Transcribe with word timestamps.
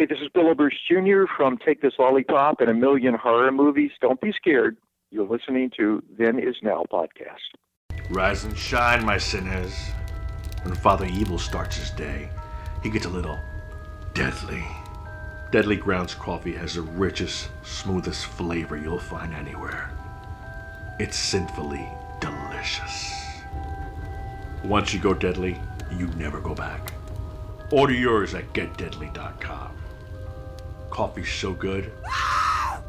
Hey, 0.00 0.06
this 0.06 0.20
is 0.22 0.30
Bill 0.32 0.48
Oberst 0.48 0.78
Jr. 0.88 1.24
from 1.36 1.58
Take 1.58 1.82
This 1.82 1.92
Lollipop 1.98 2.62
and 2.62 2.70
a 2.70 2.72
Million 2.72 3.12
Horror 3.12 3.52
Movies. 3.52 3.90
Don't 4.00 4.18
be 4.18 4.32
scared. 4.32 4.78
You're 5.10 5.28
listening 5.28 5.70
to 5.76 6.02
Then 6.18 6.38
Is 6.38 6.56
Now 6.62 6.86
podcast. 6.90 8.08
Rise 8.08 8.44
and 8.44 8.56
shine, 8.56 9.04
my 9.04 9.18
sinners. 9.18 9.74
When 10.62 10.74
Father 10.74 11.04
Evil 11.04 11.36
starts 11.36 11.76
his 11.76 11.90
day, 11.90 12.30
he 12.82 12.88
gets 12.88 13.04
a 13.04 13.10
little 13.10 13.38
deadly. 14.14 14.64
Deadly 15.52 15.76
Grounds 15.76 16.14
coffee 16.14 16.54
has 16.54 16.76
the 16.76 16.80
richest, 16.80 17.50
smoothest 17.62 18.24
flavor 18.24 18.78
you'll 18.78 18.98
find 18.98 19.34
anywhere. 19.34 19.90
It's 20.98 21.18
sinfully 21.18 21.86
delicious. 22.20 23.12
Once 24.64 24.94
you 24.94 24.98
go 24.98 25.12
deadly, 25.12 25.60
you 25.94 26.06
never 26.16 26.40
go 26.40 26.54
back. 26.54 26.94
Order 27.70 27.92
yours 27.92 28.34
at 28.34 28.50
getdeadly.com. 28.54 29.79
Coffee's 30.90 31.32
so 31.32 31.54
good, 31.54 31.92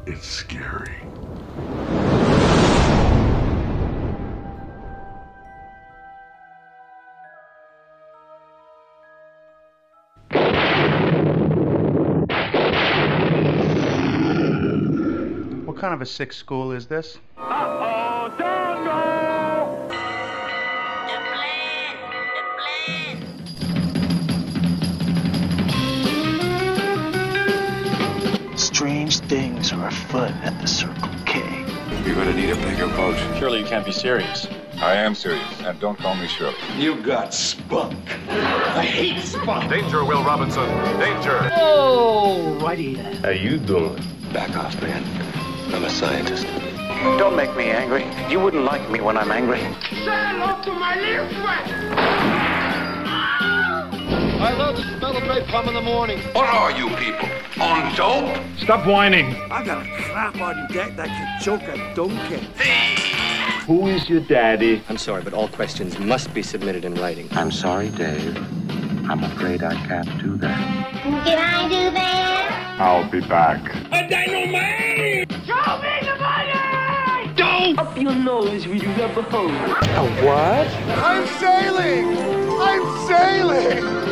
it's 0.06 0.26
scary. 0.26 0.92
What 15.66 15.78
kind 15.78 15.94
of 15.94 16.02
a 16.02 16.06
sick 16.06 16.34
school 16.34 16.72
is 16.74 16.88
this? 16.88 17.18
Strange 17.38 17.81
things 29.32 29.72
are 29.72 29.88
afoot 29.88 30.30
at 30.44 30.60
the 30.60 30.68
Circle 30.68 31.08
K. 31.26 31.40
You're 32.06 32.16
gonna 32.16 32.34
need 32.34 32.50
a 32.50 32.56
bigger 32.58 32.88
boat. 32.88 33.16
Surely 33.40 33.60
you 33.60 33.66
can't 33.66 33.86
be 33.86 33.94
serious. 33.94 34.46
I 34.82 34.96
am 34.96 35.16
serious, 35.16 35.48
and 35.62 35.80
don't 35.80 35.98
call 35.98 36.16
me 36.16 36.28
Shirley. 36.28 36.58
You 36.78 37.02
got 37.02 37.34
spunk. 37.34 37.98
I 38.30 38.84
hate 38.84 39.24
spunk. 39.24 39.70
Danger, 39.70 40.04
Will 40.04 40.22
Robinson. 40.26 40.68
Danger. 41.00 41.50
Oh, 41.56 42.60
righty 42.62 42.96
then. 42.96 43.24
How 43.24 43.30
you 43.30 43.58
doing? 43.58 44.04
Back 44.34 44.58
off, 44.58 44.82
man. 44.82 45.02
I'm 45.74 45.86
a 45.86 45.90
scientist. 45.90 46.46
Don't 47.18 47.38
make 47.38 47.56
me 47.56 47.70
angry. 47.70 48.06
You 48.30 48.42
wouldn't 48.42 48.66
like 48.66 48.90
me 48.90 49.00
when 49.00 49.16
I'm 49.16 49.32
angry. 49.32 49.62
I 54.42 54.54
love 54.54 54.76
the 54.76 54.82
smell 54.98 55.16
of 55.16 55.22
napalm 55.22 55.68
in 55.68 55.76
the 55.76 55.82
morning. 55.82 56.20
What 56.34 56.50
are 56.50 56.72
you 56.72 56.90
people? 56.96 57.30
On 57.62 57.96
dope? 57.96 58.36
Stop 58.58 58.88
whining! 58.88 59.36
I 59.52 59.64
got 59.64 59.86
a 59.86 59.90
crap 60.02 60.36
on 60.42 60.68
deck 60.74 60.96
that 60.96 61.10
can 61.10 61.42
choke 61.42 61.62
a 61.62 61.94
donkey. 61.94 62.48
Who 63.68 63.86
is 63.86 64.10
your 64.10 64.22
daddy? 64.22 64.82
I'm 64.90 64.98
sorry, 64.98 65.22
but 65.22 65.36
all 65.36 65.48
questions 65.48 66.00
must 66.00 66.34
be 66.34 66.42
submitted 66.42 66.86
in 66.86 66.96
writing. 66.96 67.28
I'm 67.34 67.52
sorry, 67.52 67.90
Dave. 67.90 68.36
I'm 69.08 69.24
afraid 69.24 69.62
I 69.62 69.76
can't 69.86 70.24
do 70.24 70.36
that. 70.38 70.58
Can 71.04 71.38
I 71.38 71.70
do 71.70 71.92
that? 71.92 72.78
I'll 72.80 73.08
be 73.12 73.22
back. 73.22 73.62
A 73.92 74.10
dynamite! 74.10 75.32
Show 75.46 75.78
me 75.84 76.00
the 76.02 76.16
money! 76.20 77.34
Don't! 77.36 77.78
Up 77.78 77.96
your 77.96 78.16
nose 78.16 78.66
with 78.66 78.82
your 78.82 78.94
rubber 78.96 79.22
hose. 79.22 79.52
A 79.52 80.26
what? 80.26 80.68
I'm 80.98 81.28
sailing! 81.38 82.18
I'm 82.60 83.08
sailing! 83.08 84.11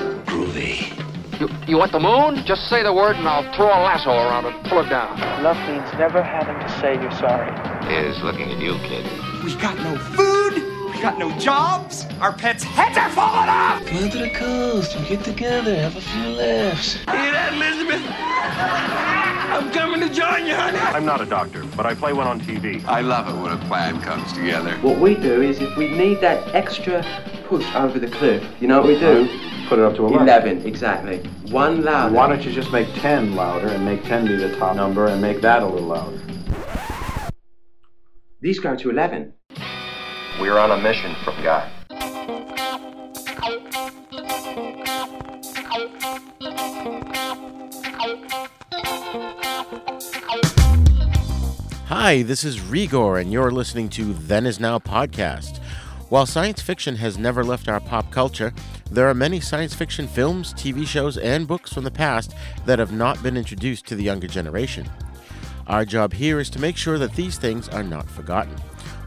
Groovy. 1.39 1.67
You, 1.67 1.73
you 1.73 1.77
want 1.77 1.91
the 1.91 1.99
moon? 1.99 2.45
Just 2.45 2.69
say 2.69 2.83
the 2.83 2.93
word 2.93 3.15
and 3.15 3.27
I'll 3.27 3.53
throw 3.55 3.67
a 3.67 3.79
lasso 3.81 4.11
around 4.11 4.45
it 4.45 4.55
and 4.55 4.65
pull 4.65 4.79
it 4.79 4.89
down. 4.89 5.19
Love 5.43 5.57
means 5.67 5.91
never 5.93 6.21
having 6.21 6.59
to 6.59 6.69
say 6.79 6.93
you're 6.95 7.11
sorry. 7.11 7.49
Is 7.93 8.21
looking 8.23 8.51
at 8.51 8.59
you, 8.59 8.73
kid. 8.79 9.05
We 9.43 9.55
got 9.55 9.77
no 9.77 9.97
food, 9.97 10.55
we 10.93 11.01
got 11.01 11.17
no 11.17 11.31
jobs, 11.39 12.05
our 12.21 12.33
pets' 12.33 12.63
heads 12.63 12.97
are 12.97 13.09
falling 13.11 13.49
off! 13.49 13.85
Come 13.85 14.09
to 14.09 14.17
the 14.17 14.29
coast 14.31 14.95
We 14.99 15.07
get 15.07 15.23
together, 15.23 15.75
have 15.75 15.95
a 15.95 16.01
few 16.01 16.29
laughs. 16.29 16.95
Hear 16.95 17.05
that, 17.05 17.53
Elizabeth? 17.53 18.03
I'm 19.49 19.71
coming 19.71 20.01
to 20.01 20.13
join 20.13 20.45
you, 20.45 20.53
honey! 20.53 20.77
I'm 20.77 21.05
not 21.05 21.21
a 21.21 21.25
doctor, 21.25 21.63
but 21.75 21.85
I 21.85 21.95
play 21.95 22.13
one 22.13 22.27
on 22.27 22.39
TV. 22.41 22.83
I 22.85 23.01
love 23.01 23.27
it 23.27 23.41
when 23.41 23.51
a 23.51 23.57
plan 23.65 23.99
comes 24.01 24.31
together. 24.33 24.75
What 24.81 24.99
we 24.99 25.15
do 25.15 25.41
is 25.41 25.59
if 25.59 25.75
we 25.77 25.89
need 25.89 26.21
that 26.21 26.53
extra 26.53 27.03
push 27.47 27.65
over 27.73 27.97
the 27.97 28.09
cliff, 28.09 28.45
you 28.59 28.67
know 28.67 28.81
what 28.81 28.87
we 28.89 28.99
do? 28.99 29.27
Put 29.69 29.77
it 29.77 29.85
up 29.85 29.95
to 29.97 30.07
11, 30.07 30.65
exactly. 30.65 31.19
One 31.51 31.83
louder. 31.83 32.15
Why 32.15 32.27
don't 32.27 32.43
you 32.43 32.51
just 32.51 32.71
make 32.71 32.91
10 32.95 33.35
louder 33.35 33.67
and 33.67 33.85
make 33.85 34.03
10 34.03 34.25
be 34.25 34.35
the 34.35 34.55
top 34.55 34.75
number 34.75 35.05
and 35.05 35.21
make 35.21 35.41
that 35.41 35.61
a 35.61 35.67
little 35.67 35.89
louder? 35.89 36.19
These 38.41 38.59
go 38.59 38.75
to 38.75 38.89
11. 38.89 39.31
We're 40.41 40.57
on 40.57 40.71
a 40.71 40.77
mission 40.81 41.15
from 41.23 41.35
God. 41.43 41.71
Hi, 51.85 52.23
this 52.23 52.43
is 52.43 52.59
Rigor, 52.59 53.19
and 53.19 53.31
you're 53.31 53.51
listening 53.51 53.89
to 53.89 54.13
Then 54.13 54.47
Is 54.47 54.59
Now 54.59 54.79
podcast. 54.79 55.59
While 56.09 56.25
science 56.25 56.59
fiction 56.59 56.95
has 56.95 57.19
never 57.19 57.43
left 57.43 57.67
our 57.67 57.79
pop 57.79 58.11
culture, 58.11 58.51
there 58.91 59.07
are 59.07 59.13
many 59.13 59.39
science 59.39 59.73
fiction 59.73 60.07
films, 60.07 60.53
TV 60.53 60.85
shows, 60.87 61.17
and 61.17 61.47
books 61.47 61.71
from 61.71 61.83
the 61.83 61.91
past 61.91 62.33
that 62.65 62.79
have 62.79 62.91
not 62.91 63.21
been 63.21 63.37
introduced 63.37 63.85
to 63.87 63.95
the 63.95 64.03
younger 64.03 64.27
generation. 64.27 64.89
Our 65.67 65.85
job 65.85 66.13
here 66.13 66.39
is 66.39 66.49
to 66.51 66.59
make 66.59 66.75
sure 66.75 66.97
that 66.97 67.13
these 67.13 67.37
things 67.37 67.69
are 67.69 67.83
not 67.83 68.09
forgotten. 68.09 68.55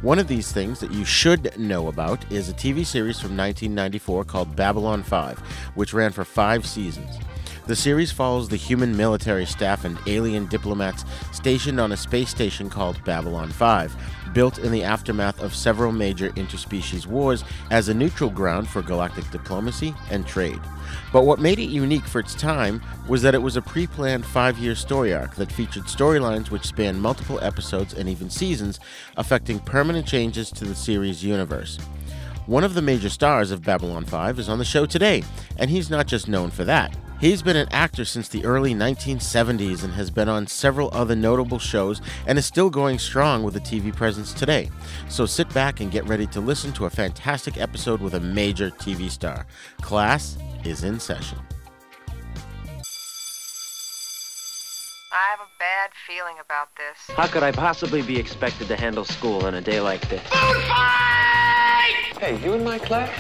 One 0.02 0.20
of 0.20 0.28
these 0.28 0.52
things 0.52 0.78
that 0.80 0.92
you 0.92 1.04
should 1.04 1.58
know 1.58 1.88
about 1.88 2.30
is 2.30 2.48
a 2.48 2.52
TV 2.52 2.86
series 2.86 3.18
from 3.18 3.36
1994 3.36 4.24
called 4.24 4.54
Babylon 4.54 5.02
5, 5.02 5.38
which 5.74 5.92
ran 5.92 6.12
for 6.12 6.24
five 6.24 6.64
seasons. 6.64 7.18
The 7.66 7.76
series 7.76 8.10
follows 8.10 8.48
the 8.48 8.56
human 8.56 8.96
military 8.96 9.46
staff 9.46 9.84
and 9.84 9.98
alien 10.06 10.46
diplomats 10.46 11.04
stationed 11.30 11.78
on 11.78 11.92
a 11.92 11.96
space 11.96 12.30
station 12.30 12.68
called 12.68 13.02
Babylon 13.04 13.50
5, 13.50 13.96
built 14.32 14.58
in 14.58 14.72
the 14.72 14.82
aftermath 14.82 15.40
of 15.40 15.54
several 15.54 15.92
major 15.92 16.30
interspecies 16.30 17.06
wars 17.06 17.44
as 17.70 17.88
a 17.88 17.94
neutral 17.94 18.30
ground 18.30 18.68
for 18.68 18.82
galactic 18.82 19.28
diplomacy 19.30 19.94
and 20.10 20.26
trade. 20.26 20.60
But 21.12 21.24
what 21.24 21.38
made 21.38 21.58
it 21.58 21.70
unique 21.70 22.04
for 22.04 22.20
its 22.20 22.34
time 22.34 22.82
was 23.08 23.22
that 23.22 23.34
it 23.34 23.42
was 23.42 23.56
a 23.56 23.62
pre 23.62 23.86
planned 23.86 24.26
five 24.26 24.58
year 24.58 24.74
story 24.74 25.14
arc 25.14 25.34
that 25.36 25.52
featured 25.52 25.84
storylines 25.84 26.50
which 26.50 26.66
spanned 26.66 27.00
multiple 27.00 27.38
episodes 27.42 27.94
and 27.94 28.08
even 28.08 28.30
seasons, 28.30 28.80
affecting 29.16 29.58
permanent 29.60 30.06
changes 30.06 30.50
to 30.50 30.64
the 30.64 30.74
series' 30.74 31.24
universe. 31.24 31.78
One 32.46 32.64
of 32.64 32.74
the 32.74 32.82
major 32.82 33.08
stars 33.08 33.52
of 33.52 33.62
Babylon 33.62 34.04
5 34.04 34.40
is 34.40 34.48
on 34.48 34.58
the 34.58 34.64
show 34.64 34.84
today, 34.84 35.22
and 35.58 35.70
he's 35.70 35.90
not 35.90 36.08
just 36.08 36.26
known 36.26 36.50
for 36.50 36.64
that. 36.64 36.94
He's 37.22 37.40
been 37.40 37.54
an 37.54 37.68
actor 37.70 38.04
since 38.04 38.28
the 38.28 38.44
early 38.44 38.74
1970s 38.74 39.84
and 39.84 39.92
has 39.92 40.10
been 40.10 40.28
on 40.28 40.48
several 40.48 40.90
other 40.92 41.14
notable 41.14 41.60
shows 41.60 42.00
and 42.26 42.36
is 42.36 42.46
still 42.46 42.68
going 42.68 42.98
strong 42.98 43.44
with 43.44 43.54
a 43.54 43.60
TV 43.60 43.94
presence 43.94 44.34
today. 44.34 44.68
So 45.08 45.24
sit 45.24 45.48
back 45.54 45.78
and 45.78 45.92
get 45.92 46.04
ready 46.08 46.26
to 46.26 46.40
listen 46.40 46.72
to 46.72 46.86
a 46.86 46.90
fantastic 46.90 47.58
episode 47.58 48.00
with 48.00 48.14
a 48.14 48.20
major 48.20 48.72
TV 48.72 49.08
star. 49.08 49.46
Class 49.80 50.36
is 50.64 50.82
in 50.82 50.98
session. 50.98 51.38
I 55.14 55.36
have 55.36 55.40
a 55.40 55.50
bad 55.58 55.90
feeling 56.06 56.36
about 56.42 56.68
this. 56.76 57.14
How 57.14 57.26
could 57.26 57.42
I 57.42 57.52
possibly 57.52 58.00
be 58.00 58.18
expected 58.18 58.66
to 58.68 58.76
handle 58.76 59.04
school 59.04 59.44
on 59.44 59.52
a 59.52 59.60
day 59.60 59.78
like 59.78 60.08
this? 60.08 60.22
Food 60.22 60.62
fight! 60.62 62.16
Hey, 62.18 62.42
you 62.42 62.54
in 62.54 62.64
my 62.64 62.78
class? 62.78 63.10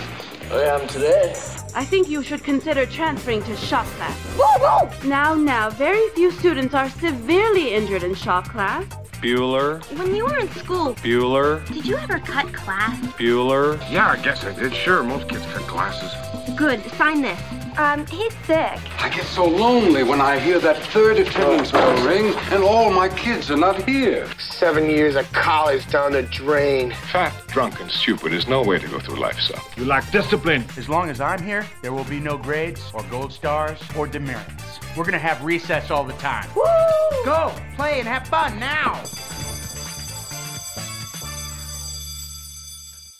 Oh, 0.50 0.58
I 0.58 0.80
am 0.80 0.88
today. 0.88 1.34
I 1.74 1.84
think 1.84 2.08
you 2.08 2.22
should 2.22 2.42
consider 2.44 2.86
transferring 2.86 3.42
to 3.42 3.54
shop 3.56 3.84
class. 3.98 5.04
Now, 5.04 5.34
now, 5.34 5.68
very 5.68 6.08
few 6.10 6.30
students 6.30 6.72
are 6.72 6.88
severely 6.88 7.74
injured 7.74 8.04
in 8.04 8.14
shop 8.14 8.48
class. 8.48 8.86
Bueller. 9.22 9.80
When 9.96 10.16
you 10.16 10.24
were 10.24 10.36
in 10.36 10.48
school, 10.50 10.94
Bueller. 10.96 11.64
did 11.72 11.86
you 11.86 11.96
ever 11.96 12.18
cut 12.18 12.52
class? 12.52 12.98
Bueller. 13.16 13.78
Yeah, 13.88 14.08
I 14.08 14.16
guess 14.20 14.42
I 14.44 14.52
did. 14.52 14.74
Sure, 14.74 15.04
most 15.04 15.28
kids 15.28 15.46
cut 15.46 15.62
classes. 15.62 16.12
Good, 16.56 16.82
sign 16.96 17.22
this. 17.22 17.40
Um, 17.78 18.04
he's 18.06 18.34
sick. 18.44 18.78
I 19.00 19.08
get 19.08 19.24
so 19.24 19.46
lonely 19.46 20.02
when 20.02 20.20
I 20.20 20.38
hear 20.38 20.58
that 20.58 20.76
third 20.76 21.18
attendance 21.18 21.70
bell 21.70 22.06
ring 22.06 22.34
and 22.50 22.62
all 22.62 22.92
my 22.92 23.08
kids 23.08 23.50
are 23.50 23.56
not 23.56 23.88
here. 23.88 24.28
Seven 24.38 24.90
years 24.90 25.14
of 25.16 25.32
college 25.32 25.88
down 25.88 26.12
the 26.12 26.24
drain. 26.24 26.92
Fat, 27.10 27.32
drunk, 27.46 27.80
and 27.80 27.90
stupid 27.90 28.34
is 28.34 28.46
no 28.46 28.62
way 28.62 28.78
to 28.78 28.88
go 28.88 28.98
through 28.98 29.20
life, 29.20 29.38
son. 29.38 29.58
You 29.76 29.86
lack 29.86 30.10
discipline. 30.10 30.64
As 30.76 30.88
long 30.88 31.08
as 31.08 31.20
I'm 31.20 31.42
here, 31.42 31.64
there 31.80 31.92
will 31.92 32.04
be 32.04 32.20
no 32.20 32.36
grades 32.36 32.82
or 32.92 33.02
gold 33.04 33.32
stars 33.32 33.78
or 33.96 34.06
demerits. 34.06 34.80
We're 34.96 35.04
gonna 35.04 35.18
have 35.18 35.42
recess 35.44 35.90
all 35.90 36.04
the 36.04 36.12
time. 36.14 36.48
Woo! 36.54 36.62
Go, 37.24 37.52
play, 37.76 37.98
and 38.00 38.08
have 38.08 38.26
fun 38.28 38.58
now. 38.58 39.02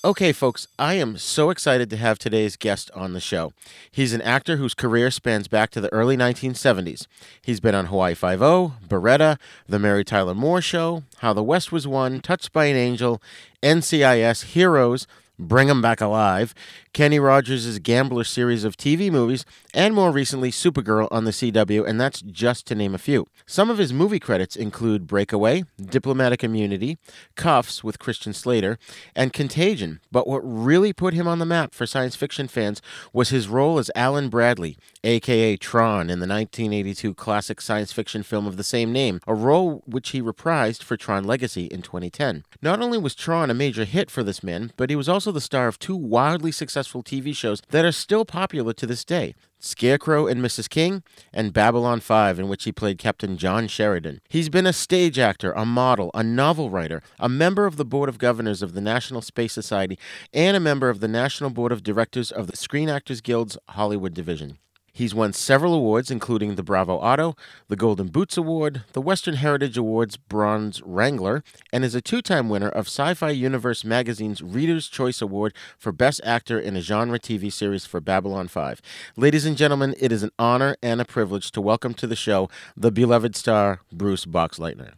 Okay, 0.04 0.32
folks, 0.32 0.66
I 0.80 0.94
am 0.94 1.16
so 1.16 1.50
excited 1.50 1.88
to 1.90 1.96
have 1.96 2.18
today's 2.18 2.56
guest 2.56 2.90
on 2.92 3.12
the 3.12 3.20
show. 3.20 3.52
He's 3.88 4.12
an 4.12 4.20
actor 4.22 4.56
whose 4.56 4.74
career 4.74 5.12
spans 5.12 5.46
back 5.46 5.70
to 5.70 5.80
the 5.80 5.92
early 5.92 6.16
1970s. 6.16 7.06
He's 7.40 7.60
been 7.60 7.76
on 7.76 7.86
Hawaii 7.86 8.14
Five-O, 8.14 8.74
Baretta, 8.88 9.38
The 9.68 9.78
Mary 9.78 10.04
Tyler 10.04 10.34
Moore 10.34 10.60
Show, 10.60 11.04
How 11.18 11.32
the 11.32 11.44
West 11.44 11.70
Was 11.70 11.86
Won, 11.86 12.18
Touched 12.20 12.52
by 12.52 12.64
an 12.64 12.74
Angel, 12.76 13.22
NCIS, 13.62 14.42
Heroes, 14.54 15.06
Bring 15.38 15.70
'em 15.70 15.80
Back 15.80 16.00
Alive, 16.00 16.52
Kenny 16.92 17.18
Rogers' 17.18 17.78
Gambler 17.78 18.22
series 18.22 18.64
of 18.64 18.76
TV 18.76 19.10
movies, 19.10 19.46
and 19.72 19.94
more 19.94 20.12
recently, 20.12 20.50
Supergirl 20.50 21.08
on 21.10 21.24
the 21.24 21.30
CW, 21.30 21.86
and 21.86 21.98
that's 21.98 22.20
just 22.20 22.66
to 22.66 22.74
name 22.74 22.94
a 22.94 22.98
few. 22.98 23.26
Some 23.46 23.70
of 23.70 23.78
his 23.78 23.94
movie 23.94 24.20
credits 24.20 24.56
include 24.56 25.06
Breakaway, 25.06 25.64
Diplomatic 25.82 26.44
Immunity, 26.44 26.98
Kuffs 27.34 27.82
with 27.82 27.98
Christian 27.98 28.34
Slater, 28.34 28.76
and 29.16 29.32
Contagion. 29.32 30.00
But 30.10 30.26
what 30.28 30.42
really 30.44 30.92
put 30.92 31.14
him 31.14 31.26
on 31.26 31.38
the 31.38 31.46
map 31.46 31.72
for 31.72 31.86
science 31.86 32.14
fiction 32.14 32.46
fans 32.46 32.82
was 33.10 33.30
his 33.30 33.48
role 33.48 33.78
as 33.78 33.90
Alan 33.94 34.28
Bradley, 34.28 34.76
aka 35.02 35.56
Tron, 35.56 36.10
in 36.10 36.20
the 36.20 36.28
1982 36.28 37.14
classic 37.14 37.62
science 37.62 37.90
fiction 37.90 38.22
film 38.22 38.46
of 38.46 38.58
the 38.58 38.62
same 38.62 38.92
name, 38.92 39.18
a 39.26 39.34
role 39.34 39.82
which 39.86 40.10
he 40.10 40.20
reprised 40.20 40.82
for 40.82 40.98
Tron 40.98 41.24
Legacy 41.24 41.64
in 41.64 41.80
2010. 41.80 42.44
Not 42.60 42.82
only 42.82 42.98
was 42.98 43.14
Tron 43.14 43.48
a 43.48 43.54
major 43.54 43.86
hit 43.86 44.10
for 44.10 44.22
this 44.22 44.42
man, 44.42 44.72
but 44.76 44.90
he 44.90 44.96
was 44.96 45.08
also 45.08 45.32
the 45.32 45.40
star 45.40 45.68
of 45.68 45.78
two 45.78 45.96
wildly 45.96 46.52
successful 46.52 46.81
TV 46.86 47.34
shows 47.34 47.62
that 47.70 47.84
are 47.84 47.92
still 47.92 48.24
popular 48.24 48.72
to 48.72 48.86
this 48.86 49.04
day. 49.04 49.34
Scarecrow 49.58 50.26
and 50.26 50.42
Mrs. 50.42 50.68
King, 50.68 51.04
and 51.32 51.52
Babylon 51.52 52.00
5, 52.00 52.40
in 52.40 52.48
which 52.48 52.64
he 52.64 52.72
played 52.72 52.98
Captain 52.98 53.36
John 53.36 53.68
Sheridan. 53.68 54.20
He's 54.28 54.48
been 54.48 54.66
a 54.66 54.72
stage 54.72 55.18
actor, 55.18 55.52
a 55.52 55.64
model, 55.64 56.10
a 56.14 56.24
novel 56.24 56.68
writer, 56.68 57.00
a 57.20 57.28
member 57.28 57.66
of 57.66 57.76
the 57.76 57.84
Board 57.84 58.08
of 58.08 58.18
Governors 58.18 58.62
of 58.62 58.74
the 58.74 58.80
National 58.80 59.22
Space 59.22 59.52
Society, 59.52 59.98
and 60.32 60.56
a 60.56 60.60
member 60.60 60.88
of 60.88 60.98
the 60.98 61.08
National 61.08 61.50
Board 61.50 61.70
of 61.70 61.84
Directors 61.84 62.32
of 62.32 62.48
the 62.48 62.56
Screen 62.56 62.88
Actors 62.88 63.20
Guild's 63.20 63.56
Hollywood 63.68 64.14
Division. 64.14 64.58
He's 64.94 65.14
won 65.14 65.32
several 65.32 65.72
awards, 65.72 66.10
including 66.10 66.54
the 66.54 66.62
Bravo 66.62 66.98
Otto, 66.98 67.34
the 67.68 67.76
Golden 67.76 68.08
Boots 68.08 68.36
Award, 68.36 68.82
the 68.92 69.00
Western 69.00 69.36
Heritage 69.36 69.78
Awards 69.78 70.18
Bronze 70.18 70.82
Wrangler, 70.84 71.42
and 71.72 71.82
is 71.82 71.94
a 71.94 72.02
two 72.02 72.20
time 72.20 72.50
winner 72.50 72.68
of 72.68 72.88
Sci 72.88 73.14
Fi 73.14 73.30
Universe 73.30 73.84
magazine's 73.84 74.42
Reader's 74.42 74.88
Choice 74.88 75.22
Award 75.22 75.54
for 75.78 75.92
Best 75.92 76.20
Actor 76.24 76.60
in 76.60 76.76
a 76.76 76.82
Genre 76.82 77.18
TV 77.18 77.50
Series 77.50 77.86
for 77.86 78.02
Babylon 78.02 78.48
5. 78.48 78.82
Ladies 79.16 79.46
and 79.46 79.56
gentlemen, 79.56 79.94
it 79.98 80.12
is 80.12 80.22
an 80.22 80.30
honor 80.38 80.76
and 80.82 81.00
a 81.00 81.06
privilege 81.06 81.50
to 81.52 81.62
welcome 81.62 81.94
to 81.94 82.06
the 82.06 82.16
show 82.16 82.50
the 82.76 82.92
beloved 82.92 83.34
star, 83.34 83.80
Bruce 83.90 84.26
Boxleitner. 84.26 84.92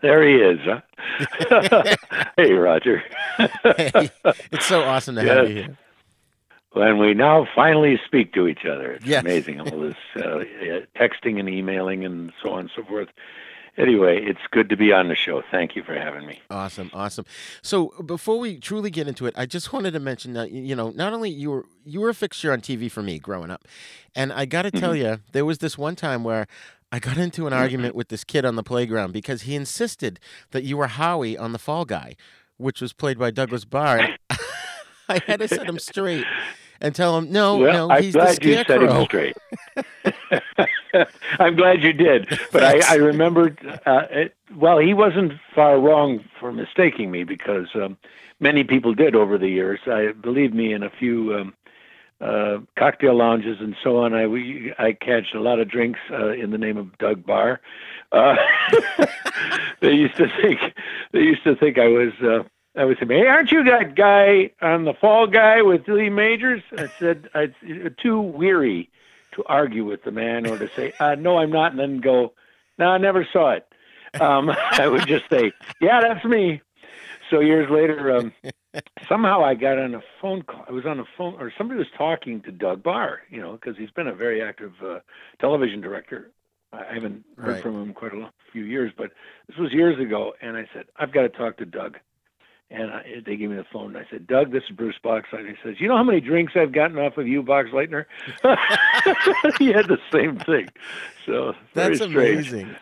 There 0.00 0.26
he 0.26 0.36
is. 0.36 0.58
Huh? 0.64 1.94
hey, 2.38 2.52
Roger. 2.52 3.02
hey, 3.36 4.10
it's 4.50 4.64
so 4.64 4.80
awesome 4.82 5.16
to 5.16 5.24
yes. 5.24 5.36
have 5.36 5.48
you 5.50 5.54
here 5.56 5.78
and 6.74 6.98
we 6.98 7.14
now 7.14 7.46
finally 7.54 8.00
speak 8.04 8.32
to 8.34 8.46
each 8.46 8.64
other. 8.64 8.92
It's 8.92 9.06
yes. 9.06 9.22
amazing 9.22 9.60
all 9.60 9.78
this 9.78 9.96
uh, 10.16 10.44
texting 10.96 11.38
and 11.38 11.48
emailing 11.48 12.04
and 12.04 12.32
so 12.42 12.52
on 12.52 12.60
and 12.60 12.70
so 12.74 12.84
forth. 12.84 13.08
Anyway, 13.76 14.22
it's 14.22 14.40
good 14.52 14.68
to 14.68 14.76
be 14.76 14.92
on 14.92 15.08
the 15.08 15.16
show. 15.16 15.42
Thank 15.50 15.74
you 15.74 15.82
for 15.82 15.94
having 15.94 16.26
me. 16.26 16.40
Awesome, 16.48 16.90
awesome. 16.94 17.24
So 17.60 17.88
before 18.06 18.38
we 18.38 18.58
truly 18.58 18.88
get 18.88 19.08
into 19.08 19.26
it, 19.26 19.34
I 19.36 19.46
just 19.46 19.72
wanted 19.72 19.92
to 19.94 20.00
mention 20.00 20.32
that 20.34 20.52
you 20.52 20.76
know 20.76 20.90
not 20.90 21.12
only 21.12 21.30
you 21.30 21.50
were 21.50 21.64
you 21.84 22.00
were 22.00 22.10
a 22.10 22.14
fixture 22.14 22.52
on 22.52 22.60
TV 22.60 22.90
for 22.90 23.02
me 23.02 23.18
growing 23.18 23.50
up, 23.50 23.64
and 24.14 24.32
I 24.32 24.44
got 24.44 24.62
to 24.62 24.70
tell 24.70 24.92
mm-hmm. 24.92 25.14
you, 25.14 25.20
there 25.32 25.44
was 25.44 25.58
this 25.58 25.76
one 25.76 25.96
time 25.96 26.22
where 26.22 26.46
I 26.92 27.00
got 27.00 27.16
into 27.16 27.48
an 27.48 27.52
mm-hmm. 27.52 27.62
argument 27.62 27.94
with 27.96 28.08
this 28.08 28.22
kid 28.22 28.44
on 28.44 28.54
the 28.54 28.62
playground 28.62 29.12
because 29.12 29.42
he 29.42 29.56
insisted 29.56 30.20
that 30.52 30.62
you 30.62 30.76
were 30.76 30.86
Howie 30.86 31.36
on 31.36 31.50
the 31.50 31.58
Fall 31.58 31.84
Guy, 31.84 32.14
which 32.56 32.80
was 32.80 32.92
played 32.92 33.18
by 33.18 33.32
Douglas 33.32 33.64
Barr. 33.64 34.10
I 35.08 35.20
had 35.26 35.40
to 35.40 35.48
set 35.48 35.68
him 35.68 35.80
straight 35.80 36.24
and 36.80 36.94
tell 36.94 37.18
him, 37.18 37.30
no, 37.30 37.58
well, 37.58 37.88
no, 37.88 37.96
he's 37.96 38.14
I'm 38.16 38.22
glad 38.22 38.36
the 38.36 38.48
you 38.48 38.54
set 38.56 38.82
him 38.82 39.04
straight. 39.04 39.36
I'm 41.38 41.56
glad 41.56 41.82
you 41.82 41.92
did, 41.92 42.38
but 42.52 42.62
I, 42.62 42.80
I 42.92 42.94
remembered. 42.96 43.58
Uh, 43.86 44.06
it, 44.10 44.36
well, 44.56 44.78
he 44.78 44.94
wasn't 44.94 45.32
far 45.54 45.80
wrong 45.80 46.24
for 46.38 46.52
mistaking 46.52 47.10
me 47.10 47.24
because 47.24 47.68
um, 47.74 47.96
many 48.40 48.64
people 48.64 48.94
did 48.94 49.14
over 49.16 49.38
the 49.38 49.48
years. 49.48 49.80
I 49.86 50.12
believe 50.12 50.54
me 50.54 50.72
in 50.72 50.82
a 50.82 50.90
few 50.90 51.34
um, 51.34 51.54
uh, 52.20 52.58
cocktail 52.78 53.16
lounges 53.16 53.58
and 53.60 53.74
so 53.82 53.98
on. 53.98 54.14
I 54.14 54.26
we, 54.26 54.72
I 54.78 54.92
catched 54.92 55.34
a 55.34 55.40
lot 55.40 55.58
of 55.58 55.68
drinks 55.68 56.00
uh, 56.10 56.30
in 56.30 56.50
the 56.50 56.58
name 56.58 56.76
of 56.76 56.96
Doug 56.98 57.26
Barr. 57.26 57.60
Uh, 58.12 58.36
they 59.80 59.92
used 59.92 60.16
to 60.16 60.26
think 60.40 60.60
they 61.12 61.20
used 61.20 61.42
to 61.44 61.56
think 61.56 61.78
I 61.78 61.88
was 61.88 62.44
I 62.76 62.84
was 62.84 62.96
saying, 62.98 63.10
hey, 63.10 63.26
aren't 63.26 63.52
you 63.52 63.64
that 63.64 63.94
guy 63.94 64.50
on 64.60 64.84
the 64.84 64.94
Fall 64.94 65.26
Guy 65.26 65.62
with 65.62 65.86
Lee 65.86 66.10
Majors? 66.10 66.62
I 66.76 66.90
said, 66.98 67.28
I'm 67.34 67.54
too 68.02 68.20
weary 68.20 68.90
to 69.32 69.44
argue 69.46 69.84
with 69.84 70.02
the 70.02 70.10
man 70.10 70.46
or 70.46 70.58
to 70.58 70.68
say, 70.74 70.92
uh, 70.98 71.14
no, 71.14 71.38
I'm 71.38 71.50
not, 71.50 71.70
and 71.70 71.80
then 71.80 71.98
go, 71.98 72.32
no, 72.78 72.86
I 72.86 72.98
never 72.98 73.26
saw 73.32 73.52
it. 73.52 73.66
Um, 74.20 74.50
I 74.72 74.88
would 74.88 75.06
just 75.06 75.28
say, 75.30 75.52
yeah, 75.80 76.00
that's 76.00 76.24
me. 76.24 76.62
So 77.30 77.40
years 77.40 77.70
later, 77.70 78.16
um, 78.16 78.32
somehow 79.08 79.44
I 79.44 79.54
got 79.54 79.78
on 79.78 79.94
a 79.94 80.02
phone 80.20 80.42
call. 80.42 80.64
I 80.68 80.72
was 80.72 80.84
on 80.84 80.98
a 80.98 81.04
phone, 81.16 81.34
or 81.34 81.52
somebody 81.56 81.78
was 81.78 81.88
talking 81.96 82.40
to 82.42 82.52
Doug 82.52 82.82
Barr, 82.82 83.22
you 83.30 83.40
know, 83.40 83.52
because 83.52 83.76
he's 83.76 83.90
been 83.90 84.08
a 84.08 84.14
very 84.14 84.42
active 84.42 84.72
uh, 84.84 84.98
television 85.40 85.80
director. 85.80 86.30
I 86.72 86.92
haven't 86.92 87.24
heard 87.38 87.54
right. 87.54 87.62
from 87.62 87.80
him 87.80 87.94
quite 87.94 88.12
a 88.12 88.30
few 88.52 88.64
years, 88.64 88.92
but 88.96 89.12
this 89.48 89.56
was 89.56 89.72
years 89.72 89.98
ago. 90.00 90.34
And 90.40 90.56
I 90.56 90.68
said, 90.74 90.86
I've 90.96 91.12
got 91.12 91.22
to 91.22 91.28
talk 91.28 91.56
to 91.58 91.64
Doug. 91.64 91.98
And 92.74 92.90
I, 92.90 93.04
they 93.24 93.36
gave 93.36 93.50
me 93.50 93.56
the 93.56 93.64
phone. 93.72 93.94
And 93.94 94.04
I 94.04 94.10
said, 94.10 94.26
Doug, 94.26 94.50
this 94.50 94.64
is 94.68 94.74
Bruce 94.74 94.96
Boxleitner. 95.04 95.50
He 95.50 95.56
says, 95.62 95.76
You 95.78 95.86
know 95.86 95.96
how 95.96 96.02
many 96.02 96.20
drinks 96.20 96.54
I've 96.56 96.72
gotten 96.72 96.98
off 96.98 97.16
of 97.16 97.28
you, 97.28 97.40
Boxleitner? 97.40 98.06
he 99.58 99.72
had 99.72 99.86
the 99.86 99.98
same 100.12 100.38
thing. 100.40 100.68
So 101.24 101.54
that's 101.72 102.00
amazing. 102.00 102.74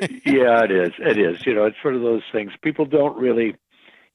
yeah, 0.00 0.64
it 0.64 0.72
is. 0.72 0.92
It 0.98 1.18
is. 1.18 1.46
You 1.46 1.54
know, 1.54 1.64
it's 1.64 1.76
one 1.82 1.94
of 1.94 2.02
those 2.02 2.22
things. 2.32 2.52
People 2.60 2.86
don't 2.86 3.16
really, 3.16 3.54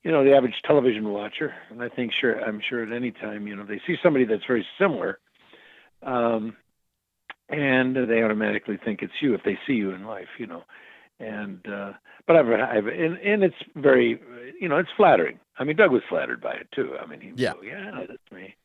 you 0.03 0.11
know, 0.11 0.23
the 0.23 0.35
average 0.35 0.61
television 0.65 1.09
watcher, 1.09 1.53
and 1.69 1.81
I 1.81 1.87
think 1.87 2.11
sure, 2.19 2.37
I'm 2.39 2.61
sure 2.67 2.83
at 2.83 2.91
any 2.91 3.11
time, 3.11 3.47
you 3.47 3.55
know, 3.55 3.65
they 3.65 3.81
see 3.87 3.95
somebody 4.03 4.25
that's 4.25 4.45
very 4.45 4.65
similar, 4.77 5.19
um, 6.03 6.57
and 7.49 7.95
they 7.95 8.21
automatically 8.21 8.77
think 8.83 9.01
it's 9.01 9.13
you 9.21 9.33
if 9.33 9.43
they 9.43 9.57
see 9.65 9.73
you 9.73 9.91
in 9.91 10.05
life. 10.05 10.29
You 10.37 10.47
know, 10.47 10.63
and 11.21 11.59
uh, 11.67 11.93
but 12.27 12.35
I've, 12.35 12.47
I've 12.47 12.87
and, 12.87 13.17
and 13.17 13.43
it's 13.43 13.55
very, 13.75 14.19
you 14.59 14.67
know, 14.67 14.77
it's 14.77 14.89
flattering. 14.97 15.39
I 15.57 15.63
mean, 15.63 15.75
Doug 15.75 15.91
was 15.91 16.01
flattered 16.09 16.41
by 16.41 16.53
it 16.53 16.67
too. 16.73 16.95
I 17.01 17.05
mean, 17.05 17.21
he 17.21 17.31
yeah, 17.35 17.53
go, 17.53 17.61
yeah, 17.61 17.91
that's 18.07 18.31
me. 18.31 18.55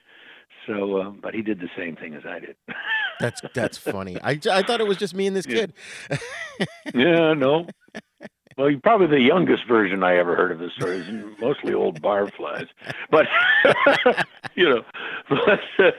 So, 0.67 1.01
um, 1.01 1.21
but 1.23 1.35
he 1.35 1.43
did 1.43 1.61
the 1.61 1.69
same 1.77 1.97
thing 1.97 2.15
as 2.15 2.23
I 2.27 2.41
did. 2.41 2.57
that's 3.21 3.41
that's 3.55 3.79
funny. 3.79 4.19
I, 4.23 4.33
I 4.51 4.63
thought 4.63 4.81
it 4.81 4.87
was 4.87 4.97
just 4.97 5.15
me 5.15 5.27
and 5.27 5.37
this 5.37 5.47
yeah. 5.47 5.55
kid. 5.55 5.73
yeah, 6.95 7.35
no. 7.35 7.67
Well, 8.57 8.71
you're 8.71 8.81
probably 8.81 9.09
the 9.09 9.21
youngest 9.21 9.69
version 9.69 10.03
I 10.03 10.17
ever 10.17 10.35
heard 10.35 10.51
of 10.51 10.59
this 10.59 10.73
story. 10.73 10.99
It's 10.99 11.41
mostly 11.41 11.75
old 11.75 12.01
barflies, 12.01 12.69
but 13.11 13.27
you 14.55 14.69
know, 14.71 14.83
but, 15.29 15.95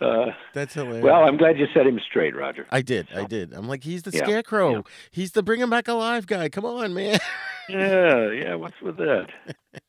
uh, 0.00 0.32
That's 0.54 0.72
hilarious. 0.72 1.04
Well, 1.04 1.24
I'm 1.24 1.36
glad 1.36 1.58
you 1.58 1.66
set 1.74 1.86
him 1.86 2.00
straight, 2.08 2.34
Roger. 2.34 2.66
I 2.70 2.80
did. 2.80 3.08
I 3.14 3.24
did. 3.24 3.52
I'm 3.52 3.68
like, 3.68 3.84
he's 3.84 4.02
the 4.02 4.12
yeah, 4.12 4.24
scarecrow. 4.24 4.76
Yeah. 4.76 4.82
He's 5.10 5.32
the 5.32 5.42
bring 5.42 5.60
him 5.60 5.68
back 5.68 5.88
alive 5.88 6.26
guy. 6.26 6.48
Come 6.48 6.64
on, 6.64 6.94
man. 6.94 7.18
yeah, 7.68 8.30
yeah. 8.30 8.54
What's 8.54 8.80
with 8.80 8.96
that? 8.96 9.28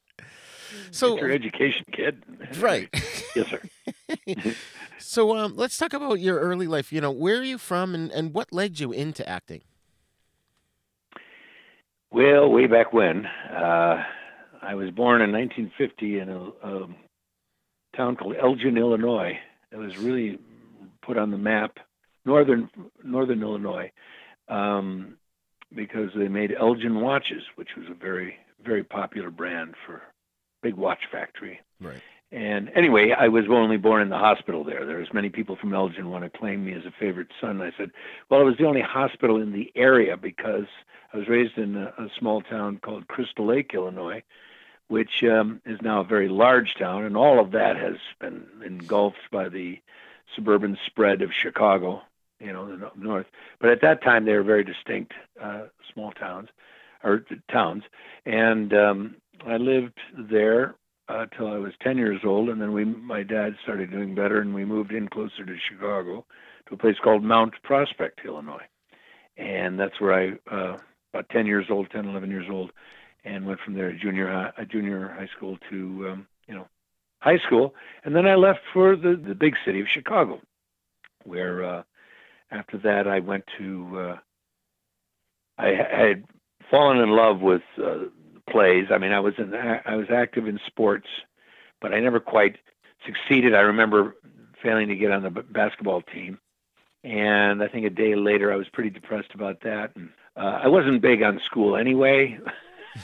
So 0.94 1.16
Get 1.16 1.22
your 1.22 1.32
education, 1.32 1.86
kid. 1.94 2.24
Right. 2.60 2.90
yes, 3.36 3.48
sir. 3.50 3.62
so 5.00 5.38
um, 5.38 5.56
let's 5.56 5.78
talk 5.78 5.94
about 5.94 6.20
your 6.20 6.40
early 6.40 6.68
life. 6.68 6.92
You 6.92 7.00
know, 7.00 7.12
where 7.12 7.38
are 7.38 7.44
you 7.44 7.58
from, 7.58 7.96
and, 7.96 8.12
and 8.12 8.34
what 8.34 8.52
led 8.52 8.80
you 8.80 8.92
into 8.92 9.28
acting? 9.28 9.62
Well, 12.12 12.52
way 12.52 12.68
back 12.68 12.92
when, 12.92 13.26
uh, 13.26 14.04
I 14.62 14.76
was 14.76 14.92
born 14.92 15.22
in 15.22 15.32
1950 15.32 16.20
in 16.20 16.30
a, 16.30 16.40
a 16.40 16.88
town 17.96 18.16
called 18.16 18.36
Elgin, 18.42 18.78
Illinois, 18.78 19.40
it 19.72 19.78
was 19.78 19.98
really 19.98 20.38
put 21.02 21.18
on 21.18 21.32
the 21.32 21.38
map, 21.38 21.78
northern 22.26 22.70
northern 23.04 23.42
Illinois, 23.42 23.92
um, 24.50 25.18
because 25.74 26.10
they 26.16 26.28
made 26.28 26.54
Elgin 26.60 27.00
watches, 27.00 27.44
which 27.56 27.70
was 27.78 27.88
a 27.90 27.94
very 27.94 28.36
very 28.64 28.84
popular 28.84 29.32
brand 29.32 29.74
for 29.86 30.02
big 30.62 30.76
watch 30.76 31.00
factory. 31.12 31.60
Right. 31.80 32.02
And 32.32 32.72
anyway, 32.76 33.12
I 33.12 33.28
was 33.28 33.46
only 33.50 33.76
born 33.76 34.02
in 34.02 34.10
the 34.10 34.18
hospital 34.18 34.64
there. 34.64 34.86
There's 34.86 35.14
many 35.14 35.30
people 35.30 35.58
from 35.58 35.74
Elgin 35.74 36.10
want 36.10 36.24
to 36.24 36.38
claim 36.38 36.64
me 36.64 36.74
as 36.74 36.86
a 36.86 36.92
favorite 36.98 37.28
son. 37.42 37.62
I 37.62 37.72
said, 37.78 37.92
well, 38.30 38.40
it 38.40 38.46
was 38.46 38.58
the 38.58 38.66
only 38.66 38.82
hospital 38.82 39.42
in 39.42 39.52
the 39.52 39.70
area 39.76 40.16
because 40.16 40.68
I 41.14 41.18
was 41.18 41.28
raised 41.28 41.58
in 41.58 41.76
a, 41.76 41.94
a 41.98 42.08
small 42.18 42.42
town 42.42 42.80
called 42.82 43.10
Crystal 43.10 43.46
Lake, 43.46 43.74
Illinois, 43.74 44.24
which 44.88 45.24
um, 45.24 45.62
is 45.66 45.82
now 45.82 46.02
a 46.02 46.06
very 46.06 46.30
large 46.30 46.76
town, 46.76 47.04
and 47.04 47.18
all 47.18 47.40
of 47.40 47.52
that 47.52 47.76
has 47.76 47.98
been 48.20 48.46
engulfed 48.66 49.30
by 49.30 49.50
the 49.50 49.80
suburban 50.34 50.78
spread 50.86 51.22
of 51.22 51.34
Chicago, 51.34 52.02
you 52.40 52.54
know, 52.54 52.66
the 52.66 52.92
north. 52.96 53.28
But 53.60 53.72
at 53.72 53.82
that 53.82 54.02
time, 54.02 54.24
they 54.24 54.34
were 54.34 54.44
very 54.44 54.64
distinct 54.64 55.14
uh, 55.42 55.64
small 55.94 56.12
towns 56.12 56.48
or 57.04 57.26
towns, 57.50 57.84
and 58.26 58.74
um, 58.74 59.16
I 59.46 59.58
lived 59.58 60.00
there 60.18 60.76
uh, 61.10 61.26
till 61.38 61.48
I 61.48 61.58
was 61.58 61.74
10 61.82 61.98
years 61.98 62.22
old, 62.24 62.50
and 62.50 62.62
then 62.62 62.74
we, 62.74 62.86
my 62.86 63.24
dad 63.24 63.56
started 63.64 63.92
doing 63.92 64.16
better, 64.16 64.40
and 64.40 64.54
we 64.54 64.66
moved 64.66 64.92
in 64.92 65.08
closer 65.08 65.46
to 65.46 65.56
Chicago, 65.70 66.26
to 66.68 66.76
a 66.76 66.78
place 66.78 66.98
called 67.04 67.24
Mount 67.24 67.54
Prospect, 67.64 68.22
Illinois, 68.26 68.66
and 69.38 69.80
that's 69.80 70.00
where 70.00 70.14
I, 70.14 70.54
uh, 70.54 70.78
about 71.14 71.30
10 71.30 71.46
years 71.46 71.66
old, 71.70 71.90
10, 71.92 72.06
11 72.06 72.30
years 72.30 72.48
old, 72.50 72.72
and 73.24 73.46
went 73.46 73.60
from 73.60 73.76
there 73.76 73.92
junior 73.94 74.28
high, 74.28 74.66
junior 74.66 75.10
high 75.10 75.30
school 75.36 75.58
to 75.70 76.10
um, 76.10 76.28
you 76.48 76.56
know 76.56 76.68
high 77.20 77.38
school, 77.38 77.76
and 78.04 78.16
then 78.16 78.26
I 78.26 78.36
left 78.36 78.62
for 78.74 78.96
the 78.96 79.16
the 79.16 79.36
big 79.36 79.56
city 79.64 79.80
of 79.80 79.88
Chicago, 79.88 80.42
where 81.24 81.64
uh, 81.64 81.84
after 82.50 82.78
that 82.80 83.08
I 83.08 83.20
went 83.20 83.46
to. 83.58 84.00
Uh, 84.00 84.18
I, 85.58 85.68
I 85.68 86.08
had 86.08 86.24
fallen 86.72 86.98
in 86.98 87.10
love 87.10 87.42
with 87.42 87.62
uh, 87.78 88.06
plays. 88.50 88.88
I 88.92 88.98
mean, 88.98 89.12
I 89.12 89.20
was 89.20 89.34
in 89.38 89.54
I 89.54 89.96
was 89.96 90.08
active 90.12 90.48
in 90.48 90.60
sports, 90.66 91.08
but 91.80 91.94
I 91.94 92.00
never 92.00 92.20
quite 92.20 92.58
succeeded. 93.06 93.56
I 93.56 93.62
remember 93.62 94.16
failing 94.62 94.90
to 94.90 94.96
get 94.96 95.12
on 95.12 95.24
the 95.24 95.30
basketball 95.30 96.02
team, 96.02 96.40
and 97.04 97.64
I 97.64 97.68
think 97.68 97.86
a 97.86 97.90
day 97.90 98.16
later 98.16 98.52
I 98.52 98.56
was 98.58 98.70
pretty 98.70 98.90
depressed 98.90 99.34
about 99.34 99.62
that. 99.62 99.96
And 99.96 100.10
uh, 100.36 100.62
I 100.64 100.68
wasn't 100.68 101.02
big 101.02 101.24
on 101.24 101.42
school 101.46 101.76
anyway, 101.76 102.40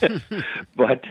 but 0.76 1.04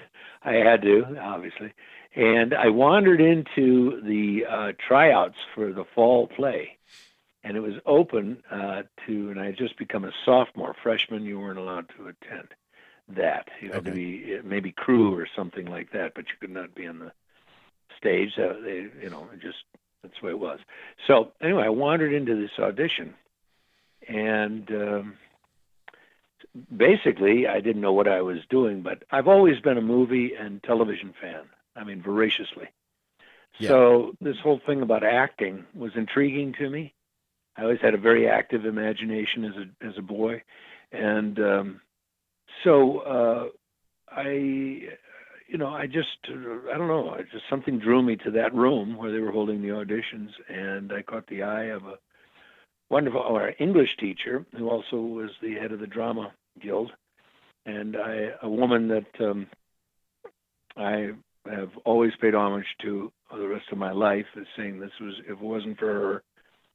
I 0.43 0.53
had 0.53 0.81
to 0.83 1.17
obviously. 1.19 1.73
And 2.15 2.55
I 2.55 2.69
wandered 2.69 3.21
into 3.21 4.01
the 4.01 4.45
uh, 4.49 4.71
tryouts 4.87 5.37
for 5.53 5.71
the 5.71 5.85
fall 5.93 6.25
play, 6.27 6.77
and 7.43 7.55
it 7.55 7.59
was 7.59 7.75
open 7.85 8.41
uh, 8.49 8.83
to. 9.05 9.29
And 9.29 9.39
I 9.39 9.47
had 9.47 9.57
just 9.57 9.77
become 9.77 10.03
a 10.03 10.11
sophomore, 10.25 10.75
freshman. 10.81 11.25
You 11.25 11.39
weren't 11.39 11.59
allowed 11.59 11.89
to 11.97 12.07
attend 12.07 12.55
that. 13.15 13.47
You 13.61 13.69
had 13.69 13.79
okay. 13.79 13.89
to 13.89 13.95
be 13.95 14.39
maybe 14.43 14.71
crew 14.71 15.15
or 15.15 15.27
something 15.35 15.65
like 15.65 15.91
that, 15.91 16.13
but 16.15 16.25
you 16.25 16.33
could 16.39 16.51
not 16.53 16.75
be 16.75 16.87
on 16.87 16.99
the 16.99 17.11
stage. 17.97 18.33
Uh, 18.37 18.53
they, 18.63 18.87
you 19.01 19.09
know, 19.09 19.27
just 19.41 19.57
that's 20.01 20.13
the 20.19 20.27
way 20.27 20.31
it 20.31 20.39
was. 20.39 20.59
So 21.07 21.31
anyway, 21.41 21.63
I 21.63 21.69
wandered 21.69 22.13
into 22.13 22.35
this 22.35 22.51
audition, 22.59 23.13
and 24.07 24.69
um, 24.71 25.13
basically, 26.75 27.47
I 27.47 27.59
didn't 27.59 27.81
know 27.81 27.93
what 27.93 28.07
I 28.07 28.21
was 28.21 28.39
doing. 28.49 28.81
But 28.81 29.03
I've 29.11 29.27
always 29.27 29.59
been 29.59 29.77
a 29.77 29.81
movie 29.81 30.33
and 30.35 30.61
television 30.63 31.13
fan. 31.19 31.45
I 31.75 31.83
mean, 31.83 32.01
voraciously. 32.01 32.69
Yeah. 33.59 33.69
So 33.69 34.15
this 34.21 34.37
whole 34.41 34.59
thing 34.65 34.81
about 34.81 35.03
acting 35.03 35.65
was 35.75 35.91
intriguing 35.95 36.53
to 36.59 36.69
me. 36.69 36.93
I 37.55 37.63
always 37.63 37.81
had 37.81 37.95
a 37.95 37.97
very 37.97 38.27
active 38.29 38.65
imagination 38.65 39.45
as 39.45 39.55
a 39.55 39.87
as 39.87 39.97
a 39.97 40.01
boy, 40.01 40.43
and 40.91 41.39
um, 41.39 41.81
so 42.63 42.99
uh, 42.99 43.45
I, 44.09 44.29
you 45.47 45.57
know, 45.57 45.67
I 45.67 45.85
just, 45.85 46.07
I 46.27 46.77
don't 46.77 46.87
know, 46.87 47.09
I 47.09 47.21
just 47.31 47.45
something 47.49 47.79
drew 47.79 48.01
me 48.01 48.15
to 48.17 48.31
that 48.31 48.53
room 48.53 48.97
where 48.97 49.11
they 49.11 49.19
were 49.19 49.31
holding 49.31 49.61
the 49.61 49.69
auditions, 49.69 50.29
and 50.49 50.91
I 50.91 51.01
caught 51.01 51.27
the 51.27 51.43
eye 51.43 51.65
of 51.65 51.83
a 51.83 51.95
wonderful 52.89 53.21
our 53.21 53.53
English 53.59 53.89
teacher 53.99 54.45
who 54.57 54.69
also 54.69 54.97
was 54.97 55.29
the 55.41 55.55
head 55.55 55.71
of 55.71 55.79
the 55.79 55.87
drama 55.87 56.31
guild, 56.61 56.91
and 57.65 57.95
I, 57.97 58.29
a 58.41 58.49
woman 58.49 58.87
that 58.87 59.25
um, 59.25 59.47
I 60.75 61.09
have 61.49 61.69
always 61.85 62.11
paid 62.21 62.35
homage 62.35 62.65
to 62.81 63.11
the 63.31 63.47
rest 63.47 63.65
of 63.71 63.77
my 63.77 63.91
life, 63.91 64.25
is 64.35 64.47
saying 64.55 64.79
this 64.79 64.91
was 65.01 65.13
if 65.25 65.31
it 65.31 65.39
wasn't 65.39 65.77
for 65.77 65.85
her, 65.87 66.23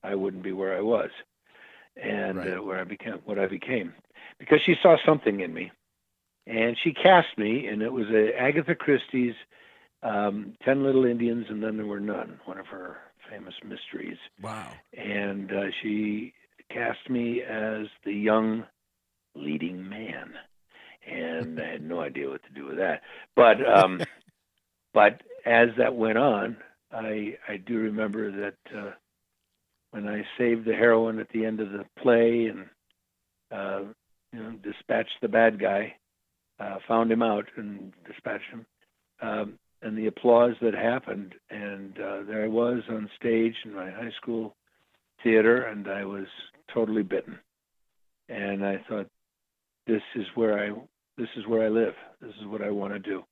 I 0.02 0.14
wouldn't 0.14 0.42
be 0.42 0.52
where 0.52 0.76
I 0.76 0.80
was, 0.80 1.10
and 1.96 2.38
right. 2.38 2.56
uh, 2.56 2.62
where 2.62 2.80
I 2.80 2.84
became 2.84 3.18
what 3.25 3.38
I 3.38 3.46
became 3.46 3.94
because 4.38 4.61
she 4.64 4.75
saw 4.82 4.96
something 5.06 5.40
in 5.40 5.52
me, 5.52 5.70
and 6.46 6.76
she 6.82 6.92
cast 6.92 7.37
me, 7.37 7.66
and 7.66 7.82
it 7.82 7.92
was 7.92 8.06
a 8.11 8.37
Agatha 8.38 8.75
Christie's 8.75 9.34
um, 10.02 10.54
Ten 10.64 10.82
Little 10.82 11.04
Indians, 11.04 11.46
and 11.49 11.62
then 11.62 11.76
there 11.76 11.87
were 11.87 12.00
none, 12.00 12.40
one 12.44 12.58
of 12.58 12.66
her 12.66 12.99
famous 13.30 13.54
mysteries. 13.64 14.18
Wow! 14.40 14.68
And 14.96 15.52
uh, 15.52 15.70
she 15.82 16.34
cast 16.70 17.08
me 17.08 17.42
as 17.42 17.87
the 18.04 18.12
young 18.12 18.64
leading 19.34 19.88
man, 19.88 20.32
and 21.06 21.61
I 21.61 21.72
had 21.72 21.82
no 21.82 22.00
idea 22.02 22.28
what 22.28 22.42
to 22.44 22.52
do 22.52 22.66
with 22.66 22.78
that. 22.78 23.02
But 23.37 23.56
um, 23.66 24.00
but 24.94 25.22
as 25.46 25.68
that 25.78 25.94
went 25.94 26.18
on, 26.18 26.56
I 26.90 27.37
I 27.49 27.56
do 27.58 27.78
remember 27.78 28.30
that 28.30 28.76
uh, 28.76 28.90
when 29.92 30.08
I 30.08 30.25
saved 30.37 30.64
the 30.64 30.75
heroine 30.75 31.20
at 31.20 31.28
the 31.30 31.44
end 31.44 31.61
of 31.61 31.70
the 31.70 31.84
play 31.99 32.46
and 32.46 32.66
uh, 33.50 33.82
you 34.32 34.42
know, 34.42 34.52
dispatched 34.62 35.20
the 35.20 35.28
bad 35.28 35.61
guy, 35.61 35.94
uh, 36.58 36.78
found 36.88 37.12
him 37.12 37.22
out 37.22 37.44
and 37.56 37.92
dispatched 38.06 38.50
him. 38.50 38.66
Um, 39.20 39.58
and 39.82 39.96
the 39.96 40.06
applause 40.06 40.54
that 40.62 40.75
happened, 40.75 41.34
and 41.50 41.99
uh, 41.99 42.22
there 42.26 42.44
I 42.44 42.49
was 42.49 42.82
on 42.88 43.11
stage 43.18 43.54
in 43.64 43.75
my 43.75 43.90
high 43.90 44.12
school 44.20 44.54
theater, 45.22 45.62
and 45.62 45.88
I 45.88 46.04
was 46.04 46.26
totally 46.72 47.02
bitten. 47.02 47.38
And 48.28 48.64
I 48.64 48.82
thought, 48.88 49.08
this 49.87 50.02
is 50.14 50.26
where 50.34 50.58
I, 50.58 50.70
this 51.18 51.28
is 51.37 51.46
where 51.46 51.64
I 51.64 51.68
live. 51.68 51.94
This 52.20 52.32
is 52.40 52.46
what 52.46 52.62
I 52.62 52.70
want 52.70 52.92
to 52.94 52.99
do. 52.99 53.25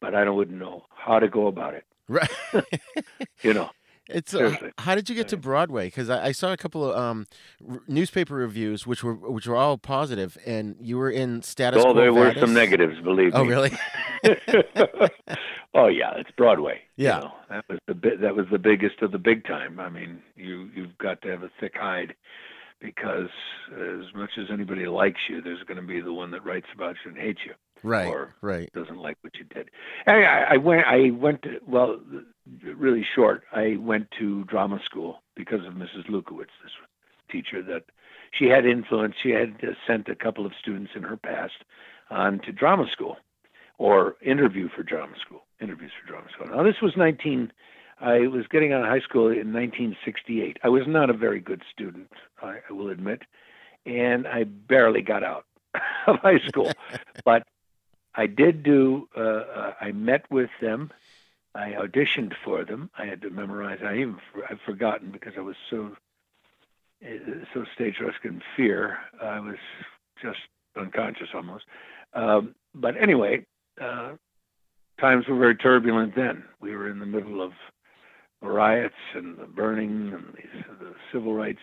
But 0.00 0.14
I 0.14 0.24
don't, 0.24 0.36
wouldn't 0.36 0.58
know 0.58 0.84
how 0.94 1.18
to 1.18 1.28
go 1.28 1.46
about 1.46 1.74
it. 1.74 1.84
Right. 2.06 2.30
you 3.42 3.54
know. 3.54 3.70
It's 4.08 4.34
uh, 4.34 4.54
how 4.78 4.94
did 4.94 5.08
you 5.08 5.14
get 5.14 5.28
to 5.28 5.36
Broadway? 5.36 5.86
Because 5.86 6.08
I, 6.10 6.26
I, 6.26 6.32
saw 6.32 6.52
a 6.52 6.56
couple 6.56 6.84
of 6.84 6.96
um, 6.96 7.26
r- 7.68 7.82
newspaper 7.88 8.34
reviews, 8.34 8.86
which 8.86 9.02
were 9.02 9.14
which 9.14 9.46
were 9.46 9.56
all 9.56 9.78
positive, 9.78 10.38
and 10.46 10.76
you 10.80 10.96
were 10.96 11.10
in 11.10 11.42
status. 11.42 11.82
Oh, 11.84 11.92
there 11.92 12.12
were 12.12 12.32
some 12.34 12.54
negatives, 12.54 13.00
believe 13.00 13.32
oh, 13.34 13.44
me. 13.44 13.52
Oh, 13.52 13.56
really? 13.56 13.78
oh, 15.74 15.88
yeah, 15.88 16.12
it's 16.16 16.30
Broadway. 16.36 16.80
Yeah, 16.96 17.16
you 17.16 17.24
know, 17.24 17.32
that 17.50 17.64
was 17.68 17.78
the 17.88 17.94
bi- 17.94 18.16
that 18.20 18.36
was 18.36 18.46
the 18.52 18.58
biggest 18.58 19.02
of 19.02 19.10
the 19.10 19.18
big 19.18 19.44
time. 19.44 19.80
I 19.80 19.88
mean, 19.88 20.22
you 20.36 20.70
you've 20.74 20.96
got 20.98 21.20
to 21.22 21.28
have 21.28 21.42
a 21.42 21.50
thick 21.58 21.72
hide 21.74 22.14
because 22.80 23.30
as 23.72 24.14
much 24.14 24.30
as 24.38 24.46
anybody 24.52 24.86
likes 24.86 25.20
you, 25.28 25.42
there's 25.42 25.62
going 25.64 25.80
to 25.80 25.86
be 25.86 26.00
the 26.00 26.12
one 26.12 26.30
that 26.30 26.44
writes 26.44 26.66
about 26.74 26.94
you 27.04 27.10
and 27.10 27.20
hates 27.20 27.40
you 27.44 27.54
right 27.82 28.08
or 28.08 28.34
right 28.40 28.70
doesn't 28.72 28.96
like 28.96 29.18
what 29.20 29.34
you 29.36 29.44
did 29.54 29.68
I, 30.06 30.54
I 30.54 30.56
went 30.56 30.86
i 30.86 31.10
went 31.10 31.42
to, 31.42 31.60
well 31.66 32.00
really 32.76 33.04
short 33.14 33.42
i 33.52 33.76
went 33.78 34.08
to 34.18 34.44
drama 34.44 34.80
school 34.84 35.22
because 35.34 35.64
of 35.66 35.74
mrs 35.74 36.06
lukowitz 36.08 36.54
this 36.62 36.72
teacher 37.30 37.62
that 37.62 37.84
she 38.32 38.46
had 38.46 38.64
influence 38.66 39.14
she 39.22 39.30
had 39.30 39.56
uh, 39.62 39.72
sent 39.86 40.08
a 40.08 40.14
couple 40.14 40.46
of 40.46 40.52
students 40.60 40.92
in 40.94 41.02
her 41.02 41.16
past 41.16 41.64
on 42.10 42.38
to 42.40 42.52
drama 42.52 42.86
school 42.90 43.16
or 43.78 44.16
interview 44.22 44.68
for 44.68 44.82
drama 44.82 45.14
school 45.20 45.42
interviews 45.60 45.90
for 46.00 46.10
drama 46.10 46.28
school 46.32 46.46
now 46.54 46.62
this 46.62 46.80
was 46.80 46.96
19 46.96 47.52
i 48.00 48.26
was 48.26 48.46
getting 48.48 48.72
out 48.72 48.82
of 48.82 48.88
high 48.88 49.00
school 49.00 49.26
in 49.26 49.52
1968 49.52 50.58
i 50.62 50.68
was 50.68 50.82
not 50.86 51.10
a 51.10 51.14
very 51.14 51.40
good 51.40 51.62
student 51.72 52.10
i, 52.42 52.58
I 52.68 52.72
will 52.72 52.90
admit 52.90 53.22
and 53.84 54.26
i 54.28 54.44
barely 54.44 55.02
got 55.02 55.24
out 55.24 55.46
of 56.06 56.16
high 56.20 56.40
school 56.46 56.70
but 57.24 57.42
I 58.16 58.26
did 58.26 58.62
do. 58.62 59.08
Uh, 59.16 59.20
uh, 59.20 59.72
I 59.80 59.92
met 59.92 60.24
with 60.30 60.50
them. 60.60 60.90
I 61.56 61.72
auditioned 61.72 62.34
for 62.44 62.64
them. 62.64 62.90
I 62.98 63.06
had 63.06 63.22
to 63.22 63.30
memorize. 63.30 63.78
I 63.82 63.94
even 63.94 64.18
I've 64.48 64.60
forgotten 64.66 65.10
because 65.10 65.32
I 65.36 65.40
was 65.40 65.56
so 65.70 65.96
uh, 67.04 67.08
so 67.54 67.64
stage 67.74 67.94
rushed 68.00 68.24
and 68.24 68.42
fear. 68.56 68.98
I 69.22 69.40
was 69.40 69.56
just 70.22 70.38
unconscious 70.76 71.28
almost. 71.34 71.64
Um, 72.12 72.54
but 72.74 72.94
anyway, 73.00 73.46
uh, 73.80 74.12
times 75.00 75.26
were 75.28 75.38
very 75.38 75.56
turbulent 75.56 76.14
then. 76.14 76.44
We 76.60 76.76
were 76.76 76.90
in 76.90 76.98
the 76.98 77.06
middle 77.06 77.40
of 77.42 77.52
riots 78.42 78.94
and 79.14 79.38
the 79.38 79.46
burning 79.46 80.12
and 80.12 80.34
these, 80.36 80.64
the 80.78 80.94
civil 81.12 81.34
rights 81.34 81.58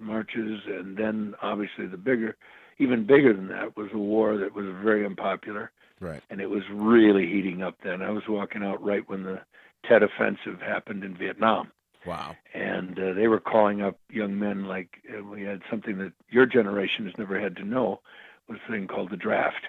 marches, 0.00 0.60
and 0.66 0.96
then 0.96 1.34
obviously 1.42 1.86
the 1.86 1.96
bigger, 1.96 2.36
even 2.78 3.06
bigger 3.06 3.32
than 3.32 3.48
that, 3.48 3.76
was 3.76 3.88
a 3.94 3.98
war 3.98 4.36
that 4.36 4.54
was 4.54 4.66
very 4.82 5.06
unpopular. 5.06 5.70
Right. 6.00 6.22
And 6.30 6.40
it 6.40 6.50
was 6.50 6.62
really 6.72 7.26
heating 7.26 7.62
up 7.62 7.76
then. 7.82 8.02
I 8.02 8.10
was 8.10 8.22
walking 8.28 8.62
out 8.62 8.82
right 8.82 9.08
when 9.08 9.24
the 9.24 9.40
Tet 9.88 10.02
Offensive 10.02 10.60
happened 10.60 11.04
in 11.04 11.16
Vietnam. 11.16 11.72
Wow. 12.06 12.36
And 12.54 12.98
uh, 12.98 13.12
they 13.14 13.26
were 13.26 13.40
calling 13.40 13.82
up 13.82 13.98
young 14.10 14.38
men 14.38 14.66
like 14.66 15.02
uh, 15.12 15.22
we 15.24 15.42
had 15.42 15.62
something 15.70 15.98
that 15.98 16.12
your 16.30 16.46
generation 16.46 17.04
has 17.06 17.14
never 17.18 17.40
had 17.40 17.56
to 17.56 17.64
know 17.64 18.00
was 18.48 18.58
a 18.66 18.72
thing 18.72 18.86
called 18.86 19.10
the 19.10 19.16
draft. 19.16 19.66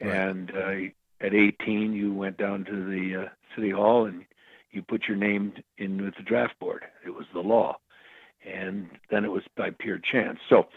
Right. 0.00 0.14
And 0.14 0.50
uh, 0.50 1.24
at 1.24 1.34
18, 1.34 1.92
you 1.92 2.12
went 2.12 2.38
down 2.38 2.64
to 2.66 2.84
the 2.84 3.24
uh, 3.24 3.28
city 3.54 3.70
hall 3.70 4.06
and 4.06 4.24
you 4.70 4.82
put 4.82 5.08
your 5.08 5.16
name 5.16 5.54
in 5.78 6.02
with 6.02 6.14
the 6.16 6.22
draft 6.22 6.58
board. 6.58 6.84
It 7.04 7.10
was 7.10 7.26
the 7.32 7.40
law. 7.40 7.78
And 8.44 8.88
then 9.10 9.24
it 9.24 9.32
was 9.32 9.42
by 9.56 9.70
pure 9.70 9.98
chance. 9.98 10.38
So 10.48 10.68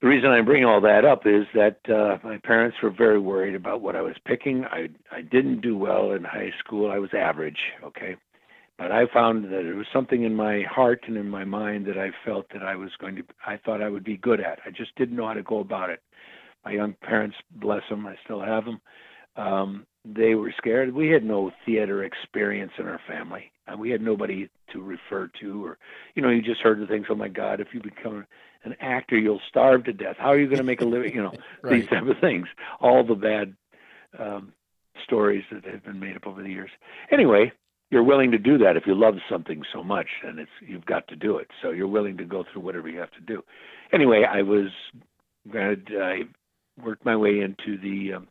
the 0.00 0.08
reason 0.08 0.30
I 0.30 0.40
bring 0.40 0.64
all 0.64 0.80
that 0.80 1.04
up 1.04 1.26
is 1.26 1.46
that 1.54 1.78
uh, 1.88 2.18
my 2.26 2.38
parents 2.38 2.76
were 2.82 2.90
very 2.90 3.18
worried 3.20 3.54
about 3.54 3.82
what 3.82 3.96
I 3.96 4.02
was 4.02 4.16
picking. 4.24 4.64
I 4.64 4.88
I 5.12 5.22
didn't 5.22 5.60
do 5.60 5.76
well 5.76 6.12
in 6.12 6.24
high 6.24 6.52
school. 6.58 6.90
I 6.90 6.98
was 6.98 7.10
average, 7.12 7.58
okay, 7.84 8.16
but 8.78 8.92
I 8.92 9.04
found 9.12 9.44
that 9.44 9.68
it 9.68 9.74
was 9.74 9.86
something 9.92 10.24
in 10.24 10.34
my 10.34 10.62
heart 10.62 11.04
and 11.06 11.16
in 11.16 11.28
my 11.28 11.44
mind 11.44 11.86
that 11.86 11.98
I 11.98 12.10
felt 12.24 12.46
that 12.52 12.62
I 12.62 12.76
was 12.76 12.90
going 12.98 13.16
to. 13.16 13.22
I 13.46 13.58
thought 13.58 13.82
I 13.82 13.90
would 13.90 14.04
be 14.04 14.16
good 14.16 14.40
at. 14.40 14.58
I 14.64 14.70
just 14.70 14.94
didn't 14.96 15.16
know 15.16 15.26
how 15.26 15.34
to 15.34 15.42
go 15.42 15.60
about 15.60 15.90
it. 15.90 16.00
My 16.64 16.72
young 16.72 16.94
parents, 17.02 17.36
bless 17.56 17.82
them, 17.88 18.06
I 18.06 18.16
still 18.24 18.42
have 18.42 18.64
them. 18.64 18.80
Um, 19.36 19.86
they 20.04 20.34
were 20.34 20.52
scared. 20.56 20.94
We 20.94 21.08
had 21.08 21.24
no 21.24 21.50
theater 21.64 22.04
experience 22.04 22.72
in 22.78 22.86
our 22.86 23.00
family. 23.06 23.52
And 23.66 23.78
we 23.78 23.90
had 23.90 24.00
nobody 24.00 24.48
to 24.72 24.82
refer 24.82 25.30
to, 25.40 25.64
or 25.64 25.78
you 26.14 26.22
know, 26.22 26.30
you 26.30 26.42
just 26.42 26.60
heard 26.60 26.80
the 26.80 26.86
things. 26.86 27.06
Oh 27.08 27.14
my 27.14 27.28
God, 27.28 27.60
if 27.60 27.68
you 27.72 27.80
become 27.80 28.26
an 28.64 28.74
actor, 28.80 29.18
you'll 29.18 29.40
starve 29.48 29.84
to 29.84 29.92
death. 29.92 30.16
How 30.18 30.28
are 30.28 30.38
you 30.38 30.46
going 30.46 30.58
to 30.58 30.64
make 30.64 30.80
a 30.80 30.84
living? 30.84 31.14
You 31.14 31.22
know, 31.22 31.32
Right. 31.62 31.80
these 31.80 31.88
type 31.88 32.06
of 32.06 32.18
things. 32.20 32.46
All 32.80 33.04
the 33.04 33.14
bad 33.14 33.56
um, 34.18 34.52
stories 35.04 35.44
that 35.52 35.64
have 35.64 35.84
been 35.84 36.00
made 36.00 36.16
up 36.16 36.26
over 36.26 36.42
the 36.42 36.50
years. 36.50 36.70
Anyway, 37.10 37.52
you're 37.90 38.02
willing 38.04 38.30
to 38.32 38.38
do 38.38 38.58
that 38.58 38.76
if 38.76 38.86
you 38.86 38.94
love 38.94 39.14
something 39.30 39.62
so 39.72 39.82
much, 39.82 40.08
and 40.24 40.38
it's 40.38 40.50
you've 40.60 40.86
got 40.86 41.08
to 41.08 41.16
do 41.16 41.38
it. 41.38 41.48
So 41.62 41.70
you're 41.70 41.88
willing 41.88 42.16
to 42.18 42.24
go 42.24 42.44
through 42.52 42.62
whatever 42.62 42.88
you 42.88 42.98
have 43.00 43.10
to 43.12 43.20
do. 43.20 43.42
Anyway, 43.92 44.24
I 44.28 44.42
was 44.42 44.68
granted. 45.48 45.88
I 46.00 46.20
worked 46.82 47.04
my 47.04 47.16
way 47.16 47.40
into 47.40 47.78
the 47.80 48.14
um, 48.14 48.28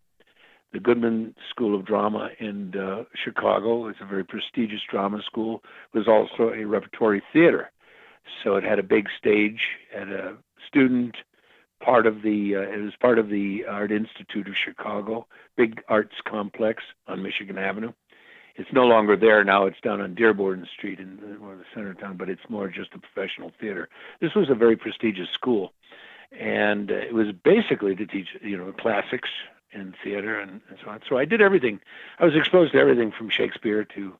the 0.71 0.79
Goodman 0.79 1.35
School 1.49 1.77
of 1.77 1.85
Drama 1.85 2.29
in 2.39 2.73
uh, 2.77 3.03
Chicago. 3.25 3.87
It's 3.87 3.99
a 4.01 4.05
very 4.05 4.23
prestigious 4.23 4.81
drama 4.89 5.19
school. 5.25 5.61
It 5.93 5.97
was 5.97 6.07
also 6.07 6.53
a 6.53 6.63
repertory 6.65 7.21
theater, 7.33 7.71
so 8.43 8.55
it 8.55 8.63
had 8.63 8.79
a 8.79 8.83
big 8.83 9.07
stage 9.17 9.61
and 9.95 10.11
a 10.11 10.37
student 10.67 11.17
part 11.83 12.05
of 12.05 12.21
the. 12.21 12.55
Uh, 12.55 12.61
it 12.61 12.81
was 12.81 12.95
part 12.99 13.19
of 13.19 13.29
the 13.29 13.65
Art 13.65 13.91
Institute 13.91 14.47
of 14.47 14.55
Chicago, 14.55 15.27
big 15.55 15.81
arts 15.87 16.15
complex 16.25 16.83
on 17.07 17.23
Michigan 17.23 17.57
Avenue. 17.57 17.93
It's 18.55 18.73
no 18.73 18.85
longer 18.85 19.15
there 19.15 19.43
now. 19.43 19.65
It's 19.65 19.79
down 19.81 20.01
on 20.01 20.15
Dearborn 20.15 20.67
Street 20.75 20.99
in 20.99 21.17
the, 21.17 21.37
or 21.45 21.55
the 21.55 21.63
center 21.73 21.91
of 21.91 21.99
town, 21.99 22.17
but 22.17 22.29
it's 22.29 22.49
more 22.49 22.67
just 22.67 22.93
a 22.93 22.99
professional 22.99 23.51
theater. 23.59 23.87
This 24.19 24.35
was 24.35 24.49
a 24.49 24.55
very 24.55 24.75
prestigious 24.75 25.29
school, 25.29 25.71
and 26.37 26.91
uh, 26.91 26.95
it 26.95 27.13
was 27.13 27.27
basically 27.31 27.95
to 27.95 28.05
teach 28.05 28.27
you 28.41 28.57
know 28.57 28.73
classics 28.73 29.29
in 29.71 29.93
theater 30.03 30.39
and, 30.39 30.61
and 30.69 30.77
so 30.83 30.89
on. 30.89 30.99
So 31.07 31.17
I 31.17 31.25
did 31.25 31.41
everything. 31.41 31.79
I 32.19 32.25
was 32.25 32.35
exposed 32.35 32.73
to 32.73 32.79
everything 32.79 33.11
from 33.11 33.29
Shakespeare 33.29 33.85
to, 33.85 34.13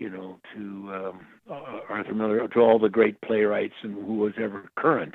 you 0.00 0.08
know, 0.08 0.40
to 0.54 0.60
um, 0.94 1.26
uh, 1.48 1.80
Arthur 1.90 2.14
Miller, 2.14 2.48
to 2.48 2.60
all 2.60 2.78
the 2.78 2.88
great 2.88 3.20
playwrights 3.20 3.74
and 3.82 3.94
who 3.94 4.14
was 4.14 4.32
ever 4.42 4.70
current. 4.74 5.14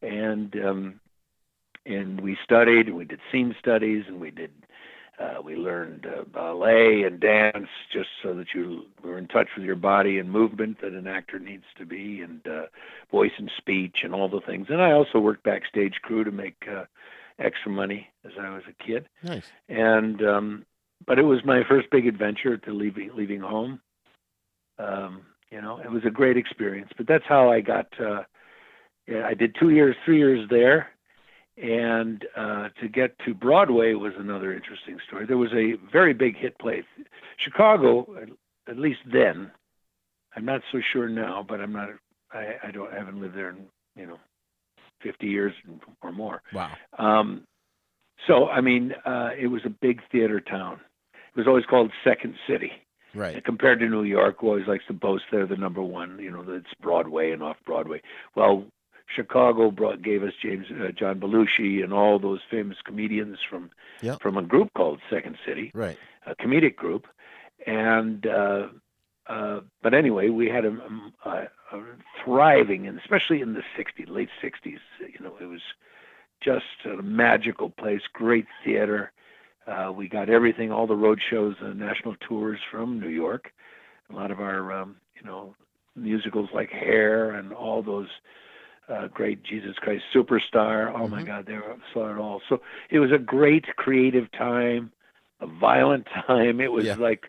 And 0.00 0.56
um, 0.56 1.00
and 1.84 2.20
we 2.20 2.36
studied, 2.42 2.88
and 2.88 2.96
we 2.96 3.04
did 3.04 3.20
scene 3.30 3.54
studies, 3.58 4.04
and 4.08 4.20
we 4.20 4.30
did. 4.30 4.50
Uh, 5.18 5.40
we 5.42 5.56
learned 5.56 6.04
uh, 6.06 6.24
ballet 6.24 7.02
and 7.04 7.20
dance 7.20 7.68
just 7.90 8.08
so 8.22 8.34
that 8.34 8.48
you 8.54 8.82
were 9.02 9.16
in 9.16 9.26
touch 9.26 9.48
with 9.56 9.64
your 9.64 9.76
body 9.76 10.18
and 10.18 10.30
movement 10.30 10.78
that 10.82 10.92
an 10.92 11.06
actor 11.06 11.38
needs 11.38 11.64
to 11.78 11.86
be, 11.86 12.20
and 12.20 12.46
uh, 12.46 12.66
voice 13.10 13.32
and 13.38 13.50
speech 13.56 13.98
and 14.02 14.14
all 14.14 14.28
the 14.28 14.42
things. 14.42 14.66
And 14.68 14.82
I 14.82 14.92
also 14.92 15.18
worked 15.18 15.42
backstage 15.42 15.94
crew 16.02 16.22
to 16.24 16.30
make 16.30 16.66
uh, 16.70 16.84
extra 17.38 17.70
money 17.70 18.08
as 18.24 18.32
I 18.38 18.50
was 18.50 18.62
a 18.68 18.84
kid. 18.84 19.08
Nice. 19.22 19.50
And 19.68 20.22
um, 20.22 20.66
but 21.06 21.18
it 21.18 21.24
was 21.24 21.44
my 21.44 21.62
first 21.68 21.90
big 21.90 22.06
adventure 22.06 22.56
to 22.56 22.72
leaving 22.72 23.10
leaving 23.14 23.40
home. 23.40 23.80
Um, 24.78 25.22
you 25.50 25.60
know, 25.60 25.78
it 25.78 25.90
was 25.90 26.02
a 26.06 26.10
great 26.10 26.36
experience. 26.36 26.90
But 26.96 27.06
that's 27.06 27.24
how 27.28 27.50
I 27.50 27.60
got. 27.60 27.86
Uh, 28.00 28.22
yeah, 29.06 29.26
I 29.26 29.34
did 29.34 29.56
two 29.58 29.70
years, 29.70 29.94
three 30.04 30.18
years 30.18 30.48
there, 30.50 30.88
and 31.56 32.24
uh, 32.36 32.68
to 32.80 32.88
get 32.88 33.16
to 33.24 33.34
Broadway 33.34 33.94
was 33.94 34.12
another 34.18 34.52
interesting 34.52 34.98
story. 35.06 35.26
There 35.26 35.38
was 35.38 35.52
a 35.52 35.74
very 35.92 36.12
big 36.12 36.36
hit 36.36 36.58
play. 36.58 36.82
Chicago, 37.38 38.06
at, 38.68 38.76
least 38.76 39.00
then. 39.10 39.50
I'm 40.36 40.44
not 40.44 40.60
so 40.72 40.80
sure 40.92 41.08
now, 41.08 41.46
but 41.48 41.60
I'm 41.60 41.72
not. 41.72 41.90
I, 42.32 42.54
I 42.64 42.70
don't. 42.72 42.92
I 42.92 42.98
haven't 42.98 43.20
lived 43.20 43.36
there 43.36 43.50
in 43.50 43.66
you 43.96 44.06
know, 44.06 44.18
50 45.02 45.26
years 45.26 45.52
or 46.02 46.12
more. 46.12 46.42
Wow. 46.52 46.70
Um, 46.98 47.44
so, 48.26 48.48
I 48.48 48.60
mean, 48.60 48.92
uh, 49.04 49.30
it 49.38 49.48
was 49.48 49.62
a 49.64 49.70
big 49.70 50.00
theater 50.12 50.40
town. 50.40 50.80
It 51.14 51.38
was 51.38 51.46
always 51.46 51.64
called 51.64 51.90
Second 52.04 52.34
City. 52.48 52.70
Right. 53.16 53.34
And 53.34 53.44
compared 53.44 53.80
to 53.80 53.88
New 53.88 54.04
York, 54.04 54.36
who 54.40 54.48
always 54.48 54.66
likes 54.66 54.84
to 54.88 54.92
boast 54.92 55.24
they're 55.30 55.46
the 55.46 55.56
number 55.56 55.82
one, 55.82 56.18
you 56.18 56.30
know, 56.30 56.44
it's 56.48 56.74
Broadway 56.80 57.32
and 57.32 57.42
off 57.42 57.56
Broadway. 57.64 58.02
Well, 58.34 58.66
Chicago 59.14 59.70
brought, 59.70 60.02
gave 60.02 60.22
us 60.22 60.32
James 60.42 60.66
uh, 60.70 60.90
John 60.92 61.20
Belushi 61.20 61.82
and 61.82 61.92
all 61.92 62.18
those 62.18 62.40
famous 62.50 62.76
comedians 62.84 63.38
from 63.48 63.70
Yep. 64.02 64.20
from 64.20 64.36
a 64.36 64.42
group 64.42 64.70
called 64.76 65.00
Second 65.08 65.38
City, 65.46 65.70
Right. 65.74 65.96
a 66.26 66.34
comedic 66.34 66.76
group, 66.76 67.06
and 67.66 68.26
uh, 68.26 68.66
uh, 69.26 69.60
but 69.82 69.94
anyway, 69.94 70.28
we 70.28 70.48
had 70.48 70.64
a, 70.64 70.76
a, 71.24 71.30
a 71.72 71.82
thriving, 72.22 72.86
and 72.86 72.98
especially 72.98 73.40
in 73.40 73.54
the 73.54 73.62
'60s, 73.78 74.08
late 74.08 74.28
'60s, 74.42 74.80
you 75.00 75.20
know, 75.24 75.34
it 75.40 75.46
was 75.46 75.62
just 76.42 76.64
a 76.84 77.00
magical 77.02 77.70
place, 77.70 78.02
great 78.12 78.46
theater. 78.64 79.12
Uh, 79.66 79.92
we 79.92 80.08
got 80.08 80.28
everything, 80.30 80.70
all 80.70 80.86
the 80.86 80.94
road 80.94 81.20
shows, 81.30 81.54
uh, 81.62 81.68
national 81.68 82.14
tours 82.28 82.58
from 82.70 83.00
New 83.00 83.08
York. 83.08 83.52
A 84.10 84.14
lot 84.14 84.30
of 84.30 84.38
our, 84.40 84.72
um, 84.72 84.96
you 85.16 85.26
know, 85.26 85.54
musicals 85.96 86.48
like 86.54 86.70
Hair 86.70 87.32
and 87.32 87.52
all 87.52 87.82
those 87.82 88.08
uh, 88.88 89.08
great 89.08 89.42
Jesus 89.42 89.74
Christ 89.76 90.04
Superstar. 90.14 90.92
Oh 90.94 91.08
my 91.08 91.22
God, 91.22 91.46
they 91.46 91.54
were, 91.54 91.76
saw 91.92 92.12
it 92.12 92.18
all. 92.18 92.40
So 92.48 92.60
it 92.90 93.00
was 93.00 93.10
a 93.12 93.18
great 93.18 93.64
creative 93.76 94.30
time, 94.32 94.92
a 95.40 95.46
violent 95.46 96.06
time. 96.26 96.60
It 96.60 96.70
was 96.70 96.84
Yeah. 96.84 96.94
like 96.94 97.24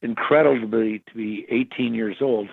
incredibly 0.00 0.60
to 0.60 0.66
be, 0.66 0.98
to 1.10 1.14
be 1.14 1.46
18 1.50 1.94
years 1.94 2.16
old, 2.20 2.48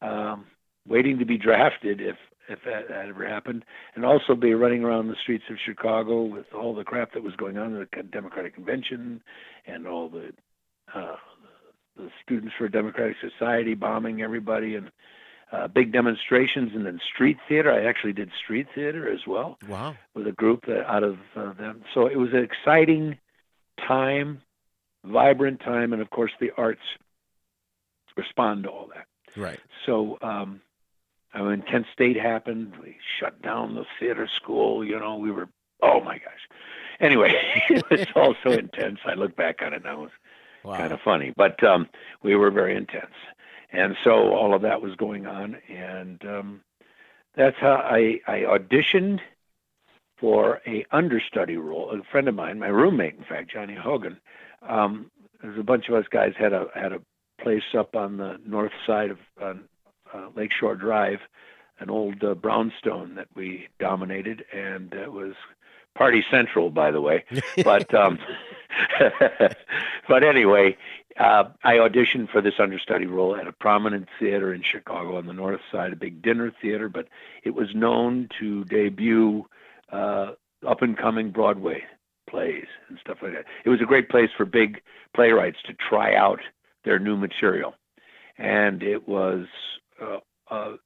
um, 0.00 0.46
waiting 0.88 1.18
to 1.18 1.24
be 1.24 1.38
drafted 1.38 2.00
if 2.00 2.16
if 2.48 2.58
that, 2.64 2.88
that 2.88 3.06
ever 3.08 3.26
happened, 3.26 3.64
and 3.94 4.04
also 4.04 4.34
be 4.34 4.52
running 4.52 4.82
around 4.82 5.06
the 5.06 5.14
streets 5.22 5.44
of 5.48 5.56
Chicago 5.64 6.22
with 6.22 6.46
all 6.52 6.74
the 6.74 6.82
crap 6.82 7.12
that 7.14 7.22
was 7.22 7.36
going 7.36 7.56
on 7.56 7.80
at 7.80 7.88
the 7.92 8.02
Democratic 8.02 8.54
Convention 8.54 9.22
and 9.66 9.86
all 9.86 10.08
the 10.08 10.32
uh, 10.94 11.16
the 11.96 12.10
Students 12.24 12.52
for 12.58 12.64
a 12.64 12.70
Democratic 12.70 13.16
Society 13.20 13.74
bombing 13.74 14.22
everybody 14.22 14.74
and 14.74 14.90
uh, 15.52 15.68
big 15.68 15.92
demonstrations 15.92 16.72
and 16.74 16.84
then 16.84 16.98
street 17.14 17.36
theater. 17.48 17.70
I 17.70 17.84
actually 17.84 18.14
did 18.14 18.30
street 18.42 18.66
theater 18.74 19.10
as 19.10 19.20
well 19.26 19.58
Wow. 19.68 19.94
with 20.14 20.26
a 20.26 20.32
group 20.32 20.64
that 20.66 20.84
out 20.90 21.04
of 21.04 21.18
uh, 21.36 21.52
them. 21.52 21.84
So 21.94 22.06
it 22.06 22.16
was 22.16 22.30
an 22.32 22.42
exciting 22.42 23.18
time, 23.86 24.40
vibrant 25.04 25.60
time, 25.60 25.92
and 25.92 26.02
of 26.02 26.10
course 26.10 26.32
the 26.40 26.50
arts 26.56 26.80
respond 28.16 28.64
to 28.64 28.70
all 28.70 28.88
that. 28.94 29.06
Right. 29.40 29.60
So 29.86 30.18
um, 30.22 30.60
uh, 31.38 31.44
when 31.44 31.62
Kent 31.62 31.86
State 31.92 32.16
happened, 32.16 32.74
we 32.82 32.96
shut 33.18 33.40
down 33.42 33.74
the 33.74 33.84
theater 33.98 34.28
school. 34.28 34.84
You 34.84 34.98
know, 34.98 35.16
we 35.16 35.30
were 35.30 35.48
oh 35.82 36.00
my 36.00 36.18
gosh. 36.18 36.48
Anyway, 37.00 37.32
it's 37.90 38.12
all 38.14 38.34
so 38.42 38.50
intense. 38.52 39.00
I 39.04 39.14
look 39.14 39.34
back 39.36 39.60
on 39.62 39.72
it 39.74 39.82
now; 39.84 40.04
it's 40.04 40.14
Wow. 40.64 40.76
kind 40.76 40.92
of 40.92 41.00
funny, 41.00 41.32
but 41.36 41.62
um, 41.64 41.88
we 42.22 42.36
were 42.36 42.50
very 42.52 42.76
intense, 42.76 43.14
and 43.72 43.96
so 44.04 44.32
all 44.32 44.54
of 44.54 44.62
that 44.62 44.80
was 44.80 44.94
going 44.94 45.26
on, 45.26 45.56
and 45.68 46.24
um, 46.24 46.60
that's 47.34 47.56
how 47.58 47.72
I, 47.74 48.20
I 48.28 48.40
auditioned 48.42 49.18
for 50.18 50.60
a 50.64 50.84
understudy 50.92 51.56
role. 51.56 51.90
A 51.90 52.00
friend 52.12 52.28
of 52.28 52.36
mine, 52.36 52.60
my 52.60 52.68
roommate, 52.68 53.16
in 53.16 53.24
fact, 53.24 53.50
Johnny 53.50 53.74
Hogan. 53.74 54.18
Um, 54.68 55.10
there's 55.42 55.58
a 55.58 55.64
bunch 55.64 55.88
of 55.88 55.94
us 55.96 56.04
guys 56.08 56.34
had 56.38 56.52
a 56.52 56.66
had 56.74 56.92
a 56.92 57.00
place 57.42 57.74
up 57.76 57.96
on 57.96 58.18
the 58.18 58.38
north 58.46 58.70
side 58.86 59.10
of 59.10 59.18
on, 59.42 59.64
uh, 60.12 60.28
Lakeshore 60.34 60.76
Drive, 60.76 61.20
an 61.78 61.90
old 61.90 62.22
uh, 62.22 62.34
brownstone 62.34 63.14
that 63.16 63.28
we 63.34 63.68
dominated, 63.78 64.44
and 64.52 64.92
it 64.92 65.12
was 65.12 65.34
Party 65.94 66.24
Central, 66.30 66.70
by 66.70 66.90
the 66.90 67.00
way. 67.00 67.24
but 67.64 67.92
um, 67.94 68.18
but 70.08 70.24
anyway, 70.24 70.76
uh, 71.18 71.44
I 71.62 71.74
auditioned 71.74 72.30
for 72.30 72.40
this 72.40 72.54
understudy 72.58 73.06
role 73.06 73.36
at 73.36 73.46
a 73.46 73.52
prominent 73.52 74.08
theater 74.18 74.52
in 74.54 74.62
Chicago 74.62 75.16
on 75.16 75.26
the 75.26 75.32
north 75.32 75.60
side, 75.70 75.92
a 75.92 75.96
big 75.96 76.22
dinner 76.22 76.52
theater, 76.62 76.88
but 76.88 77.08
it 77.44 77.54
was 77.54 77.74
known 77.74 78.28
to 78.40 78.64
debut 78.64 79.46
uh, 79.92 80.32
up 80.66 80.82
and 80.82 80.96
coming 80.96 81.30
Broadway 81.30 81.84
plays 82.28 82.66
and 82.88 82.98
stuff 82.98 83.18
like 83.22 83.32
that. 83.32 83.44
It 83.64 83.68
was 83.68 83.80
a 83.80 83.86
great 83.86 84.08
place 84.08 84.30
for 84.34 84.46
big 84.46 84.80
playwrights 85.14 85.58
to 85.66 85.74
try 85.74 86.14
out 86.14 86.40
their 86.84 86.98
new 86.98 87.16
material, 87.16 87.74
and 88.38 88.82
it 88.82 89.06
was 89.06 89.46
uh, 90.00 90.18
uh, 90.50 90.76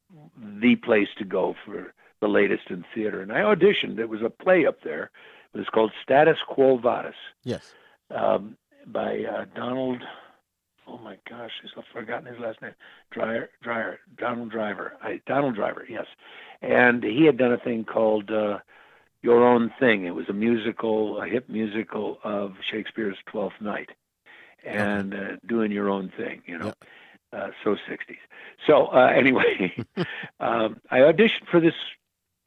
the 0.61 0.77
place 0.77 1.09
to 1.19 1.25
go 1.25 1.55
for 1.65 1.93
the 2.21 2.29
latest 2.29 2.71
in 2.71 2.85
theater. 2.95 3.21
And 3.21 3.33
I 3.33 3.41
auditioned. 3.41 3.97
There 3.97 4.07
was 4.07 4.23
a 4.23 4.31
play 4.31 4.67
up 4.67 4.83
there. 4.83 5.11
It 5.55 5.59
was 5.59 5.69
called 5.69 5.93
Status 6.03 6.39
Quo 6.49 6.79
Vadis 6.79 7.15
Yes. 7.45 7.73
um, 8.15 8.57
by 8.87 9.25
uh, 9.25 9.45
Donald. 9.55 10.03
Oh 10.87 10.99
my 10.99 11.17
gosh, 11.29 11.51
I've 11.77 11.85
forgotten 11.93 12.27
his 12.27 12.39
last 12.39 12.63
name. 12.63 12.75
Dryer, 13.11 13.51
Dryer, 13.63 13.99
Donald 14.17 14.51
Driver. 14.51 14.97
I, 15.03 15.21
Donald 15.27 15.57
Driver, 15.57 15.85
yes. 15.89 16.07
And 16.63 17.03
he 17.03 17.25
had 17.25 17.37
done 17.37 17.53
a 17.53 17.59
thing 17.59 17.85
called 17.85 18.31
uh, 18.31 18.59
Your 19.23 19.45
Own 19.47 19.73
Thing. 19.81 20.05
It 20.07 20.15
was 20.15 20.29
a 20.29 20.33
musical, 20.33 21.21
a 21.21 21.27
hip 21.27 21.49
musical 21.49 22.19
of 22.23 22.55
Shakespeare's 22.71 23.17
Twelfth 23.27 23.61
Night, 23.61 23.91
and 24.65 25.13
uh, 25.15 25.19
doing 25.47 25.73
your 25.73 25.91
own 25.91 26.13
thing, 26.17 26.43
you 26.47 26.57
know. 26.59 26.73
Uh, 27.33 27.49
so 27.65 27.77
60s. 27.91 28.17
So 28.67 28.87
uh, 28.87 29.07
anyway, 29.17 29.75
um, 30.41 30.81
I 30.91 31.01
auditioned 31.01 31.49
for 31.51 31.61
this 31.61 31.75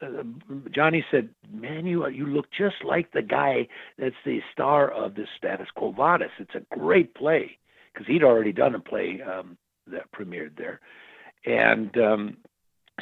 uh, 0.02 0.22
Johnny 0.70 1.04
said, 1.10 1.28
"Man, 1.50 1.86
you 1.86 2.06
you 2.08 2.26
look 2.26 2.46
just 2.50 2.82
like 2.84 3.12
the 3.12 3.22
guy 3.22 3.68
that's 3.98 4.14
the 4.24 4.40
star 4.52 4.90
of 4.90 5.14
the 5.14 5.26
Status 5.36 5.68
Quo 5.74 5.92
Vadis. 5.92 6.30
It's 6.38 6.54
a 6.54 6.76
great 6.76 7.14
play 7.14 7.58
because 7.92 8.06
he'd 8.06 8.24
already 8.24 8.52
done 8.52 8.74
a 8.74 8.80
play 8.80 9.20
um, 9.22 9.58
that 9.86 10.10
premiered 10.12 10.56
there." 10.56 10.80
And 11.44 11.96
um, 11.98 12.36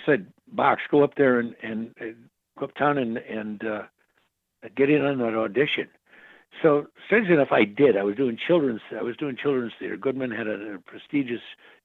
said, 0.04 0.32
"Box, 0.48 0.82
go 0.90 1.04
up 1.04 1.14
there 1.16 1.38
and 1.38 1.54
and 1.62 1.94
uh, 2.00 2.04
go 2.58 2.66
uptown 2.66 2.98
and 2.98 3.18
and 3.18 3.64
uh, 3.64 3.82
get 4.76 4.90
in 4.90 5.04
on 5.04 5.18
that 5.18 5.34
audition." 5.34 5.88
So 6.62 6.86
strangely 7.06 7.34
enough, 7.34 7.52
I 7.52 7.64
did. 7.64 7.96
I 7.96 8.02
was 8.02 8.16
doing 8.16 8.36
children's. 8.46 8.80
I 8.96 9.02
was 9.02 9.16
doing 9.16 9.36
children's 9.40 9.72
theater. 9.78 9.96
Goodman 9.96 10.30
had 10.30 10.46
a, 10.46 10.74
a 10.74 10.78
prestigious 10.78 11.42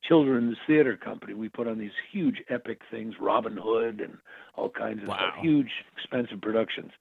children's 0.08 0.58
theater 0.66 0.98
company. 0.98 1.34
We 1.34 1.50
put 1.50 1.68
on 1.68 1.78
these 1.78 1.92
huge 2.12 2.42
epic 2.50 2.82
things, 2.90 3.16
Robin 3.20 3.58
Hood 3.62 4.02
and 4.02 4.18
all 4.56 4.70
kinds 4.70 5.04
of 5.04 5.10
wow. 5.10 5.18
stuff, 5.18 5.44
huge 5.44 5.70
expensive 5.96 6.42
productions, 6.42 6.92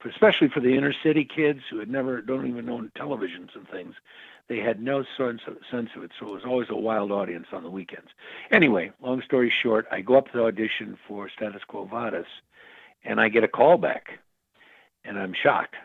for, 0.00 0.08
especially 0.08 0.48
for 0.52 0.60
the 0.60 0.76
inner 0.76 0.94
city 1.04 1.24
kids 1.24 1.60
who 1.70 1.78
had 1.78 1.88
never 1.88 2.20
don't 2.20 2.48
even 2.48 2.68
own 2.68 2.90
televisions 2.96 3.48
and 3.54 3.68
things. 3.70 3.94
They 4.48 4.58
had 4.58 4.82
no 4.82 5.04
sense 5.16 5.42
of, 5.46 5.56
sense 5.70 5.90
of 5.96 6.02
it, 6.02 6.10
so 6.18 6.26
it 6.26 6.32
was 6.32 6.42
always 6.44 6.68
a 6.70 6.76
wild 6.76 7.12
audience 7.12 7.46
on 7.52 7.62
the 7.62 7.70
weekends. 7.70 8.08
Anyway, 8.50 8.90
long 9.00 9.22
story 9.24 9.52
short, 9.62 9.86
I 9.92 10.00
go 10.00 10.16
up 10.16 10.26
to 10.26 10.38
the 10.38 10.42
audition 10.42 10.98
for 11.06 11.30
Status 11.30 11.62
Quo 11.68 11.84
Vadis, 11.84 12.26
and 13.04 13.20
I 13.20 13.28
get 13.28 13.44
a 13.44 13.48
call 13.48 13.78
back, 13.78 14.18
and 15.04 15.16
I'm 15.18 15.34
shocked. 15.40 15.76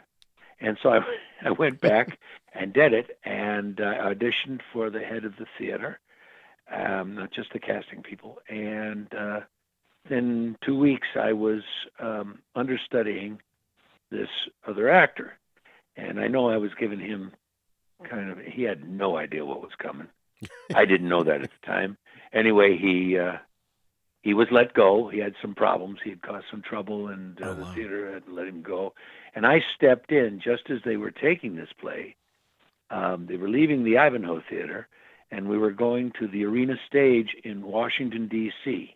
And 0.60 0.78
so 0.82 0.90
I, 0.90 1.00
I 1.46 1.52
went 1.52 1.82
back 1.82 2.18
and 2.54 2.74
did 2.74 2.94
it, 2.94 3.18
and 3.24 3.80
I 3.80 4.14
auditioned 4.14 4.62
for 4.72 4.90
the 4.90 5.00
head 5.00 5.26
of 5.26 5.36
the 5.38 5.46
theater, 5.58 6.00
um, 6.74 7.16
not 7.16 7.32
just 7.32 7.54
the 7.54 7.60
casting 7.60 8.02
people. 8.02 8.40
And 8.50 9.14
uh, 9.14 9.42
in 10.10 10.58
two 10.66 10.78
weeks, 10.78 11.08
I 11.16 11.34
was 11.34 11.62
um, 12.00 12.40
understudying 12.56 13.42
this 14.12 14.30
other 14.68 14.90
actor, 14.90 15.34
and 15.98 16.20
I 16.20 16.28
know 16.28 16.50
I 16.50 16.58
was 16.58 16.72
giving 16.80 17.00
him 17.00 17.32
kind 18.10 18.30
of. 18.30 18.40
He 18.40 18.64
had 18.64 18.88
no 18.88 19.18
idea 19.18 19.46
what 19.46 19.62
was 19.62 19.72
coming. 19.78 20.08
I 20.76 20.86
didn't 20.86 21.10
know 21.10 21.24
that 21.24 21.42
at 21.42 21.50
the 21.50 21.66
time. 21.66 21.98
Anyway, 22.34 22.78
he 22.78 23.18
uh, 23.18 23.38
he 24.26 24.34
was 24.34 24.48
let 24.52 24.74
go. 24.74 25.08
He 25.08 25.20
had 25.20 25.36
some 25.40 25.54
problems. 25.54 26.00
He 26.04 26.10
had 26.10 26.24
caused 26.24 26.48
some 26.50 26.64
trouble, 26.64 27.10
and 27.10 27.40
uh, 27.42 27.50
Oh, 27.52 27.54
the 27.54 27.66
theater 27.76 28.12
had 28.12 28.24
let 28.28 28.48
him 28.48 28.64
go. 28.64 28.94
And 29.36 29.46
I 29.46 29.60
stepped 29.76 30.12
in 30.12 30.42
just 30.44 30.64
as 30.72 30.80
they 30.84 30.98
were 30.98 31.12
taking 31.12 31.56
this 31.56 31.70
play. 31.80 32.16
Um, 32.90 33.28
they 33.30 33.38
were 33.38 33.50
leaving 33.50 33.84
the 33.84 33.98
Ivanhoe 34.00 34.42
Theater, 34.50 34.88
and 35.30 35.48
we 35.48 35.60
were 35.60 35.72
going 35.72 36.12
to 36.20 36.28
the 36.28 36.44
arena 36.44 36.74
stage 36.88 37.30
in 37.44 37.62
Washington 37.62 38.28
D.C. 38.28 38.96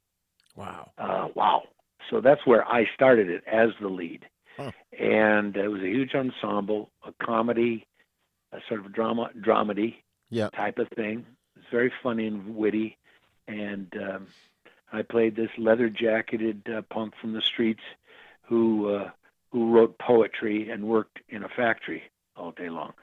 Wow. 0.55 0.91
Uh, 0.97 1.27
wow! 1.35 1.61
So 2.09 2.21
that's 2.21 2.43
where 2.45 2.67
I 2.67 2.85
started 2.95 3.29
it 3.29 3.43
as 3.45 3.69
the 3.81 3.87
lead, 3.87 4.25
Huh. 4.57 4.71
and 4.99 5.55
it 5.55 5.67
was 5.67 5.81
a 5.81 5.87
huge 5.87 6.15
ensemble, 6.15 6.89
a 7.05 7.13
comedy, 7.23 7.85
a 8.51 8.57
sort 8.67 8.83
of 8.83 8.91
drama 8.93 9.29
dramedy 9.39 9.95
Yeah. 10.31 10.49
type 10.49 10.79
of 10.79 10.87
thing. 10.95 11.23
It's 11.55 11.67
very 11.71 11.91
funny 12.01 12.25
and 12.25 12.55
witty, 12.55 12.97
and 13.47 13.87
um, 14.09 14.27
I 14.91 15.01
played 15.01 15.35
this 15.35 15.49
leather-jacketed 15.57 16.69
uh, 16.69 16.81
punk 16.83 17.13
from 17.19 17.33
the 17.33 17.41
streets 17.41 17.83
who 18.41 18.89
uh, 18.89 19.09
who 19.51 19.71
wrote 19.71 19.97
poetry 19.97 20.69
and 20.69 20.83
worked 20.83 21.19
in 21.29 21.43
a 21.43 21.49
factory 21.49 22.03
all 22.35 22.51
day 22.51 22.69
long. 22.69 22.93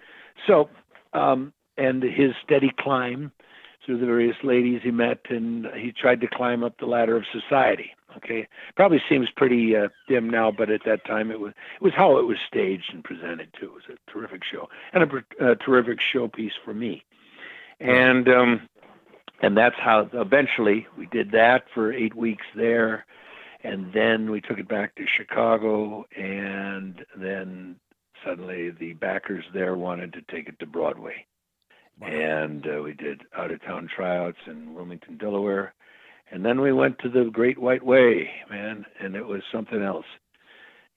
So, 0.47 0.69
um, 1.13 1.53
and 1.77 2.03
his 2.03 2.33
steady 2.45 2.71
climb 2.79 3.33
through 3.85 3.99
the 3.99 4.07
various 4.07 4.37
ladies 4.43 4.81
he 4.83 4.91
met, 4.91 5.21
and 5.29 5.67
he 5.77 5.93
tried 5.93 6.21
to 6.21 6.27
climb 6.27 6.65
up 6.65 6.79
the 6.79 6.87
ladder 6.87 7.17
of 7.17 7.25
society. 7.33 7.93
Okay, 8.17 8.49
probably 8.77 9.03
seems 9.11 9.29
pretty 9.37 9.77
uh, 9.77 9.89
dim 10.09 10.31
now, 10.31 10.51
but 10.51 10.71
at 10.71 10.85
that 10.87 11.05
time 11.05 11.31
it 11.31 11.39
was 11.39 11.53
it 11.75 11.83
was 11.83 11.93
how 11.95 12.17
it 12.17 12.25
was 12.25 12.39
staged 12.47 12.93
and 12.93 13.05
presented 13.05 13.53
too. 13.59 13.67
It 13.67 13.75
was 13.75 13.83
a 13.91 14.11
terrific 14.11 14.43
show 14.43 14.69
and 14.93 15.03
a, 15.03 15.51
a 15.53 15.57
terrific 15.57 15.99
showpiece 16.01 16.53
for 16.65 16.73
me. 16.73 17.05
And 17.79 18.27
um, 18.29 18.69
and 19.41 19.57
that's 19.57 19.77
how 19.79 20.09
eventually 20.13 20.87
we 20.99 21.07
did 21.07 21.31
that 21.33 21.65
for 21.75 21.93
eight 21.93 22.15
weeks 22.15 22.45
there, 22.57 23.05
and 23.63 23.93
then 23.93 24.31
we 24.31 24.41
took 24.41 24.59
it 24.59 24.69
back 24.69 24.95
to 24.95 25.05
Chicago, 25.17 26.05
and 26.17 27.05
then 27.17 27.77
suddenly 28.25 28.71
the 28.71 28.95
backers 28.95 29.45
there 29.53 29.77
wanted 29.77 30.13
to 30.13 30.23
take 30.35 30.49
it 30.49 30.59
to 30.61 30.67
Broadway, 30.67 31.27
and 32.01 32.67
uh, 32.67 32.83
we 32.83 32.95
did 32.95 33.23
out 33.37 33.51
of 33.51 33.63
town 33.63 33.89
tryouts 33.95 34.39
in 34.47 34.75
Wilmington, 34.75 35.19
Delaware, 35.19 35.75
and 36.31 36.45
then 36.45 36.61
we 36.61 36.73
went 36.73 36.99
to 37.01 37.09
the 37.09 37.31
Great 37.33 37.59
White 37.59 37.85
Way, 37.85 38.29
man, 38.51 38.85
and 39.01 39.15
it 39.15 39.25
was 39.25 39.43
something 39.53 39.83
else. 39.83 40.07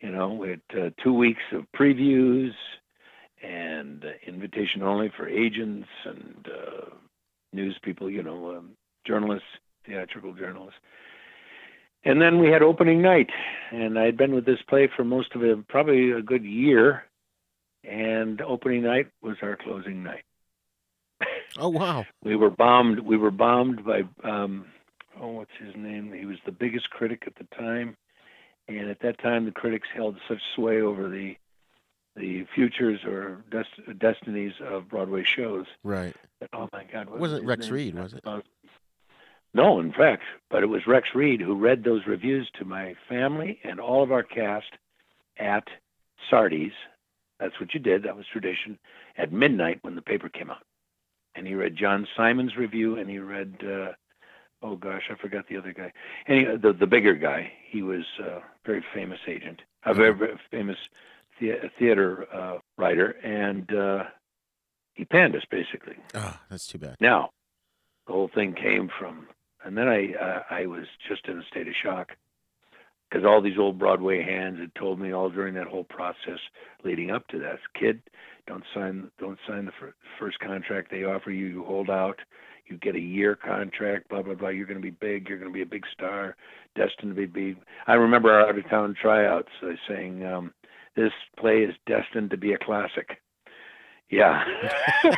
You 0.02 0.12
know, 0.12 0.34
we 0.34 0.50
had 0.50 0.62
uh, 0.78 0.90
two 1.04 1.14
weeks 1.14 1.42
of 1.52 1.66
previews 1.78 2.52
and 3.44 4.04
uh, 4.04 4.10
invitation 4.26 4.82
only 4.82 5.12
for 5.16 5.28
agents 5.28 5.88
and 6.06 6.48
uh, 6.48 6.86
news 7.54 7.78
people, 7.84 8.10
you 8.10 8.24
know, 8.24 8.58
um, 8.58 8.72
journalists, 9.06 9.48
theatrical 9.86 10.34
journalists. 10.34 10.80
And 12.06 12.22
then 12.22 12.40
we 12.40 12.48
had 12.48 12.62
opening 12.62 13.02
night, 13.02 13.30
and 13.72 14.00
I 14.00 14.06
had 14.06 14.16
been 14.16 14.34
with 14.34 14.46
this 14.46 14.62
play 14.70 14.90
for 14.96 15.04
most 15.04 15.36
of 15.36 15.44
it, 15.44 15.68
probably 15.68 16.12
a 16.12 16.22
good 16.22 16.46
year. 16.46 17.04
And 17.84 18.42
opening 18.42 18.84
night 18.84 19.08
was 19.22 19.38
our 19.42 19.58
closing 19.58 20.04
night. 20.04 20.24
Oh 21.58 21.70
wow. 21.70 22.06
We 22.24 22.36
were 22.36 22.50
bombed. 22.50 23.00
We 23.00 23.18
were 23.18 23.32
bombed 23.32 23.84
by 23.86 24.02
um, 24.24 24.66
oh, 25.20 25.30
what's 25.30 25.52
his 25.60 25.76
name? 25.76 26.14
He 26.14 26.26
was 26.26 26.38
the 26.46 26.52
biggest 26.52 26.90
critic 26.90 27.24
at 27.26 27.36
the 27.36 27.48
time, 27.56 27.98
and 28.68 28.90
at 28.90 29.00
that 29.02 29.20
time 29.20 29.46
the 29.46 29.52
critics 29.52 29.88
held 29.94 30.18
such 30.28 30.40
sway 30.56 30.82
over 30.82 31.10
the 31.10 31.36
the 32.20 32.46
futures 32.54 33.04
or 33.06 33.44
des- 33.50 33.94
destinies 33.94 34.54
of 34.62 34.90
Broadway 34.90 35.24
shows. 35.24 35.66
Right. 35.84 36.16
Oh 36.54 36.70
my 36.72 36.84
God! 36.92 37.10
what 37.10 37.20
Wasn't 37.20 37.46
Rex 37.46 37.66
name? 37.66 37.74
Reed, 37.74 37.96
was 37.96 38.14
it? 38.14 38.22
Uh, 38.26 38.42
no, 39.54 39.80
in 39.80 39.92
fact, 39.92 40.24
but 40.50 40.62
it 40.62 40.68
was 40.68 40.86
Rex 40.86 41.10
Reed 41.16 41.42
who 41.42 41.56
read 41.56 41.84
those 41.84 42.06
reviews 42.06 42.50
to 42.60 42.66
my 42.66 42.96
family 43.08 43.60
and 43.64 43.80
all 43.80 44.04
of 44.04 44.12
our 44.12 44.24
cast 44.24 44.72
at 45.38 45.68
Sardi's. 46.30 46.74
That's 47.40 47.60
what 47.60 47.74
you 47.74 47.80
did. 47.80 48.04
That 48.04 48.16
was 48.16 48.26
tradition 48.32 48.78
at 49.18 49.32
midnight 49.32 49.80
when 49.82 49.96
the 49.96 50.02
paper 50.02 50.30
came 50.30 50.50
out. 50.52 50.64
And 51.36 51.48
he 51.48 51.56
read 51.56 51.76
John 51.76 52.06
Simon's 52.18 52.58
review, 52.58 52.98
and 52.98 53.10
he 53.10 53.20
read, 53.20 53.56
uh, 53.64 53.94
oh 54.62 54.76
gosh, 54.76 55.04
I 55.10 55.16
forgot 55.16 55.48
the 55.48 55.58
other 55.58 55.74
guy. 55.74 55.94
Anyway, 56.28 56.58
the 56.58 56.74
the 56.74 56.88
bigger 56.88 57.16
guy. 57.16 57.52
He 57.70 57.82
was 57.82 58.04
a 58.20 58.40
very 58.66 58.84
famous 58.94 59.20
agent, 59.28 59.62
a 59.86 59.94
very, 59.94 60.14
very 60.14 60.40
famous 60.52 60.78
thea- 61.40 61.70
theater 61.78 62.26
uh, 62.34 62.58
writer, 62.78 63.12
and 63.24 63.74
uh, 63.74 64.04
he 64.94 65.06
panned 65.06 65.36
us 65.36 65.44
basically. 65.50 65.96
Oh, 66.14 66.38
that's 66.50 66.68
too 66.68 66.78
bad. 66.78 66.96
Now, 67.00 67.30
the 68.08 68.14
whole 68.14 68.30
thing 68.34 68.54
came 68.54 68.90
from, 69.00 69.28
and 69.64 69.78
then 69.78 69.88
I 69.88 70.14
uh, 70.14 70.44
I 70.50 70.66
was 70.66 70.86
just 71.08 71.28
in 71.28 71.40
a 71.40 71.44
state 71.50 71.68
of 71.68 71.74
shock 71.82 72.10
because 73.10 73.26
all 73.26 73.42
these 73.42 73.58
old 73.58 73.80
Broadway 73.80 74.24
hands 74.24 74.60
had 74.60 74.74
told 74.76 75.00
me 75.00 75.14
all 75.14 75.30
during 75.30 75.54
that 75.56 75.68
whole 75.68 75.84
process 75.84 76.40
leading 76.84 77.12
up 77.12 77.28
to 77.30 77.40
that, 77.40 77.60
kid, 77.80 78.02
don't 78.48 78.64
sign 78.74 79.10
don't 79.20 79.38
sign 79.48 79.66
the 79.66 79.72
fir- 79.80 79.96
first 80.20 80.40
contract 80.40 80.90
they 80.92 81.04
offer 81.04 81.32
you. 81.32 81.46
You 81.48 81.64
hold 81.64 81.90
out. 81.90 82.20
You 82.68 82.78
get 82.78 82.96
a 82.96 83.00
year 83.00 83.36
contract. 83.36 84.10
Blah 84.10 84.24
blah 84.24 84.36
blah. 84.36 84.50
You're 84.50 84.68
going 84.68 84.78
to 84.78 84.84
be 84.84 84.90
big. 84.92 85.28
You're 85.30 85.40
going 85.40 85.52
to 85.52 85.56
be 85.56 85.62
a 85.62 85.68
big 85.68 85.86
star, 85.94 86.36
destined 86.76 87.16
to 87.16 87.16
be 87.16 87.26
big. 87.26 87.58
I 87.88 87.94
remember 87.94 88.32
our 88.32 88.50
out 88.50 88.58
of 88.58 88.70
town 88.70 88.96
tryouts 89.00 89.50
uh, 89.64 89.70
saying 89.88 90.26
um, 90.26 90.54
this 90.96 91.12
play 91.38 91.60
is 91.60 91.76
destined 91.86 92.32
to 92.32 92.38
be 92.38 92.54
a 92.54 92.58
classic. 92.58 93.22
Yeah. 94.10 94.44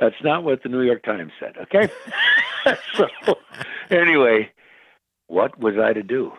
That's 0.00 0.22
not 0.22 0.44
what 0.44 0.62
the 0.62 0.68
New 0.68 0.82
York 0.82 1.02
Times 1.04 1.32
said, 1.38 1.56
okay? 1.58 1.88
so, 2.94 3.06
anyway, 3.90 4.50
what 5.28 5.58
was 5.58 5.74
I 5.78 5.92
to 5.92 6.02
do? 6.02 6.32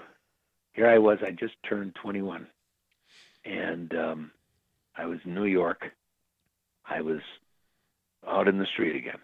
Here 0.74 0.90
I 0.90 0.98
was, 0.98 1.20
I 1.26 1.32
just 1.32 1.54
turned 1.68 1.96
21. 1.96 2.48
And 3.46 3.94
um, 3.96 4.32
I 4.96 5.06
was 5.06 5.20
in 5.26 5.34
New 5.34 5.46
York. 5.46 5.92
I 6.86 7.02
was 7.02 7.22
out 8.28 8.48
in 8.48 8.60
the 8.60 8.66
street 8.66 8.96
again. 8.96 9.20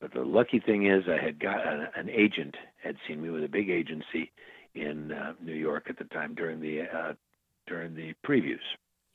But 0.00 0.14
the 0.14 0.22
lucky 0.22 0.60
thing 0.60 0.86
is, 0.86 1.04
I 1.08 1.22
had 1.22 1.38
got 1.38 1.66
an, 1.66 1.88
an 1.94 2.08
agent 2.08 2.56
had 2.82 2.96
seen 3.06 3.22
me 3.22 3.28
with 3.28 3.44
a 3.44 3.48
big 3.48 3.68
agency 3.68 4.32
in 4.74 5.12
uh, 5.12 5.34
New 5.42 5.54
York 5.54 5.86
at 5.90 5.98
the 5.98 6.04
time 6.04 6.34
during 6.34 6.60
the 6.60 6.82
uh, 6.82 7.12
during 7.70 7.94
the 7.94 8.12
previews. 8.26 8.58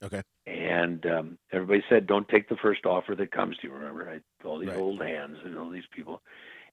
Okay. 0.01 0.21
And 0.47 1.05
um, 1.05 1.37
everybody 1.51 1.83
said, 1.89 2.07
"Don't 2.07 2.27
take 2.27 2.49
the 2.49 2.55
first 2.57 2.85
offer 2.85 3.13
that 3.15 3.31
comes 3.31 3.57
to 3.57 3.67
you." 3.67 3.73
Remember, 3.73 4.09
I, 4.09 4.47
all 4.47 4.57
these 4.59 4.69
Right. 4.69 4.77
old 4.79 5.01
hands 5.01 5.37
and 5.45 5.57
all 5.57 5.69
these 5.69 5.87
people. 5.91 6.21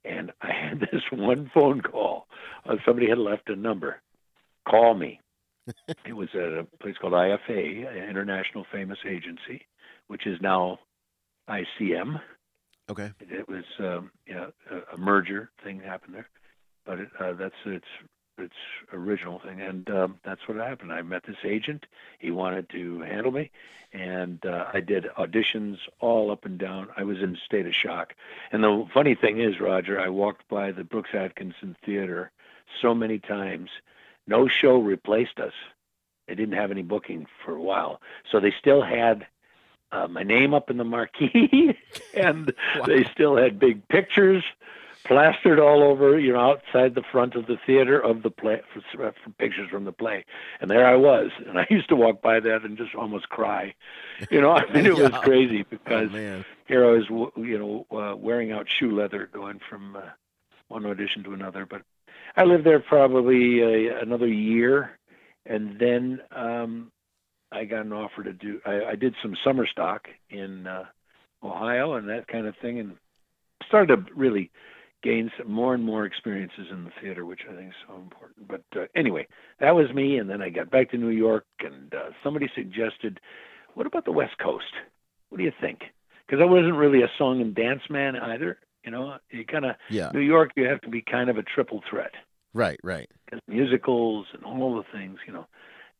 And 0.05 0.33
I 0.43 0.53
had 0.53 0.81
this 0.81 1.03
one 1.13 1.51
phone 1.53 1.81
call. 1.83 2.27
Uh, 2.67 2.77
somebody 2.87 3.09
had 3.09 3.19
left 3.19 3.51
a 3.51 3.57
number. 3.57 4.01
Call 4.69 4.95
me. 4.95 5.21
it 6.07 6.15
was 6.15 6.29
at 6.35 6.41
a 6.53 6.67
place 6.81 6.97
called 7.01 7.13
IFA, 7.13 8.09
International 8.09 8.67
Famous 8.73 8.99
Agency, 9.07 9.67
which 10.09 10.27
is 10.27 10.39
now 10.41 10.79
ICM. 11.49 12.21
Okay. 12.91 13.13
It 13.21 13.49
was 13.49 13.65
um, 13.79 14.11
a, 14.29 14.95
a 14.95 14.99
merger 14.99 15.51
thing 15.63 15.81
happened 15.81 16.15
there, 16.15 16.29
but 16.85 16.99
it, 16.99 17.09
uh, 17.21 17.33
that's 17.35 17.55
its 17.65 17.87
its 18.39 18.55
original 18.93 19.39
thing, 19.39 19.61
and 19.61 19.89
um, 19.91 20.19
that's 20.25 20.47
what 20.47 20.57
happened. 20.57 20.93
I 20.93 21.03
met 21.03 21.25
this 21.27 21.37
agent. 21.45 21.87
He 22.19 22.31
wanted 22.31 22.69
to 22.71 23.01
handle 23.01 23.33
me, 23.33 23.51
and 23.93 24.45
uh, 24.45 24.67
I 24.73 24.81
did 24.81 25.07
auditions 25.19 25.79
all 26.01 26.31
up 26.31 26.45
and 26.45 26.59
down. 26.59 26.89
I 26.97 27.05
was 27.05 27.19
in 27.23 27.37
a 27.37 27.45
state 27.45 27.67
of 27.67 27.75
shock. 27.75 28.15
And 28.51 28.65
the 28.65 28.87
funny 28.93 29.15
thing 29.15 29.41
is, 29.41 29.61
Roger, 29.61 30.01
I 30.01 30.09
walked 30.09 30.49
by 30.49 30.73
the 30.73 30.85
Brooks 30.85 31.11
Atkinson 31.15 31.77
Theater 31.85 32.31
so 32.81 32.95
many 32.95 33.19
times. 33.19 33.71
No 34.27 34.49
show 34.49 34.79
replaced 34.79 35.39
us. 35.39 35.55
They 36.29 36.35
didn't 36.35 36.57
have 36.57 36.71
any 36.71 36.83
booking 36.83 37.27
for 37.45 37.55
a 37.55 37.61
while, 37.61 38.01
so 38.31 38.41
they 38.41 38.55
still 38.59 38.83
had 38.83 39.27
uh, 39.91 40.09
my 40.09 40.23
name 40.23 40.55
up 40.55 40.71
in 40.71 40.79
the 40.79 40.85
marquee, 40.85 41.77
and 42.15 42.53
wow. 42.79 42.87
they 42.87 43.05
still 43.05 43.37
had 43.37 43.59
big 43.59 43.87
pictures 43.89 44.45
plastered 45.05 45.59
all 45.59 45.83
over, 45.83 46.19
you 46.19 46.33
know, 46.33 46.41
outside 46.41 46.95
the 46.95 47.03
front 47.11 47.35
of 47.35 47.47
the 47.47 47.59
theater 47.67 47.99
of 47.99 48.23
the 48.23 48.31
play, 48.31 48.61
for, 48.73 49.13
for 49.13 49.31
pictures 49.39 49.69
from 49.71 49.85
the 49.85 49.93
play. 49.93 50.25
And 50.61 50.71
there 50.71 50.87
I 50.87 50.97
was, 50.97 51.31
and 51.47 51.59
I 51.59 51.67
used 51.71 51.89
to 51.89 51.97
walk 51.97 52.23
by 52.23 52.41
that 52.41 52.63
and 52.63 52.77
just 52.77 52.95
almost 52.95 53.29
cry. 53.29 53.75
You 54.31 54.41
know, 54.41 54.51
I 54.53 54.65
mean, 54.73 54.87
it 54.87 54.97
yeah. 54.97 55.09
was 55.09 55.21
crazy 55.23 55.65
because 55.69 56.11
oh, 56.15 56.45
here 56.67 56.87
I 56.87 56.91
was, 56.93 57.31
you 57.37 57.59
know, 57.59 57.97
uh, 57.97 58.17
wearing 58.17 58.53
out 58.53 58.67
shoe 58.69 58.95
leather, 58.95 59.29
going 59.33 59.61
from 59.69 59.97
uh, 59.97 60.03
one 60.69 60.87
audition 60.87 61.25
to 61.25 61.33
another. 61.33 61.67
But 61.67 61.83
I 62.37 62.45
lived 62.45 62.65
there 62.65 62.81
probably 62.81 63.63
uh, 63.63 64.01
another 64.01 64.29
year, 64.29 64.99
and 65.45 65.79
then 65.79 66.21
um, 66.31 66.93
I 67.51 67.65
got 67.65 67.85
an 67.85 67.93
offer 67.93 68.23
to 68.23 68.33
do. 68.33 68.61
I, 68.65 68.85
I 68.85 68.95
did 68.95 69.15
some 69.21 69.37
summer 69.45 69.67
stock 69.67 70.09
in 70.31 70.67
uh, 70.67 70.85
Ohio 71.43 71.95
and 71.95 72.09
that 72.09 72.29
kind 72.29 72.47
of 72.47 72.57
thing, 72.63 72.79
and 72.79 72.97
started 73.67 74.07
to 74.07 74.15
really 74.15 74.51
gain 75.03 75.31
some 75.37 75.51
more 75.51 75.75
and 75.75 75.85
more 75.85 76.05
experiences 76.05 76.67
in 76.71 76.85
the 76.85 76.91
theater, 77.01 77.27
which 77.27 77.41
I 77.49 77.55
think 77.55 77.69
is 77.71 77.75
so 77.87 77.97
important. 77.97 78.49
But 78.49 78.63
uh, 78.77 78.87
anyway, 78.95 79.27
that 79.61 79.75
was 79.75 79.93
me, 79.93 80.19
and 80.19 80.31
then 80.31 80.41
I 80.43 80.49
got 80.49 80.71
back 80.71 80.91
to 80.91 80.97
New 80.97 81.09
York, 81.09 81.45
and 81.61 81.93
uh, 81.95 82.11
somebody 82.23 82.49
suggested, 82.55 83.21
"What 83.75 83.87
about 83.87 84.05
the 84.05 84.13
West 84.13 84.39
Coast? 84.39 84.73
What 85.29 85.39
do 85.39 85.45
you 85.45 85.53
think?" 85.61 85.81
Because 86.27 86.41
I 86.41 86.47
wasn't 86.47 86.77
really 86.77 87.03
a 87.03 87.11
song 87.19 87.41
and 87.41 87.55
dance 87.55 87.83
man 87.91 88.17
either. 88.17 88.59
You 88.85 88.91
know, 88.91 89.17
you 89.31 89.45
kind 89.45 89.65
of 89.65 89.77
yeah. 89.91 90.11
New 90.13 90.21
York, 90.21 90.53
you 90.57 90.65
have 90.65 90.81
to 90.83 90.89
be 90.89 91.03
kind 91.03 91.31
of 91.31 91.37
a 91.37 91.43
triple 91.43 91.83
threat. 91.89 92.13
Right, 92.55 92.79
right. 92.83 93.11
Musicals 93.49 94.27
and 94.35 94.45
all 94.45 94.77
the 94.77 94.99
things, 94.99 95.19
you 95.27 95.33
know. 95.33 95.47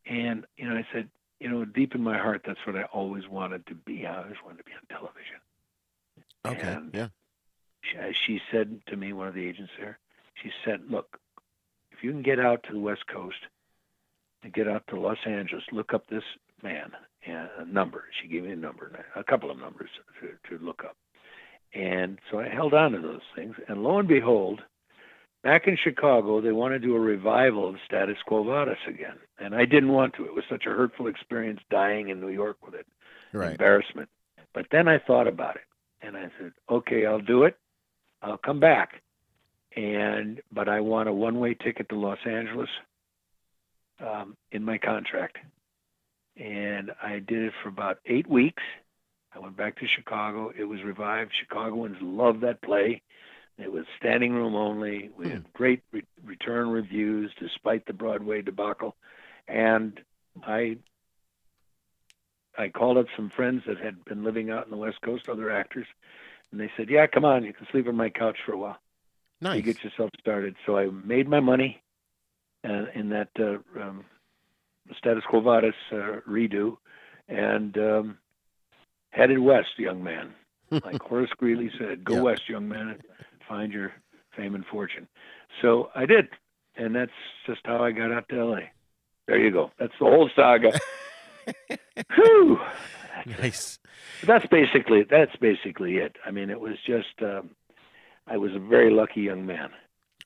And 0.07 0.45
you 0.57 0.69
know, 0.69 0.77
I 0.77 0.87
said, 0.93 1.09
you 1.41 1.49
know, 1.49 1.65
deep 1.65 1.95
in 1.95 2.03
my 2.03 2.19
heart, 2.19 2.43
that's 2.47 2.59
what 2.67 2.77
I 2.77 2.85
always 2.85 3.29
wanted 3.29 3.67
to 3.67 3.75
be. 3.75 4.07
I 4.07 4.19
always 4.19 4.37
wanted 4.45 4.59
to 4.59 4.65
be 4.65 4.73
on 4.73 4.99
television. 4.99 5.41
Okay. 6.45 6.77
And 6.77 6.91
yeah. 6.93 7.09
She, 7.83 7.97
she 8.27 8.41
said 8.51 8.81
to 8.89 8.97
me, 8.97 9.13
one 9.13 9.29
of 9.29 9.35
the 9.35 9.47
agents 9.47 9.73
there, 9.79 9.99
she 10.43 10.51
said, 10.65 10.81
"Look, 10.89 11.19
if 11.91 12.03
you 12.03 12.11
can 12.11 12.23
get 12.23 12.41
out 12.41 12.63
to 12.65 12.73
the 12.73 12.81
West 12.81 13.07
Coast 13.07 13.37
and 14.43 14.53
get 14.53 14.69
out 14.69 14.87
to 14.89 15.01
Los 15.01 15.19
Angeles, 15.27 15.65
look 15.73 15.93
up 15.93 16.07
this 16.07 16.25
man 16.63 16.93
and 17.27 17.49
a 17.59 17.65
number." 17.65 18.05
She 18.21 18.29
gave 18.29 18.45
me 18.45 18.53
a 18.53 18.57
number, 18.57 18.91
a 19.17 19.25
couple 19.25 19.51
of 19.51 19.59
numbers 19.59 19.91
to, 20.21 20.57
to 20.59 20.65
look 20.65 20.85
up. 20.85 20.97
And 21.75 22.19
so 22.31 22.39
I 22.39 22.49
held 22.49 22.75
on 22.75 22.93
to 22.93 23.01
those 23.01 23.21
things, 23.35 23.57
and 23.67 23.83
lo 23.83 23.99
and 23.99 24.09
behold, 24.09 24.63
back 25.43 25.67
in 25.67 25.77
Chicago, 25.83 26.41
they 26.41 26.53
want 26.53 26.75
to 26.75 26.79
do 26.79 26.95
a 26.95 27.01
revival 27.01 27.69
of 27.69 27.77
Status 27.87 28.19
Quo 28.27 28.45
Vadis 28.45 28.79
again, 28.87 29.17
and 29.39 29.55
I 29.55 29.65
didn't 29.65 29.93
want 29.93 30.15
to. 30.15 30.25
It 30.25 30.35
was 30.35 30.45
such 30.51 30.67
a 30.67 30.71
hurtful 30.71 31.07
experience 31.07 31.61
dying 31.71 32.11
in 32.11 32.21
New 32.21 32.29
York 32.29 32.59
with 32.65 32.75
it, 32.75 32.87
right. 33.33 33.53
embarrassment. 33.53 34.09
But 34.53 34.67
then 34.71 34.87
I 34.87 34.99
thought 34.99 35.27
about 35.27 35.57
it, 35.57 35.63
and 36.03 36.17
I 36.17 36.31
said, 36.39 36.53
"Okay, 36.69 37.07
I'll 37.07 37.21
do 37.21 37.45
it. 37.45 37.57
I'll 38.23 38.39
come 38.39 38.61
back." 38.61 39.03
And 39.77 40.41
but 40.53 40.69
I 40.69 40.81
want 40.81 41.09
a 41.09 41.13
one-way 41.13 41.55
ticket 41.55 41.89
to 41.89 41.97
Los 41.97 42.19
Angeles 42.27 42.69
um, 44.01 44.37
in 44.51 44.65
my 44.65 44.79
contract, 44.79 45.39
and 46.37 46.91
I 47.03 47.19
did 47.19 47.43
it 47.45 47.53
for 47.63 47.69
about 47.69 47.99
eight 48.07 48.29
weeks. 48.29 48.63
I 49.35 49.39
went 49.39 49.57
back 49.57 49.79
to 49.79 49.87
Chicago. 49.87 50.53
It 50.57 50.65
was 50.65 50.83
revived. 50.83 51.33
Chicagoans 51.39 51.97
loved 52.03 52.43
that 52.43 52.61
play. 52.61 53.01
It 53.59 53.71
was 53.71 53.85
standing 53.99 54.33
room 54.33 54.55
only. 54.55 55.11
We 55.17 55.29
had 55.29 55.43
hmm. 55.43 55.49
great 55.53 55.83
re- 55.93 56.05
return 56.25 56.69
reviews 56.71 57.31
despite 57.39 57.87
the 57.87 57.93
Broadway 57.93 58.43
debacle, 58.43 58.97
and 59.47 60.01
I 60.43 60.79
I 62.57 62.69
called 62.69 62.99
up 62.99 63.07
some 63.17 63.31
friends 63.31 63.63
that 63.67 63.79
had 63.79 64.05
been 64.05 64.25
living 64.25 64.51
out 64.51 64.65
in 64.65 64.71
the 64.71 64.77
West 64.77 65.01
Coast, 65.03 65.29
other 65.29 65.51
actors, 65.51 65.87
and 66.53 66.61
they 66.61 66.71
said, 66.77 66.89
"Yeah, 66.89 67.07
come 67.07 67.25
on, 67.25 67.45
you 67.45 67.53
can 67.53 67.67
sleep 67.73 67.89
on 67.89 67.97
my 67.97 68.11
couch 68.11 68.37
for 68.47 68.53
a 68.53 68.59
while. 68.59 68.79
Nice. 69.41 69.57
You 69.57 69.63
get 69.63 69.83
yourself 69.83 70.11
started." 70.21 70.55
So 70.67 70.77
I 70.79 70.87
made 70.87 71.29
my 71.29 71.41
money 71.41 71.83
uh, 72.65 72.85
in 72.95 73.09
that 73.11 73.31
uh, 73.39 73.59
um, 73.81 74.05
Status 74.97 75.25
Quo 75.29 75.41
Vadis 75.41 75.75
uh, 75.91 76.21
redo, 76.29 76.77
and 77.29 77.77
um, 77.79 78.19
headed 79.11 79.39
west, 79.39 79.79
young 79.79 80.03
man. 80.03 80.35
Like 80.85 81.03
Horace 81.03 81.31
Greeley 81.37 81.71
said, 81.79 82.03
"Go 82.03 82.23
west, 82.23 82.49
young 82.49 82.67
man." 82.67 82.99
find 83.49 83.73
your 83.73 83.93
fame 84.37 84.55
and 84.55 84.65
fortune. 84.67 85.07
So 85.61 85.91
I 85.95 86.07
did, 86.07 86.29
and 86.77 86.95
that's 86.95 87.11
just 87.47 87.61
how 87.65 87.85
I 87.85 87.93
got 87.93 88.11
out 88.13 88.29
to 88.31 88.45
LA. 88.45 88.61
There 89.27 89.39
you 89.39 89.51
go. 89.51 89.71
That's 89.79 89.93
the 90.01 90.07
whole 90.07 90.31
saga. 90.35 90.73
Whew. 92.15 92.59
Nice. 93.27 93.79
That's 94.25 94.47
basically 94.47 95.05
that's 95.09 95.35
basically 95.37 95.97
it. 95.97 96.17
I 96.25 96.31
mean, 96.31 96.51
it 96.51 96.61
was 96.61 96.77
just 96.87 97.23
um, 97.23 97.51
I 98.27 98.37
was 98.37 98.53
a 98.55 98.59
very 98.59 98.91
lucky 98.91 99.23
young 99.23 99.47
man. 99.47 99.71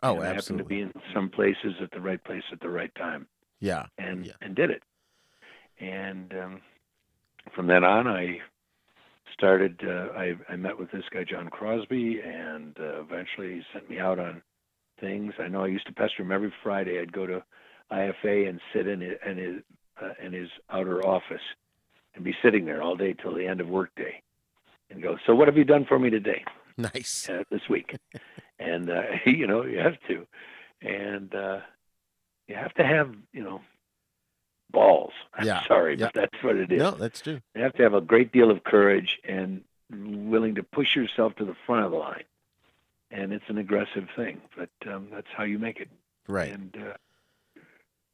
Oh, 0.02 0.16
and 0.16 0.28
I 0.28 0.34
happened 0.34 0.58
to 0.58 0.64
be 0.64 0.80
in 0.80 0.92
some 1.14 1.30
places 1.30 1.74
at 1.82 1.90
the 1.90 2.00
right 2.00 2.22
place 2.22 2.42
at 2.52 2.60
the 2.60 2.68
right 2.68 2.94
time. 2.94 3.26
Yeah, 3.60 3.86
and 3.98 4.26
yeah. 4.26 4.32
and 4.40 4.54
did 4.54 4.70
it. 4.70 4.82
And 5.80 6.32
um, 6.34 6.60
from 7.54 7.66
then 7.66 7.84
on, 7.84 8.06
I 8.06 8.40
started. 9.32 9.80
Uh, 9.86 10.08
I, 10.16 10.34
I 10.48 10.56
met 10.56 10.78
with 10.78 10.90
this 10.90 11.04
guy 11.10 11.24
John 11.24 11.48
Crosby, 11.48 12.20
and 12.20 12.76
uh, 12.78 13.00
eventually 13.00 13.54
he 13.54 13.62
sent 13.72 13.88
me 13.88 13.98
out 13.98 14.18
on 14.18 14.42
things. 15.00 15.34
I 15.38 15.48
know 15.48 15.64
I 15.64 15.68
used 15.68 15.86
to 15.86 15.92
pester 15.92 16.22
him 16.22 16.32
every 16.32 16.52
Friday. 16.62 17.00
I'd 17.00 17.12
go 17.12 17.26
to 17.26 17.42
IFA 17.90 18.48
and 18.48 18.60
sit 18.74 18.86
in 18.86 19.02
it, 19.02 19.20
and 19.26 19.38
his 19.38 19.62
uh, 20.00 20.10
in 20.22 20.32
his 20.32 20.48
outer 20.70 21.06
office 21.06 21.42
and 22.14 22.24
be 22.24 22.34
sitting 22.42 22.64
there 22.64 22.82
all 22.82 22.96
day 22.96 23.12
till 23.12 23.34
the 23.34 23.46
end 23.46 23.60
of 23.60 23.68
workday, 23.68 24.22
and 24.90 25.02
go. 25.02 25.16
So 25.26 25.34
what 25.34 25.48
have 25.48 25.56
you 25.56 25.64
done 25.64 25.84
for 25.84 25.98
me 25.98 26.10
today? 26.10 26.44
Nice 26.76 27.28
uh, 27.28 27.44
this 27.50 27.68
week, 27.68 27.96
and 28.58 28.90
uh, 28.90 29.02
you 29.26 29.46
know 29.46 29.64
you 29.64 29.78
have 29.78 29.98
to, 30.08 30.26
and 30.82 31.34
uh, 31.34 31.60
you 32.48 32.54
have 32.54 32.74
to 32.74 32.84
have 32.84 33.14
you 33.32 33.42
know 33.42 33.60
balls. 34.70 35.12
Yeah. 35.44 35.66
Sorry, 35.66 35.98
yeah. 35.98 36.06
but 36.06 36.14
that's 36.14 36.42
what 36.42 36.56
it 36.56 36.72
is. 36.72 36.78
No, 36.78 36.92
that's 36.92 37.20
true. 37.20 37.40
You 37.54 37.62
have 37.62 37.74
to 37.74 37.82
have 37.82 37.92
a 37.92 38.00
great 38.00 38.32
deal 38.32 38.50
of 38.50 38.64
courage 38.64 39.18
and 39.22 39.62
willing 39.90 40.54
to 40.54 40.62
push 40.62 40.96
yourself 40.96 41.34
to 41.36 41.44
the 41.44 41.54
front 41.66 41.84
of 41.84 41.90
the 41.90 41.98
line. 41.98 42.24
And 43.10 43.32
it's 43.32 43.44
an 43.48 43.58
aggressive 43.58 44.08
thing, 44.16 44.40
but 44.56 44.70
um, 44.90 45.08
that's 45.12 45.28
how 45.36 45.44
you 45.44 45.58
make 45.58 45.78
it. 45.78 45.88
Right. 46.26 46.52
And 46.52 46.74
uh, 46.76 46.94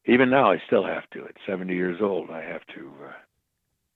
even 0.06 0.30
now, 0.30 0.52
I 0.52 0.60
still 0.66 0.84
have 0.84 1.08
to. 1.10 1.24
At 1.24 1.36
70 1.46 1.74
years 1.74 2.00
old, 2.00 2.30
I 2.30 2.42
have 2.42 2.62
to. 2.74 2.92
Uh, 3.04 3.12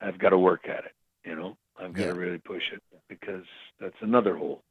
I've 0.06 0.18
got 0.18 0.30
to 0.30 0.38
work 0.38 0.68
at 0.68 0.84
it. 0.84 0.92
You 1.24 1.34
know, 1.34 1.56
I've 1.78 1.92
got 1.92 2.02
Yeah. 2.02 2.08
to 2.08 2.14
really 2.14 2.38
push 2.38 2.62
it 2.72 2.82
because 3.08 3.44
that's 3.80 3.96
another 4.00 4.36
whole. 4.36 4.62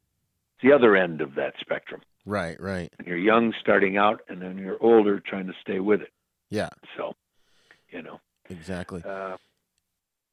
It's 0.56 0.64
the 0.64 0.72
other 0.74 0.96
end 0.96 1.22
of 1.22 1.36
that 1.36 1.54
spectrum. 1.60 2.02
Right, 2.26 2.60
right. 2.60 2.92
When 2.98 3.08
you're 3.08 3.18
young, 3.18 3.54
starting 3.60 3.98
out, 3.98 4.22
and 4.30 4.42
then 4.42 4.58
you're 4.58 4.82
older, 4.82 5.20
trying 5.20 5.48
to 5.48 5.54
stay 5.62 5.80
with 5.80 6.02
it. 6.02 6.12
Yeah. 6.50 6.70
So, 6.98 7.16
you 7.90 8.02
know. 8.02 8.20
Exactly. 8.50 9.04
Uh, 9.04 9.38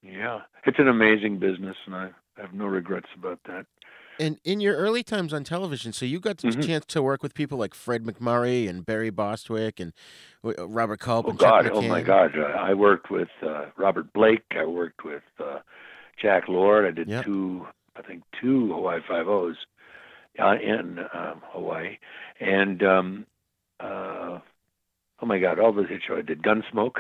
yeah, 0.03 0.43
it's 0.67 0.79
an 0.79 0.89
amazing 0.89 1.39
business, 1.39 1.77
and 1.87 1.95
I 1.95 2.11
have 2.37 2.53
no 2.55 2.67
regrets 2.67 3.09
about 3.17 3.41
that. 3.47 3.67
And 4.19 4.39
in 4.45 4.61
your 4.61 4.77
early 4.77 5.03
times 5.03 5.33
on 5.33 5.43
television, 5.43 5.93
so 5.93 6.05
you 6.05 6.21
got 6.21 6.39
the 6.39 6.49
Mhm. 6.49 6.67
chance 6.67 6.85
to 6.87 7.03
work 7.03 7.23
with 7.23 7.35
people 7.35 7.59
like 7.59 7.75
Fred 7.75 8.05
MacMurray 8.05 8.69
and 8.69 8.85
Barry 8.85 9.11
Bostwick 9.11 9.81
and 9.81 9.93
uh, 10.45 10.67
Robert 10.69 11.01
Culp 11.01 11.27
Oh 11.27 11.31
and 11.31 11.39
God! 11.39 11.67
Oh 11.73 11.83
my 11.83 12.03
God! 12.03 12.39
Uh, 12.39 12.43
I 12.43 12.75
worked 12.75 13.11
with 13.11 13.31
uh, 13.43 13.67
Robert 13.77 14.13
Blake. 14.13 14.45
I 14.53 14.65
worked 14.67 15.05
with 15.05 15.23
uh, 15.41 15.61
Jack 16.21 16.47
Lord. 16.49 16.85
I 16.85 16.91
did 16.91 17.09
two, 17.25 17.67
I 17.97 18.03
think, 18.03 18.23
two 18.41 18.73
Hawaii 18.73 19.01
Five 19.09 19.29
O's 19.29 19.57
uh, 20.39 20.57
in 20.63 20.99
um, 21.15 21.43
Hawaii, 21.53 21.99
and 22.39 22.83
um, 22.83 23.27
uh, 23.81 24.39
oh 25.21 25.27
my 25.27 25.39
God! 25.39 25.59
All 25.59 25.73
the 25.73 25.85
hit 25.85 26.03
show 26.07 26.17
I 26.17 26.23
did 26.23 26.43
Gunsmoke. 26.43 26.99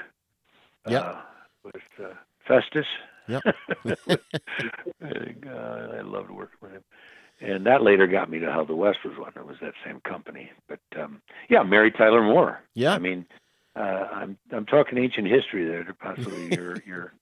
Yeah. 0.88 1.00
Uh, 1.00 1.20
with 1.64 1.82
uh, 2.02 2.14
Festus. 2.48 2.86
Yep. 3.28 3.42
Uh, 5.02 5.96
I 5.98 6.00
loved 6.02 6.30
working 6.30 6.56
with 6.60 6.72
him. 6.72 6.82
And 7.40 7.66
that 7.66 7.82
later 7.82 8.06
got 8.06 8.30
me 8.30 8.38
to 8.38 8.50
How 8.50 8.64
the 8.64 8.74
West 8.76 8.98
was 9.04 9.14
won. 9.18 9.32
It 9.36 9.46
was 9.46 9.56
that 9.60 9.74
same 9.84 10.00
company. 10.00 10.50
But 10.68 10.80
um, 10.98 11.20
yeah, 11.48 11.62
Mary 11.62 11.90
Tyler 11.90 12.22
Moore. 12.22 12.60
Yeah. 12.74 12.94
I 12.94 12.98
mean, 12.98 13.26
uh, 13.74 13.80
I'm 14.12 14.38
I'm 14.52 14.64
talking 14.66 14.98
ancient 14.98 15.26
history 15.26 15.66
there 15.66 15.84
to 15.84 15.92
possibly 15.94 16.54
your 16.54 16.76
your 16.86 17.12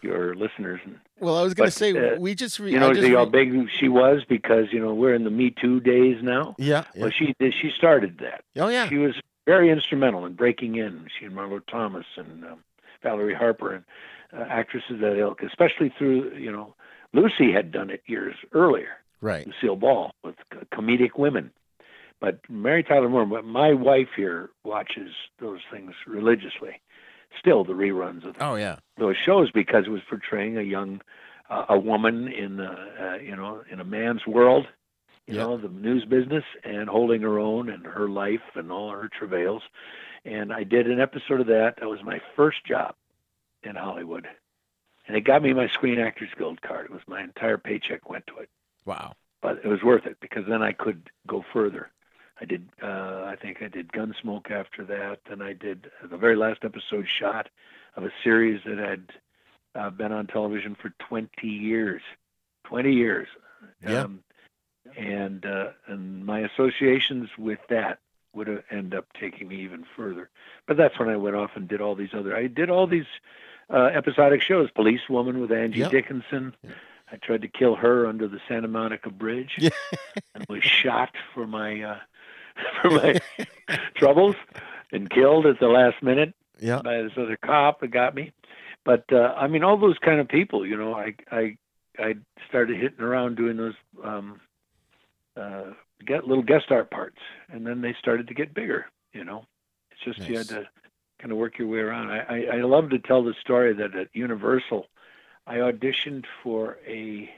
your 0.00 0.34
listeners. 0.36 0.80
And, 0.84 0.98
Well, 1.18 1.36
I 1.36 1.42
was 1.42 1.54
going 1.54 1.68
to 1.68 1.76
say 1.76 1.90
uh, 1.96 2.18
we 2.20 2.34
just 2.34 2.58
re- 2.60 2.70
you 2.70 2.78
know 2.78 2.92
just 2.94 3.04
see 3.04 3.14
how 3.14 3.24
big 3.24 3.68
she 3.78 3.88
was 3.88 4.24
because 4.28 4.66
you 4.72 4.80
know 4.80 4.94
we're 4.94 5.14
in 5.14 5.24
the 5.24 5.30
Me 5.30 5.50
Too 5.50 5.80
days 5.80 6.22
now. 6.22 6.54
Yeah. 6.58 6.84
Well, 6.96 7.10
she 7.10 7.34
she 7.40 7.70
started 7.76 8.18
that. 8.18 8.44
Oh 8.56 8.68
yeah. 8.68 8.88
She 8.88 8.96
was 8.98 9.14
very 9.44 9.70
instrumental 9.70 10.24
in 10.24 10.34
breaking 10.34 10.76
in. 10.76 11.08
She 11.18 11.24
and 11.24 11.34
Marlo 11.34 11.60
Thomas 11.66 12.06
and 12.16 12.44
um, 12.44 12.58
Valerie 13.02 13.34
Harper 13.34 13.74
and 13.74 13.84
uh, 14.36 14.44
actresses 14.50 15.00
that 15.00 15.18
ilk, 15.18 15.42
especially 15.42 15.92
through 15.96 16.34
you 16.36 16.52
know 16.52 16.74
Lucy 17.12 17.52
had 17.52 17.72
done 17.72 17.90
it 17.90 18.02
years 18.06 18.34
earlier. 18.52 18.98
Right. 19.20 19.46
Lucille 19.46 19.76
Ball 19.76 20.12
with 20.22 20.36
comedic 20.72 21.18
women. 21.18 21.50
But 22.20 22.40
Mary 22.48 22.82
Tyler 22.82 23.08
Moore, 23.08 23.26
my 23.42 23.72
wife 23.72 24.08
here 24.16 24.50
watches 24.64 25.10
those 25.40 25.60
things 25.72 25.92
religiously. 26.06 26.80
Still, 27.38 27.64
the 27.64 27.74
reruns 27.74 28.26
of 28.26 28.36
oh 28.40 28.54
yeah 28.56 28.76
those 28.98 29.16
shows 29.24 29.50
because 29.52 29.84
it 29.86 29.90
was 29.90 30.00
portraying 30.08 30.56
a 30.58 30.62
young, 30.62 31.00
uh, 31.50 31.66
a 31.68 31.78
woman 31.78 32.26
in 32.28 32.58
uh, 32.60 32.74
uh, 33.00 33.16
you 33.16 33.36
know 33.36 33.62
in 33.70 33.80
a 33.80 33.84
man's 33.84 34.26
world, 34.26 34.66
you 35.26 35.34
Yep. 35.34 35.46
know 35.46 35.56
the 35.58 35.68
news 35.68 36.04
business 36.04 36.44
and 36.64 36.88
holding 36.88 37.22
her 37.22 37.38
own 37.38 37.68
and 37.68 37.84
her 37.86 38.08
life 38.08 38.40
and 38.54 38.72
all 38.72 38.90
her 38.90 39.08
travails. 39.16 39.62
And 40.28 40.52
I 40.52 40.64
did 40.64 40.88
an 40.88 41.00
episode 41.00 41.40
of 41.40 41.46
that. 41.46 41.76
That 41.80 41.88
was 41.88 42.02
my 42.02 42.20
first 42.36 42.64
job 42.64 42.94
in 43.62 43.76
Hollywood, 43.76 44.26
and 45.06 45.16
it 45.16 45.22
got 45.22 45.42
me 45.42 45.52
my 45.52 45.68
Screen 45.68 45.98
Actors 45.98 46.30
Guild 46.36 46.60
card. 46.60 46.86
It 46.86 46.92
was 46.92 47.02
my 47.06 47.22
entire 47.22 47.58
paycheck 47.58 48.08
went 48.08 48.26
to 48.28 48.36
it 48.38 48.48
wow 48.84 49.14
but 49.40 49.60
it 49.64 49.68
was 49.68 49.82
worth 49.82 50.06
it 50.06 50.18
because 50.20 50.44
then 50.48 50.62
I 50.62 50.72
could 50.72 51.10
go 51.26 51.44
further. 51.52 51.90
I 52.40 52.44
did. 52.44 52.68
Uh, 52.82 53.24
I 53.26 53.36
think 53.40 53.62
I 53.62 53.68
did 53.68 53.92
Gunsmoke 53.92 54.50
after 54.50 54.84
that. 54.84 55.20
Then 55.28 55.42
I 55.42 55.52
did 55.52 55.90
the 56.08 56.16
very 56.16 56.36
last 56.36 56.60
episode 56.64 57.06
shot 57.08 57.48
of 57.96 58.04
a 58.04 58.12
series 58.22 58.60
that 58.64 58.78
had 58.78 59.02
uh, 59.74 59.90
been 59.90 60.12
on 60.12 60.26
television 60.26 60.76
for 60.80 60.92
20 61.08 61.46
years. 61.46 62.02
20 62.64 62.92
years. 62.92 63.28
Yeah. 63.82 64.02
Um, 64.02 64.20
and 64.96 65.44
uh, 65.44 65.70
and 65.86 66.24
my 66.24 66.40
associations 66.40 67.28
with 67.36 67.58
that 67.68 67.98
would 68.38 68.46
have 68.48 68.62
end 68.70 68.94
up 68.94 69.04
taking 69.20 69.48
me 69.48 69.56
even 69.60 69.84
further. 69.96 70.30
But 70.66 70.76
that's 70.78 70.98
when 70.98 71.08
I 71.10 71.16
went 71.16 71.36
off 71.36 71.50
and 71.54 71.68
did 71.68 71.80
all 71.82 71.94
these 71.94 72.14
other. 72.14 72.34
I 72.34 72.46
did 72.46 72.70
all 72.70 72.86
these 72.86 73.04
uh, 73.68 73.90
episodic 73.92 74.40
shows. 74.42 74.70
Police 74.70 75.08
Woman 75.10 75.40
with 75.40 75.52
Angie 75.52 75.80
Yep. 75.80 75.90
Dickinson. 75.90 76.54
I 77.12 77.16
tried 77.16 77.42
to 77.42 77.48
kill 77.48 77.74
her 77.74 78.06
under 78.06 78.28
the 78.28 78.40
Santa 78.48 78.68
Monica 78.68 79.10
Bridge 79.10 79.56
and 80.34 80.44
was 80.48 80.62
shot 80.62 81.10
for 81.34 81.46
my 81.46 81.82
uh, 81.82 81.98
for 82.82 82.90
my 82.90 83.18
troubles 83.94 84.36
and 84.92 85.08
killed 85.10 85.46
at 85.46 85.58
the 85.60 85.68
last 85.68 86.02
minute 86.02 86.34
Yeah. 86.60 86.80
by 86.82 87.02
this 87.02 87.12
other 87.16 87.36
cop 87.36 87.80
that 87.80 87.88
got 87.88 88.14
me. 88.14 88.32
But 88.84 89.04
uh, 89.12 89.34
I 89.36 89.48
mean, 89.48 89.64
all 89.64 89.76
those 89.76 89.98
kind 89.98 90.20
of 90.20 90.28
people, 90.28 90.66
you 90.66 90.76
know, 90.76 90.94
I 90.94 91.14
I 91.30 91.56
I 91.98 92.14
started 92.48 92.76
hitting 92.80 93.00
around 93.04 93.36
doing 93.36 93.56
those 93.56 93.74
um, 94.04 94.40
uh, 95.36 95.72
get 96.06 96.26
little 96.26 96.42
guest 96.42 96.66
star 96.66 96.84
parts, 96.84 97.18
and 97.50 97.66
then 97.66 97.80
they 97.80 97.94
started 97.98 98.28
to 98.28 98.34
get 98.34 98.54
bigger. 98.54 98.86
You 99.12 99.24
know, 99.24 99.44
it's 99.90 100.00
just 100.16 100.28
you 100.28 100.38
had 100.38 100.48
to 100.48 100.68
kind 101.20 101.32
of 101.32 101.38
work 101.38 101.58
your 101.58 101.68
way 101.68 101.78
around. 101.78 102.10
I, 102.10 102.18
I 102.18 102.56
I 102.58 102.60
love 102.62 102.90
to 102.90 102.98
tell 102.98 103.22
the 103.22 103.34
story 103.40 103.74
that 103.74 103.94
at 103.94 104.08
Universal, 104.12 104.86
I 105.46 105.56
auditioned 105.56 106.24
for 106.42 106.78
a 106.86 107.28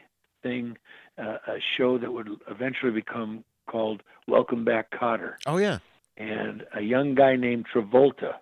thing, 0.43 0.77
uh, 1.19 1.39
a 1.47 1.61
show 1.77 1.99
that 1.99 2.13
would 2.13 2.29
eventually 2.49 2.93
become 2.93 3.45
called 3.67 4.03
Welcome 4.27 4.65
Back, 4.65 4.91
Kotter 4.91 5.35
oh 5.47 5.59
yeah 5.59 5.79
and 6.21 6.65
a 6.75 6.83
young 6.83 7.15
guy 7.15 7.35
named 7.35 7.67
Travolta 7.73 8.35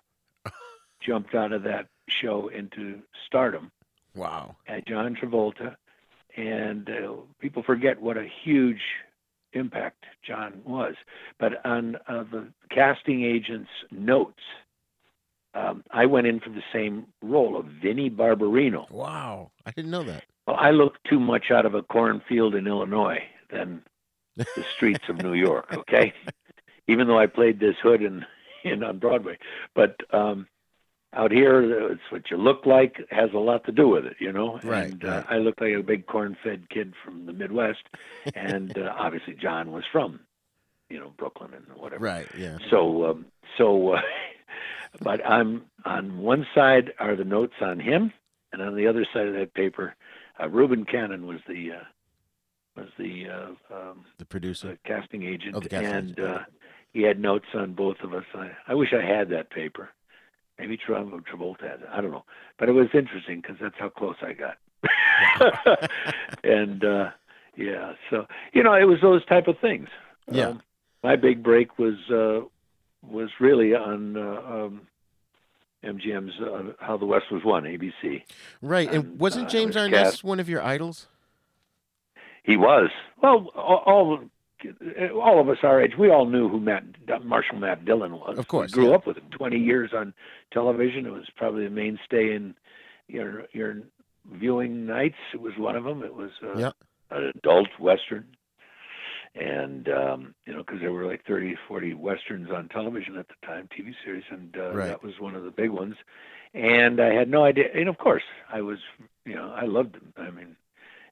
jumped 1.01 1.33
out 1.33 1.53
of 1.53 1.63
that 1.63 1.87
show 2.09 2.49
into 2.49 2.99
stardom. 3.25 3.71
wow 4.15 4.55
Uh, 4.67 4.81
John 4.87 5.15
Travolta, 5.15 5.75
and 6.35 6.89
uh, 6.89 7.13
people 7.39 7.63
forget 7.63 8.01
what 8.01 8.17
a 8.17 8.27
huge 8.43 8.81
impact 9.53 10.05
John 10.25 10.61
was. 10.65 10.95
But 11.39 11.65
on 11.65 11.95
uh, 12.07 12.23
the 12.31 12.47
casting 12.69 13.23
agent's 13.23 13.69
notes, 13.91 14.41
um, 15.53 15.83
I 15.91 16.05
went 16.05 16.27
in 16.27 16.39
for 16.39 16.49
the 16.49 16.63
same 16.71 17.07
role 17.21 17.57
of 17.57 17.65
Vinnie 17.65 18.09
Barbarino. 18.09 18.89
wow 18.91 19.51
I 19.65 19.71
didn't 19.71 19.91
know 19.91 20.03
that 20.03 20.25
Well, 20.45 20.57
I 20.59 20.71
looked 20.71 20.99
too 21.09 21.19
much 21.19 21.51
out 21.51 21.65
of 21.65 21.73
a 21.73 21.81
cornfield 21.81 22.53
in 22.53 22.67
Illinois 22.67 23.23
than 23.51 23.81
the 24.37 24.65
streets 24.75 25.09
of 25.09 25.17
New 25.17 25.33
York. 25.33 25.75
Okay, 25.75 26.13
even 26.87 27.07
though 27.07 27.19
I 27.19 27.25
played 27.25 27.59
this 27.59 27.75
hood 27.81 28.01
in 28.01 28.25
in 28.63 28.83
on 28.83 28.99
Broadway, 28.99 29.37
but 29.73 29.95
um, 30.11 30.47
out 31.13 31.31
here, 31.31 31.91
it's 31.91 32.01
what 32.09 32.29
you 32.29 32.37
look 32.37 32.65
like 32.65 32.97
has 33.09 33.31
a 33.33 33.37
lot 33.39 33.65
to 33.65 33.71
do 33.71 33.87
with 33.87 34.05
it, 34.05 34.17
you 34.19 34.31
know. 34.31 34.59
Right, 34.63 34.91
And 34.91 35.05
uh. 35.05 35.23
I 35.29 35.37
looked 35.37 35.61
like 35.61 35.73
a 35.73 35.81
big 35.81 36.05
corn-fed 36.05 36.69
kid 36.69 36.93
from 37.03 37.25
the 37.25 37.33
Midwest, 37.33 37.83
and 38.35 38.77
uh, 38.77 38.93
obviously 38.97 39.33
John 39.33 39.71
was 39.71 39.83
from, 39.91 40.19
you 40.89 40.99
know, 40.99 41.11
Brooklyn 41.17 41.51
and 41.53 41.65
whatever. 41.77 42.03
right 42.03 42.27
yeah 42.37 42.57
So, 42.69 43.05
um, 43.09 43.25
so, 43.57 43.93
uh, 43.93 44.01
but 45.01 45.25
I'm 45.27 45.63
on 45.85 46.19
one 46.19 46.45
side 46.53 46.91
are 46.99 47.15
the 47.15 47.23
notes 47.23 47.55
on 47.61 47.79
him, 47.79 48.13
and 48.53 48.61
on 48.61 48.75
the 48.75 48.87
other 48.87 49.05
side 49.11 49.27
of 49.27 49.33
that 49.33 49.53
paper, 49.53 49.95
uh, 50.41 50.47
Reuben 50.49 50.85
Cannon 50.85 51.25
was 51.25 51.39
the 51.47 51.71
uh, 51.71 51.83
was 52.75 52.89
the 52.97 53.27
uh, 53.29 53.75
um, 53.75 54.05
the 54.19 54.25
producer 54.25 54.67
the 54.69 54.77
casting 54.85 55.23
agent, 55.23 55.55
Oh, 55.55 55.59
the 55.59 55.69
casting 55.69 55.91
and 55.91 56.19
uh, 56.19 56.39
he 56.93 57.01
had 57.01 57.19
notes 57.19 57.47
on 57.53 57.73
both 57.73 57.97
of 58.03 58.13
us. 58.13 58.25
I, 58.33 58.51
I 58.67 58.73
wish 58.75 58.93
I 58.93 59.03
had 59.05 59.29
that 59.29 59.49
paper. 59.49 59.89
Maybe 60.59 60.77
Trav- 60.77 61.23
Travolta 61.25 61.61
had 61.61 61.81
it. 61.81 61.89
I 61.91 62.01
don't 62.01 62.11
know, 62.11 62.25
but 62.57 62.67
it 62.69 62.73
was 62.73 62.87
interesting 62.93 63.41
because 63.41 63.55
that's 63.61 63.75
how 63.79 63.89
close 63.89 64.17
I 64.21 64.33
got. 64.33 64.57
and 66.43 66.83
uh, 66.83 67.09
yeah, 67.55 67.93
so 68.09 68.25
you 68.53 68.61
know, 68.63 68.73
it 68.73 68.83
was 68.83 68.99
those 69.01 69.25
type 69.25 69.47
of 69.47 69.57
things. 69.59 69.87
Yeah. 70.31 70.49
Um, 70.49 70.61
my 71.03 71.15
big 71.15 71.41
break 71.43 71.79
was 71.79 71.95
uh, 72.11 72.41
was 73.09 73.29
really 73.39 73.73
on 73.73 74.17
uh, 74.17 74.41
um, 74.65 74.81
MGM's 75.83 76.33
uh, 76.41 76.73
How 76.79 76.97
the 76.97 77.05
West 77.05 77.25
Was 77.31 77.41
Won, 77.45 77.63
ABC. 77.63 78.23
right 78.61 78.87
and 78.91 79.05
And, 79.05 79.19
wasn't 79.19 79.47
uh, 79.47 79.49
James 79.49 79.75
was 79.75 79.83
Arness 79.83 80.23
one 80.23 80.39
of 80.41 80.49
your 80.49 80.61
idols 80.61 81.07
He 82.43 82.57
was 82.57 82.89
well. 83.21 83.49
All, 83.55 83.83
all 83.85 84.19
all 85.13 85.39
of 85.39 85.49
us 85.49 85.57
our 85.63 85.81
age, 85.81 85.93
we 85.97 86.09
all 86.09 86.25
knew 86.25 86.49
who 86.49 86.59
Matt 86.59 86.83
Marshall 87.23 87.57
Matt 87.57 87.85
Dillon 87.85 88.13
was. 88.13 88.37
Of 88.37 88.47
course, 88.47 88.71
we 88.71 88.81
grew 88.81 88.89
yeah. 88.89 88.95
up 88.95 89.07
with 89.07 89.17
him. 89.17 89.25
Twenty 89.31 89.57
years 89.57 89.91
on 89.93 90.13
television. 90.51 91.05
It 91.05 91.11
was 91.11 91.27
probably 91.35 91.65
a 91.65 91.69
mainstay 91.69 92.33
in 92.35 92.55
your 93.07 93.45
your 93.53 93.83
viewing 94.31 94.85
nights. 94.85 95.15
It 95.33 95.41
was 95.41 95.53
one 95.57 95.75
of 95.75 95.83
them. 95.83 96.03
It 96.03 96.13
was 96.13 96.31
uh, 96.43 96.57
Yeah. 96.57 96.71
an 97.11 97.31
adult 97.35 97.69
western, 97.79 98.27
and 99.35 99.87
um, 99.89 100.35
you 100.45 100.53
know 100.53 100.59
because 100.59 100.79
there 100.81 100.91
were 100.91 101.05
like 101.05 101.25
30, 101.25 101.55
40 101.67 101.93
westerns 101.93 102.49
on 102.51 102.67
television 102.69 103.17
at 103.17 103.27
the 103.27 103.45
time, 103.47 103.67
TV 103.77 103.93
series, 104.03 104.23
and 104.29 104.55
uh, 104.57 104.73
Right. 104.73 104.87
that 104.87 105.03
was 105.03 105.13
one 105.19 105.35
of 105.35 105.43
the 105.43 105.51
big 105.51 105.69
ones. 105.69 105.95
And 106.53 106.99
I 106.99 107.13
had 107.13 107.29
no 107.29 107.43
idea. 107.43 107.65
And 107.75 107.87
of 107.87 107.97
course, 107.97 108.23
I 108.51 108.61
was 108.61 108.79
you 109.25 109.35
know 109.35 109.51
I 109.55 109.65
loved 109.65 109.95
him. 109.95 110.13
I 110.17 110.31
mean, 110.31 110.55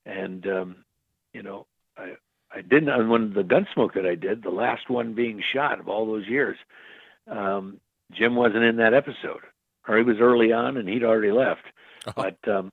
and 0.05 0.47
um, 0.47 0.75
you 1.33 1.43
know 1.43 1.67
I 1.97 2.15
I 2.53 2.61
didn't 2.61 2.89
on 2.89 3.09
one 3.09 3.23
of 3.23 3.33
the 3.33 3.43
Gunsmoke 3.43 3.93
that 3.95 4.05
I 4.05 4.15
did, 4.15 4.43
the 4.43 4.49
last 4.49 4.89
one 4.89 5.13
being 5.13 5.41
shot 5.53 5.79
of 5.79 5.87
all 5.87 6.05
those 6.05 6.27
years. 6.27 6.57
Um, 7.29 7.79
Jim 8.11 8.35
wasn't 8.35 8.63
in 8.63 8.77
that 8.77 8.93
episode, 8.93 9.41
or 9.87 9.97
he 9.97 10.03
was 10.03 10.17
early 10.19 10.53
on 10.53 10.77
and 10.77 10.87
he'd 10.87 11.03
already 11.03 11.31
left. 11.31 11.63
Oh. 12.07 12.13
But 12.15 12.49
um, 12.49 12.71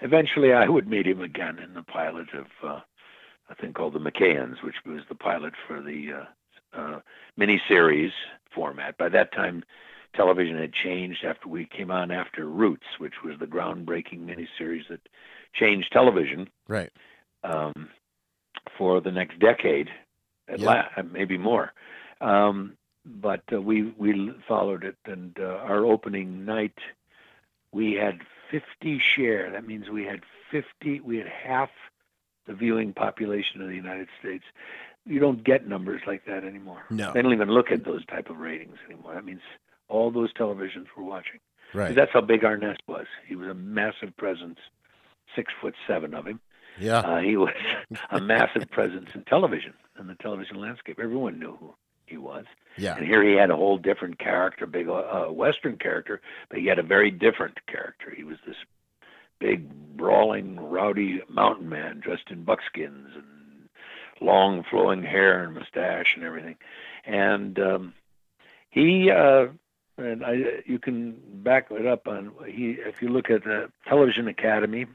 eventually, 0.00 0.52
I 0.52 0.68
would 0.68 0.88
meet 0.88 1.06
him 1.06 1.20
again 1.20 1.58
in 1.58 1.74
the 1.74 1.82
pilot 1.82 2.28
of 2.34 2.46
uh, 2.64 2.80
a 3.50 3.54
thing 3.60 3.74
called 3.74 3.92
the 3.92 3.98
Macahans, 3.98 4.62
which 4.64 4.76
was 4.86 5.02
the 5.08 5.14
pilot 5.14 5.52
for 5.66 5.82
the 5.82 6.24
uh, 6.74 6.80
uh, 6.80 7.00
miniseries 7.38 8.12
format. 8.54 8.96
By 8.96 9.10
that 9.10 9.32
time, 9.32 9.62
television 10.14 10.58
had 10.58 10.72
changed 10.72 11.24
after 11.24 11.48
we 11.48 11.66
came 11.66 11.90
on 11.90 12.10
after 12.10 12.46
Roots, 12.46 12.86
which 12.98 13.14
was 13.22 13.34
the 13.38 13.46
groundbreaking 13.46 14.20
miniseries 14.20 14.88
that 14.88 15.00
changed 15.54 15.92
television 15.92 16.48
right 16.66 16.90
um, 17.44 17.88
for 18.78 19.00
the 19.00 19.10
next 19.12 19.38
decade, 19.38 19.88
at 20.48 20.58
Yeah. 20.60 20.88
la- 20.96 21.02
maybe 21.02 21.38
more. 21.38 21.72
Um, 22.20 22.76
but 23.04 23.42
uh, 23.52 23.60
we 23.60 23.82
we 23.96 24.32
followed 24.46 24.84
it, 24.84 24.96
and 25.06 25.36
uh, 25.38 25.44
our 25.44 25.84
opening 25.84 26.44
night, 26.44 26.78
we 27.72 27.94
had 27.94 28.20
50 28.50 29.00
share. 29.00 29.50
That 29.50 29.66
means 29.66 29.88
we 29.88 30.04
had 30.04 30.20
50. 30.50 31.00
We 31.00 31.16
had 31.16 31.26
half 31.26 31.70
the 32.46 32.54
viewing 32.54 32.92
population 32.92 33.60
of 33.60 33.68
the 33.68 33.74
United 33.74 34.08
States. 34.20 34.44
You 35.04 35.18
don't 35.18 35.42
get 35.42 35.66
numbers 35.66 36.02
like 36.06 36.26
that 36.26 36.44
anymore. 36.44 36.84
No. 36.90 37.12
They 37.12 37.22
don't 37.22 37.32
even 37.32 37.48
look 37.50 37.72
at 37.72 37.84
those 37.84 38.04
type 38.06 38.30
of 38.30 38.38
ratings 38.38 38.76
anymore. 38.88 39.14
That 39.14 39.24
means 39.24 39.40
all 39.88 40.10
those 40.12 40.32
televisions 40.32 40.86
were 40.96 41.02
watching. 41.02 41.40
right 41.74 41.94
That's 41.94 42.12
how 42.12 42.20
big 42.20 42.44
Arness 42.44 42.78
was. 42.86 43.06
He 43.26 43.34
was 43.34 43.48
a 43.48 43.54
massive 43.54 44.16
presence, 44.16 44.58
six 45.34 45.52
foot 45.60 45.74
seven 45.88 46.14
of 46.14 46.24
him. 46.26 46.40
Yeah 46.78 46.98
Uh, 47.00 47.20
he 47.20 47.36
was 47.36 47.52
a 48.10 48.20
massive 48.20 48.70
presence 48.70 49.10
in 49.14 49.24
television, 49.24 49.74
in 49.98 50.06
the 50.06 50.14
television 50.16 50.60
landscape. 50.60 50.98
Everyone 51.00 51.38
knew 51.38 51.56
who 51.56 51.74
he 52.06 52.16
was. 52.16 52.44
yeah 52.76 52.96
And 52.96 53.06
here 53.06 53.22
he 53.22 53.34
had 53.34 53.50
a 53.50 53.56
whole 53.56 53.78
different 53.78 54.18
character, 54.18 54.66
big 54.66 54.88
uh, 54.88 55.26
Western 55.26 55.76
character, 55.78 56.20
but 56.48 56.58
he 56.58 56.66
had 56.66 56.78
a 56.78 56.82
very 56.82 57.10
different 57.10 57.58
character. 57.66 58.12
He 58.14 58.24
was 58.24 58.38
this 58.46 58.56
big, 59.38 59.68
brawling, 59.96 60.58
rowdy 60.60 61.20
mountain 61.28 61.68
man 61.68 62.00
dressed 62.00 62.30
in 62.30 62.44
buckskins 62.44 63.08
and 63.14 63.68
long 64.20 64.62
flowing 64.70 65.02
hair 65.02 65.42
and 65.42 65.54
mustache 65.54 66.14
and 66.14 66.24
everything. 66.24 66.56
And 67.04 67.58
um, 67.58 67.94
he 68.70 69.10
uh, 69.10 69.46
and 69.98 70.24
I, 70.24 70.62
you 70.64 70.78
can 70.78 71.16
back 71.42 71.68
it 71.70 71.86
up 71.86 72.06
on 72.08 72.32
he. 72.46 72.76
If 72.78 73.02
you 73.02 73.08
look 73.08 73.30
at 73.30 73.44
the 73.44 73.70
Television 73.86 74.28
Academy, 74.28 74.86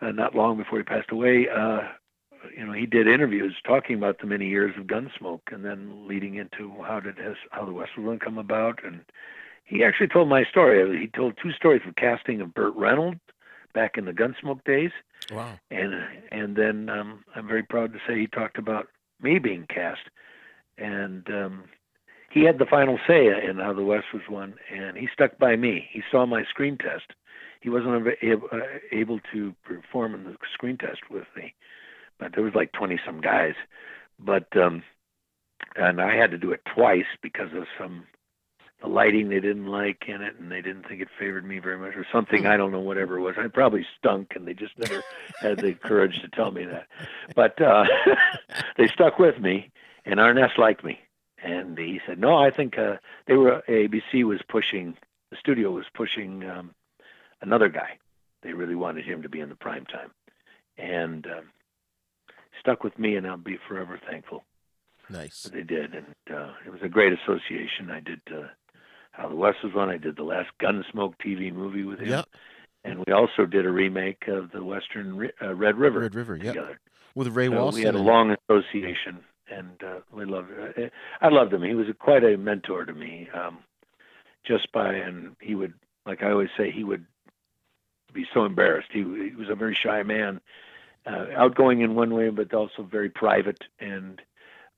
uh, 0.00 0.12
not 0.12 0.34
long 0.34 0.56
before 0.56 0.78
he 0.78 0.84
passed 0.84 1.10
away, 1.10 1.48
uh, 1.48 1.80
you 2.56 2.66
know, 2.66 2.72
he 2.72 2.86
did 2.86 3.06
interviews 3.06 3.54
talking 3.66 3.96
about 3.96 4.18
the 4.20 4.26
many 4.26 4.48
years 4.48 4.74
of 4.78 4.86
Gunsmoke, 4.86 5.52
and 5.52 5.64
then 5.64 6.08
leading 6.08 6.36
into 6.36 6.72
how 6.86 7.00
did 7.00 7.18
his, 7.18 7.36
how 7.50 7.64
the 7.64 7.72
One 7.72 8.18
come 8.18 8.38
about, 8.38 8.82
and 8.84 9.00
he 9.64 9.84
actually 9.84 10.08
told 10.08 10.28
my 10.28 10.44
story. 10.44 10.98
He 10.98 11.06
told 11.06 11.38
two 11.40 11.52
stories 11.52 11.82
of 11.86 11.96
casting 11.96 12.40
of 12.40 12.54
Burt 12.54 12.74
Reynolds 12.74 13.20
back 13.74 13.96
in 13.96 14.04
the 14.04 14.12
Gunsmoke 14.12 14.64
days. 14.64 14.90
Wow. 15.32 15.58
And 15.70 15.94
and 16.32 16.56
then 16.56 16.88
um, 16.88 17.24
I'm 17.36 17.46
very 17.46 17.62
proud 17.62 17.92
to 17.92 17.98
say 18.06 18.18
he 18.18 18.26
talked 18.26 18.58
about 18.58 18.88
me 19.22 19.38
being 19.38 19.66
cast, 19.68 20.00
and 20.78 21.28
um, 21.28 21.64
he 22.30 22.44
had 22.44 22.58
the 22.58 22.66
final 22.66 22.98
say 23.06 23.26
in 23.26 23.58
how 23.58 23.72
the 23.72 23.84
West 23.84 24.06
was 24.14 24.22
won, 24.30 24.54
and 24.74 24.96
he 24.96 25.08
stuck 25.12 25.38
by 25.38 25.56
me. 25.56 25.88
He 25.92 26.02
saw 26.10 26.26
my 26.26 26.44
screen 26.44 26.78
test. 26.78 27.12
He 27.60 27.68
wasn't 27.68 28.06
uh, 28.06 28.56
able 28.92 29.20
to 29.32 29.54
perform 29.64 30.14
in 30.14 30.24
the 30.24 30.36
screen 30.52 30.78
test 30.78 31.10
with 31.10 31.26
me, 31.36 31.54
but 32.18 32.32
there 32.34 32.44
was 32.44 32.54
like 32.54 32.72
20 32.72 32.98
some 33.04 33.20
guys, 33.20 33.54
but 34.18 34.56
um, 34.56 34.82
and 35.76 36.00
I 36.00 36.16
had 36.16 36.30
to 36.30 36.38
do 36.38 36.52
it 36.52 36.62
twice 36.74 37.06
because 37.22 37.52
of 37.54 37.64
some 37.78 38.06
the 38.80 38.88
lighting 38.88 39.28
they 39.28 39.40
didn't 39.40 39.66
like 39.66 40.04
in 40.08 40.22
it, 40.22 40.36
and 40.38 40.50
they 40.50 40.62
didn't 40.62 40.88
think 40.88 41.02
it 41.02 41.08
favored 41.18 41.44
me 41.44 41.58
very 41.58 41.76
much, 41.76 41.94
or 41.96 42.06
something. 42.10 42.46
I 42.46 42.56
don't 42.56 42.72
know, 42.72 42.80
whatever 42.80 43.18
it 43.18 43.20
was. 43.20 43.34
I 43.36 43.46
probably 43.48 43.86
stunk, 43.98 44.32
and 44.34 44.46
they 44.46 44.54
just 44.54 44.78
never 44.78 45.02
had 45.40 45.58
the 45.58 45.74
courage 45.74 46.18
to 46.22 46.28
tell 46.28 46.50
me 46.50 46.64
that. 46.64 46.86
But 47.36 47.60
uh, 47.60 47.84
they 48.78 48.86
stuck 48.86 49.18
with 49.18 49.38
me, 49.38 49.70
and 50.06 50.18
Arness 50.18 50.52
liked 50.56 50.82
me, 50.82 50.98
and 51.42 51.76
he 51.76 52.00
said, 52.06 52.18
"No, 52.18 52.38
I 52.38 52.50
think 52.50 52.78
uh, 52.78 52.96
they 53.26 53.34
were 53.34 53.62
ABC 53.68 54.24
was 54.24 54.40
pushing 54.48 54.96
the 55.30 55.36
studio 55.36 55.70
was 55.70 55.86
pushing 55.94 56.48
um, 56.48 56.74
another 57.42 57.68
guy. 57.68 57.98
They 58.42 58.52
really 58.52 58.74
wanted 58.74 59.04
him 59.04 59.22
to 59.22 59.28
be 59.28 59.40
in 59.40 59.48
the 59.48 59.54
prime 59.54 59.84
time, 59.86 60.10
and 60.78 61.26
um, 61.26 61.50
stuck 62.60 62.82
with 62.82 62.98
me, 62.98 63.16
and 63.16 63.26
I'll 63.26 63.36
be 63.36 63.58
forever 63.68 64.00
thankful." 64.10 64.44
Nice. 65.10 65.42
They 65.52 65.62
did, 65.62 65.94
and 65.94 66.14
uh, 66.32 66.52
it 66.64 66.70
was 66.70 66.80
a 66.82 66.88
great 66.88 67.12
association. 67.12 67.90
I 67.90 68.00
did 68.00 68.20
uh, 68.32 68.46
how 69.12 69.28
the 69.28 69.34
West 69.34 69.58
was 69.64 69.74
won. 69.74 69.90
I 69.90 69.96
did 69.96 70.16
the 70.16 70.22
last 70.22 70.48
Gunsmoke 70.62 71.14
TV 71.24 71.52
movie 71.52 71.84
with 71.84 71.98
him. 71.98 72.08
Yep. 72.08 72.26
And 72.84 73.04
we 73.06 73.12
also 73.12 73.44
did 73.44 73.66
a 73.66 73.70
remake 73.70 74.24
of 74.28 74.52
the 74.52 74.64
Western 74.64 75.30
uh, 75.42 75.54
Red 75.54 75.76
River. 75.76 76.00
Red 76.00 76.14
River, 76.14 76.36
yep. 76.36 76.56
With 77.14 77.28
Ray 77.28 77.48
so 77.48 77.52
Walston. 77.52 77.74
We 77.74 77.82
had 77.82 77.94
a 77.94 77.98
long 77.98 78.34
association, 78.48 79.20
and 79.50 79.82
uh, 79.84 80.00
we 80.12 80.24
loved. 80.24 80.48
Uh, 80.52 80.82
I 81.20 81.28
loved 81.28 81.52
him. 81.52 81.62
He 81.62 81.74
was 81.74 81.88
a, 81.90 81.94
quite 81.94 82.24
a 82.24 82.38
mentor 82.38 82.86
to 82.86 82.94
me. 82.94 83.28
Um, 83.34 83.58
just 84.46 84.70
by 84.72 84.94
and 84.94 85.36
he 85.40 85.54
would, 85.54 85.74
like 86.06 86.22
I 86.22 86.30
always 86.30 86.48
say, 86.56 86.70
he 86.70 86.84
would 86.84 87.04
be 88.12 88.26
so 88.32 88.44
embarrassed. 88.44 88.88
He, 88.92 89.00
he 89.00 89.34
was 89.36 89.48
a 89.48 89.54
very 89.54 89.74
shy 89.74 90.02
man, 90.02 90.40
uh, 91.06 91.26
outgoing 91.36 91.80
in 91.80 91.94
one 91.94 92.14
way, 92.14 92.28
but 92.30 92.52
also 92.52 92.82
very 92.82 93.10
private, 93.10 93.64
and 93.78 94.20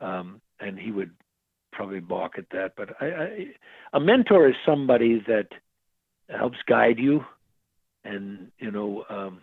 um, 0.01 0.41
and 0.61 0.79
he 0.79 0.91
would 0.91 1.11
probably 1.73 2.01
balk 2.01 2.39
at 2.39 2.51
that. 2.51 2.75
But 2.77 2.97
I, 3.01 3.07
I, 3.07 3.47
a 3.93 4.01
mentor 4.01 4.49
is 4.49 4.57
somebody 4.65 5.21
that 5.27 5.49
helps 6.29 6.59
guide 6.67 6.99
you, 6.99 7.25
and 8.05 8.51
you 8.59 8.71
know, 8.71 9.05
um, 9.09 9.41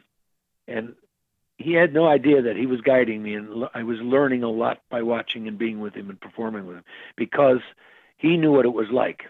and 0.68 0.96
he 1.58 1.74
had 1.74 1.94
no 1.94 2.08
idea 2.08 2.44
that 2.44 2.56
he 2.56 2.66
was 2.66 2.82
guiding 2.82 3.22
me, 3.22 3.36
and 3.36 3.66
I 3.74 3.84
was 3.84 4.00
learning 4.00 4.44
a 4.44 4.50
lot 4.50 4.82
by 4.90 5.02
watching 5.02 5.48
and 5.48 5.58
being 5.58 5.80
with 5.80 5.94
him 5.94 6.10
and 6.10 6.20
performing 6.20 6.66
with 6.66 6.78
him 6.78 6.86
because 7.18 7.60
he 8.18 8.38
knew 8.38 8.52
what 8.52 8.66
it 8.66 8.74
was 8.74 8.90
like, 8.90 9.24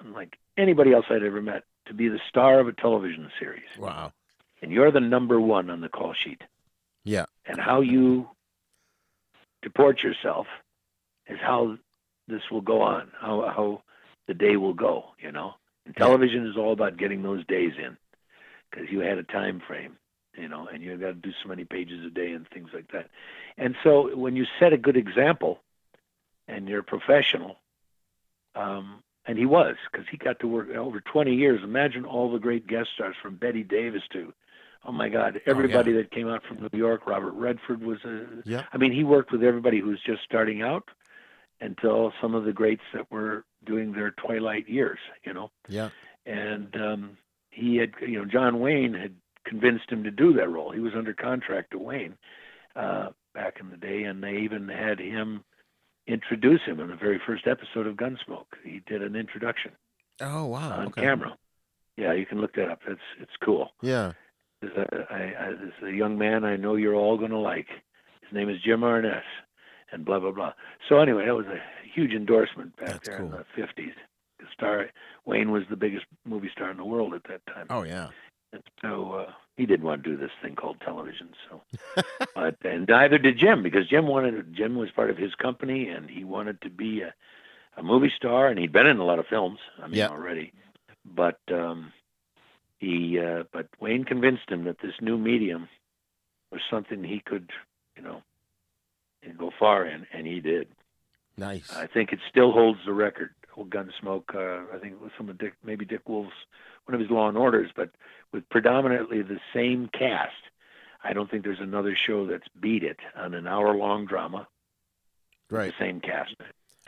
unlike 0.00 0.36
anybody 0.58 0.92
else 0.92 1.06
I'd 1.08 1.22
ever 1.22 1.40
met, 1.40 1.64
to 1.86 1.94
be 1.94 2.08
the 2.08 2.20
star 2.28 2.60
of 2.60 2.68
a 2.68 2.72
television 2.72 3.30
series. 3.38 3.68
Wow. 3.78 4.12
And 4.62 4.70
you're 4.70 4.90
the 4.90 5.00
number 5.00 5.40
one 5.40 5.70
on 5.70 5.80
the 5.80 5.88
call 5.88 6.14
sheet 6.14 6.42
Yeah. 7.04 7.26
and 7.46 7.58
how 7.58 7.80
you 7.80 8.28
deport 9.62 10.02
yourself 10.02 10.46
is 11.26 11.38
how 11.40 11.78
this 12.28 12.42
will 12.50 12.60
go 12.60 12.82
on, 12.82 13.10
how 13.18 13.42
how 13.54 13.82
the 14.26 14.34
day 14.34 14.56
will 14.56 14.74
go. 14.74 15.14
You 15.18 15.32
know, 15.32 15.54
and 15.86 15.96
television 15.96 16.46
is 16.46 16.56
all 16.56 16.72
about 16.72 16.96
getting 16.96 17.22
those 17.22 17.44
days 17.46 17.72
in 17.78 17.96
because 18.70 18.90
you 18.90 19.00
had 19.00 19.18
a 19.18 19.22
time 19.22 19.60
frame. 19.66 19.96
You 20.36 20.48
know, 20.48 20.68
and 20.72 20.82
you've 20.82 21.00
got 21.00 21.08
to 21.08 21.14
do 21.14 21.32
so 21.42 21.48
many 21.48 21.64
pages 21.64 22.04
a 22.06 22.10
day 22.10 22.30
and 22.30 22.48
things 22.48 22.70
like 22.72 22.92
that. 22.92 23.10
And 23.58 23.74
so 23.82 24.14
when 24.16 24.36
you 24.36 24.46
set 24.60 24.72
a 24.72 24.78
good 24.78 24.96
example, 24.96 25.60
and 26.46 26.68
you're 26.68 26.80
a 26.80 26.84
professional, 26.84 27.56
um, 28.54 29.02
and 29.30 29.38
he 29.38 29.46
was 29.46 29.76
because 29.90 30.06
he 30.10 30.16
got 30.16 30.40
to 30.40 30.48
work 30.48 30.68
over 30.70 31.00
20 31.00 31.32
years. 31.32 31.60
Imagine 31.62 32.04
all 32.04 32.32
the 32.32 32.40
great 32.40 32.66
guest 32.66 32.88
stars 32.94 33.14
from 33.22 33.36
Bette 33.36 33.62
Davis 33.62 34.02
to 34.12 34.32
Oh 34.84 34.92
my 34.92 35.10
God! 35.10 35.40
Everybody 35.46 35.92
that 35.92 36.10
came 36.10 36.26
out 36.26 36.42
from 36.48 36.56
New 36.72 36.78
York, 36.78 37.06
Robert 37.06 37.32
Redford 37.32 37.82
was 37.82 37.98
a. 38.06 38.24
Yeah. 38.46 38.64
I 38.72 38.78
mean, 38.78 38.92
he 38.92 39.04
worked 39.04 39.30
with 39.30 39.42
everybody 39.42 39.78
who 39.78 39.88
was 39.88 39.98
just 40.06 40.22
starting 40.24 40.62
out, 40.62 40.88
until 41.60 42.14
some 42.20 42.34
of 42.34 42.44
the 42.44 42.52
greats 42.54 42.82
that 42.94 43.10
were 43.10 43.44
doing 43.66 43.92
their 43.92 44.12
twilight 44.12 44.68
years. 44.70 44.98
You 45.22 45.34
know, 45.34 45.50
Yeah. 45.68 45.90
and 46.24 46.74
um, 46.76 47.18
he 47.50 47.76
had, 47.76 47.92
you 48.00 48.18
know, 48.18 48.24
John 48.24 48.58
Wayne 48.58 48.94
had 48.94 49.14
convinced 49.44 49.90
him 49.90 50.02
to 50.04 50.10
do 50.10 50.32
that 50.32 50.48
role. 50.48 50.70
He 50.70 50.80
was 50.80 50.94
under 50.96 51.12
contract 51.12 51.72
to 51.72 51.78
Wayne 51.78 52.16
uh, 52.74 53.08
back 53.34 53.58
in 53.60 53.68
the 53.70 53.76
day, 53.76 54.04
and 54.04 54.22
they 54.24 54.38
even 54.38 54.66
had 54.68 54.98
him 54.98 55.44
introduce 56.06 56.60
him 56.66 56.80
in 56.80 56.88
the 56.88 56.96
very 56.96 57.20
first 57.26 57.46
episode 57.46 57.86
of 57.86 57.96
Gunsmoke. 57.96 58.46
He 58.64 58.80
did 58.86 59.02
an 59.02 59.16
introduction 59.16 59.72
Oh 60.20 60.46
wow. 60.46 60.72
on 60.80 60.86
okay. 60.88 61.02
camera. 61.02 61.36
Yeah, 61.96 62.12
you 62.12 62.26
can 62.26 62.40
look 62.40 62.54
that 62.54 62.70
up. 62.70 62.80
It's 62.88 63.00
it's 63.20 63.32
cool. 63.44 63.70
Yeah. 63.82 64.12
There's 64.62 64.76
a, 64.76 65.06
I, 65.12 65.16
I, 65.16 65.52
there's 65.52 65.94
a 65.94 65.96
young 65.96 66.18
man 66.18 66.44
I 66.44 66.56
know 66.56 66.74
you're 66.76 66.94
all 66.94 67.16
going 67.16 67.30
to 67.30 67.38
like. 67.38 67.68
His 68.22 68.32
name 68.32 68.48
is 68.50 68.56
Jim 68.64 68.82
Arness, 68.84 69.24
and 69.92 70.04
blah 70.04 70.18
blah 70.20 70.32
blah. 70.32 70.52
So 70.88 70.98
anyway, 70.98 71.26
that 71.26 71.34
was 71.34 71.46
a 71.46 71.60
huge 71.94 72.12
endorsement 72.12 72.76
back 72.76 72.88
That's 72.88 73.08
there 73.08 73.18
cool. 73.18 73.26
in 73.26 73.32
the 73.32 73.62
'50s. 73.62 73.92
The 74.38 74.46
star 74.52 74.86
Wayne 75.26 75.50
was 75.50 75.62
the 75.68 75.76
biggest 75.76 76.06
movie 76.24 76.50
star 76.52 76.70
in 76.70 76.76
the 76.76 76.84
world 76.84 77.14
at 77.14 77.22
that 77.24 77.44
time. 77.46 77.66
Oh 77.70 77.82
yeah. 77.82 78.08
And 78.52 78.62
so 78.82 79.12
uh, 79.12 79.32
he 79.60 79.66
didn't 79.66 79.84
want 79.84 80.02
to 80.02 80.10
do 80.10 80.16
this 80.16 80.30
thing 80.42 80.54
called 80.56 80.80
television. 80.80 81.28
So, 81.48 81.60
but 82.34 82.56
and 82.64 82.88
neither 82.88 83.18
did 83.18 83.38
Jim 83.38 83.62
because 83.62 83.86
Jim 83.86 84.06
wanted 84.06 84.54
Jim 84.54 84.74
was 84.74 84.90
part 84.90 85.10
of 85.10 85.18
his 85.18 85.34
company 85.34 85.88
and 85.88 86.08
he 86.08 86.24
wanted 86.24 86.62
to 86.62 86.70
be 86.70 87.02
a, 87.02 87.12
a 87.76 87.82
movie 87.82 88.12
star 88.16 88.48
and 88.48 88.58
he'd 88.58 88.72
been 88.72 88.86
in 88.86 88.96
a 88.96 89.04
lot 89.04 89.18
of 89.18 89.26
films. 89.26 89.58
I 89.78 89.86
mean 89.86 89.98
Yeah. 89.98 90.08
already, 90.08 90.52
but 91.04 91.38
um, 91.52 91.92
he 92.78 93.18
uh, 93.18 93.44
but 93.52 93.68
Wayne 93.78 94.04
convinced 94.04 94.48
him 94.48 94.64
that 94.64 94.80
this 94.80 94.94
new 95.02 95.18
medium 95.18 95.68
was 96.50 96.62
something 96.70 97.04
he 97.04 97.20
could 97.20 97.50
you 97.96 98.02
know 98.02 98.22
go 99.38 99.50
far 99.58 99.84
in, 99.84 100.06
and 100.14 100.26
he 100.26 100.40
did. 100.40 100.68
Nice. 101.36 101.70
I 101.76 101.86
think 101.86 102.12
it 102.12 102.20
still 102.30 102.52
holds 102.52 102.80
the 102.86 102.94
record. 102.94 103.34
Old 103.60 103.70
Gunsmoke. 103.70 104.34
Uh, 104.34 104.64
I 104.74 104.78
think 104.78 104.94
it 104.94 105.00
was 105.00 105.10
some 105.16 105.28
of 105.28 105.38
Dick, 105.38 105.52
maybe 105.64 105.84
Dick 105.84 106.08
Wolf's 106.08 106.32
one 106.86 106.94
of 106.94 107.00
his 107.00 107.10
Law 107.10 107.28
and 107.28 107.36
Orders, 107.36 107.70
but 107.76 107.90
with 108.32 108.48
predominantly 108.48 109.20
the 109.22 109.38
same 109.54 109.88
cast. 109.92 110.32
I 111.04 111.12
don't 111.12 111.30
think 111.30 111.44
there's 111.44 111.60
another 111.60 111.94
show 111.94 112.26
that's 112.26 112.46
beat 112.60 112.82
it 112.82 112.98
on 113.16 113.34
an 113.34 113.46
hour-long 113.46 114.06
drama. 114.06 114.48
Right. 115.50 115.72
The 115.78 115.84
same 115.84 116.00
cast. 116.00 116.34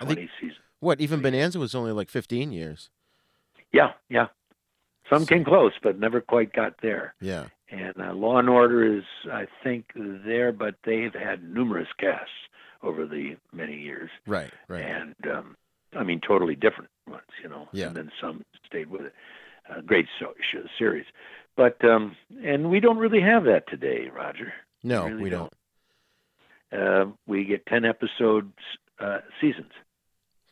I 0.00 0.04
Twenty 0.04 0.22
think 0.22 0.30
seasons. 0.40 0.58
what 0.80 1.00
even 1.00 1.20
Bonanza 1.20 1.58
was 1.58 1.74
only 1.74 1.92
like 1.92 2.08
15 2.08 2.52
years. 2.52 2.90
Yeah, 3.72 3.92
yeah. 4.08 4.26
Some 5.10 5.26
came 5.26 5.44
close, 5.44 5.72
but 5.82 5.98
never 5.98 6.20
quite 6.20 6.52
got 6.52 6.74
there. 6.82 7.14
Yeah. 7.20 7.46
And 7.70 7.94
uh, 8.00 8.12
Law 8.12 8.38
and 8.38 8.48
Order 8.48 8.98
is, 8.98 9.04
I 9.30 9.46
think, 9.62 9.86
there, 9.94 10.52
but 10.52 10.74
they've 10.84 11.14
had 11.14 11.42
numerous 11.42 11.88
casts 11.98 12.30
over 12.82 13.06
the 13.06 13.36
many 13.52 13.78
years. 13.78 14.10
Right. 14.26 14.50
Right. 14.68 14.84
and 14.84 15.14
um, 15.30 15.56
I 15.94 16.02
mean 16.02 16.20
totally 16.20 16.54
different 16.54 16.90
ones, 17.06 17.22
you 17.42 17.48
know. 17.48 17.68
Yeah. 17.72 17.88
And 17.88 17.96
then 17.96 18.12
some 18.20 18.44
stayed 18.66 18.90
with 18.90 19.02
it. 19.02 19.14
Uh, 19.70 19.80
great 19.80 20.06
so- 20.18 20.34
series, 20.78 21.06
but 21.56 21.82
um, 21.84 22.16
and 22.42 22.70
we 22.70 22.80
don't 22.80 22.98
really 22.98 23.20
have 23.20 23.44
that 23.44 23.68
today, 23.68 24.08
Roger. 24.12 24.52
No, 24.82 25.06
really 25.06 25.22
we 25.22 25.30
don't. 25.30 25.52
Uh, 26.72 27.06
we 27.26 27.44
get 27.44 27.64
ten 27.66 27.84
episodes 27.84 28.54
uh, 28.98 29.18
seasons. 29.40 29.72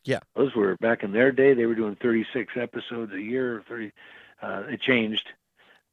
Yeah. 0.04 0.20
Those 0.34 0.54
were 0.54 0.76
back 0.76 1.02
in 1.02 1.12
their 1.12 1.32
day. 1.32 1.54
They 1.54 1.66
were 1.66 1.74
doing 1.74 1.96
thirty-six 1.96 2.52
episodes 2.56 3.12
a 3.12 3.20
year. 3.20 3.64
Thirty. 3.68 3.92
Uh, 4.40 4.62
it 4.68 4.80
changed, 4.80 5.28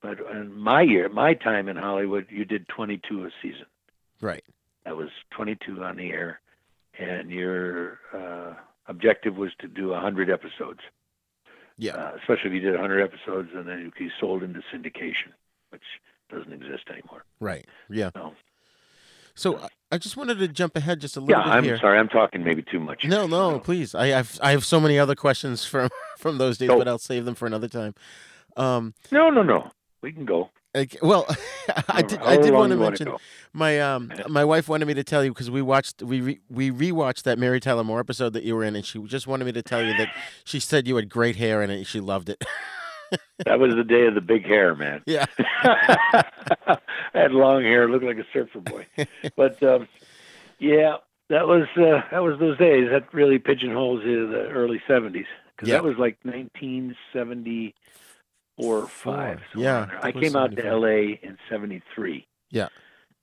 but 0.02 0.20
in 0.32 0.56
my 0.56 0.82
year, 0.82 1.10
my 1.10 1.34
time 1.34 1.68
in 1.68 1.76
Hollywood, 1.76 2.28
you 2.30 2.45
did 2.45 2.68
twenty-two 2.68 3.26
a 3.26 3.32
season. 3.41 3.66
Right. 4.22 4.43
That 4.86 4.95
was 4.95 5.10
22 5.32 5.84
on 5.84 5.98
the 5.98 6.12
air, 6.12 6.39
and 6.98 7.30
your 7.30 8.00
uh, 8.14 8.54
objective 8.88 9.36
was 9.38 9.52
to 9.60 9.68
do 9.68 9.90
100 9.90 10.30
episodes. 10.30 10.80
Yeah. 11.78 11.94
Uh, 11.96 12.12
especially 12.20 12.50
if 12.50 12.54
you 12.54 12.60
did 12.62 12.72
100 12.74 13.02
episodes 13.04 13.50
and 13.56 13.68
then 13.68 13.80
you 13.80 13.92
could 13.92 14.06
be 14.06 14.12
sold 14.20 14.42
into 14.44 14.62
syndication, 14.74 15.32
which 15.70 15.84
doesn't 16.30 16.52
exist 16.54 16.84
anymore. 16.92 17.24
Right. 17.40 17.66
Yeah. 17.90 18.10
No. 18.16 18.34
So 19.36 19.58
I- 19.60 19.68
I 19.90 19.98
just 19.98 20.18
wanted 20.18 20.40
to 20.40 20.48
jump 20.50 20.76
ahead 20.76 21.00
just 21.00 21.16
a 21.16 21.22
little 21.22 21.28
bit. 21.28 21.38
Yeah, 21.38 21.44
bit 21.52 21.58
I'm 21.58 21.64
here. 21.64 21.78
sorry. 21.80 21.98
I'm 21.98 22.10
talking 22.10 22.44
maybe 22.44 22.62
too 22.62 22.80
much. 22.80 23.06
No, 23.06 23.26
no, 23.26 23.58
please. 23.60 23.96
I 23.96 24.08
have 24.08 24.38
I 24.44 24.52
have 24.52 24.66
so 24.66 24.82
many 24.82 25.00
other 25.00 25.16
questions 25.16 25.64
from 25.64 25.90
from 26.18 26.40
those 26.40 26.58
days, 26.58 26.68
Go. 26.68 26.78
but 26.78 26.88
I'll 26.90 26.98
save 26.98 27.24
them 27.24 27.36
for 27.36 27.46
another 27.46 27.70
time. 27.70 27.94
Um, 28.58 28.96
No, 29.12 29.30
no, 29.30 29.44
no. 29.44 29.72
We 30.02 30.12
can 30.12 30.26
go. 30.26 30.50
like, 30.76 30.98
well, 31.02 31.26
I 31.89 32.02
did. 32.04 32.20
I 32.20 32.38
did 32.38 32.54
want 32.54 32.72
to 32.72 32.78
mention 32.78 33.14
my 33.54 33.80
um 33.80 34.12
my 34.30 34.45
wife 34.45 34.70
wanted 34.70 34.86
me 34.86 34.93
to 34.93 35.04
tell 35.04 35.24
you 35.24 35.32
because 35.32 35.50
we 35.50 35.62
watched 35.62 36.04
we 36.04 36.22
re, 36.22 36.39
we 36.50 36.70
rewatched 36.72 37.24
that 37.24 37.39
Mary 37.39 37.60
Tyler 37.60 37.84
Moore 37.84 38.00
episode 38.00 38.34
that 38.34 38.43
you 38.43 38.56
were 38.56 38.64
in, 38.64 38.76
and 38.76 38.86
she 38.86 39.00
just 39.04 39.26
wanted 39.28 39.45
me 39.45 39.52
to 39.54 39.64
tell 39.64 39.84
you 39.84 39.98
that 39.98 40.10
she 40.43 40.60
said 40.60 40.88
you 40.88 40.95
had 40.95 41.10
great 41.10 41.36
hair 41.38 41.62
in 41.64 41.70
it. 41.72 41.86
She 41.86 42.00
loved 42.00 42.30
it. 42.30 42.43
That 43.45 43.58
was 43.60 43.74
the 43.74 43.86
day 43.86 44.06
of 44.08 44.16
the 44.16 44.20
big 44.22 44.45
hair, 44.45 44.76
man. 44.76 45.02
Yeah. 45.06 45.28
I 45.64 46.76
had 47.14 47.32
long 47.32 47.62
hair, 47.64 47.89
looked 47.89 48.04
like 48.04 48.18
a 48.18 48.26
surfer 48.34 48.60
boy. 48.60 48.86
But 49.38 49.62
um, 49.64 49.88
yeah, 50.60 50.98
that 51.30 51.48
was 51.48 51.68
uh, 51.78 52.02
that 52.12 52.22
was 52.24 52.38
those 52.39 52.58
days. 52.58 52.89
That 52.91 53.14
really 53.14 53.39
pigeonholes 53.39 54.04
you 54.04 54.28
the 54.28 54.50
early 54.50 54.82
'70s 54.89 55.26
because 55.56 55.70
Yeah. 55.70 55.76
that 55.76 55.84
was 55.86 55.98
like 55.98 56.18
1974 56.24 57.74
or 58.58 58.88
five. 58.88 59.39
somewhere 59.53 59.88
Yeah. 59.89 59.99
I 60.01 60.10
I 60.10 60.12
think 60.12 60.16
it 60.16 60.20
was 60.20 60.24
came 60.24 60.36
out 60.36 60.55
to 60.55 60.76
LA 60.76 61.16
in 61.22 61.38
'73, 61.49 62.28
Yeah. 62.51 62.68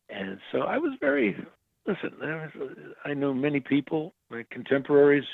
and 0.09 0.39
so 0.53 0.61
I 0.63 0.79
was 0.79 0.93
very 1.01 1.37
listen. 1.87 2.13
There 2.21 2.51
was, 2.57 2.77
I 3.05 3.15
know 3.15 3.35
many 3.35 3.61
people, 3.61 4.15
my 4.31 4.45
contemporaries, 4.51 5.25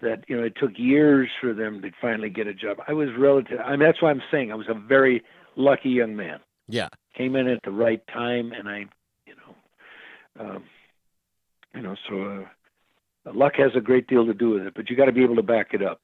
that 0.00 0.24
you 0.28 0.36
know 0.36 0.44
it 0.44 0.54
took 0.56 0.72
years 0.78 1.28
for 1.40 1.52
them 1.52 1.82
to 1.82 1.90
finally 2.00 2.30
get 2.30 2.46
a 2.46 2.54
job. 2.54 2.78
I 2.88 2.92
was 2.92 3.08
relative. 3.18 3.60
I 3.64 3.70
mean, 3.72 3.80
that's 3.80 4.00
why 4.02 4.10
I'm 4.10 4.22
saying 4.30 4.50
I 4.50 4.54
was 4.54 4.68
a 4.68 4.74
very 4.74 5.22
lucky 5.56 5.90
young 5.90 6.16
man. 6.16 6.40
Yeah. 6.68 6.88
Came 7.16 7.34
in 7.36 7.48
at 7.48 7.60
the 7.64 7.70
right 7.72 8.06
time, 8.08 8.52
and 8.52 8.68
I, 8.68 8.86
you 9.26 9.34
know, 9.36 10.44
um, 10.44 10.64
you 11.74 11.82
know, 11.82 11.96
so 12.08 12.46
uh, 13.26 13.32
luck 13.34 13.54
has 13.56 13.72
a 13.74 13.80
great 13.80 14.06
deal 14.06 14.24
to 14.26 14.34
do 14.34 14.50
with 14.50 14.62
it. 14.62 14.74
But 14.74 14.88
you 14.88 14.96
got 14.96 15.06
to 15.06 15.12
be 15.12 15.24
able 15.24 15.36
to 15.36 15.42
back 15.42 15.74
it 15.74 15.82
up. 15.82 16.00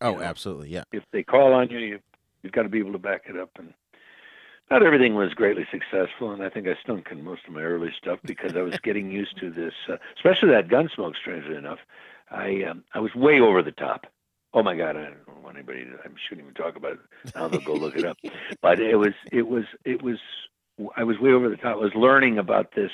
Oh, 0.00 0.20
absolutely. 0.20 0.70
Yeah. 0.70 0.84
If 0.92 1.04
they 1.12 1.22
call 1.22 1.52
on 1.52 1.70
you, 1.70 1.78
you 1.78 1.98
you've 2.42 2.52
got 2.52 2.62
to 2.62 2.68
be 2.68 2.78
able 2.78 2.92
to 2.92 2.98
back 2.98 3.22
it 3.28 3.36
up. 3.38 3.50
And 3.58 3.72
not 4.70 4.82
everything 4.82 5.14
was 5.14 5.32
greatly 5.34 5.66
successful, 5.70 6.32
and 6.32 6.42
I 6.42 6.48
think 6.50 6.68
I 6.68 6.74
stunk 6.82 7.08
in 7.10 7.24
most 7.24 7.42
of 7.46 7.54
my 7.54 7.62
early 7.62 7.92
stuff 7.96 8.18
because 8.24 8.56
I 8.56 8.62
was 8.62 8.78
getting 8.82 9.10
used 9.10 9.38
to 9.38 9.50
this, 9.50 9.74
uh, 9.88 9.96
especially 10.16 10.50
that 10.50 10.68
Gunsmoke. 10.68 11.16
Strangely 11.16 11.56
enough, 11.56 11.78
I 12.30 12.64
um, 12.64 12.84
I 12.94 13.00
was 13.00 13.14
way 13.14 13.40
over 13.40 13.62
the 13.62 13.72
top. 13.72 14.06
Oh 14.54 14.62
my 14.62 14.74
God, 14.76 14.96
I 14.96 15.04
don't 15.04 15.42
want 15.42 15.56
anybody. 15.56 15.84
To, 15.84 15.92
I 15.92 16.08
shouldn't 16.28 16.46
even 16.46 16.54
talk 16.54 16.76
about 16.76 16.92
it. 16.92 17.34
Now 17.34 17.48
they'll 17.48 17.60
go 17.60 17.74
look 17.74 17.96
it 17.96 18.04
up. 18.04 18.16
But 18.60 18.80
it 18.80 18.96
was 18.96 19.14
it 19.32 19.46
was 19.46 19.64
it 19.84 20.02
was. 20.02 20.18
I 20.96 21.02
was 21.04 21.18
way 21.18 21.32
over 21.32 21.48
the 21.48 21.56
top. 21.56 21.72
I 21.72 21.76
was 21.76 21.94
learning 21.94 22.38
about 22.38 22.74
this 22.74 22.92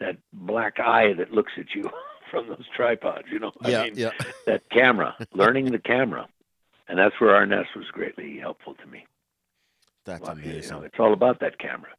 that 0.00 0.16
black 0.32 0.78
eye 0.78 1.12
that 1.14 1.32
looks 1.32 1.52
at 1.58 1.74
you 1.74 1.90
from 2.30 2.48
those 2.48 2.66
tripods. 2.74 3.28
You 3.30 3.38
know, 3.38 3.52
Yeah, 3.66 3.80
I 3.82 3.84
mean, 3.84 3.92
yeah. 3.96 4.10
that 4.46 4.68
camera, 4.70 5.16
learning 5.32 5.66
the 5.72 5.78
camera, 5.78 6.28
and 6.88 6.98
that's 6.98 7.14
where 7.20 7.34
Arness 7.34 7.66
was 7.76 7.86
greatly 7.92 8.38
helpful 8.38 8.74
to 8.74 8.86
me. 8.86 9.06
That's 10.04 10.22
Well, 10.22 10.38
you 10.38 10.50
amazing. 10.50 10.76
know, 10.76 10.82
it's 10.82 10.98
all 10.98 11.12
about 11.12 11.40
that 11.40 11.58
camera. 11.58 11.90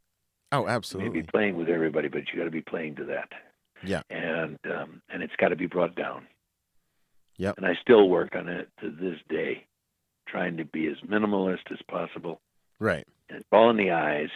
Oh, 0.51 0.61
You 0.61 0.65
may 0.65 0.71
absolutely. 0.71 1.21
be 1.21 1.27
playing 1.31 1.55
with 1.57 1.69
everybody, 1.69 2.07
but 2.07 2.23
you 2.31 2.37
got 2.39 2.45
to 2.45 2.51
be 2.51 2.61
playing 2.61 2.95
to 2.95 3.03
that, 3.05 3.29
Yeah. 3.83 4.01
and 4.09 4.57
um, 4.65 5.01
and 5.09 5.21
it's 5.21 5.35
got 5.37 5.49
to 5.49 5.55
be 5.55 5.67
brought 5.67 5.95
down. 5.95 6.25
Yep. 7.37 7.57
And 7.57 7.65
I 7.65 7.75
still 7.81 8.09
work 8.09 8.35
on 8.35 8.49
it 8.49 8.67
to 8.81 8.89
this 8.89 9.17
day, 9.29 9.65
trying 10.27 10.57
to 10.57 10.65
be 10.65 10.87
as 10.87 10.97
minimalist 11.07 11.71
as 11.71 11.77
possible. 11.87 12.41
Right. 12.79 13.07
And 13.29 13.37
it's 13.39 13.47
all 13.51 13.69
in 13.69 13.77
the 13.77 13.91
eyes, 13.91 14.29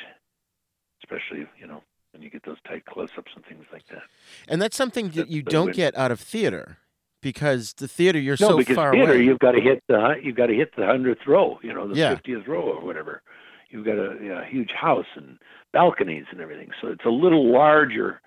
especially 1.04 1.48
you 1.60 1.68
know 1.68 1.82
when 2.12 2.22
you 2.22 2.30
get 2.30 2.44
those 2.46 2.58
tight 2.68 2.86
close-ups 2.86 3.32
and 3.36 3.44
things 3.46 3.66
like 3.74 3.88
that. 3.88 4.04
And 4.48 4.62
that's 4.62 4.78
something 4.78 5.10
that 5.12 5.30
you 5.30 5.42
don't 5.42 5.74
get 5.74 5.98
out 5.98 6.12
of 6.12 6.20
theater 6.20 6.78
because 7.24 7.74
the 7.74 7.88
theater 7.88 8.20
you're 8.20 8.38
no, 8.40 8.50
so 8.50 8.58
because 8.58 8.76
far 8.76 8.92
theater, 8.92 9.14
away. 9.14 9.24
you've 9.24 9.40
got 9.40 9.54
to 9.54 9.62
hit 9.62 9.82
the 9.88 10.16
you've 10.22 10.36
got 10.36 10.48
to 10.48 10.54
hit 10.54 10.76
the 10.76 10.86
hundredth 10.86 11.26
row, 11.26 11.60
you 11.64 11.74
know, 11.74 11.88
the 11.88 11.96
Yeah. 11.96 12.14
fiftieth 12.14 12.48
row 12.48 12.62
or 12.62 12.84
whatever. 12.86 13.22
You've 13.70 13.86
got 13.86 13.96
a, 13.98 14.18
yeah, 14.22 14.46
huge 14.46 14.70
house 14.72 15.08
and 15.16 15.40
balconies 15.72 16.26
and 16.32 16.40
everything, 16.40 16.70
so 16.80 16.90
it's 16.90 17.06
a 17.06 17.10
little 17.10 17.52
larger, 17.52 18.22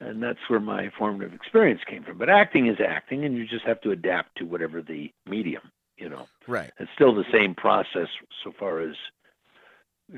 and 0.00 0.22
that's 0.22 0.38
where 0.48 0.60
my 0.60 0.90
formative 0.96 1.34
experience 1.34 1.80
came 1.90 2.04
from. 2.04 2.16
But 2.18 2.28
acting 2.30 2.68
is 2.68 2.76
acting, 2.86 3.24
and 3.24 3.36
you 3.36 3.44
just 3.46 3.64
have 3.64 3.80
to 3.80 3.90
adapt 3.90 4.36
to 4.36 4.44
whatever 4.44 4.80
the 4.82 5.10
medium, 5.26 5.62
you 5.96 6.08
know. 6.08 6.28
Right. 6.46 6.70
It's 6.78 6.90
still 6.94 7.12
the 7.12 7.24
same 7.32 7.56
process 7.56 8.06
so 8.44 8.52
far 8.56 8.78
as 8.80 8.94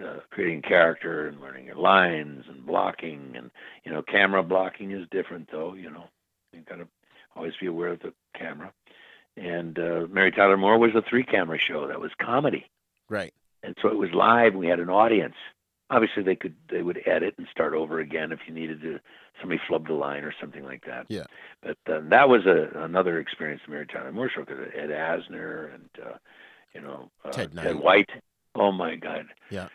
uh, 0.05 0.19
creating 0.31 0.63
character 0.63 1.29
and 1.29 1.41
learning 1.41 1.67
your 1.67 1.77
lines 1.77 2.45
and 2.49 2.67
blocking, 2.67 3.33
and 3.37 3.51
you 3.85 3.93
know, 3.93 4.03
camera 4.03 4.43
blocking 4.43 4.91
is 4.91 5.07
different 5.11 5.49
though. 5.51 5.73
You 5.75 5.91
know, 5.91 6.05
you've 6.53 6.67
got 6.67 6.77
to 6.77 6.89
always 7.37 7.53
be 7.61 7.67
aware 7.67 7.89
of 7.89 8.01
the 8.01 8.13
camera. 8.35 8.73
And 9.37 9.79
uh, 9.79 10.07
Mary 10.11 10.31
Tyler 10.33 10.57
Moore 10.57 10.79
was 10.79 10.95
a 10.95 11.03
three-camera 11.03 11.59
show 11.59 11.87
that 11.89 12.01
was 12.01 12.11
comedy, 12.21 12.67
Right. 13.11 13.35
and 13.63 13.77
so 13.83 13.89
it 13.89 13.99
was 13.99 14.11
live. 14.13 14.55
We 14.55 14.67
had 14.67 14.81
an 14.81 14.89
audience. 14.89 15.35
Obviously, 15.91 16.23
they 16.25 16.35
could 16.35 16.55
they 16.69 16.83
would 16.83 17.01
edit 17.07 17.35
and 17.39 17.47
start 17.53 17.75
over 17.75 18.01
again 18.01 18.33
if 18.33 18.41
you 18.49 18.55
needed 18.55 18.81
to. 18.81 18.99
Somebody 19.41 19.61
flubbed 19.69 19.89
a 19.91 19.93
line 19.93 20.25
or 20.25 20.33
something 20.41 20.65
like 20.65 20.85
that. 20.87 21.05
Yeah. 21.09 21.25
But 21.63 21.77
uh, 21.87 22.01
that 22.09 22.29
was 22.29 22.45
a 22.47 22.71
another 22.77 23.21
experience, 23.21 23.61
the 23.67 23.71
Mary 23.73 23.87
Tyler 23.87 24.11
Moore 24.11 24.29
show, 24.31 24.41
because 24.41 24.67
Ed 24.75 24.89
Asner 24.89 25.73
and 25.75 25.89
uh, 26.05 26.17
you 26.75 26.81
know 26.81 27.11
uh, 27.25 27.31
Ted 27.31 27.55
Ted 27.55 27.85
Knight. 27.85 28.11
Oh 28.57 28.73
my 28.73 28.97
God. 28.97 29.27
Yeah. 29.51 29.69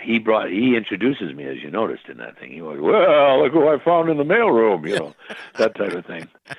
He 0.00 0.18
brought 0.18 0.50
he 0.50 0.74
introduces 0.74 1.34
me 1.34 1.44
as 1.44 1.58
you 1.62 1.70
noticed 1.70 2.08
in 2.08 2.16
that 2.16 2.38
thing. 2.40 2.50
He 2.50 2.62
was 2.62 2.80
well, 2.80 3.42
look 3.42 3.52
who 3.52 3.68
I 3.68 3.78
found 3.84 4.08
in 4.08 4.16
the 4.16 4.24
mailroom, 4.24 4.88
you 4.88 4.98
know, 4.98 5.14
that 5.58 5.74
type 5.76 5.92
of 5.92 6.06
thing. 6.06 6.26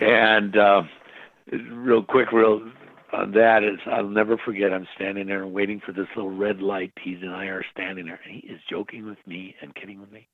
And 0.00 0.56
uh, 0.56 0.82
real 1.50 2.02
quick, 2.02 2.32
real 2.32 2.70
on 3.12 3.32
that 3.32 3.62
is 3.62 3.78
I'll 3.86 4.08
never 4.08 4.36
forget. 4.36 4.72
I'm 4.72 4.86
standing 4.94 5.26
there 5.26 5.42
and 5.42 5.52
waiting 5.52 5.80
for 5.84 5.92
this 5.92 6.08
little 6.16 6.30
red 6.30 6.60
light. 6.60 6.92
He's 7.02 7.22
and 7.22 7.30
I 7.30 7.46
are 7.46 7.64
standing 7.72 8.06
there, 8.06 8.20
and 8.24 8.34
he 8.34 8.46
is 8.46 8.60
joking 8.68 9.06
with 9.06 9.18
me 9.26 9.54
and 9.62 9.74
kidding 9.74 10.00
with 10.00 10.12
me. 10.12 10.28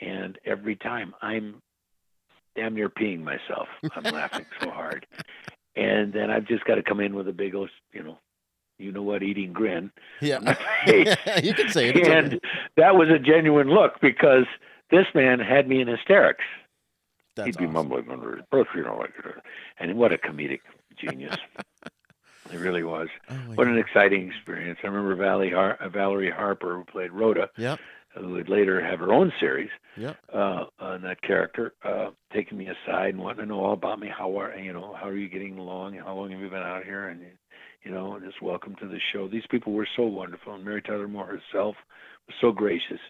And 0.00 0.38
every 0.44 0.76
time 0.76 1.14
I'm 1.22 1.62
damn 2.54 2.74
near 2.74 2.88
peeing 2.88 3.22
myself. 3.22 3.68
I'm 3.96 4.12
laughing 4.14 4.46
so 4.60 4.70
hard. 4.70 5.06
And 5.76 6.12
then 6.12 6.30
I've 6.30 6.46
just 6.46 6.64
got 6.64 6.76
to 6.76 6.82
come 6.82 7.00
in 7.00 7.14
with 7.14 7.28
a 7.28 7.32
big 7.32 7.54
old, 7.54 7.70
you 7.92 8.02
know, 8.02 8.18
you 8.78 8.92
know 8.92 9.02
what, 9.02 9.22
eating 9.22 9.52
grin. 9.52 9.90
Yeah. 10.20 10.36
on 10.36 10.44
my 10.44 10.58
face. 10.84 11.16
you 11.42 11.54
can 11.54 11.68
say 11.70 11.88
it. 11.88 12.06
And 12.06 12.34
okay. 12.34 12.40
that 12.76 12.96
was 12.96 13.08
a 13.08 13.18
genuine 13.18 13.68
look 13.68 14.00
because 14.00 14.44
this 14.90 15.06
man 15.14 15.38
had 15.38 15.68
me 15.68 15.80
in 15.80 15.88
hysterics. 15.88 16.44
That's 17.36 17.46
He'd 17.46 17.56
be 17.58 17.64
awesome. 17.64 17.72
mumbling 17.74 18.10
under 18.10 18.36
his 18.36 18.44
breath, 18.50 18.66
you 18.74 18.82
know, 18.84 18.96
like, 18.98 19.14
uh, 19.24 19.40
and 19.78 19.96
what 19.96 20.12
a 20.12 20.18
comedic 20.18 20.60
genius. 20.96 21.36
it 22.52 22.58
really 22.58 22.82
was. 22.82 23.08
Oh 23.30 23.34
what 23.54 23.66
an 23.68 23.78
exciting 23.78 24.28
experience. 24.28 24.78
I 24.82 24.88
remember 24.88 25.14
Valley 25.14 25.50
Har- 25.50 25.78
uh, 25.80 25.88
Valerie 25.88 26.30
Harper, 26.30 26.76
who 26.76 26.84
played 26.84 27.12
Rhoda, 27.12 27.48
Yep. 27.56 27.78
who 28.16 28.28
would 28.32 28.48
later 28.48 28.84
have 28.84 28.98
her 29.00 29.12
own 29.12 29.32
series 29.40 29.70
Yep. 29.96 30.16
uh, 30.32 30.64
on 30.78 31.02
that 31.02 31.22
character, 31.22 31.74
uh, 31.84 32.10
taking 32.32 32.58
me 32.58 32.68
aside 32.68 33.14
and 33.14 33.18
wanting 33.22 33.40
to 33.40 33.46
know 33.46 33.64
all 33.64 33.72
about 33.72 33.98
me. 34.00 34.08
How 34.08 34.38
are 34.38 34.54
you 34.56 34.72
know? 34.72 34.94
How 34.98 35.08
are 35.08 35.16
you 35.16 35.28
getting 35.28 35.58
along? 35.58 35.94
How 35.94 36.14
long 36.14 36.30
have 36.30 36.40
you 36.40 36.50
been 36.50 36.62
out 36.62 36.84
here? 36.84 37.08
And 37.08 37.22
you 37.84 37.90
know, 37.90 38.18
just 38.20 38.40
welcome 38.42 38.76
to 38.76 38.86
the 38.86 39.00
show. 39.12 39.26
These 39.26 39.46
people 39.50 39.72
were 39.72 39.88
so 39.96 40.04
wonderful, 40.04 40.54
and 40.54 40.64
Mary 40.64 40.82
Tyler 40.82 41.08
Moore 41.08 41.26
herself 41.26 41.76
was 42.28 42.36
so 42.40 42.52
gracious. 42.52 43.00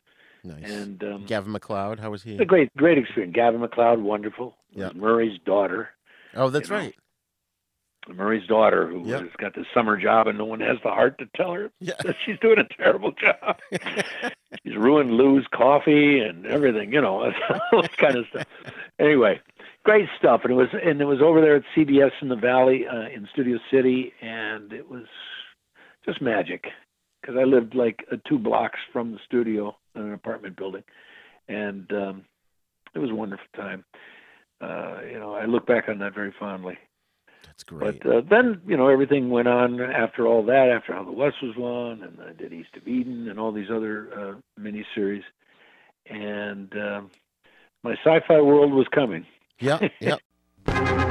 Nice. 0.44 0.70
And 0.70 1.02
um, 1.04 1.24
Gavin 1.26 1.52
MacLeod, 1.52 2.00
how 2.00 2.10
was 2.10 2.22
he? 2.22 2.36
a 2.38 2.44
great, 2.44 2.74
great 2.76 2.98
experience. 2.98 3.34
Gavin 3.34 3.60
MacLeod, 3.60 4.00
wonderful. 4.00 4.56
Yeah. 4.70 4.90
Murray's 4.94 5.38
daughter. 5.44 5.90
Oh, 6.34 6.50
that's 6.50 6.68
you 6.68 6.74
know, 6.74 6.80
right. 6.82 6.94
Murray's 8.08 8.46
daughter, 8.48 8.88
who 8.88 9.06
Yep. 9.08 9.20
has 9.20 9.30
got 9.38 9.54
this 9.54 9.66
summer 9.72 9.96
job, 9.96 10.26
and 10.26 10.36
no 10.36 10.44
one 10.44 10.58
has 10.60 10.78
the 10.82 10.90
heart 10.90 11.18
to 11.18 11.26
tell 11.36 11.52
her 11.52 11.70
Yeah. 11.78 11.94
that 12.02 12.16
she's 12.26 12.38
doing 12.40 12.58
a 12.58 12.64
terrible 12.76 13.12
job. 13.20 13.60
she's 14.64 14.74
ruined 14.76 15.12
Lou's 15.12 15.46
coffee 15.54 16.18
and 16.18 16.44
everything, 16.46 16.92
you 16.92 17.00
know, 17.00 17.22
all 17.72 17.82
that 17.82 17.96
kind 17.96 18.16
of 18.16 18.26
stuff. 18.30 18.46
Anyway, 18.98 19.40
great 19.84 20.08
stuff, 20.18 20.40
and 20.42 20.52
it 20.52 20.56
was 20.56 20.68
and 20.72 21.00
it 21.00 21.04
was 21.04 21.22
over 21.22 21.40
there 21.40 21.54
at 21.56 21.62
CBS 21.76 22.10
in 22.20 22.28
the 22.28 22.34
Valley 22.36 22.86
uh, 22.88 23.08
in 23.14 23.28
Studio 23.32 23.58
City, 23.70 24.12
and 24.20 24.72
it 24.72 24.88
was 24.90 25.04
just 26.04 26.20
magic 26.20 26.64
because 27.20 27.36
I 27.38 27.44
lived 27.44 27.76
like 27.76 28.04
uh, 28.10 28.16
two 28.28 28.38
blocks 28.38 28.80
from 28.92 29.12
the 29.12 29.18
studio 29.24 29.76
in 29.94 30.02
an 30.02 30.12
apartment 30.12 30.56
building, 30.56 30.84
and 31.48 31.90
um, 31.92 32.24
it 32.94 32.98
was 32.98 33.10
a 33.10 33.14
wonderful 33.14 33.46
time. 33.54 33.84
Uh, 34.60 35.00
you 35.10 35.18
know, 35.18 35.34
I 35.34 35.46
look 35.46 35.66
back 35.66 35.88
on 35.88 35.98
that 35.98 36.14
very 36.14 36.32
fondly. 36.38 36.78
That's 37.44 37.64
great. 37.64 38.02
But 38.02 38.10
uh, 38.10 38.20
then, 38.28 38.60
you 38.66 38.76
know, 38.76 38.88
everything 38.88 39.28
went 39.28 39.48
on 39.48 39.80
after 39.80 40.26
all 40.26 40.44
that, 40.46 40.70
after 40.70 40.94
How 40.94 41.04
the 41.04 41.12
West 41.12 41.36
was 41.42 41.56
won, 41.56 42.02
and 42.02 42.18
I 42.20 42.32
did 42.32 42.52
East 42.52 42.76
of 42.76 42.86
Eden 42.86 43.28
and 43.28 43.38
all 43.38 43.52
these 43.52 43.70
other 43.70 44.08
uh, 44.12 44.60
miniseries. 44.60 45.24
And 46.06 46.72
um, 46.76 47.10
my 47.82 47.92
sci 48.04 48.20
fi 48.26 48.40
world 48.40 48.72
was 48.72 48.86
coming. 48.88 49.26
Yeah, 49.58 49.88
yeah. 50.00 50.16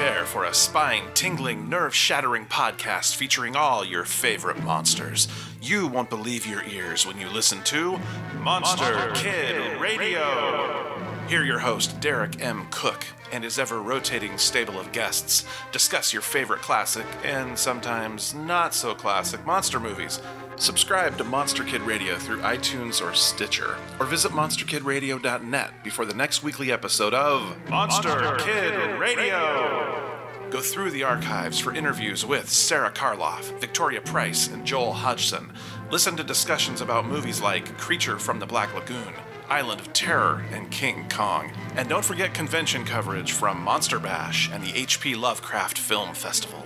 Prepare 0.00 0.24
for 0.24 0.44
a 0.46 0.54
spine 0.54 1.02
tingling, 1.12 1.68
nerve 1.68 1.94
shattering 1.94 2.46
podcast 2.46 3.16
featuring 3.16 3.54
all 3.54 3.84
your 3.84 4.06
favorite 4.06 4.62
monsters. 4.62 5.28
You 5.60 5.86
won't 5.88 6.08
believe 6.08 6.46
your 6.46 6.62
ears 6.62 7.06
when 7.06 7.20
you 7.20 7.28
listen 7.28 7.62
to 7.64 8.00
Monster, 8.38 8.94
Monster 8.94 9.10
Kid, 9.12 9.60
Kid 9.60 9.78
Radio. 9.78 10.99
Hear 11.30 11.44
your 11.44 11.60
host, 11.60 12.00
Derek 12.00 12.44
M. 12.44 12.66
Koch, 12.72 13.06
and 13.30 13.44
his 13.44 13.60
ever 13.60 13.80
rotating 13.80 14.36
stable 14.36 14.80
of 14.80 14.90
guests 14.90 15.44
discuss 15.70 16.12
your 16.12 16.22
favorite 16.22 16.60
classic 16.60 17.06
and 17.22 17.56
sometimes 17.56 18.34
not 18.34 18.74
so 18.74 18.96
classic 18.96 19.46
monster 19.46 19.78
movies. 19.78 20.20
Subscribe 20.56 21.16
to 21.18 21.22
Monster 21.22 21.62
Kid 21.62 21.82
Radio 21.82 22.16
through 22.16 22.40
iTunes 22.40 23.00
or 23.00 23.14
Stitcher, 23.14 23.76
or 24.00 24.06
visit 24.06 24.32
monsterkidradio.net 24.32 25.70
before 25.84 26.04
the 26.04 26.14
next 26.14 26.42
weekly 26.42 26.72
episode 26.72 27.14
of 27.14 27.42
Monster, 27.68 28.08
Monster 28.08 28.44
Kid, 28.44 28.72
Kid 28.72 28.98
Radio. 28.98 30.18
Go 30.50 30.60
through 30.60 30.90
the 30.90 31.04
archives 31.04 31.60
for 31.60 31.72
interviews 31.72 32.26
with 32.26 32.50
Sara 32.50 32.90
Karloff, 32.90 33.56
Victoria 33.60 34.00
Price, 34.00 34.48
and 34.48 34.66
Joel 34.66 34.94
Hodgson. 34.94 35.52
Listen 35.92 36.16
to 36.16 36.24
discussions 36.24 36.80
about 36.80 37.06
movies 37.06 37.40
like 37.40 37.78
Creature 37.78 38.18
from 38.18 38.40
the 38.40 38.46
Black 38.46 38.74
Lagoon, 38.74 39.14
Island 39.50 39.80
of 39.80 39.92
Terror, 39.92 40.44
and 40.52 40.70
King 40.70 41.08
Kong. 41.08 41.50
And 41.74 41.88
don't 41.88 42.04
forget 42.04 42.32
convention 42.32 42.84
coverage 42.84 43.32
from 43.32 43.60
Monster 43.60 43.98
Bash 43.98 44.48
and 44.52 44.62
the 44.62 44.72
H.P. 44.76 45.16
Lovecraft 45.16 45.76
Film 45.76 46.14
Festival. 46.14 46.64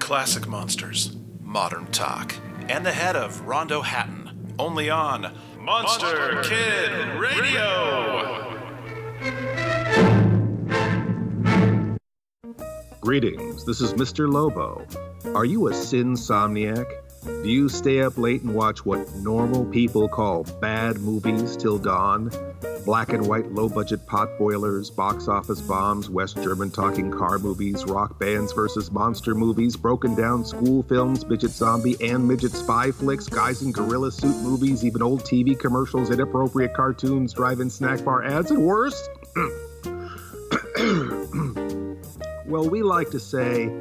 Classic 0.00 0.48
monsters, 0.48 1.16
modern 1.40 1.86
talk, 1.86 2.34
and 2.68 2.84
the 2.84 2.92
head 2.92 3.14
of 3.14 3.42
Rondo 3.42 3.82
Hatton, 3.82 4.54
only 4.58 4.90
on 4.90 5.32
Monster, 5.60 6.34
Monster 6.34 6.42
Kid 6.42 7.20
Radio. 7.20 8.50
Greetings, 13.00 13.64
this 13.64 13.80
is 13.80 13.92
Mr. 13.92 14.32
Lobo. 14.32 14.84
Are 15.36 15.44
you 15.44 15.68
a 15.68 15.70
sinsomniac? 15.70 17.03
Do 17.24 17.48
you 17.48 17.70
stay 17.70 18.02
up 18.02 18.18
late 18.18 18.42
and 18.42 18.54
watch 18.54 18.84
what 18.84 19.14
normal 19.16 19.64
people 19.64 20.08
call 20.08 20.44
bad 20.60 20.98
movies 20.98 21.56
till 21.56 21.78
dawn? 21.78 22.30
Black 22.84 23.14
and 23.14 23.26
white 23.26 23.50
low 23.50 23.70
budget 23.70 24.06
pot 24.06 24.28
boilers, 24.38 24.90
box 24.90 25.26
office 25.26 25.62
bombs, 25.62 26.10
West 26.10 26.36
German 26.42 26.70
talking 26.70 27.10
car 27.10 27.38
movies, 27.38 27.82
rock 27.86 28.18
bands 28.18 28.52
versus 28.52 28.92
monster 28.92 29.34
movies, 29.34 29.74
broken 29.74 30.14
down 30.14 30.44
school 30.44 30.82
films, 30.82 31.24
midget 31.26 31.50
zombie 31.50 31.96
and 32.02 32.28
midget 32.28 32.52
spy 32.52 32.90
flicks, 32.90 33.26
guys 33.26 33.62
in 33.62 33.72
gorilla 33.72 34.12
suit 34.12 34.36
movies, 34.42 34.84
even 34.84 35.00
old 35.00 35.22
TV 35.22 35.58
commercials, 35.58 36.10
inappropriate 36.10 36.74
cartoons, 36.74 37.32
drive 37.32 37.60
in 37.60 37.70
snack 37.70 38.04
bar 38.04 38.22
ads, 38.22 38.50
and 38.50 38.62
worse? 38.62 39.08
well, 42.46 42.68
we 42.68 42.82
like 42.82 43.08
to 43.10 43.20
say 43.20 43.72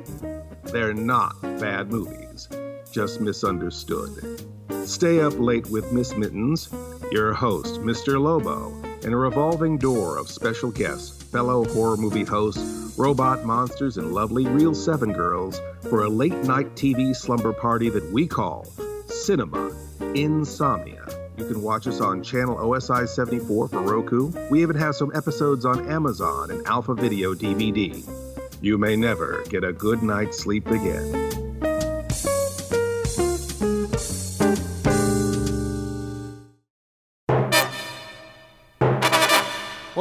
they're 0.63 0.93
not 0.93 1.41
bad 1.41 1.91
movies 1.91 2.47
just 2.93 3.19
misunderstood. 3.19 4.45
Stay 4.85 5.19
up 5.19 5.33
late 5.39 5.67
with 5.71 5.91
Miss 5.91 6.15
Mittens, 6.15 6.69
your 7.11 7.33
host, 7.33 7.81
Mr. 7.81 8.21
Lobo, 8.21 8.71
and 9.03 9.13
a 9.13 9.17
revolving 9.17 9.77
door 9.77 10.17
of 10.17 10.29
special 10.29 10.69
guests, 10.69 11.23
fellow 11.23 11.65
horror 11.65 11.97
movie 11.97 12.23
hosts, 12.23 12.97
robot 12.97 13.43
monsters, 13.45 13.97
and 13.97 14.13
lovely 14.13 14.45
Real 14.45 14.75
7 14.75 15.11
girls 15.11 15.59
for 15.89 16.03
a 16.03 16.09
late 16.09 16.43
night 16.43 16.75
TV 16.75 17.15
slumber 17.15 17.51
party 17.51 17.89
that 17.89 18.11
we 18.11 18.27
call 18.27 18.65
Cinema 19.07 19.71
Insomnia. 20.13 21.07
You 21.37 21.45
can 21.45 21.63
watch 21.63 21.87
us 21.87 21.99
on 21.99 22.21
channel 22.21 22.57
OSI 22.57 23.09
74 23.09 23.69
for 23.69 23.81
Roku. 23.81 24.31
We 24.51 24.61
even 24.61 24.75
have 24.75 24.95
some 24.95 25.11
episodes 25.15 25.65
on 25.65 25.89
Amazon 25.89 26.51
and 26.51 26.65
Alpha 26.67 26.93
Video 26.93 27.33
DVD. 27.33 28.07
You 28.61 28.77
may 28.77 28.95
never 28.95 29.43
get 29.49 29.63
a 29.63 29.73
good 29.73 30.03
night's 30.03 30.37
sleep 30.37 30.67
again. 30.67 31.52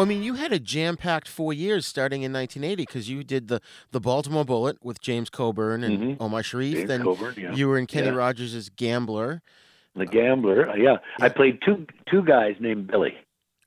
Well, 0.03 0.09
I 0.09 0.15
mean, 0.15 0.25
you 0.25 0.35
had 0.35 0.53
a 0.53 0.59
jam-packed 0.59 1.29
four 1.29 1.53
years 1.53 1.87
starting 1.87 2.23
in 2.23 2.33
1980 2.33 2.83
because 2.83 3.09
you 3.09 3.23
did 3.23 3.47
the 3.47 3.61
the 3.93 4.01
Baltimore 4.01 4.45
Bullet 4.45 4.83
with 4.83 5.01
James 5.01 5.31
Coburn 5.31 5.85
and 5.85 5.97
mm-hmm. 5.97 6.21
Omar 6.21 6.43
Sharif. 6.43 6.75
James 6.75 6.89
then 6.89 7.03
Coburn, 7.05 7.35
yeah. 7.39 7.55
you 7.55 7.69
were 7.69 7.79
in 7.79 7.87
Kenny 7.87 8.09
yeah. 8.09 8.15
Rogers' 8.15 8.69
Gambler. 8.71 9.43
The 9.95 10.07
Gambler, 10.07 10.69
uh, 10.69 10.75
yeah. 10.75 10.97
yeah. 11.21 11.25
I 11.25 11.29
played 11.29 11.61
two 11.65 11.87
two 12.11 12.25
guys 12.25 12.57
named 12.59 12.89
Billy. 12.89 13.15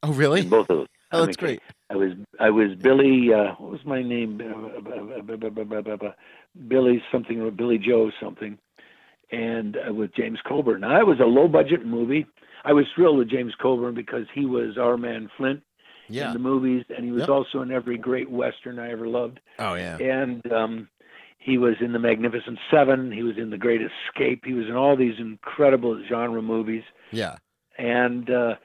Oh, 0.03 0.11
really? 0.11 0.41
both 0.41 0.69
of 0.69 0.79
those. 0.79 0.87
Oh, 1.13 1.25
that's 1.25 1.37
great. 1.37 1.61
I 1.89 1.95
was 1.95 2.11
I 2.37 2.49
was 2.49 2.75
Billy. 2.81 3.33
Uh, 3.33 3.53
what 3.57 3.71
was 3.71 3.85
my 3.85 4.03
name? 4.03 4.41
Billy 6.67 7.03
something 7.13 7.41
or 7.41 7.51
Billy 7.51 7.77
Joe 7.77 8.11
something, 8.21 8.57
and 9.31 9.77
uh, 9.77 9.93
with 9.93 10.13
James 10.13 10.39
Coburn. 10.45 10.81
Now, 10.81 10.97
that 10.97 11.07
was 11.07 11.21
a 11.21 11.27
low 11.27 11.47
budget 11.47 11.85
movie. 11.85 12.25
I 12.65 12.73
was 12.73 12.87
thrilled 12.93 13.19
with 13.19 13.29
James 13.29 13.53
Coburn 13.61 13.95
because 13.95 14.25
he 14.33 14.45
was 14.45 14.77
our 14.77 14.97
man 14.97 15.31
Flint 15.37 15.63
yeah. 16.07 16.27
in 16.27 16.33
the 16.33 16.39
movies, 16.39 16.85
and 16.95 17.05
he 17.05 17.11
was 17.11 17.21
Yep. 17.21 17.29
also 17.29 17.61
in 17.61 17.71
every 17.71 17.97
great 17.97 18.29
western 18.29 18.79
I 18.79 18.91
ever 18.91 19.07
loved. 19.07 19.39
Oh 19.59 19.75
yeah. 19.75 19.97
And 19.97 20.51
um, 20.51 20.87
he 21.39 21.57
was 21.57 21.75
in 21.79 21.93
the 21.93 21.99
Magnificent 21.99 22.57
Seven. 22.71 23.11
He 23.11 23.23
was 23.23 23.37
in 23.37 23.49
The 23.51 23.57
Great 23.57 23.81
Escape. 23.81 24.43
He 24.45 24.53
was 24.53 24.65
in 24.67 24.75
all 24.75 24.95
these 24.95 25.19
incredible 25.19 26.01
genre 26.09 26.41
movies. 26.41 26.83
Yeah. 27.11 27.37
And 27.77 28.29
uh, 28.29 28.55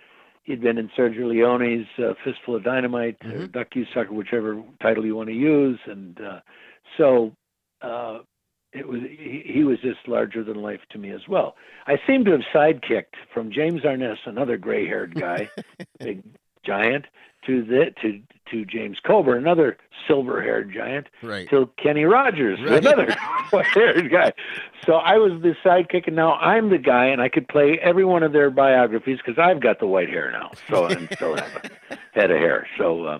he'd 0.44 0.62
been 0.62 0.78
in 0.78 0.88
Sergio 0.96 1.28
Leone's 1.28 1.86
uh, 1.98 2.14
Fistful 2.24 2.56
of 2.56 2.64
Dynamite, 2.64 3.16
or 3.24 3.46
Duck 3.48 3.68
You 3.74 3.84
Sucker, 3.92 4.12
whichever 4.12 4.62
title 4.80 5.04
you 5.04 5.14
want 5.16 5.28
to 5.28 5.34
use. 5.34 5.78
And 5.86 6.18
uh, 6.20 6.40
so 6.96 7.32
uh, 7.82 8.20
it 8.72 8.86
was 8.86 9.00
he, 9.02 9.42
he 9.44 9.64
was 9.64 9.78
just 9.80 10.06
larger 10.06 10.44
than 10.44 10.56
life 10.62 10.80
to 10.90 10.98
me 10.98 11.10
as 11.10 11.26
well. 11.28 11.56
I 11.86 11.96
seem 12.06 12.24
to 12.24 12.30
have 12.32 12.42
sidekicked 12.54 13.16
from 13.34 13.50
James 13.52 13.84
Arness, 13.84 14.18
another 14.26 14.56
gray-haired 14.56 15.14
guy, 15.14 15.50
big 15.98 16.22
giant, 16.64 17.06
to 17.46 17.62
the 17.64 17.92
to 18.02 18.20
to 18.50 18.64
James 18.64 18.98
Coburn, 19.06 19.38
another 19.38 19.78
silver-haired 20.08 20.72
giant, 20.74 21.06
Right. 21.22 21.48
till 21.48 21.66
Kenny 21.80 22.04
Rogers, 22.04 22.58
Right. 22.60 22.84
another 22.84 23.14
white-haired 23.50 24.10
guy. 24.10 24.32
So 24.84 24.94
I 24.94 25.18
was 25.18 25.40
the 25.40 25.54
sidekick, 25.64 26.08
and 26.08 26.16
now 26.16 26.32
I'm 26.34 26.68
the 26.70 26.78
guy, 26.78 27.04
and 27.06 27.20
I 27.22 27.28
could 27.28 27.46
play 27.46 27.78
every 27.80 28.04
one 28.04 28.24
of 28.24 28.32
their 28.32 28.50
biographies 28.50 29.18
because 29.24 29.38
I've 29.38 29.60
got 29.60 29.78
the 29.78 29.86
white 29.86 30.08
hair 30.08 30.32
now, 30.32 30.50
so 30.68 30.86
and 30.86 31.08
still 31.14 31.36
have 31.36 31.70
a 31.90 31.96
head 32.12 32.32
of 32.32 32.38
hair. 32.38 32.66
So, 32.76 33.04
uh, 33.04 33.18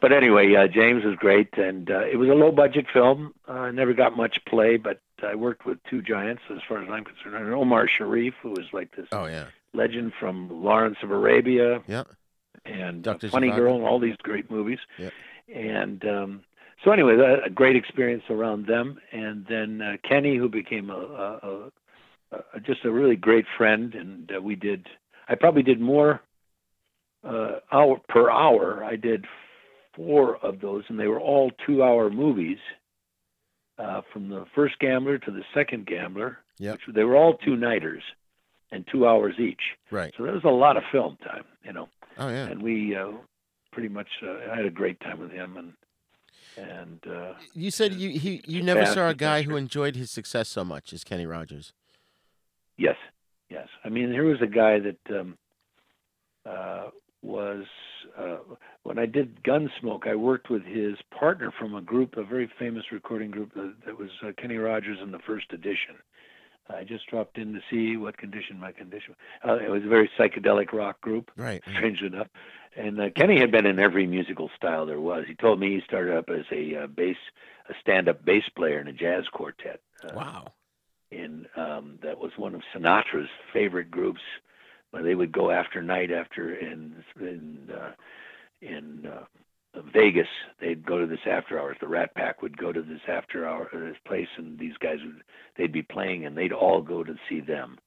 but 0.00 0.12
anyway, 0.12 0.54
uh, 0.54 0.68
James 0.68 1.04
was 1.04 1.16
great, 1.16 1.48
and 1.58 1.90
uh, 1.90 2.04
it 2.06 2.16
was 2.16 2.28
a 2.28 2.34
low-budget 2.34 2.86
film. 2.92 3.34
Uh, 3.48 3.72
never 3.72 3.92
got 3.94 4.16
much 4.16 4.38
play, 4.46 4.76
but 4.76 5.00
I 5.24 5.34
worked 5.34 5.66
with 5.66 5.78
two 5.90 6.02
giants, 6.02 6.42
as 6.54 6.58
far 6.68 6.80
as 6.80 6.88
I'm 6.88 7.02
concerned. 7.04 7.34
And 7.34 7.52
Omar 7.52 7.88
Sharif, 7.88 8.34
who 8.42 8.50
was 8.50 8.66
like 8.72 8.94
this 8.94 9.08
Oh 9.10 9.26
yeah. 9.26 9.46
legend 9.74 10.12
from 10.20 10.62
Lawrence 10.62 10.98
of 11.02 11.10
Arabia, 11.10 11.80
Yeah. 11.88 12.04
And 12.64 13.02
Dr. 13.02 13.28
uh, 13.28 13.30
Funny 13.30 13.48
Zhivago. 13.48 13.56
Girl, 13.56 13.76
and 13.76 13.84
all 13.84 13.98
these 13.98 14.16
great 14.22 14.50
movies. 14.50 14.78
Yeah. 14.98 15.10
And 15.54 16.04
um, 16.04 16.42
so 16.84 16.92
anyway, 16.92 17.16
a 17.44 17.50
great 17.50 17.76
experience 17.76 18.24
around 18.30 18.66
them. 18.66 18.98
And 19.12 19.46
then 19.48 19.82
uh, 19.82 19.96
Kenny, 20.08 20.36
who 20.36 20.48
became 20.48 20.90
a, 20.90 20.94
a, 20.94 21.70
a, 22.32 22.36
a 22.54 22.60
just 22.60 22.84
a 22.84 22.90
really 22.90 23.16
great 23.16 23.46
friend, 23.56 23.94
and 23.94 24.30
uh, 24.36 24.40
we 24.40 24.54
did. 24.54 24.86
I 25.28 25.34
probably 25.34 25.62
did 25.62 25.80
more 25.80 26.22
uh, 27.24 27.56
hour 27.72 28.00
per 28.08 28.30
hour. 28.30 28.84
I 28.84 28.96
did 28.96 29.26
four 29.94 30.36
of 30.36 30.60
those, 30.60 30.84
and 30.88 30.98
they 30.98 31.08
were 31.08 31.20
all 31.20 31.50
two-hour 31.66 32.10
movies. 32.10 32.58
Uh, 33.78 34.00
from 34.12 34.28
the 34.28 34.44
first 34.56 34.76
Gambler 34.80 35.18
to 35.18 35.30
the 35.30 35.44
second 35.54 35.86
Gambler, 35.86 36.38
which 36.72 36.80
they 36.92 37.04
were 37.04 37.14
all 37.14 37.34
two-nighters, 37.34 38.02
and 38.72 38.84
two 38.90 39.06
hours 39.06 39.34
each. 39.38 39.60
Right. 39.92 40.12
So 40.18 40.24
there 40.24 40.32
was 40.32 40.42
a 40.42 40.48
lot 40.48 40.76
of 40.76 40.82
film 40.90 41.16
time, 41.22 41.44
you 41.62 41.72
know 41.72 41.88
Oh 42.18 42.28
yeah. 42.28 42.46
and 42.46 42.62
we 42.62 42.96
uh, 42.96 43.12
pretty 43.72 43.88
much 43.88 44.08
uh, 44.22 44.50
I 44.52 44.56
had 44.56 44.66
a 44.66 44.70
great 44.70 45.00
time 45.00 45.20
with 45.20 45.30
him 45.30 45.56
and 45.56 45.72
and 46.56 47.00
uh, 47.06 47.34
You 47.54 47.70
said 47.70 47.94
you 47.94 48.18
he, 48.18 48.42
you 48.46 48.62
never 48.62 48.84
saw 48.86 49.08
a 49.08 49.14
guy 49.14 49.42
who 49.42 49.56
enjoyed 49.56 49.94
his 49.94 50.10
success 50.10 50.48
so 50.48 50.64
much 50.64 50.92
as 50.92 51.04
Kenny 51.04 51.26
Rogers. 51.26 51.72
yes 52.76 52.96
yes 53.50 53.68
I 53.84 53.88
mean 53.88 54.10
here 54.10 54.24
was 54.24 54.42
a 54.42 54.46
guy 54.46 54.80
that 54.80 55.18
um, 55.20 55.36
uh, 56.44 56.88
was 57.22 57.64
uh, 58.18 58.38
when 58.82 58.98
I 58.98 59.06
did 59.06 59.42
Gunsmoke 59.44 60.08
I 60.08 60.14
worked 60.14 60.50
with 60.50 60.64
his 60.64 60.94
partner 61.16 61.52
from 61.58 61.74
a 61.74 61.80
group 61.82 62.16
a 62.16 62.24
very 62.24 62.50
famous 62.58 62.84
recording 62.90 63.30
group 63.30 63.52
that, 63.54 63.74
that 63.86 63.98
was 63.98 64.10
uh, 64.26 64.32
Kenny 64.40 64.56
Rogers 64.56 64.98
in 65.02 65.10
the 65.12 65.18
first 65.26 65.52
edition. 65.52 65.96
I 66.70 66.84
just 66.84 67.06
dropped 67.06 67.38
in 67.38 67.54
to 67.54 67.60
see 67.70 67.96
what 67.96 68.16
condition 68.18 68.58
my 68.60 68.72
condition. 68.72 69.14
Uh, 69.46 69.54
it 69.58 69.70
was 69.70 69.82
a 69.84 69.88
very 69.88 70.10
psychedelic 70.18 70.72
rock 70.72 71.00
group. 71.00 71.30
Right. 71.36 71.62
strangely 71.74 72.08
enough. 72.08 72.28
And 72.76 73.00
uh, 73.00 73.10
Kenny 73.10 73.40
had 73.40 73.50
been 73.50 73.66
in 73.66 73.78
every 73.78 74.06
musical 74.06 74.50
style 74.56 74.86
there 74.86 75.00
was. 75.00 75.24
He 75.26 75.34
told 75.34 75.58
me 75.58 75.70
he 75.74 75.80
started 75.84 76.16
up 76.16 76.28
as 76.28 76.44
a 76.52 76.84
uh, 76.84 76.86
bass, 76.86 77.16
a 77.68 77.74
stand-up 77.80 78.24
bass 78.24 78.44
player 78.54 78.78
in 78.80 78.86
a 78.88 78.92
jazz 78.92 79.24
quartet. 79.32 79.80
Uh, 80.04 80.12
Wow. 80.14 80.52
In 81.10 81.46
um, 81.56 81.98
that 82.02 82.18
was 82.18 82.32
one 82.36 82.54
of 82.54 82.60
Sinatra's 82.74 83.30
favorite 83.50 83.90
groups, 83.90 84.20
where 84.90 85.02
they 85.02 85.14
would 85.14 85.32
go 85.32 85.50
after 85.50 85.80
night 85.82 86.12
after 86.12 86.54
in 86.54 87.02
in 87.18 87.70
uh, 87.74 87.92
in 88.60 89.06
uh, 89.06 89.24
Vegas, 89.92 90.28
they'd 90.60 90.84
go 90.84 90.98
to 90.98 91.06
this 91.06 91.20
after 91.26 91.58
hours. 91.58 91.76
The 91.80 91.88
Rat 91.88 92.14
Pack 92.14 92.42
would 92.42 92.56
go 92.56 92.72
to 92.72 92.82
this 92.82 93.00
after 93.06 93.46
hour 93.46 93.68
this 93.72 93.96
place, 94.06 94.28
and 94.36 94.58
these 94.58 94.76
guys 94.78 94.98
would 95.04 95.22
they'd 95.56 95.72
be 95.72 95.82
playing, 95.82 96.26
and 96.26 96.36
they'd 96.36 96.52
all 96.52 96.80
go 96.80 97.04
to 97.04 97.14
see 97.28 97.40
them. 97.40 97.78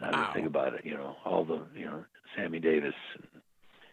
I 0.00 0.16
mean, 0.16 0.32
think 0.32 0.46
about 0.46 0.74
it. 0.74 0.84
You 0.84 0.94
know, 0.94 1.16
all 1.24 1.44
the 1.44 1.60
you 1.74 1.86
know 1.86 2.04
Sammy 2.36 2.60
Davis, 2.60 2.94
and 3.16 3.42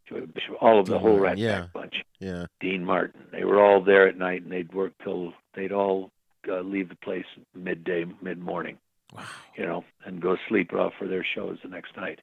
Joey 0.07 0.27
Bishop, 0.27 0.55
all 0.61 0.79
of 0.79 0.85
the 0.85 0.99
whole 0.99 1.19
Rat 1.19 1.37
yeah. 1.37 1.61
Pack 1.61 1.73
bunch. 1.73 1.95
Yeah. 2.19 2.45
Dean 2.59 2.85
Martin. 2.85 3.21
They 3.31 3.43
were 3.43 3.63
all 3.63 3.81
there 3.83 4.07
at 4.07 4.17
night, 4.17 4.43
and 4.43 4.51
they'd 4.51 4.73
work 4.73 4.93
till 5.03 5.33
they'd 5.55 5.71
all 5.71 6.11
uh, 6.47 6.61
leave 6.61 6.89
the 6.89 6.95
place 6.95 7.25
midday, 7.53 8.05
mid 8.21 8.39
morning. 8.39 8.77
Wow. 9.13 9.23
You 9.55 9.65
know, 9.65 9.83
and 10.05 10.21
go 10.21 10.35
sleep 10.49 10.73
off 10.73 10.93
for 10.99 11.07
their 11.07 11.25
shows 11.35 11.57
the 11.63 11.69
next 11.69 11.95
night. 11.95 12.19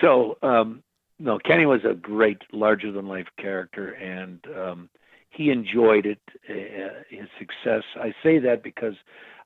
So, 0.00 0.36
um, 0.42 0.82
no, 1.18 1.38
Kenny 1.38 1.66
was 1.66 1.80
a 1.84 1.94
great, 1.94 2.42
larger 2.52 2.92
than 2.92 3.08
life 3.08 3.28
character, 3.38 3.90
and 3.92 4.40
um, 4.56 4.90
he 5.30 5.50
enjoyed 5.50 6.06
it, 6.06 6.20
uh, 6.48 7.02
his 7.08 7.28
success. 7.38 7.82
I 7.96 8.14
say 8.22 8.38
that 8.40 8.62
because 8.62 8.94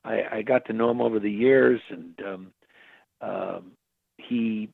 I, 0.03 0.23
I 0.31 0.41
got 0.41 0.65
to 0.65 0.73
know 0.73 0.89
him 0.89 1.01
over 1.01 1.19
the 1.19 1.31
years, 1.31 1.81
and 1.89 2.21
um, 2.25 2.47
um, 3.21 3.71
he 4.17 4.69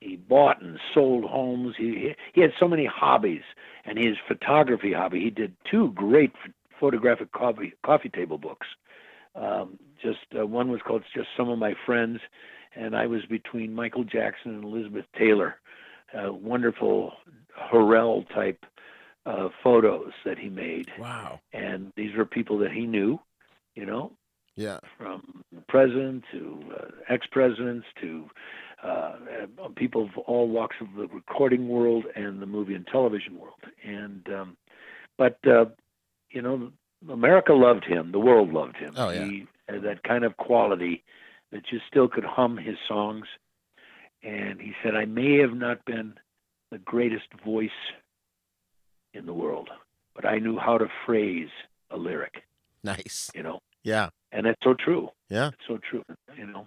he 0.00 0.16
bought 0.16 0.62
and 0.62 0.78
sold 0.94 1.24
homes. 1.24 1.74
He 1.76 2.14
he 2.32 2.40
had 2.40 2.52
so 2.58 2.66
many 2.66 2.86
hobbies, 2.86 3.42
and 3.84 3.98
his 3.98 4.16
photography 4.26 4.92
hobby. 4.92 5.20
He 5.20 5.30
did 5.30 5.54
two 5.70 5.92
great 5.92 6.32
photographic 6.78 7.32
coffee 7.32 7.74
coffee 7.84 8.08
table 8.08 8.38
books. 8.38 8.66
Um, 9.34 9.78
just 10.02 10.18
uh, 10.38 10.46
one 10.46 10.70
was 10.70 10.80
called 10.84 11.04
"Just 11.14 11.28
Some 11.36 11.48
of 11.48 11.58
My 11.58 11.74
Friends," 11.86 12.18
and 12.74 12.96
I 12.96 13.06
was 13.06 13.24
between 13.26 13.74
Michael 13.74 14.04
Jackson 14.04 14.54
and 14.54 14.64
Elizabeth 14.64 15.04
Taylor. 15.16 15.56
Uh, 16.12 16.32
wonderful 16.32 17.12
Hurrell 17.70 18.24
type 18.34 18.64
uh, 19.26 19.48
photos 19.62 20.12
that 20.24 20.38
he 20.38 20.48
made. 20.48 20.88
Wow. 20.98 21.40
And 21.52 21.92
these 21.96 22.16
were 22.16 22.24
people 22.24 22.58
that 22.58 22.72
he 22.72 22.86
knew, 22.86 23.20
you 23.74 23.86
know, 23.86 24.12
Yeah. 24.56 24.80
from 24.98 25.44
president 25.68 26.24
to 26.32 26.62
uh, 26.76 26.84
ex-presidents 27.08 27.86
to 28.00 28.28
uh, 28.82 28.88
uh, 28.88 29.68
people 29.76 30.04
of 30.04 30.16
all 30.26 30.48
walks 30.48 30.76
of 30.80 30.88
the 30.96 31.06
recording 31.14 31.68
world 31.68 32.06
and 32.16 32.40
the 32.40 32.46
movie 32.46 32.74
and 32.74 32.86
television 32.86 33.38
world. 33.38 33.62
And 33.84 34.26
um, 34.32 34.56
but 35.18 35.38
uh, 35.46 35.66
you 36.30 36.42
know, 36.42 36.72
America 37.08 37.52
loved 37.52 37.84
him. 37.84 38.10
The 38.12 38.18
world 38.18 38.52
loved 38.52 38.76
him. 38.76 38.94
Oh, 38.96 39.10
yeah. 39.10 39.24
He 39.24 39.46
had 39.68 39.82
that 39.82 40.02
kind 40.02 40.24
of 40.24 40.36
quality 40.38 41.04
that 41.52 41.70
you 41.70 41.78
still 41.88 42.08
could 42.08 42.24
hum 42.24 42.56
his 42.56 42.76
songs. 42.88 43.26
And 44.22 44.60
he 44.60 44.72
said, 44.82 44.94
"I 44.94 45.04
may 45.06 45.38
have 45.38 45.54
not 45.54 45.84
been 45.84 46.14
the 46.70 46.78
greatest 46.78 47.28
voice 47.44 47.70
in 49.14 49.26
the 49.26 49.32
world, 49.34 49.70
but 50.14 50.24
I 50.26 50.38
knew 50.38 50.58
how 50.58 50.78
to 50.78 50.88
phrase 51.06 51.48
a 51.90 51.96
lyric." 51.96 52.44
Nice. 52.82 53.30
You 53.34 53.42
know, 53.42 53.60
Yeah. 53.82 54.10
and 54.32 54.46
that's 54.46 54.62
so 54.62 54.74
true. 54.74 55.10
Yeah. 55.28 55.48
It's 55.48 55.66
so 55.66 55.78
true. 55.78 56.04
You 56.36 56.46
know, 56.46 56.66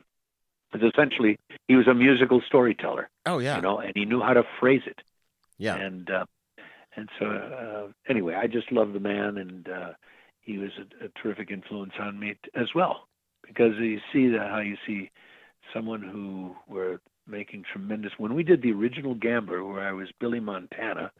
because 0.71 0.87
essentially 0.91 1.37
he 1.67 1.75
was 1.75 1.87
a 1.87 1.93
musical 1.93 2.41
storyteller. 2.45 3.09
Oh 3.25 3.39
yeah. 3.39 3.55
You 3.57 3.61
know, 3.61 3.79
and 3.79 3.93
he 3.95 4.05
knew 4.05 4.21
how 4.21 4.33
to 4.33 4.43
phrase 4.59 4.81
it. 4.85 5.01
Yeah. 5.57 5.75
And 5.75 6.09
uh, 6.09 6.25
and 6.95 7.09
so 7.19 7.25
uh, 7.27 7.87
anyway, 8.07 8.35
I 8.35 8.47
just 8.47 8.71
love 8.71 8.93
the 8.93 8.99
man, 8.99 9.37
and 9.37 9.67
uh, 9.69 9.93
he 10.41 10.57
was 10.57 10.71
a, 10.79 11.05
a 11.05 11.09
terrific 11.21 11.49
influence 11.51 11.93
on 11.99 12.19
me 12.19 12.33
t- 12.43 12.51
as 12.55 12.73
well. 12.75 13.07
Because 13.45 13.75
you 13.77 13.99
see 14.11 14.27
that 14.29 14.49
how 14.49 14.59
you 14.59 14.77
see 14.85 15.09
someone 15.73 16.01
who 16.01 16.55
were 16.67 17.01
making 17.27 17.63
tremendous. 17.71 18.11
When 18.17 18.33
we 18.33 18.43
did 18.43 18.61
the 18.61 18.71
original 18.71 19.15
Gambler, 19.15 19.63
where 19.63 19.87
I 19.87 19.91
was 19.93 20.09
Billy 20.19 20.39
Montana, 20.39 21.11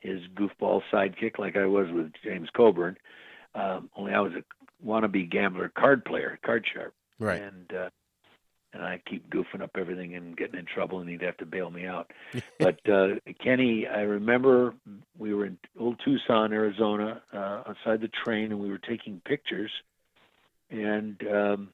his 0.00 0.20
goofball 0.34 0.82
sidekick, 0.92 1.38
like 1.38 1.56
I 1.56 1.66
was 1.66 1.86
with 1.92 2.12
James 2.22 2.48
Coburn, 2.54 2.96
um, 3.54 3.90
only 3.96 4.12
I 4.12 4.20
was 4.20 4.32
a 4.32 4.44
wannabe 4.86 5.30
gambler 5.30 5.70
card 5.76 6.04
player, 6.04 6.38
card 6.44 6.66
sharp 6.72 6.92
Right. 7.18 7.40
and 7.40 7.72
uh, 7.72 7.88
and 8.74 8.84
I 8.84 9.00
keep 9.08 9.30
goofing 9.30 9.62
up 9.62 9.70
everything 9.78 10.14
and 10.16 10.36
getting 10.36 10.58
in 10.58 10.66
trouble, 10.66 11.00
and 11.00 11.08
he'd 11.08 11.22
have 11.22 11.38
to 11.38 11.46
bail 11.46 11.70
me 11.70 11.86
out. 11.86 12.10
but 12.58 12.78
uh, 12.86 13.14
Kenny, 13.42 13.86
I 13.86 14.00
remember 14.00 14.74
we 15.16 15.32
were 15.32 15.46
in 15.46 15.56
old 15.80 15.98
Tucson, 16.04 16.52
Arizona, 16.52 17.22
uh, 17.32 17.62
outside 17.66 18.02
the 18.02 18.10
train, 18.24 18.52
and 18.52 18.60
we 18.60 18.68
were 18.68 18.76
taking 18.78 19.22
pictures, 19.24 19.70
and 20.70 21.18
um, 21.26 21.68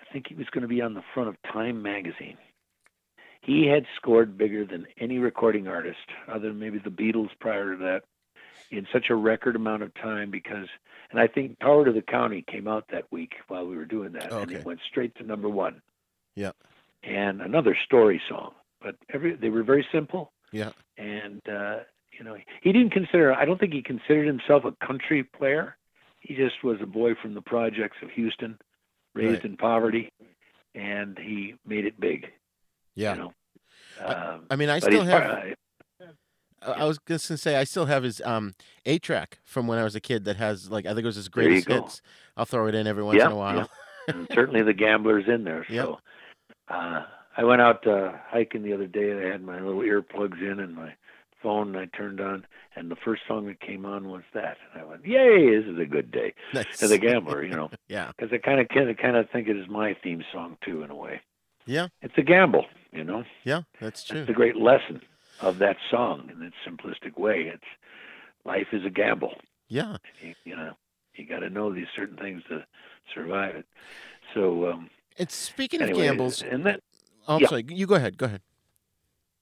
I 0.00 0.12
think 0.12 0.26
he 0.28 0.34
was 0.34 0.46
going 0.50 0.62
to 0.62 0.68
be 0.68 0.82
on 0.82 0.94
the 0.94 1.04
front 1.14 1.28
of 1.28 1.36
Time 1.52 1.80
magazine. 1.82 2.36
He 3.42 3.66
had 3.66 3.84
scored 3.96 4.38
bigger 4.38 4.64
than 4.64 4.86
any 4.98 5.18
recording 5.18 5.66
artist, 5.66 5.98
other 6.28 6.48
than 6.48 6.58
maybe 6.60 6.78
the 6.78 6.90
Beatles 6.90 7.30
prior 7.40 7.72
to 7.72 7.76
that, 7.84 8.02
in 8.70 8.86
such 8.92 9.10
a 9.10 9.14
record 9.16 9.56
amount 9.56 9.82
of 9.82 9.92
time 9.94 10.30
because 10.30 10.68
and 11.10 11.20
I 11.20 11.26
think 11.26 11.58
Coward 11.60 11.88
of 11.88 11.94
the 11.94 12.00
County 12.02 12.42
came 12.50 12.66
out 12.66 12.86
that 12.90 13.10
week 13.12 13.34
while 13.48 13.66
we 13.66 13.76
were 13.76 13.84
doing 13.84 14.12
that 14.12 14.32
and 14.32 14.50
it 14.50 14.64
went 14.64 14.80
straight 14.88 15.14
to 15.16 15.24
number 15.24 15.48
one. 15.48 15.82
Yeah. 16.36 16.52
And 17.02 17.42
another 17.42 17.76
story 17.84 18.22
song. 18.30 18.52
But 18.80 18.94
every 19.12 19.34
they 19.34 19.50
were 19.50 19.62
very 19.62 19.86
simple 19.92 20.32
Yeah. 20.52 20.70
and 20.96 21.42
uh 21.48 21.80
you 22.18 22.24
know 22.24 22.36
he 22.62 22.72
didn't 22.72 22.92
consider 22.92 23.34
I 23.34 23.44
don't 23.44 23.60
think 23.60 23.74
he 23.74 23.82
considered 23.82 24.26
himself 24.26 24.64
a 24.64 24.86
country 24.86 25.22
player. 25.24 25.76
He 26.20 26.34
just 26.34 26.62
was 26.64 26.78
a 26.80 26.86
boy 26.86 27.14
from 27.20 27.34
the 27.34 27.42
projects 27.42 27.98
of 28.02 28.10
Houston, 28.12 28.58
raised 29.14 29.32
Right. 29.42 29.44
in 29.44 29.56
poverty, 29.58 30.08
and 30.74 31.18
he 31.18 31.56
made 31.66 31.84
it 31.84 32.00
big. 32.00 32.32
Yeah. 32.94 33.14
You 33.14 33.20
know. 33.20 33.32
Um, 34.04 34.46
I 34.50 34.56
mean, 34.56 34.68
I 34.68 34.78
still 34.78 35.04
have. 35.04 35.22
part- 35.22 35.58
I 36.64 36.72
I 36.72 36.84
was 36.84 36.98
just 37.08 37.28
gonna 37.28 37.38
say 37.38 37.56
I 37.56 37.64
still 37.64 37.86
have 37.86 38.02
his 38.04 38.20
um 38.24 38.54
eight 38.86 39.02
track 39.02 39.38
from 39.44 39.66
when 39.66 39.78
I 39.78 39.84
was 39.84 39.94
a 39.96 40.00
kid 40.00 40.24
that 40.26 40.36
has 40.36 40.70
like 40.70 40.86
I 40.86 40.90
think 40.90 41.00
it 41.00 41.06
was 41.06 41.16
his 41.16 41.28
greatest 41.28 41.68
hits. 41.68 42.00
I'll 42.36 42.44
throw 42.44 42.66
it 42.68 42.74
in 42.74 42.86
every 42.86 43.02
once 43.02 43.18
yeah, 43.18 43.26
in 43.26 43.32
a 43.32 43.36
while. 43.36 43.68
and 44.08 44.26
certainly 44.32 44.62
the 44.62 44.72
gamblers 44.72 45.24
in 45.28 45.44
there. 45.44 45.66
So 45.68 45.98
uh, 46.68 47.04
I 47.36 47.44
went 47.44 47.60
out 47.60 47.86
uh, 47.86 48.12
hiking 48.28 48.62
the 48.62 48.72
other 48.72 48.86
day. 48.86 49.10
and 49.10 49.20
I 49.20 49.30
had 49.32 49.42
my 49.42 49.60
little 49.60 49.80
earplugs 49.80 50.40
in 50.40 50.60
and 50.60 50.74
my 50.74 50.94
phone. 51.42 51.74
And 51.74 51.78
I 51.78 51.96
turned 51.96 52.20
on, 52.20 52.46
and 52.76 52.90
the 52.90 52.96
first 53.04 53.22
song 53.26 53.46
that 53.46 53.60
came 53.60 53.84
on 53.84 54.08
was 54.08 54.22
that. 54.32 54.56
And 54.72 54.82
I 54.82 54.84
went, 54.84 55.04
"Yay! 55.04 55.56
This 55.58 55.66
is 55.68 55.78
a 55.78 55.86
good 55.86 56.10
day." 56.10 56.32
Nice. 56.54 56.78
To 56.78 56.88
the 56.88 56.98
gambler, 56.98 57.42
you 57.44 57.54
know, 57.54 57.70
Yeah. 57.88 58.12
because 58.16 58.32
I 58.32 58.38
kind 58.38 58.60
of 58.60 58.68
kind 58.68 58.88
of 58.88 58.96
kind 58.98 59.16
of 59.16 59.28
think 59.30 59.48
it 59.48 59.56
is 59.56 59.66
my 59.68 59.96
theme 60.02 60.22
song 60.32 60.56
too, 60.64 60.82
in 60.84 60.90
a 60.90 60.96
way. 60.96 61.20
Yeah. 61.66 61.88
It's 62.00 62.14
a 62.16 62.22
gamble, 62.22 62.66
you 62.92 63.04
know. 63.04 63.24
Yeah, 63.44 63.62
that's 63.80 64.04
true. 64.04 64.20
It's 64.20 64.30
a 64.30 64.34
great 64.34 64.56
lesson 64.56 65.00
of 65.40 65.58
that 65.58 65.76
song 65.90 66.30
in 66.32 66.42
its 66.42 66.56
simplistic 66.66 67.18
way. 67.18 67.50
It's 67.52 67.62
life 68.44 68.68
is 68.72 68.84
a 68.84 68.90
gamble. 68.90 69.34
Yeah. 69.68 69.96
You, 70.20 70.34
you 70.44 70.56
know, 70.56 70.74
you 71.14 71.26
got 71.26 71.40
to 71.40 71.50
know 71.50 71.72
these 71.72 71.86
certain 71.94 72.16
things 72.16 72.42
to 72.48 72.64
survive 73.14 73.56
it. 73.56 73.66
So, 74.34 74.70
um, 74.70 74.90
And 75.18 75.30
speaking 75.30 75.82
of 75.82 75.92
gambles, 75.94 76.42
and 76.42 76.64
that 76.66 76.80
oh, 77.28 77.36
I'm 77.36 77.40
yeah. 77.42 77.48
sorry. 77.48 77.64
You 77.68 77.86
go 77.86 77.94
ahead. 77.94 78.16
Go 78.18 78.26
ahead. 78.26 78.42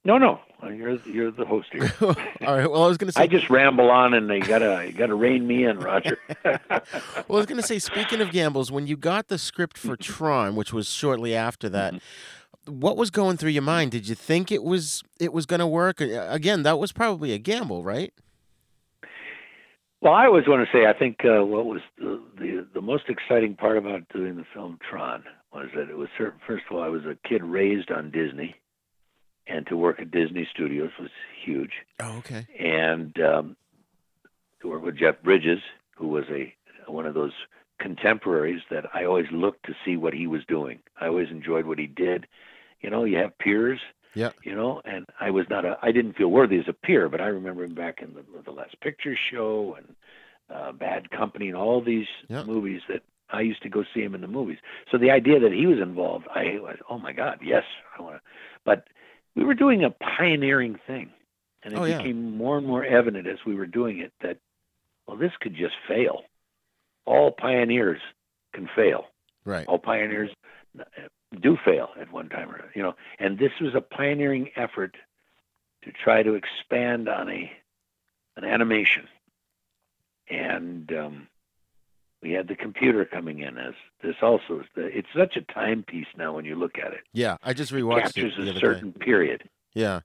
No, 0.05 0.18
no, 0.18 0.40
you're 0.68 0.96
you're 1.07 1.30
the 1.30 1.44
host 1.44 1.68
here. 1.72 1.92
All 2.01 2.14
right. 2.57 2.70
Well, 2.70 2.82
I 2.84 2.86
was 2.88 2.96
gonna 2.98 3.12
say. 3.12 3.22
I 3.22 3.26
just 3.26 3.51
ramble 3.51 3.90
on, 3.90 4.14
and 4.14 4.28
you 4.28 4.40
gotta 4.40 4.84
you 4.86 4.92
gotta 4.92 5.14
rein 5.14 5.46
me 5.46 5.64
in, 5.64 5.78
Roger. 5.78 6.18
Well, 7.28 7.36
I 7.36 7.42
was 7.42 7.46
going 7.46 7.61
to 7.61 7.66
say, 7.66 7.78
speaking 7.78 8.20
of 8.20 8.32
gambles, 8.32 8.72
when 8.72 8.88
you 8.88 8.96
got 8.96 9.28
the 9.28 9.38
script 9.38 9.78
for 9.78 9.96
Tron, 9.96 10.57
which 10.57 10.72
was 10.72 10.90
shortly 10.90 11.32
after 11.34 11.68
that, 11.68 11.94
what 12.66 12.96
was 12.96 13.11
going 13.11 13.36
through 13.36 13.51
your 13.51 13.62
mind? 13.62 13.92
Did 13.92 14.09
you 14.09 14.16
think 14.16 14.51
it 14.51 14.64
was 14.64 15.03
it 15.20 15.32
was 15.32 15.46
going 15.46 15.61
to 15.61 15.66
work? 15.66 16.01
Uh, 16.01 16.26
Again, 16.28 16.64
that 16.64 16.78
was 16.80 16.90
probably 16.90 17.32
a 17.32 17.38
gamble, 17.38 17.84
right? 17.84 18.12
Well, 20.01 20.14
I 20.14 20.26
always 20.26 20.48
want 20.48 20.66
to 20.66 20.76
say 20.76 20.86
I 20.86 20.92
think 20.98 21.18
uh, 21.24 21.44
what 21.44 21.66
was 21.66 21.82
the, 21.98 22.20
the 22.38 22.66
the 22.74 22.80
most 22.80 23.05
exciting 23.09 23.55
part 23.55 23.76
about 23.78 24.09
doing 24.12 24.36
the 24.36 24.44
film 24.53 24.78
Tron 24.88 25.22
was 25.53 25.68
that 25.76 25.90
it 25.90 25.96
was 25.96 26.09
cer- 26.16 26.34
first 26.46 26.64
of 26.70 26.76
all 26.76 26.82
I 26.82 26.88
was 26.88 27.03
a 27.05 27.16
kid 27.28 27.44
raised 27.44 27.90
on 27.90 28.11
Disney, 28.11 28.55
and 29.51 29.66
to 29.66 29.76
work 29.76 30.01
at 30.01 30.11
Disney 30.11 30.46
Studios 30.53 30.90
was 30.98 31.11
huge. 31.44 31.72
Oh, 31.98 32.18
okay. 32.18 32.46
And 32.59 33.18
um, 33.20 33.57
to 34.62 34.68
work 34.68 34.82
with 34.82 34.96
Jeff 34.98 35.20
Bridges, 35.22 35.61
who 35.96 36.09
was 36.09 36.24
a 36.30 36.55
one 36.86 37.07
of 37.07 37.14
those 37.14 37.32
contemporaries 37.78 38.61
that 38.70 38.84
I 38.94 39.05
always 39.05 39.26
looked 39.32 39.64
to 39.66 39.74
see 39.84 39.96
what 39.96 40.12
he 40.14 40.26
was 40.26 40.42
doing. 40.46 40.80
I 41.01 41.07
always 41.07 41.28
enjoyed 41.30 41.66
what 41.66 41.78
he 41.78 41.86
did. 41.86 42.26
You 42.80 42.90
know, 42.90 43.05
you 43.05 43.16
have 43.18 43.36
peers 43.38 43.80
Yeah. 44.14 44.30
you 44.42 44.55
know 44.57 44.80
and 44.84 45.07
i 45.20 45.30
was 45.30 45.46
not 45.48 45.64
a 45.64 45.78
i 45.82 45.92
didn't 45.92 46.16
feel 46.16 46.28
worthy 46.28 46.59
as 46.59 46.66
a 46.66 46.72
peer 46.72 47.09
but 47.09 47.20
i 47.20 47.26
remember 47.26 47.62
him 47.62 47.74
back 47.74 47.96
in 48.03 48.09
the, 48.14 48.24
the 48.44 48.51
last 48.51 48.74
picture 48.80 49.16
show 49.30 49.76
and 49.78 49.86
uh, 50.55 50.72
bad 50.72 51.11
company 51.11 51.46
and 51.48 51.57
all 51.57 51.80
these 51.80 52.09
Yeah. 52.28 52.42
movies 52.42 52.82
that 52.88 53.03
i 53.30 53.40
used 53.40 53.62
to 53.62 53.68
go 53.68 53.84
see 53.94 54.03
him 54.03 54.14
in 54.16 54.20
the 54.20 54.26
movies 54.38 54.59
so 54.90 54.98
the 54.98 55.12
idea 55.12 55.38
that 55.38 55.53
he 55.53 55.66
was 55.66 55.78
involved 55.78 56.26
i 56.34 56.44
was 56.66 56.78
oh 56.90 56.98
my 56.98 57.12
god 57.12 57.38
yes 57.53 57.62
i 57.96 58.03
want 58.03 58.16
to 58.16 58.22
but 58.64 58.88
we 59.41 59.47
were 59.47 59.55
doing 59.55 59.82
a 59.84 59.91
pioneering 59.91 60.78
thing 60.86 61.11
and 61.62 61.74
it 61.74 61.78
Oh, 61.78 61.84
yeah. 61.84 61.99
became 61.99 62.36
more 62.36 62.59
and 62.59 62.66
more 62.66 62.84
evident 62.84 63.26
as 63.26 63.38
we 63.47 63.55
were 63.55 63.66
doing 63.66 63.99
it 63.99 64.12
that 64.20 64.38
well 65.07 65.16
this 65.16 65.32
could 65.41 65.57
just 65.57 65.74
fail 65.88 66.22
all 67.07 67.32
pioneers 67.32 68.01
can 68.55 68.68
fail 68.76 69.07
Right. 69.45 69.66
all 69.66 69.78
pioneers 69.78 70.30
uh, 70.78 70.84
do 71.41 71.57
fail 71.64 71.88
at 72.01 72.12
one 72.12 72.28
time 72.28 72.51
or 72.51 72.57
another, 72.57 72.72
you 72.74 72.82
know. 72.82 72.95
And 73.18 73.38
this 73.38 73.53
was 73.61 73.74
a 73.74 73.80
pioneering 73.80 74.51
effort 74.57 74.95
to 75.84 75.93
try 75.93 76.22
to 76.22 76.34
expand 76.34 77.09
on 77.09 77.30
a 77.30 77.51
an 78.36 78.45
animation, 78.45 79.09
and 80.28 80.93
um, 80.93 81.28
we 82.23 82.33
had 82.33 82.49
the 82.49 82.57
computer 82.57 83.05
coming 83.05 83.41
in 83.41 83.57
as 83.59 83.75
this 84.03 84.16
also 84.23 84.61
is 84.61 84.66
the. 84.75 84.87
It's 84.87 85.09
such 85.16 85.37
a 85.37 85.53
timepiece 85.53 86.07
now 86.16 86.35
when 86.35 86.45
you 86.45 86.55
look 86.55 86.79
at 86.79 86.93
it. 86.93 87.01
Yeah, 87.12 87.37
I 87.43 87.53
just 87.55 87.73
It 87.73 87.77
rewatched 87.77 88.03
captures 88.03 88.35
it 88.39 88.57
a 88.57 88.59
certain 88.59 88.91
day. 88.91 88.99
period. 89.05 89.49
Yeah. 89.75 90.01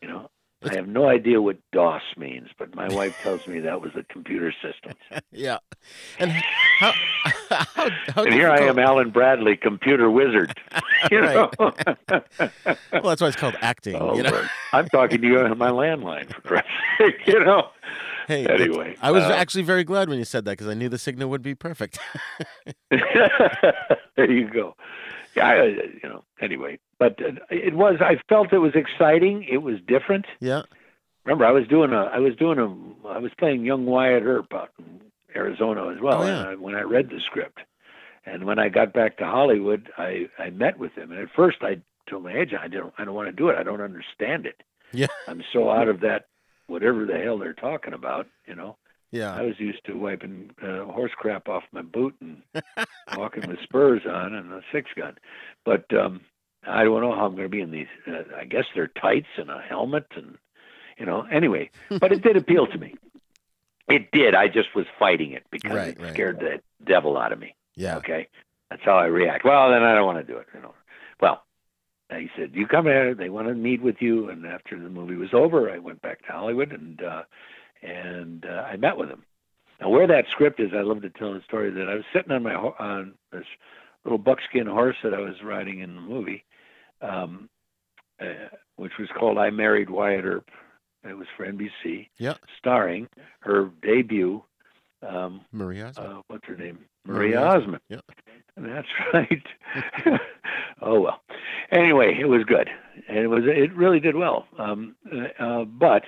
You 0.00 0.08
know, 0.08 0.30
I 0.64 0.74
have 0.74 0.88
no 0.88 1.08
idea 1.08 1.40
what 1.40 1.58
DOS 1.72 2.02
means, 2.16 2.48
but 2.58 2.74
my 2.74 2.88
wife 2.88 3.16
tells 3.22 3.46
me 3.46 3.60
that 3.60 3.80
was 3.80 3.92
a 3.96 4.02
computer 4.04 4.52
system. 4.62 4.92
Yeah. 5.34 5.58
And 6.18 6.30
how 6.30 6.92
how, 7.48 7.90
how 8.14 8.22
and 8.24 8.34
here 8.34 8.50
I 8.50 8.60
am, 8.60 8.78
Alan 8.78 9.10
Bradley, 9.10 9.56
computer 9.56 10.10
wizard. 10.10 10.54
You 11.10 11.20
know? 11.20 11.50
Well, 11.58 11.74
that's 13.02 13.20
why 13.20 13.26
it's 13.26 13.36
called 13.36 13.56
acting. 13.60 13.96
Oh, 13.96 14.14
you 14.14 14.22
know? 14.22 14.44
I'm 14.72 14.88
talking 14.88 15.20
to 15.20 15.26
you 15.26 15.40
on 15.40 15.58
my 15.58 15.70
landline, 15.70 16.32
for 16.32 16.40
Christ's 16.42 16.70
sake, 16.96 17.26
you 17.26 17.40
know. 17.40 17.70
Hey, 18.28 18.46
anyway, 18.46 18.94
I 19.02 19.10
was 19.10 19.24
uh, 19.24 19.32
actually 19.32 19.64
very 19.64 19.82
glad 19.82 20.08
when 20.08 20.18
you 20.18 20.24
said 20.24 20.44
that 20.44 20.52
because 20.52 20.68
I 20.68 20.74
knew 20.74 20.88
the 20.88 20.98
signal 20.98 21.28
would 21.30 21.42
be 21.42 21.56
perfect. 21.56 21.98
there 22.90 24.30
you 24.30 24.48
go. 24.48 24.76
Yeah, 25.34 25.46
I, 25.46 25.64
you 25.64 26.00
know. 26.04 26.24
Anyway, 26.40 26.78
but 26.98 27.18
it 27.50 27.74
was. 27.74 27.96
I 28.00 28.16
felt 28.28 28.52
it 28.52 28.58
was 28.58 28.74
exciting. 28.74 29.46
It 29.50 29.58
was 29.58 29.76
different. 29.86 30.26
yeah. 30.40 30.62
Remember, 31.24 31.46
I 31.46 31.52
was 31.52 31.68
doing 31.68 31.92
a. 31.92 32.02
I 32.02 32.18
was 32.18 32.34
doing 32.36 32.58
a. 32.58 33.08
I 33.08 33.18
was 33.18 33.30
playing 33.38 33.64
young 33.64 33.86
Wyatt 33.86 34.24
Earp 34.24 34.52
out 34.52 34.70
in 34.78 35.00
Arizona 35.36 35.88
as 35.94 36.00
well. 36.00 36.22
Oh, 36.22 36.26
yeah. 36.26 36.48
I, 36.48 36.54
when 36.56 36.74
I 36.74 36.80
read 36.82 37.10
the 37.10 37.20
script, 37.24 37.60
and 38.26 38.44
when 38.44 38.58
I 38.58 38.68
got 38.68 38.92
back 38.92 39.18
to 39.18 39.24
Hollywood, 39.24 39.88
I 39.96 40.26
I 40.38 40.50
met 40.50 40.78
with 40.78 40.92
him. 40.94 41.12
And 41.12 41.20
at 41.20 41.28
first, 41.34 41.58
I 41.62 41.80
told 42.10 42.24
my 42.24 42.32
agent, 42.36 42.60
I 42.60 42.66
don't. 42.68 42.92
I 42.98 43.04
don't 43.04 43.14
want 43.14 43.28
to 43.28 43.32
do 43.32 43.48
it. 43.50 43.56
I 43.56 43.62
don't 43.62 43.80
understand 43.80 44.46
it. 44.46 44.62
Yeah. 44.92 45.06
I'm 45.28 45.44
so 45.52 45.70
out 45.70 45.88
of 45.88 46.00
that. 46.00 46.26
Whatever 46.66 47.04
the 47.06 47.18
hell 47.18 47.38
they're 47.38 47.52
talking 47.54 47.92
about, 47.92 48.26
you 48.46 48.54
know. 48.54 48.76
Yeah. 49.12 49.34
I 49.34 49.42
was 49.42 49.60
used 49.60 49.84
to 49.84 49.92
wiping 49.94 50.50
uh, 50.62 50.84
horse 50.86 51.12
crap 51.16 51.48
off 51.48 51.62
my 51.70 51.82
boot 51.82 52.14
and 52.20 52.42
walking 53.16 53.46
with 53.46 53.60
spurs 53.62 54.02
on 54.08 54.34
and 54.34 54.52
a 54.52 54.62
six 54.72 54.90
gun. 54.96 55.16
But 55.64 55.84
um 55.94 56.22
I 56.66 56.84
don't 56.84 57.00
know 57.00 57.14
how 57.14 57.26
I'm 57.26 57.32
going 57.34 57.42
to 57.46 57.48
be 57.48 57.60
in 57.60 57.72
these. 57.72 57.88
Uh, 58.06 58.22
I 58.38 58.44
guess 58.44 58.66
they're 58.72 58.86
tights 58.86 59.26
and 59.36 59.50
a 59.50 59.60
helmet 59.60 60.06
and 60.16 60.38
you 60.96 61.04
know. 61.06 61.26
Anyway, 61.30 61.70
but 62.00 62.12
it 62.12 62.22
did 62.22 62.36
appeal 62.36 62.66
to 62.68 62.78
me. 62.78 62.94
It 63.88 64.10
did. 64.12 64.34
I 64.36 64.46
just 64.46 64.72
was 64.74 64.86
fighting 64.98 65.32
it 65.32 65.42
because 65.50 65.72
Right, 65.72 65.88
it 65.88 66.00
right. 66.00 66.12
scared 66.12 66.38
the 66.38 66.60
devil 66.84 67.18
out 67.18 67.32
of 67.32 67.40
me. 67.40 67.56
Yeah. 67.74 67.96
Okay, 67.96 68.28
that's 68.70 68.82
how 68.84 68.94
I 68.96 69.06
react. 69.06 69.44
Well, 69.44 69.70
then 69.70 69.82
I 69.82 69.94
don't 69.96 70.06
want 70.06 70.24
to 70.24 70.32
do 70.32 70.38
it. 70.38 70.46
You 70.54 70.60
know. 70.60 70.74
Well, 71.20 71.42
he 72.16 72.30
said, 72.36 72.52
"You 72.54 72.68
come 72.68 72.84
here. 72.86 73.12
They 73.12 73.28
want 73.28 73.48
to 73.48 73.54
meet 73.54 73.82
with 73.82 73.96
you." 74.00 74.28
And 74.30 74.46
after 74.46 74.78
the 74.78 74.88
movie 74.88 75.16
was 75.16 75.34
over, 75.34 75.68
I 75.68 75.78
went 75.78 76.00
back 76.00 76.24
to 76.26 76.32
Hollywood 76.32 76.70
and 76.72 77.02
uh, 77.02 77.22
and 77.82 78.44
uh, 78.46 78.64
I 78.70 78.76
met 78.76 78.96
with 78.96 79.08
him. 79.10 79.22
Now, 79.80 79.88
where 79.90 80.06
that 80.06 80.26
script 80.30 80.60
is, 80.60 80.70
I 80.74 80.82
love 80.82 81.02
to 81.02 81.10
tell 81.10 81.34
the 81.34 81.42
story 81.42 81.70
that 81.70 81.88
I 81.88 81.94
was 81.96 82.04
sitting 82.12 82.30
on 82.32 82.42
my 82.42 82.52
ho- 82.54 82.76
on 82.78 83.14
this 83.32 83.44
little 84.04 84.18
buckskin 84.18 84.66
horse 84.66 84.96
that 85.02 85.14
I 85.14 85.18
was 85.20 85.42
riding 85.42 85.80
in 85.80 85.94
the 85.96 86.00
movie, 86.00 86.44
um, 87.00 87.48
uh, 88.20 88.26
which 88.76 88.92
was 88.98 89.08
called 89.18 89.38
"I 89.38 89.50
Married 89.50 89.90
Wyatt 89.90 90.24
Earp." 90.24 90.50
It 91.04 91.14
was 91.16 91.26
for 91.36 91.44
NBC, 91.44 92.08
Yeah. 92.18 92.34
starring 92.58 93.08
her 93.40 93.70
debut. 93.82 94.44
Um, 95.04 95.40
Maria. 95.50 95.86
Osmond. 95.88 96.12
uh, 96.12 96.22
what's 96.28 96.46
her 96.46 96.56
name? 96.56 96.78
Maria 97.04 97.40
Maria 97.40 97.40
Osmond, 97.40 97.58
Osmond. 97.64 97.82
yeah. 97.88 98.00
That's 98.56 98.88
right. 99.12 100.20
oh 100.82 101.00
well. 101.00 101.20
Anyway, 101.72 102.16
it 102.20 102.26
was 102.26 102.44
good, 102.44 102.68
and 103.08 103.18
it 103.18 103.26
was 103.26 103.42
it 103.46 103.74
really 103.74 103.98
did 103.98 104.14
well. 104.14 104.46
Um, 104.58 104.94
uh, 105.12 105.42
uh, 105.42 105.64
but 105.64 106.04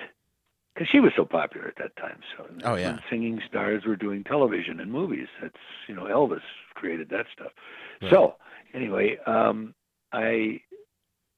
because 0.75 0.87
she 0.91 0.99
was 0.99 1.13
so 1.15 1.25
popular 1.25 1.67
at 1.67 1.77
that 1.77 1.95
time, 1.95 2.19
so 2.37 2.45
Oh, 2.65 2.75
yeah. 2.75 2.99
singing 3.09 3.41
stars 3.47 3.85
were 3.85 3.95
doing 3.95 4.23
television 4.23 4.79
and 4.79 4.91
movies. 4.91 5.27
That's 5.41 5.55
you 5.87 5.95
know 5.95 6.03
Elvis 6.03 6.41
created 6.75 7.09
that 7.09 7.25
stuff. 7.33 7.51
Right. 8.01 8.11
So 8.11 8.35
anyway, 8.73 9.17
um, 9.25 9.73
I 10.11 10.59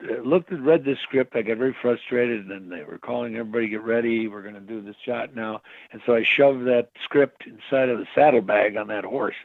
uh, 0.03 0.21
looked 0.23 0.51
and 0.51 0.65
read 0.65 0.83
this 0.85 0.97
script. 1.03 1.35
I 1.35 1.41
got 1.43 1.57
very 1.57 1.75
frustrated, 1.81 2.47
and 2.51 2.71
they 2.71 2.83
were 2.83 2.97
calling 2.97 3.35
everybody, 3.35 3.67
"Get 3.69 3.83
ready, 3.83 4.27
we're 4.27 4.41
going 4.41 4.55
to 4.55 4.59
do 4.59 4.81
this 4.81 4.95
shot 5.05 5.35
now." 5.35 5.61
And 5.91 6.01
so 6.05 6.15
I 6.15 6.23
shoved 6.23 6.65
that 6.65 6.89
script 7.03 7.45
inside 7.45 7.89
of 7.89 7.99
the 7.99 8.07
saddlebag 8.15 8.75
on 8.75 8.87
that 8.87 9.05
horse, 9.05 9.35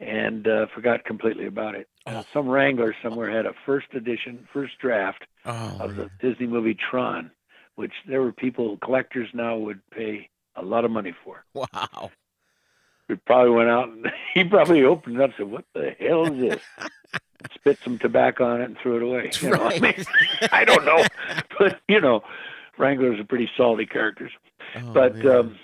and 0.00 0.46
uh, 0.46 0.66
forgot 0.74 1.04
completely 1.04 1.46
about 1.46 1.74
it. 1.74 1.88
Uh, 2.06 2.22
some 2.32 2.48
wrangler 2.48 2.94
somewhere 3.02 3.30
had 3.30 3.46
a 3.46 3.52
first 3.64 3.88
edition, 3.94 4.46
first 4.52 4.78
draft 4.78 5.24
Oh, 5.44 5.76
of 5.80 5.96
the 5.96 6.10
Disney 6.20 6.46
movie 6.46 6.74
Tron, 6.74 7.30
which 7.76 7.92
there 8.06 8.22
were 8.22 8.32
people, 8.32 8.76
collectors 8.78 9.28
now 9.32 9.56
would 9.56 9.80
pay 9.90 10.28
a 10.56 10.62
lot 10.62 10.84
of 10.84 10.90
money 10.90 11.14
for. 11.24 11.44
wow. 11.54 12.10
We 13.08 13.14
probably 13.14 13.52
went 13.52 13.68
out 13.70 13.88
and 13.88 14.06
he 14.34 14.44
probably 14.44 14.82
opened 14.82 15.16
it 15.16 15.22
up 15.22 15.30
and 15.30 15.34
said, 15.38 15.50
"What 15.50 15.64
the 15.74 15.94
hell 15.98 16.26
is 16.26 16.40
this?" 16.40 16.62
Spit 17.54 17.78
some 17.84 17.98
tobacco 17.98 18.44
on 18.44 18.60
it 18.60 18.64
and 18.64 18.78
threw 18.78 18.96
it 18.96 19.02
away. 19.02 19.30
You 19.40 19.50
know, 19.50 19.62
I, 19.62 19.78
mean, 19.78 19.94
I 20.50 20.64
don't 20.64 20.84
know, 20.84 21.04
but 21.58 21.80
you 21.86 22.00
know, 22.00 22.22
Wranglers 22.78 23.20
are 23.20 23.24
pretty 23.24 23.48
salty 23.56 23.86
characters. 23.86 24.32
Oh, 24.74 24.92
but 24.92 25.24
um, 25.24 25.56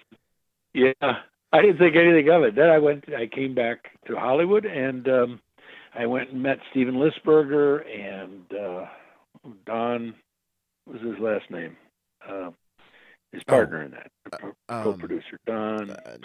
yeah, 0.75 0.93
I 1.53 1.61
didn't 1.61 1.79
think 1.79 1.97
anything 1.97 2.31
of 2.31 2.43
it. 2.45 2.55
Then 2.55 2.71
I 2.71 2.79
went, 2.79 3.05
I 3.15 3.27
came 3.27 3.55
back 3.55 3.91
to 4.07 4.17
Hollywood 4.17 4.65
and 4.65 5.09
um, 5.09 5.41
I 5.95 6.07
went 6.07 6.31
and 6.31 6.43
met 6.43 6.59
Steven 6.71 6.95
Lisberger 6.95 7.85
and 7.87 8.45
uh, 8.53 8.87
Don. 9.67 10.15
What 10.85 11.03
was 11.03 11.13
his 11.13 11.21
last 11.21 11.51
name? 11.51 11.77
Uh, 12.29 12.51
his 13.33 13.43
partner 13.45 13.83
in 13.83 13.93
that, 13.93 14.11
pro- 14.31 14.53
um, 14.69 14.85
co-producer 14.85 15.39
Don 15.47 15.91
uh, 15.91 16.17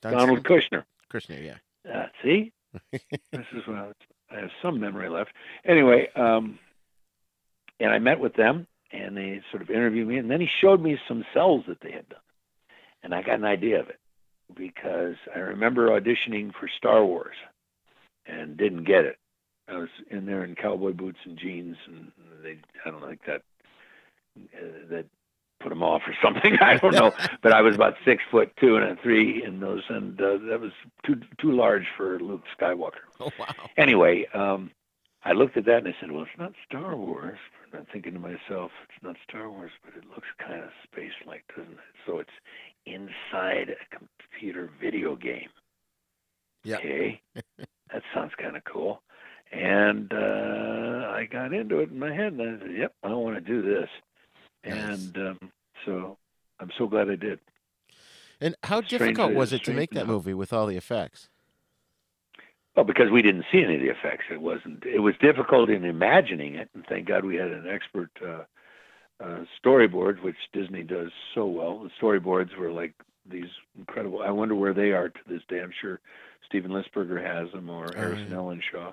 Don 0.00 0.12
Donald 0.12 0.44
Kushner. 0.44 0.84
Kushner, 1.12 1.44
yeah. 1.44 1.92
Uh, 1.92 2.06
see, 2.22 2.52
this 2.92 3.46
is 3.52 3.66
when 3.66 3.76
I, 3.76 3.86
was, 3.86 3.94
I 4.30 4.36
have 4.36 4.50
some 4.62 4.80
memory 4.80 5.08
left. 5.08 5.32
Anyway, 5.64 6.08
um, 6.14 6.58
and 7.80 7.90
I 7.90 7.98
met 7.98 8.20
with 8.20 8.34
them, 8.34 8.66
and 8.92 9.16
they 9.16 9.42
sort 9.50 9.62
of 9.62 9.70
interviewed 9.70 10.06
me, 10.06 10.16
and 10.18 10.30
then 10.30 10.40
he 10.40 10.46
showed 10.60 10.80
me 10.80 10.98
some 11.08 11.24
cells 11.34 11.64
that 11.66 11.80
they 11.80 11.90
had 11.90 12.08
done, 12.08 12.20
and 13.02 13.14
I 13.14 13.22
got 13.22 13.38
an 13.38 13.44
idea 13.44 13.80
of 13.80 13.88
it 13.88 13.98
because 14.54 15.16
I 15.34 15.40
remember 15.40 15.88
auditioning 15.88 16.52
for 16.54 16.68
Star 16.68 17.04
Wars, 17.04 17.36
and 18.26 18.56
didn't 18.56 18.84
get 18.84 19.04
it. 19.04 19.18
I 19.68 19.78
was 19.78 19.88
in 20.10 20.26
there 20.26 20.44
in 20.44 20.54
cowboy 20.54 20.92
boots 20.92 21.18
and 21.24 21.36
jeans, 21.36 21.76
and 21.86 22.12
they 22.42 22.58
I 22.84 22.90
don't 22.90 23.02
like 23.02 23.24
that 23.26 23.36
uh, 23.40 23.53
that 24.90 25.06
put 25.60 25.70
them 25.70 25.82
off 25.82 26.02
or 26.06 26.14
something. 26.22 26.56
I 26.60 26.76
don't 26.76 26.94
know, 26.94 27.12
but 27.42 27.52
I 27.52 27.62
was 27.62 27.74
about 27.74 27.94
six 28.04 28.22
foot 28.30 28.52
two 28.60 28.76
and 28.76 28.84
a 28.84 29.02
three 29.02 29.42
in 29.42 29.60
those, 29.60 29.82
and 29.88 30.20
uh, 30.20 30.38
that 30.48 30.60
was 30.60 30.72
too 31.04 31.20
too 31.40 31.52
large 31.52 31.86
for 31.96 32.20
Luke 32.20 32.44
Skywalker. 32.58 33.04
Oh 33.18 33.30
wow. 33.38 33.48
Anyway, 33.76 34.26
um, 34.34 34.70
I 35.24 35.32
looked 35.32 35.56
at 35.56 35.64
that 35.66 35.78
and 35.78 35.88
I 35.88 35.94
said, 36.00 36.12
"Well, 36.12 36.22
it's 36.22 36.38
not 36.38 36.52
Star 36.68 36.94
Wars." 36.94 37.38
I'm 37.72 37.86
thinking 37.92 38.12
to 38.12 38.20
myself, 38.20 38.70
"It's 38.84 39.02
not 39.02 39.16
Star 39.28 39.50
Wars, 39.50 39.72
but 39.84 39.94
it 39.96 40.08
looks 40.08 40.28
kind 40.38 40.62
of 40.62 40.70
space-like, 40.84 41.44
doesn't 41.56 41.72
it?" 41.72 41.78
So 42.06 42.18
it's 42.18 42.30
inside 42.86 43.70
a 43.70 43.96
computer 43.96 44.70
video 44.80 45.16
game. 45.16 45.48
Yeah. 46.62 46.76
Okay, 46.76 47.20
that 47.34 48.02
sounds 48.14 48.32
kind 48.40 48.56
of 48.56 48.64
cool. 48.64 49.02
And 49.52 50.12
uh, 50.12 51.10
I 51.10 51.28
got 51.30 51.52
into 51.52 51.80
it 51.80 51.90
in 51.90 51.98
my 51.98 52.12
head, 52.12 52.32
and 52.32 52.42
I 52.42 52.60
said, 52.60 52.76
"Yep, 52.76 52.94
I 53.02 53.08
want 53.14 53.36
to 53.36 53.40
do 53.40 53.62
this." 53.62 53.88
And 54.64 55.16
um, 55.16 55.38
so 55.84 56.16
I'm 56.60 56.70
so 56.78 56.86
glad 56.86 57.10
I 57.10 57.16
did. 57.16 57.38
And 58.40 58.56
how 58.64 58.80
difficult 58.80 59.32
was 59.34 59.52
it 59.52 59.64
to 59.64 59.72
make 59.72 59.90
that 59.92 60.06
movie 60.06 60.34
with 60.34 60.52
all 60.52 60.66
the 60.66 60.76
effects? 60.76 61.28
Well, 62.76 62.84
because 62.84 63.10
we 63.12 63.22
didn't 63.22 63.44
see 63.52 63.62
any 63.62 63.76
of 63.76 63.80
the 63.80 63.88
effects, 63.90 64.24
it 64.32 64.40
wasn't. 64.40 64.84
It 64.84 64.98
was 64.98 65.14
difficult 65.20 65.70
in 65.70 65.84
imagining 65.84 66.56
it, 66.56 66.68
and 66.74 66.84
thank 66.88 67.06
God 67.06 67.24
we 67.24 67.36
had 67.36 67.52
an 67.52 67.66
expert 67.72 68.10
uh, 68.20 68.42
uh, 69.22 69.44
storyboard, 69.64 70.22
which 70.24 70.34
Disney 70.52 70.82
does 70.82 71.10
so 71.34 71.46
well. 71.46 71.78
The 71.84 71.90
storyboards 72.02 72.56
were 72.56 72.72
like 72.72 72.94
these 73.30 73.46
incredible. 73.78 74.22
I 74.22 74.30
wonder 74.30 74.56
where 74.56 74.74
they 74.74 74.90
are 74.90 75.08
to 75.08 75.20
this 75.28 75.42
day. 75.48 75.60
I'm 75.62 75.72
sure 75.80 76.00
Steven 76.46 76.72
Lisberger 76.72 77.24
has 77.24 77.52
them 77.52 77.70
or 77.70 77.90
Oh, 77.94 77.96
Harrison 77.96 78.28
yeah. 78.30 78.36
Ellenshaw. 78.36 78.92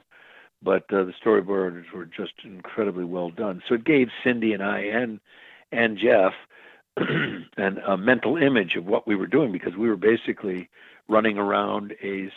But 0.62 0.84
uh, 0.94 1.04
the 1.06 1.14
storyboards 1.26 1.92
were 1.92 2.06
just 2.06 2.34
incredibly 2.44 3.04
well 3.04 3.32
done. 3.32 3.64
So 3.68 3.74
it 3.74 3.84
gave 3.84 4.10
Cindy 4.24 4.54
and 4.54 4.62
I 4.62 4.82
and 4.82 5.20
and 5.72 5.98
Jeff 5.98 6.34
and 7.58 7.78
a 7.80 7.98
mental 7.98 8.38
image 8.38 8.76
of 8.76 8.86
what 8.86 9.08
we 9.08 9.16
were 9.16 9.28
doing 9.28 9.52
because 9.52 9.76
we 9.76 9.88
were 9.90 9.96
basically 9.98 10.70
running 11.08 11.38
around 11.38 11.94
a 12.04 12.32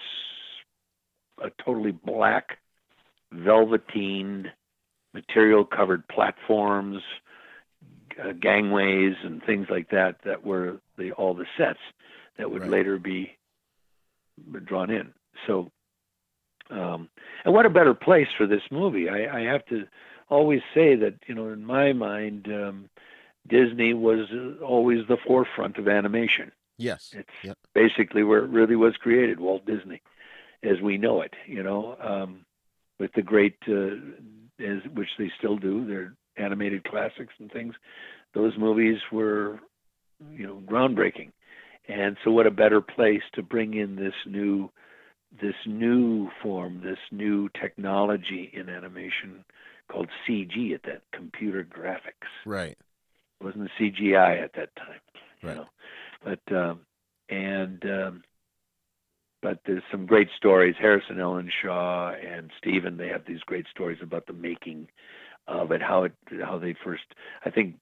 a 1.43 1.51
totally 1.64 1.93
black 1.93 2.59
velveteen 3.32 4.51
material 5.12 5.64
covered 5.64 6.07
platforms 6.09 7.03
uh, 8.22 8.32
gangways 8.41 9.14
and 9.24 9.43
things 9.45 9.66
like 9.70 9.91
that 9.91 10.16
that 10.24 10.45
were 10.45 10.78
the 10.99 11.11
all 11.12 11.35
the 11.35 11.47
sets 11.59 11.78
that 12.39 12.51
would 12.51 12.62
Right. 12.62 12.70
later 12.70 12.99
be 12.99 13.37
drawn 14.64 14.91
in 14.91 15.12
so 15.47 15.70
um 16.70 17.09
and 17.45 17.55
what 17.55 17.66
a 17.66 17.70
better 17.70 17.95
place 17.95 18.28
for 18.37 18.47
this 18.47 18.62
movie 18.70 19.09
i 19.09 19.39
i 19.39 19.43
have 19.43 19.64
to 19.66 19.85
always 20.28 20.61
say 20.74 20.95
that 20.97 21.14
you 21.26 21.35
know 21.35 21.49
in 21.51 21.64
my 21.64 21.93
mind 21.93 22.47
um 22.49 22.89
Disney 23.47 23.95
was 23.95 24.28
always 24.62 25.07
the 25.07 25.18
forefront 25.26 25.76
of 25.78 25.88
animation. 25.88 26.53
Yes. 26.78 27.14
It's 27.16 27.28
Yep. 27.42 27.59
basically 27.74 28.22
where 28.22 28.45
it 28.45 28.51
really 28.51 28.76
was 28.76 28.97
created, 28.97 29.38
Walt 29.38 29.64
Disney, 29.66 30.03
as 30.62 30.80
we 30.80 30.99
know 30.99 31.20
it. 31.20 31.34
You 31.47 31.62
know, 31.62 31.97
um, 32.01 32.45
with 32.99 33.12
the 33.12 33.22
great, 33.22 33.57
uh, 33.68 33.97
as, 34.59 34.84
which 34.92 35.11
they 35.18 35.30
still 35.38 35.57
do, 35.57 35.84
their 35.86 36.14
animated 36.36 36.84
classics 36.84 37.34
and 37.38 37.51
things. 37.51 37.74
Those 38.32 38.57
movies 38.59 38.99
were, 39.12 39.61
you 40.32 40.47
know, 40.47 40.62
groundbreaking. 40.66 41.30
And 41.86 42.16
so, 42.24 42.30
what 42.30 42.47
a 42.47 42.51
better 42.51 42.80
place 42.80 43.22
to 43.34 43.42
bring 43.42 43.74
in 43.74 43.97
this 43.97 44.14
new, 44.26 44.70
this 45.40 45.55
new 45.66 46.30
form, 46.42 46.80
this 46.82 46.99
new 47.11 47.51
technology 47.51 48.51
in 48.53 48.68
animation 48.68 49.45
called 49.88 50.09
CG 50.26 50.74
at 50.74 50.82
that 50.84 51.03
computer 51.12 51.62
graphics. 51.62 52.28
Right. 52.47 52.78
It 53.45 53.49
wasn't 53.49 53.70
CGI 53.78 54.42
at 54.42 54.55
that 54.55 54.74
time, 54.76 55.01
you 55.42 55.49
Right. 55.49 55.57
know. 55.59 55.66
But 56.24 56.57
um, 56.57 56.80
and 57.28 57.84
um, 57.84 58.24
but 59.42 59.59
there's 59.66 59.82
some 59.90 60.07
great 60.07 60.28
stories. 60.34 60.76
Harrison 60.78 61.20
Ellen 61.20 61.51
Shaw 61.62 62.12
and 62.14 62.51
Steven, 62.57 62.97
they 62.97 63.09
have 63.09 63.26
these 63.26 63.40
great 63.40 63.66
stories 63.70 63.99
about 64.01 64.26
the 64.26 64.32
making 64.32 64.88
of 65.47 65.70
it, 65.72 65.82
how 65.82 66.05
it 66.05 66.12
how 66.42 66.59
they 66.59 66.74
first. 66.82 67.03
I 67.45 67.51
think 67.51 67.74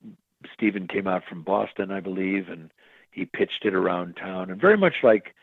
Steven 0.53 0.89
came 0.89 1.07
out 1.07 1.23
from 1.29 1.43
Boston, 1.45 1.93
I 1.93 2.01
believe, 2.01 2.49
and 2.49 2.73
he 3.13 3.25
pitched 3.25 3.65
it 3.65 3.75
around 3.75 4.17
town, 4.17 4.51
and 4.51 4.61
very 4.61 4.77
much 4.77 4.95
like 5.05 5.35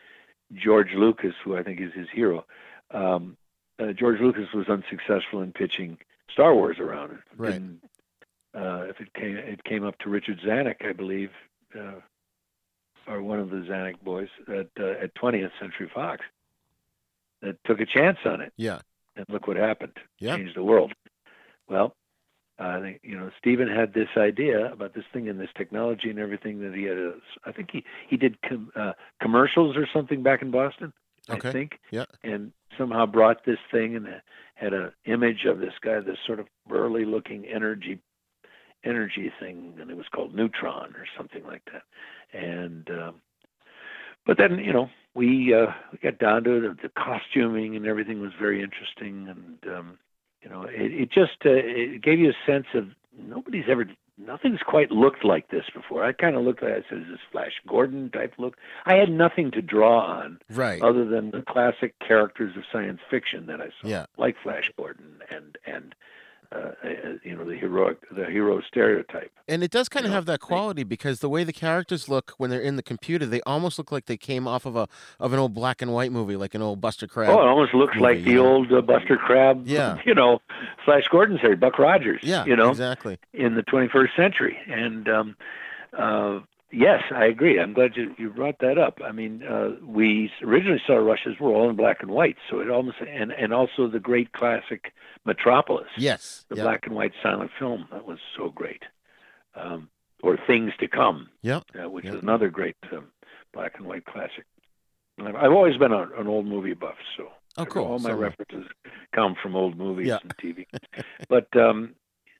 George 0.52 0.90
Lucas, 0.94 1.34
who 1.42 1.56
I 1.56 1.62
think 1.62 1.80
is 1.80 1.92
his 1.94 2.08
hero. 2.12 2.44
Um, 2.90 3.38
uh, 3.78 3.92
George 3.98 4.20
Lucas 4.20 4.52
was 4.52 4.68
unsuccessful 4.68 5.40
in 5.40 5.52
pitching 5.52 5.96
Star 6.30 6.54
Wars 6.54 6.78
around 6.78 7.12
it. 7.12 7.20
Right. 7.38 7.52
Didn't, 7.52 7.80
uh, 8.54 8.82
if 8.88 9.00
it 9.00 9.12
came, 9.14 9.36
it 9.36 9.62
came 9.64 9.84
up 9.84 9.98
to 10.00 10.10
Richard 10.10 10.40
Zanuck, 10.46 10.84
I 10.84 10.92
believe, 10.92 11.30
uh, 11.78 12.00
or 13.06 13.22
one 13.22 13.38
of 13.40 13.50
the 13.50 13.56
Zanuck 13.58 14.00
boys 14.02 14.28
at 14.48 14.68
uh, 14.78 15.02
at 15.02 15.14
20th 15.14 15.50
Century 15.60 15.90
Fox, 15.92 16.22
that 17.42 17.56
took 17.64 17.80
a 17.80 17.86
chance 17.86 18.18
on 18.24 18.40
it. 18.40 18.52
Yeah. 18.56 18.80
And 19.16 19.26
look 19.28 19.46
what 19.46 19.56
happened. 19.56 19.94
Yeah. 20.18 20.36
Changed 20.36 20.56
the 20.56 20.64
world. 20.64 20.92
Well, 21.68 21.94
I 22.58 22.80
think 22.80 23.00
you 23.02 23.16
know 23.16 23.30
Steven 23.38 23.68
had 23.68 23.94
this 23.94 24.08
idea 24.16 24.72
about 24.72 24.94
this 24.94 25.04
thing 25.12 25.28
and 25.28 25.40
this 25.40 25.48
technology 25.56 26.10
and 26.10 26.18
everything 26.18 26.60
that 26.60 26.74
he 26.74 26.84
had. 26.84 26.98
A, 26.98 27.12
I 27.44 27.52
think 27.52 27.70
he 27.72 27.84
he 28.08 28.16
did 28.16 28.40
com, 28.42 28.70
uh, 28.76 28.92
commercials 29.20 29.76
or 29.76 29.86
something 29.92 30.22
back 30.22 30.42
in 30.42 30.50
Boston. 30.50 30.92
Okay. 31.28 31.48
I 31.48 31.52
think 31.52 31.78
Yeah. 31.90 32.06
and 32.24 32.52
somehow 32.76 33.06
brought 33.06 33.44
this 33.44 33.58
thing 33.70 33.94
and 33.94 34.06
had 34.54 34.72
an 34.72 34.92
image 35.04 35.44
of 35.44 35.58
this 35.58 35.74
guy, 35.80 36.00
this 36.00 36.18
sort 36.26 36.40
of 36.40 36.46
burly 36.68 37.04
looking 37.04 37.46
energy 37.46 38.00
energy 38.84 39.30
thing, 39.40 39.74
and 39.80 39.90
it 39.90 39.96
was 39.96 40.06
called 40.14 40.34
Neutron 40.34 40.94
or 40.94 41.06
something 41.16 41.44
like 41.44 41.62
that. 41.72 41.82
And 42.38 42.88
um, 42.90 43.14
but 44.26 44.38
then 44.38 44.58
you 44.58 44.72
know 44.72 44.88
we 45.14 45.54
uh, 45.54 45.72
we 45.92 45.98
got 45.98 46.18
down 46.18 46.44
to 46.44 46.70
it. 46.70 46.82
The 46.82 46.90
costuming 46.90 47.76
and 47.76 47.86
everything 47.86 48.20
was 48.20 48.32
very 48.38 48.62
interesting, 48.62 49.28
and 49.28 49.74
um, 49.76 49.98
you 50.42 50.50
know 50.50 50.62
it, 50.62 50.92
it 50.92 51.10
just 51.12 51.38
uh, 51.44 51.50
it 51.50 52.02
gave 52.02 52.18
you 52.18 52.30
a 52.30 52.50
sense 52.50 52.66
of 52.74 52.88
nobody's 53.16 53.64
ever 53.68 53.86
nothing's 54.26 54.60
quite 54.60 54.90
looked 54.90 55.24
like 55.24 55.48
this 55.48 55.64
before. 55.74 56.04
I 56.04 56.12
kind 56.12 56.36
of 56.36 56.44
looked 56.44 56.62
at 56.62 56.70
it 56.70 56.84
as 56.90 56.98
this 57.10 57.20
Flash 57.32 57.52
Gordon 57.66 58.10
type 58.10 58.34
look. 58.38 58.56
I 58.84 58.96
had 58.96 59.10
nothing 59.10 59.50
to 59.52 59.62
draw 59.62 60.00
on 60.00 60.38
Right. 60.50 60.82
other 60.82 61.04
than 61.06 61.30
the 61.30 61.42
classic 61.42 61.94
characters 62.06 62.54
of 62.56 62.64
science 62.70 63.00
fiction 63.10 63.46
that 63.46 63.60
I 63.60 63.68
saw, 63.80 63.88
Yeah. 63.88 64.06
like 64.18 64.36
Flash 64.42 64.70
Gordon 64.76 65.20
and 65.30 65.56
and 65.66 65.94
uh, 66.52 66.58
uh, 66.58 66.72
you 67.22 67.36
know 67.36 67.44
the 67.44 67.56
heroic 67.56 67.98
the 68.10 68.26
hero 68.26 68.60
stereotype. 68.66 69.30
And 69.48 69.62
it 69.62 69.70
does 69.70 69.88
kind 69.88 70.04
of 70.06 70.12
have 70.12 70.26
that 70.26 70.40
quality 70.40 70.82
because 70.84 71.20
the 71.20 71.28
way 71.28 71.44
the 71.44 71.52
characters 71.52 72.08
look 72.08 72.32
when 72.38 72.50
they're 72.50 72.60
in 72.60 72.76
the 72.76 72.82
computer, 72.82 73.24
they 73.26 73.40
almost 73.42 73.78
look 73.78 73.90
like 73.92 74.06
they 74.06 74.16
came 74.16 74.46
off 74.48 74.66
of 74.66 74.74
a 74.76 74.88
of 75.18 75.32
an 75.32 75.38
old 75.38 75.54
black 75.54 75.80
and 75.82 75.92
white 75.92 76.10
movie, 76.12 76.36
like 76.36 76.54
an 76.54 76.62
old 76.62 76.80
Buster 76.80 77.06
Crabbe. 77.06 77.30
Oh, 77.30 77.40
it 77.42 77.48
almost 77.48 77.74
looks 77.74 77.94
movie, 77.94 78.02
like 78.02 78.24
the 78.24 78.34
know? 78.34 78.46
old 78.46 78.72
uh, 78.72 78.80
Buster 78.80 79.16
Crabbe, 79.16 79.66
Yeah. 79.66 79.98
you 80.06 80.14
know, 80.14 80.40
Flash 80.84 81.04
Gordon's 81.10 81.40
hair, 81.40 81.56
Buck 81.56 81.78
Rogers, 81.78 82.20
Yeah, 82.22 82.44
you 82.44 82.56
know, 82.56 82.70
exactly. 82.70 83.18
in 83.32 83.54
the 83.54 83.62
21st 83.62 84.16
century. 84.16 84.58
And 84.68 85.08
um, 85.08 85.36
uh, 85.96 86.40
yes, 86.72 87.02
I 87.14 87.24
agree. 87.26 87.58
I'm 87.60 87.72
glad 87.72 87.96
you, 87.96 88.14
you 88.18 88.30
brought 88.30 88.58
that 88.60 88.78
up. 88.78 88.98
I 89.04 89.12
mean, 89.12 89.42
uh, 89.42 89.70
we 89.84 90.30
originally 90.42 90.80
saw 90.86 90.94
Rushes 90.96 91.38
were 91.40 91.50
all 91.50 91.68
in 91.70 91.76
black 91.76 91.98
and 92.02 92.10
white, 92.10 92.36
so 92.48 92.60
it 92.60 92.70
almost 92.70 92.98
and 93.00 93.32
and 93.32 93.52
also 93.52 93.88
the 93.88 94.00
great 94.00 94.32
classic 94.32 94.92
Metropolis. 95.24 95.88
Yes. 95.96 96.44
the 96.48 96.56
yeah. 96.56 96.62
black 96.62 96.86
and 96.86 96.94
white 96.94 97.12
silent 97.22 97.50
film 97.58 97.86
that 97.92 98.06
was 98.06 98.18
so 98.36 98.48
great. 98.50 98.82
Um, 99.54 99.88
or 100.22 100.36
Things 100.46 100.72
to 100.80 100.86
Come, 100.88 101.28
Yep. 101.42 101.62
uh, 101.82 101.88
which 101.90 102.04
Yep. 102.04 102.14
is 102.14 102.22
another 102.22 102.50
great 102.50 102.76
um, 102.92 103.06
black 103.52 103.72
and 103.78 103.86
white 103.86 104.04
classic. 104.04 104.44
I've 105.18 105.34
I've 105.34 105.52
always 105.52 105.76
been 105.76 105.92
a, 105.92 106.08
an 106.18 106.26
old 106.26 106.46
movie 106.46 106.74
buff, 106.74 106.96
so 107.16 107.28
Oh, 107.56 107.66
cool. 107.66 107.84
all 107.84 107.98
my 107.98 108.10
So 108.10 108.16
references 108.16 108.64
come 109.14 109.34
from 109.42 109.56
old 109.56 109.76
movies 109.76 110.06
Yeah. 110.08 110.18
and 110.22 110.36
TV. 110.36 110.66
but 111.28 111.48
um, 111.56 111.94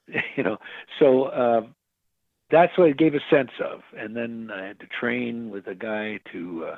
you 0.37 0.43
know, 0.43 0.59
so 0.99 1.25
uh, 1.25 1.63
that's 2.51 2.77
what 2.77 2.89
it 2.89 2.97
gave 2.97 3.15
a 3.15 3.21
sense 3.31 3.51
of. 3.65 3.81
And 3.97 4.17
then 4.17 4.51
I 4.53 4.67
had 4.67 4.81
to 4.81 4.87
train 4.87 5.51
with 5.51 5.67
a 5.67 5.75
guy 5.75 6.21
to 6.33 6.67
uh, 6.73 6.77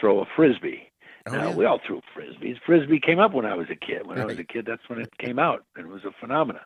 throw 0.00 0.20
a 0.20 0.26
frisbee. 0.36 0.90
Oh, 1.26 1.32
now 1.32 1.48
yeah. 1.48 1.54
we 1.54 1.64
all 1.64 1.80
threw 1.84 2.00
frisbees. 2.16 2.56
Frisbee 2.64 3.00
came 3.00 3.18
up 3.18 3.32
when 3.32 3.46
I 3.46 3.54
was 3.54 3.66
a 3.70 3.76
kid. 3.76 4.06
When 4.06 4.20
I 4.20 4.24
was 4.24 4.38
a 4.38 4.44
kid, 4.44 4.64
that's 4.66 4.88
when 4.88 5.00
it 5.00 5.16
came 5.18 5.38
out, 5.38 5.64
and 5.74 5.86
it 5.86 5.92
was 5.92 6.04
a 6.04 6.12
phenomena. 6.20 6.60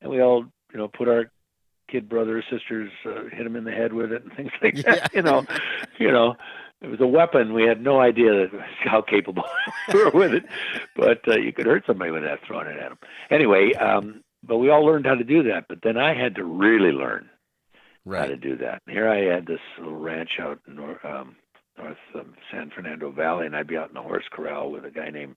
And 0.00 0.10
we 0.10 0.22
all, 0.22 0.44
you 0.72 0.78
know, 0.78 0.88
put 0.88 1.08
our 1.08 1.30
kid 1.88 2.08
brother 2.08 2.38
or 2.38 2.42
sisters, 2.42 2.90
uh, 3.04 3.24
hit 3.32 3.44
them 3.44 3.56
in 3.56 3.64
the 3.64 3.72
head 3.72 3.92
with 3.92 4.12
it, 4.12 4.22
and 4.22 4.32
things 4.36 4.52
like 4.62 4.76
that. 4.84 5.12
You 5.14 5.22
know, 5.22 5.44
you 5.98 6.12
know, 6.12 6.36
it 6.80 6.88
was 6.88 7.00
a 7.00 7.06
weapon. 7.06 7.54
We 7.54 7.64
had 7.64 7.82
no 7.82 8.00
idea 8.00 8.46
how 8.84 9.02
capable 9.02 9.44
we 9.92 10.04
were 10.04 10.10
with 10.10 10.34
it, 10.34 10.44
but 10.94 11.26
uh, 11.26 11.38
you 11.38 11.52
could 11.52 11.66
hurt 11.66 11.84
somebody 11.86 12.10
with 12.10 12.22
that 12.22 12.40
throwing 12.46 12.68
it 12.68 12.78
at 12.78 12.90
them. 12.90 12.98
Anyway, 13.30 13.72
um, 13.74 14.22
but 14.44 14.58
we 14.58 14.70
all 14.70 14.84
learned 14.84 15.06
how 15.06 15.14
to 15.14 15.24
do 15.24 15.42
that. 15.44 15.66
But 15.68 15.78
then 15.82 15.96
I 15.96 16.14
had 16.14 16.36
to 16.36 16.44
really 16.44 16.92
learn 16.92 17.28
how 18.06 18.26
to 18.26 18.36
do 18.36 18.56
that. 18.58 18.82
Here 18.88 19.08
I 19.08 19.34
had 19.34 19.46
this 19.46 19.60
little 19.78 19.98
ranch 19.98 20.38
out 20.40 20.60
in 20.66 20.76
North, 20.76 21.04
um, 21.04 21.36
North 21.78 21.96
um, 22.14 22.34
San 22.50 22.70
Fernando 22.70 23.10
Valley, 23.10 23.46
and 23.46 23.56
I'd 23.56 23.66
be 23.66 23.76
out 23.76 23.88
in 23.88 23.94
the 23.94 24.02
horse 24.02 24.24
corral 24.30 24.70
with 24.70 24.84
a 24.84 24.90
guy 24.90 25.10
named 25.10 25.36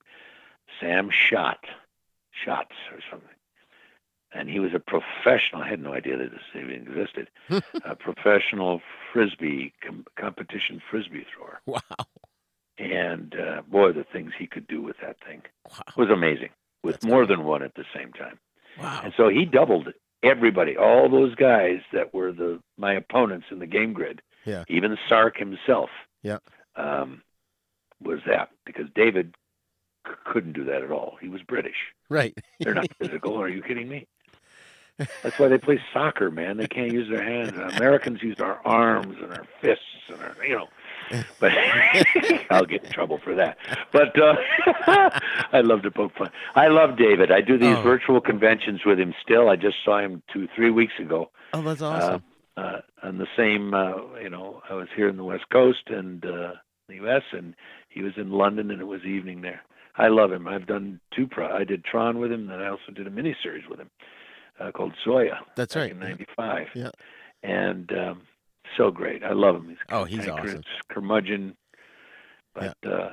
Sam 0.80 1.10
Schott, 1.10 1.64
Schatz 2.30 2.74
or 2.92 2.98
something. 3.10 3.28
And 4.32 4.50
he 4.50 4.60
was 4.60 4.72
a 4.74 4.78
professional. 4.78 5.62
I 5.62 5.68
had 5.68 5.80
no 5.80 5.94
idea 5.94 6.18
that 6.18 6.30
this 6.30 6.40
even 6.54 6.86
existed. 6.86 7.30
a 7.84 7.96
professional 7.96 8.82
frisbee 9.12 9.72
com- 9.82 10.04
competition 10.18 10.82
frisbee 10.90 11.24
thrower. 11.34 11.60
Wow. 11.64 11.80
And 12.78 13.34
uh, 13.34 13.62
boy, 13.62 13.92
the 13.92 14.04
things 14.04 14.32
he 14.38 14.46
could 14.46 14.66
do 14.66 14.82
with 14.82 14.96
that 15.00 15.16
thing 15.26 15.42
was 15.96 16.10
amazing. 16.10 16.50
With 16.84 17.04
more 17.04 17.26
than 17.26 17.44
one 17.44 17.62
at 17.62 17.74
the 17.74 17.84
same 17.94 18.12
time. 18.12 18.38
Wow. 18.78 19.00
And 19.02 19.12
so 19.16 19.28
he 19.28 19.44
doubled 19.44 19.88
everybody, 20.22 20.76
all 20.76 21.08
those 21.08 21.34
guys 21.34 21.80
that 21.92 22.12
were 22.14 22.32
the 22.32 22.60
my 22.76 22.94
opponents 22.94 23.46
in 23.50 23.58
the 23.58 23.66
game 23.66 23.92
grid. 23.92 24.20
Yeah. 24.44 24.64
Even 24.68 24.96
Sark 25.08 25.36
himself 25.36 25.90
Yeah. 26.22 26.38
um, 26.76 27.22
was 28.02 28.20
that 28.26 28.50
because 28.64 28.86
David 28.94 29.34
c- 30.06 30.14
couldn't 30.24 30.52
do 30.54 30.64
that 30.64 30.82
at 30.82 30.90
all. 30.90 31.16
He 31.20 31.28
was 31.28 31.42
British. 31.42 31.76
Right. 32.08 32.36
They're 32.60 32.74
not 32.74 32.86
physical. 33.00 33.40
Are 33.40 33.48
you 33.48 33.62
kidding 33.62 33.88
me? 33.88 34.06
That's 35.22 35.38
why 35.38 35.46
they 35.48 35.58
play 35.58 35.80
soccer, 35.92 36.30
man. 36.30 36.56
They 36.56 36.66
can't 36.66 36.92
use 36.92 37.08
their 37.08 37.22
hands. 37.22 37.52
And 37.56 37.76
Americans 37.76 38.22
use 38.22 38.40
our 38.40 38.60
arms 38.64 39.16
and 39.22 39.32
our 39.32 39.44
fists 39.60 39.84
and 40.08 40.20
our, 40.20 40.34
you 40.44 40.56
know. 40.56 40.66
But 41.40 41.52
I'll 42.50 42.64
get 42.66 42.84
in 42.84 42.90
trouble 42.92 43.18
for 43.22 43.34
that. 43.34 43.56
But 43.92 44.18
uh, 44.20 44.36
I 45.52 45.60
love 45.60 45.82
to 45.82 45.90
poke 45.90 46.12
fun. 46.16 46.30
I 46.54 46.68
love 46.68 46.96
David. 46.96 47.30
I 47.30 47.40
do 47.40 47.58
these 47.58 47.76
Oh. 47.76 47.82
virtual 47.82 48.20
conventions 48.20 48.80
with 48.84 48.98
him 48.98 49.14
still. 49.22 49.48
I 49.48 49.56
just 49.56 49.76
saw 49.84 49.98
him 50.00 50.22
two, 50.32 50.48
three 50.54 50.70
weeks 50.70 50.94
ago. 50.98 51.30
Oh, 51.52 51.62
that's 51.62 51.82
awesome. 51.82 52.22
Uh, 52.56 52.60
uh, 52.60 52.80
on 53.04 53.18
the 53.18 53.26
same, 53.36 53.72
uh, 53.74 53.94
you 54.20 54.28
know, 54.30 54.62
I 54.68 54.74
was 54.74 54.88
here 54.96 55.08
in 55.08 55.16
the 55.16 55.24
West 55.24 55.44
Coast 55.52 55.84
and 55.88 56.24
uh, 56.24 56.52
the 56.88 56.96
U.S. 56.96 57.22
and 57.32 57.54
he 57.88 58.02
was 58.02 58.12
in 58.16 58.30
London, 58.32 58.70
and 58.70 58.80
it 58.80 58.86
was 58.86 59.02
evening 59.04 59.42
there. 59.42 59.62
I 59.96 60.08
love 60.08 60.32
him. 60.32 60.46
I've 60.48 60.66
done 60.66 61.00
two. 61.14 61.26
Pro- 61.26 61.56
I 61.56 61.64
did 61.64 61.84
Tron 61.84 62.18
with 62.18 62.30
him, 62.32 62.50
and 62.50 62.62
I 62.62 62.68
also 62.68 62.92
did 62.94 63.06
a 63.06 63.10
miniseries 63.10 63.68
with 63.68 63.78
him 63.80 63.90
uh, 64.60 64.70
called 64.72 64.92
Zoya. 65.04 65.38
That's 65.56 65.74
right. 65.76 65.90
In 65.92 65.98
'95. 66.00 66.66
Yeah. 66.74 66.90
And 67.42 67.90
um, 67.92 68.22
so 68.76 68.90
great. 68.90 69.22
I 69.24 69.32
love 69.32 69.56
him. 69.56 69.68
He's 69.68 69.78
Oh, 69.90 70.04
he's 70.04 70.28
awesome. 70.28 70.62
curmudgeon, 70.90 71.56
but 72.54 72.76
uh, 72.84 73.10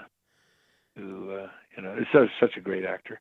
who 0.96 1.32
uh, 1.32 1.48
you 1.76 1.84
know 1.84 1.96
is 1.98 2.06
such, 2.14 2.30
such 2.40 2.58
a 2.58 2.62
great 2.62 2.86
actor, 2.86 3.20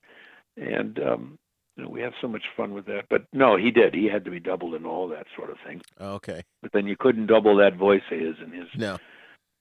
and 0.57 0.99
um, 1.01 1.39
you 1.77 1.85
know, 1.85 1.91
we 1.91 2.01
have 2.01 2.13
so 2.21 2.29
much 2.29 2.45
fun 2.57 2.73
with 2.73 2.87
that. 2.87 3.07
But 3.11 3.23
no, 3.33 3.57
he 3.57 3.71
did. 3.71 3.95
He 3.95 4.07
had 4.07 4.25
to 4.25 4.31
be 4.31 4.41
doubled 4.41 4.75
and 4.75 4.87
all 4.87 5.09
that 5.09 5.27
sort 5.37 5.51
of 5.51 5.57
thing. 5.67 5.83
Okay. 6.01 6.43
But 6.63 6.73
then 6.73 6.87
you 6.87 6.97
couldn't 6.99 7.27
double 7.27 7.57
that 7.57 7.77
voice 7.77 8.03
of 8.11 8.19
his 8.19 8.37
and 8.41 8.53
his 8.55 8.69
No. 8.77 8.99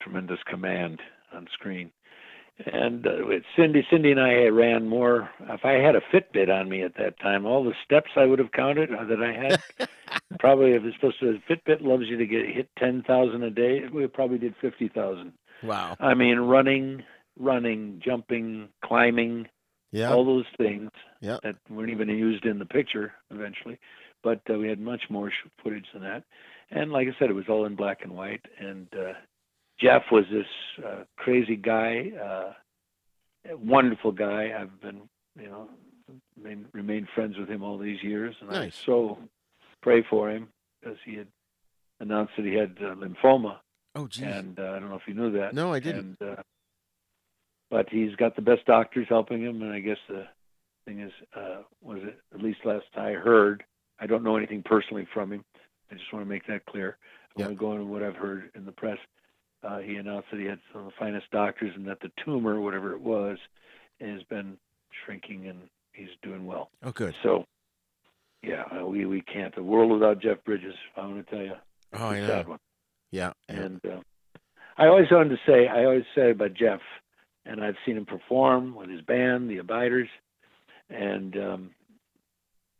tremendous 0.02 0.40
command 0.48 1.00
on 1.34 1.48
screen. 1.54 1.92
And 2.72 3.06
uh, 3.08 3.12
with 3.26 3.44
Cindy, 3.58 3.86
Cindy 3.90 4.12
and 4.12 4.20
I 4.20 4.46
ran 4.46 4.88
more. 4.88 5.30
If 5.50 5.66
I 5.66 5.74
had 5.74 5.96
a 5.96 6.02
Fitbit 6.14 6.50
on 6.50 6.70
me 6.70 6.84
at 6.84 6.96
that 6.98 7.20
time, 7.20 7.46
all 7.46 7.64
the 7.64 7.74
steps 7.84 8.12
I 8.16 8.26
would 8.26 8.38
have 8.40 8.52
counted 8.52 8.90
that 8.92 9.22
I 9.24 9.34
had 9.80 9.90
probably 10.40 10.72
if 10.74 10.84
it's 10.84 10.96
supposed 10.96 11.20
to 11.22 11.40
Fitbit 11.50 11.82
loves 11.82 12.04
you 12.08 12.18
to 12.18 12.28
get 12.28 12.46
hit 12.48 12.70
ten 12.78 13.02
thousand 13.02 13.44
a 13.44 13.50
day, 13.50 13.82
we 13.92 14.06
probably 14.08 14.38
did 14.38 14.54
fifty 14.62 14.88
thousand. 14.88 15.34
Wow. 15.64 15.96
I 16.00 16.14
mean, 16.14 16.38
running, 16.40 17.04
running, 17.40 18.02
jumping, 18.06 18.70
climbing, 18.86 19.48
Yeah. 19.92 20.14
all 20.14 20.24
those 20.26 20.46
things 20.58 20.92
Yeah. 21.22 21.38
that 21.44 21.56
weren't 21.70 21.90
even 21.90 22.10
used 22.10 22.46
in 22.46 22.60
the 22.60 22.66
picture 22.66 23.14
eventually. 23.32 23.80
But 24.24 24.42
uh, 24.50 24.60
we 24.60 24.68
had 24.70 24.80
much 24.80 25.04
more 25.10 25.32
footage 25.64 25.88
than 25.94 26.04
that. 26.04 26.24
And 26.70 26.92
like 26.92 27.08
I 27.08 27.16
said, 27.18 27.30
it 27.30 27.34
was 27.34 27.50
all 27.50 27.66
in 27.66 27.76
black 27.76 28.00
and 28.04 28.14
white. 28.16 28.46
And 28.60 28.88
uh, 28.94 29.14
Jeff 29.84 30.04
was 30.12 30.24
this 30.32 30.46
uh, 30.86 31.04
crazy 31.18 31.58
guy, 31.58 32.12
uh, 32.24 32.54
wonderful 33.58 34.12
guy. 34.14 34.52
I've 34.58 34.80
been, 34.82 35.02
you 35.38 35.48
know, 35.50 35.70
remained, 36.38 36.66
remained 36.72 37.08
friends 37.14 37.38
with 37.38 37.50
him 37.50 37.64
all 37.64 37.78
these 37.78 38.02
years. 38.02 38.34
And 38.40 38.50
Nice. 38.50 38.80
I 38.84 38.86
so 38.86 39.18
pray 39.82 40.04
for 40.10 40.32
him 40.32 40.48
because 40.80 40.98
he 41.06 41.16
had 41.16 41.28
announced 42.00 42.34
that 42.38 42.46
he 42.46 42.54
had 42.54 42.78
uh, 42.82 42.96
lymphoma. 42.96 43.58
Oh, 43.96 44.08
geez. 44.08 44.24
And 44.24 44.58
uh, 44.58 44.64
I 44.76 44.80
don't 44.80 44.90
know 44.90 44.96
if 44.96 45.08
you 45.08 45.14
knew 45.16 45.32
that. 45.34 45.54
No, 45.54 45.74
I 45.74 45.80
didn't. 45.80 46.18
And, 46.22 46.30
uh, 46.40 46.42
but 47.70 47.90
he's 47.90 48.16
got 48.16 48.36
the 48.36 48.42
best 48.42 48.66
doctors 48.66 49.08
helping 49.10 49.42
him, 49.42 49.62
and 49.64 49.74
I 49.74 49.80
guess 49.80 49.98
the 50.08 50.26
thing 50.86 51.02
is, 51.02 51.12
uh, 51.36 51.64
was 51.82 52.00
it 52.04 52.20
at 52.34 52.42
least 52.42 52.60
last 52.66 52.86
I 52.96 53.12
heard? 53.12 53.64
I 54.00 54.08
don't 54.08 54.24
know 54.24 54.38
anything 54.38 54.64
personally 54.64 55.08
from 55.14 55.34
him. 55.34 55.44
I 55.92 55.96
just 55.96 56.12
want 56.14 56.26
to 56.26 56.30
make 56.30 56.48
that 56.48 56.66
clear. 56.68 56.98
I 57.36 57.40
Yeah. 57.40 57.46
want 57.48 57.58
to 57.58 57.60
go 57.60 57.72
on 57.74 57.90
what 57.90 58.04
I've 58.04 58.16
heard 58.16 58.52
in 58.56 58.66
the 58.66 58.72
press. 58.72 58.98
Uh, 59.64 59.80
he 59.80 59.96
announced 59.96 60.28
that 60.32 60.40
he 60.40 60.46
had 60.46 60.60
some 60.72 60.82
of 60.82 60.88
the 60.88 60.94
finest 61.00 61.30
doctors, 61.32 61.72
and 61.76 61.88
that 61.88 62.00
the 62.02 62.12
tumor, 62.24 62.60
whatever 62.60 62.94
it 62.94 63.02
was, 63.02 63.38
has 64.02 64.24
been 64.24 64.58
shrinking, 65.06 65.48
and 65.48 65.62
he's 65.94 66.10
doing 66.22 66.46
well. 66.46 66.70
Oh, 66.84 66.92
good. 66.92 67.16
So, 67.24 67.46
yeah, 68.42 68.64
uh, 68.78 68.86
we 68.86 69.06
we 69.06 69.22
can't. 69.22 69.56
The 69.56 69.64
world 69.64 69.92
without 69.92 70.22
Jeff 70.22 70.44
Bridges. 70.44 70.76
I 70.98 71.02
want 71.06 71.26
to 71.26 71.36
tell 71.36 71.46
you. 71.46 71.56
Oh, 71.94 72.10
a 72.10 72.28
sad 72.28 72.48
one. 72.48 72.60
Yeah. 73.12 73.34
And 73.48 73.80
uh, 73.86 74.00
I 74.78 74.88
always 74.88 75.06
wanted 75.12 75.30
to 75.30 75.40
say, 75.46 75.68
I 75.68 75.86
always 75.86 76.04
say 76.16 76.32
about 76.32 76.56
Jeff, 76.56 76.82
and 77.46 77.64
I've 77.64 77.76
seen 77.86 77.96
him 77.96 78.06
perform 78.06 78.76
with 78.76 78.90
his 78.90 79.02
band, 79.02 79.50
the 79.50 79.60
Abiders, 79.60 80.10
and 80.90 81.38
um, 81.38 81.70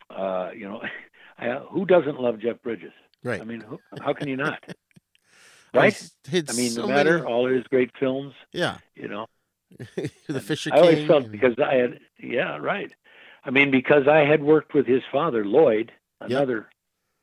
uh, 0.10 0.50
you 0.56 0.68
know, 0.68 0.82
I, 1.38 1.60
who 1.70 1.86
doesn't 1.86 2.20
love 2.20 2.40
Jeff 2.40 2.62
Bridges? 2.62 2.92
Right. 3.24 3.40
I 3.40 3.46
mean, 3.46 3.62
who, 3.62 3.80
how 4.02 4.14
can 4.14 4.28
you 4.28 4.36
not? 4.36 4.62
Right? 5.74 6.10
hit 6.28 6.50
I 6.50 6.54
mean, 6.54 6.72
so 6.72 6.82
no 6.82 6.88
matter 6.88 7.18
many- 7.20 7.26
all 7.32 7.48
his 7.48 7.64
great 7.68 7.92
films, 8.00 8.34
Yeah. 8.52 8.78
you 8.96 9.08
know. 9.08 9.26
the 10.28 10.40
Fisher 10.40 10.70
I 10.74 10.78
always 10.80 10.98
King. 11.00 11.08
felt 11.08 11.32
because 11.32 11.56
I 11.60 11.76
had, 11.76 12.00
yeah, 12.22 12.58
right. 12.58 12.92
I 13.44 13.50
mean, 13.50 13.72
because 13.72 14.08
I 14.08 14.20
had 14.20 14.44
worked 14.44 14.74
with 14.74 14.86
his 14.86 15.02
father, 15.12 15.44
Lloyd, 15.46 15.92
another 16.22 16.70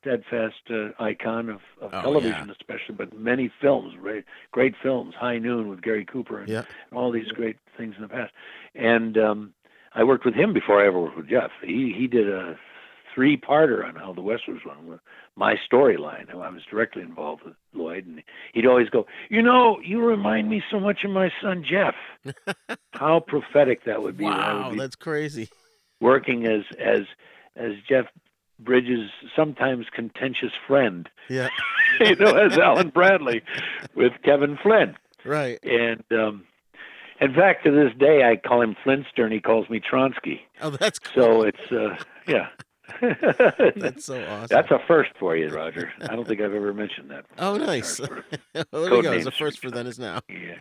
steadfast 0.02 0.56
uh, 0.70 0.88
icon 0.98 1.48
of, 1.48 1.60
of 1.80 1.90
Oh, 1.94 2.00
television, 2.02 2.50
especially, 2.50 2.94
but 2.96 3.16
many 3.16 3.52
films, 3.60 3.94
right? 4.00 4.24
Great 4.50 4.74
films, 4.82 5.14
High 5.14 5.38
Noon 5.38 5.68
with 5.68 5.82
Gary 5.82 6.04
Cooper, 6.04 6.40
and 6.40 6.48
Yeah. 6.48 6.64
all 6.92 7.12
these 7.12 7.28
great 7.28 7.56
things 7.76 7.94
in 7.96 8.02
the 8.02 8.08
past. 8.08 8.32
And 8.74 9.16
um, 9.18 9.54
I 9.94 10.02
worked 10.04 10.24
with 10.24 10.34
him 10.34 10.52
before 10.52 10.82
I 10.82 10.86
ever 10.86 10.98
worked 11.00 11.16
with 11.18 11.28
Jeff. 11.28 11.50
He 11.62 11.94
he 11.96 12.06
did 12.06 12.28
a 12.28 12.58
three-parter 13.20 13.84
on 13.86 13.94
how 13.96 14.14
the 14.14 14.22
West 14.22 14.44
was 14.48 14.58
run, 14.64 14.86
with 14.88 15.00
my 15.36 15.54
storyline. 15.70 16.30
I 16.30 16.48
was 16.48 16.62
directly 16.70 17.02
involved 17.02 17.42
with 17.44 17.54
Lloyd, 17.74 18.06
and 18.06 18.22
he'd 18.54 18.66
always 18.66 18.88
go, 18.88 19.06
"You 19.28 19.42
know, 19.42 19.78
you 19.84 20.00
remind 20.00 20.48
me 20.48 20.62
so 20.70 20.80
much 20.80 21.04
of 21.04 21.10
my 21.10 21.30
son 21.42 21.62
Jeff." 21.68 21.94
how 22.92 23.20
prophetic 23.20 23.84
that 23.84 24.02
would 24.02 24.16
be! 24.16 24.24
I 24.24 24.52
would 24.54 24.60
Wow, 24.62 24.70
be 24.72 24.78
that's 24.78 24.96
crazy. 24.96 25.50
working 26.00 26.46
as 26.46 26.62
as 26.78 27.00
as 27.56 27.72
Jeff 27.86 28.06
Bridges' 28.58 29.10
sometimes 29.36 29.86
contentious 29.94 30.52
friend, 30.66 31.08
Yeah. 31.28 31.48
you 32.00 32.14
know, 32.16 32.34
as 32.36 32.56
Alan 32.56 32.88
Bradley 32.88 33.42
with 33.94 34.12
Kevin 34.24 34.56
Flynn. 34.62 34.96
Right. 35.26 35.58
And 35.62 36.02
um, 36.12 36.44
in 37.20 37.34
fact, 37.34 37.64
to 37.64 37.70
this 37.70 37.92
day, 37.98 38.22
I 38.24 38.36
call 38.36 38.62
him 38.62 38.76
Flintstone. 38.82 39.30
He 39.32 39.40
calls 39.40 39.68
me 39.68 39.80
Tronsky. 39.80 40.40
Oh, 40.62 40.70
that's 40.70 40.98
cool. 40.98 41.24
So 41.24 41.42
it's 41.42 41.70
uh, 41.72 42.02
yeah. 42.26 42.48
That's 43.76 44.04
so 44.04 44.22
awesome. 44.28 44.48
That's 44.48 44.70
a 44.70 44.78
first 44.86 45.10
for 45.18 45.36
you, 45.36 45.48
Roger. 45.48 45.92
I 46.02 46.14
don't 46.14 46.26
think 46.26 46.40
I've 46.40 46.54
ever 46.54 46.72
mentioned 46.72 47.10
that. 47.10 47.26
Oh, 47.38 47.56
nice. 47.56 48.00
Well, 48.00 48.22
there 48.54 48.96
we 48.96 49.02
go. 49.02 49.12
It's 49.12 49.26
a 49.26 49.30
first 49.30 49.60
for 49.60 49.70
then 49.70 49.86
is 49.86 49.98
now. 49.98 50.20
Yeah. 50.30 50.58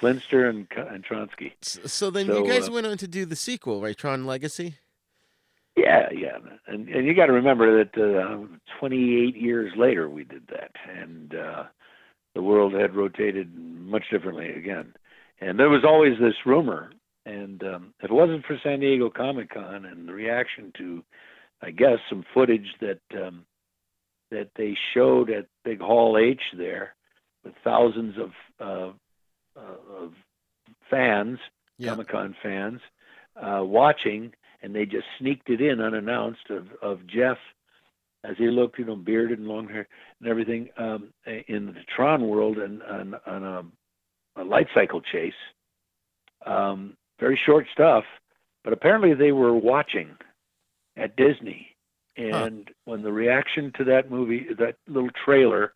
Flintster 0.00 0.50
and, 0.50 0.66
and 0.76 1.04
Tronsky. 1.04 1.52
So 1.62 2.10
then 2.10 2.26
So, 2.26 2.44
you 2.44 2.50
guys 2.50 2.68
uh, 2.68 2.72
went 2.72 2.86
on 2.86 2.96
to 2.98 3.06
do 3.06 3.24
the 3.24 3.36
sequel, 3.36 3.80
right? 3.80 3.96
Tron 3.96 4.26
Legacy. 4.26 4.76
Yeah, 5.76 6.08
yeah, 6.12 6.38
and 6.68 6.88
and 6.88 7.06
you 7.06 7.14
got 7.14 7.26
to 7.26 7.32
remember 7.32 7.84
that 7.84 7.96
uh, 8.00 8.46
28 8.78 9.36
years 9.36 9.72
later 9.76 10.08
we 10.08 10.22
did 10.24 10.46
that, 10.48 10.72
and 10.88 11.34
uh, 11.34 11.64
the 12.34 12.42
world 12.42 12.74
had 12.74 12.94
rotated 12.94 13.52
much 13.56 14.04
differently 14.10 14.50
again. 14.50 14.94
And 15.40 15.58
there 15.58 15.68
was 15.68 15.84
always 15.84 16.18
this 16.20 16.34
rumor, 16.46 16.90
and 17.26 17.62
um, 17.64 17.94
if 18.00 18.10
it 18.10 18.14
wasn't 18.14 18.44
for 18.46 18.58
San 18.62 18.80
Diego 18.80 19.10
Comic 19.10 19.50
Con 19.54 19.84
and 19.84 20.08
the 20.08 20.12
reaction 20.12 20.72
to, 20.78 21.02
I 21.64 21.70
guess, 21.70 21.98
some 22.08 22.24
footage 22.34 22.66
that 22.80 23.00
um, 23.16 23.44
that 24.30 24.50
they 24.56 24.76
showed 24.92 25.30
at 25.30 25.46
Big 25.64 25.80
Hall 25.80 26.18
H 26.18 26.40
there, 26.56 26.94
with 27.44 27.54
thousands 27.62 28.16
of 28.18 28.30
uh, 28.60 28.92
uh, 29.58 30.02
of 30.02 30.12
fans, 30.90 31.38
Yeah. 31.78 31.90
Comic 31.90 32.08
Con 32.08 32.36
fans, 32.42 32.80
uh, 33.36 33.62
watching, 33.64 34.32
and 34.62 34.74
they 34.74 34.86
just 34.86 35.06
sneaked 35.18 35.48
it 35.50 35.60
in 35.60 35.80
unannounced 35.80 36.50
of, 36.50 36.66
of 36.82 37.06
Jeff 37.06 37.38
as 38.24 38.36
he 38.38 38.48
looked, 38.48 38.78
you 38.78 38.84
know, 38.84 38.96
bearded 38.96 39.38
and 39.38 39.48
long 39.48 39.68
hair 39.68 39.86
and 40.20 40.28
everything, 40.28 40.70
um, 40.78 41.12
in 41.26 41.66
the 41.66 41.74
Tron 41.94 42.26
world 42.28 42.58
and 42.58 42.82
on, 42.82 43.14
on 43.26 43.44
a, 43.44 44.42
a 44.42 44.44
light 44.44 44.68
cycle 44.74 45.02
chase. 45.02 45.32
Um, 46.46 46.96
very 47.20 47.38
short 47.46 47.66
stuff, 47.72 48.04
but 48.64 48.72
apparently 48.72 49.14
they 49.14 49.32
were 49.32 49.54
watching 49.54 50.08
at 50.96 51.16
Disney. 51.16 51.68
And 52.16 52.70
when 52.84 53.02
the 53.02 53.12
reaction 53.12 53.72
to 53.78 53.84
that 53.84 54.10
movie, 54.10 54.46
that 54.58 54.76
little 54.86 55.10
trailer, 55.24 55.72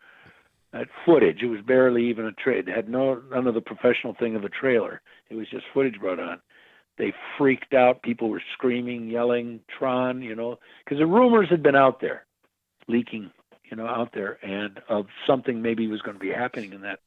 that 0.73 0.87
footage, 1.05 1.43
it 1.43 1.49
was 1.49 1.61
barely 1.63 2.09
even 2.09 2.27
a 2.27 2.33
trade. 2.33 2.69
It 2.69 2.75
had 2.77 2.89
no 2.89 3.21
none 3.31 3.47
of 3.47 3.55
the 3.55 3.61
professional 3.61 4.15
thing 4.15 4.37
of 4.37 4.45
a 4.45 4.49
trailer. 4.49 5.01
It 5.31 5.35
was 5.35 5.49
just 5.51 5.65
footage 5.75 5.99
brought 5.99 6.21
on. 6.21 6.41
They 6.97 7.13
freaked 7.37 7.75
out. 7.75 8.03
People 8.03 8.29
were 8.29 8.43
screaming, 8.53 9.09
yelling, 9.09 9.61
Tron, 9.69 10.23
you 10.23 10.35
know, 10.35 10.59
because 10.85 10.99
the 10.99 11.07
rumors 11.07 11.49
had 11.49 11.63
been 11.63 11.77
out 11.77 12.01
there, 12.01 12.27
leaking, 12.89 13.31
you 13.71 13.77
know, 13.77 13.87
out 13.87 14.13
there, 14.13 14.39
and 14.45 14.81
of 14.89 15.07
something 15.27 15.63
maybe 15.63 15.87
was 15.87 16.03
going 16.03 16.17
to 16.17 16.21
be 16.21 16.33
happening 16.33 16.73
in 16.73 16.83
that 16.83 17.01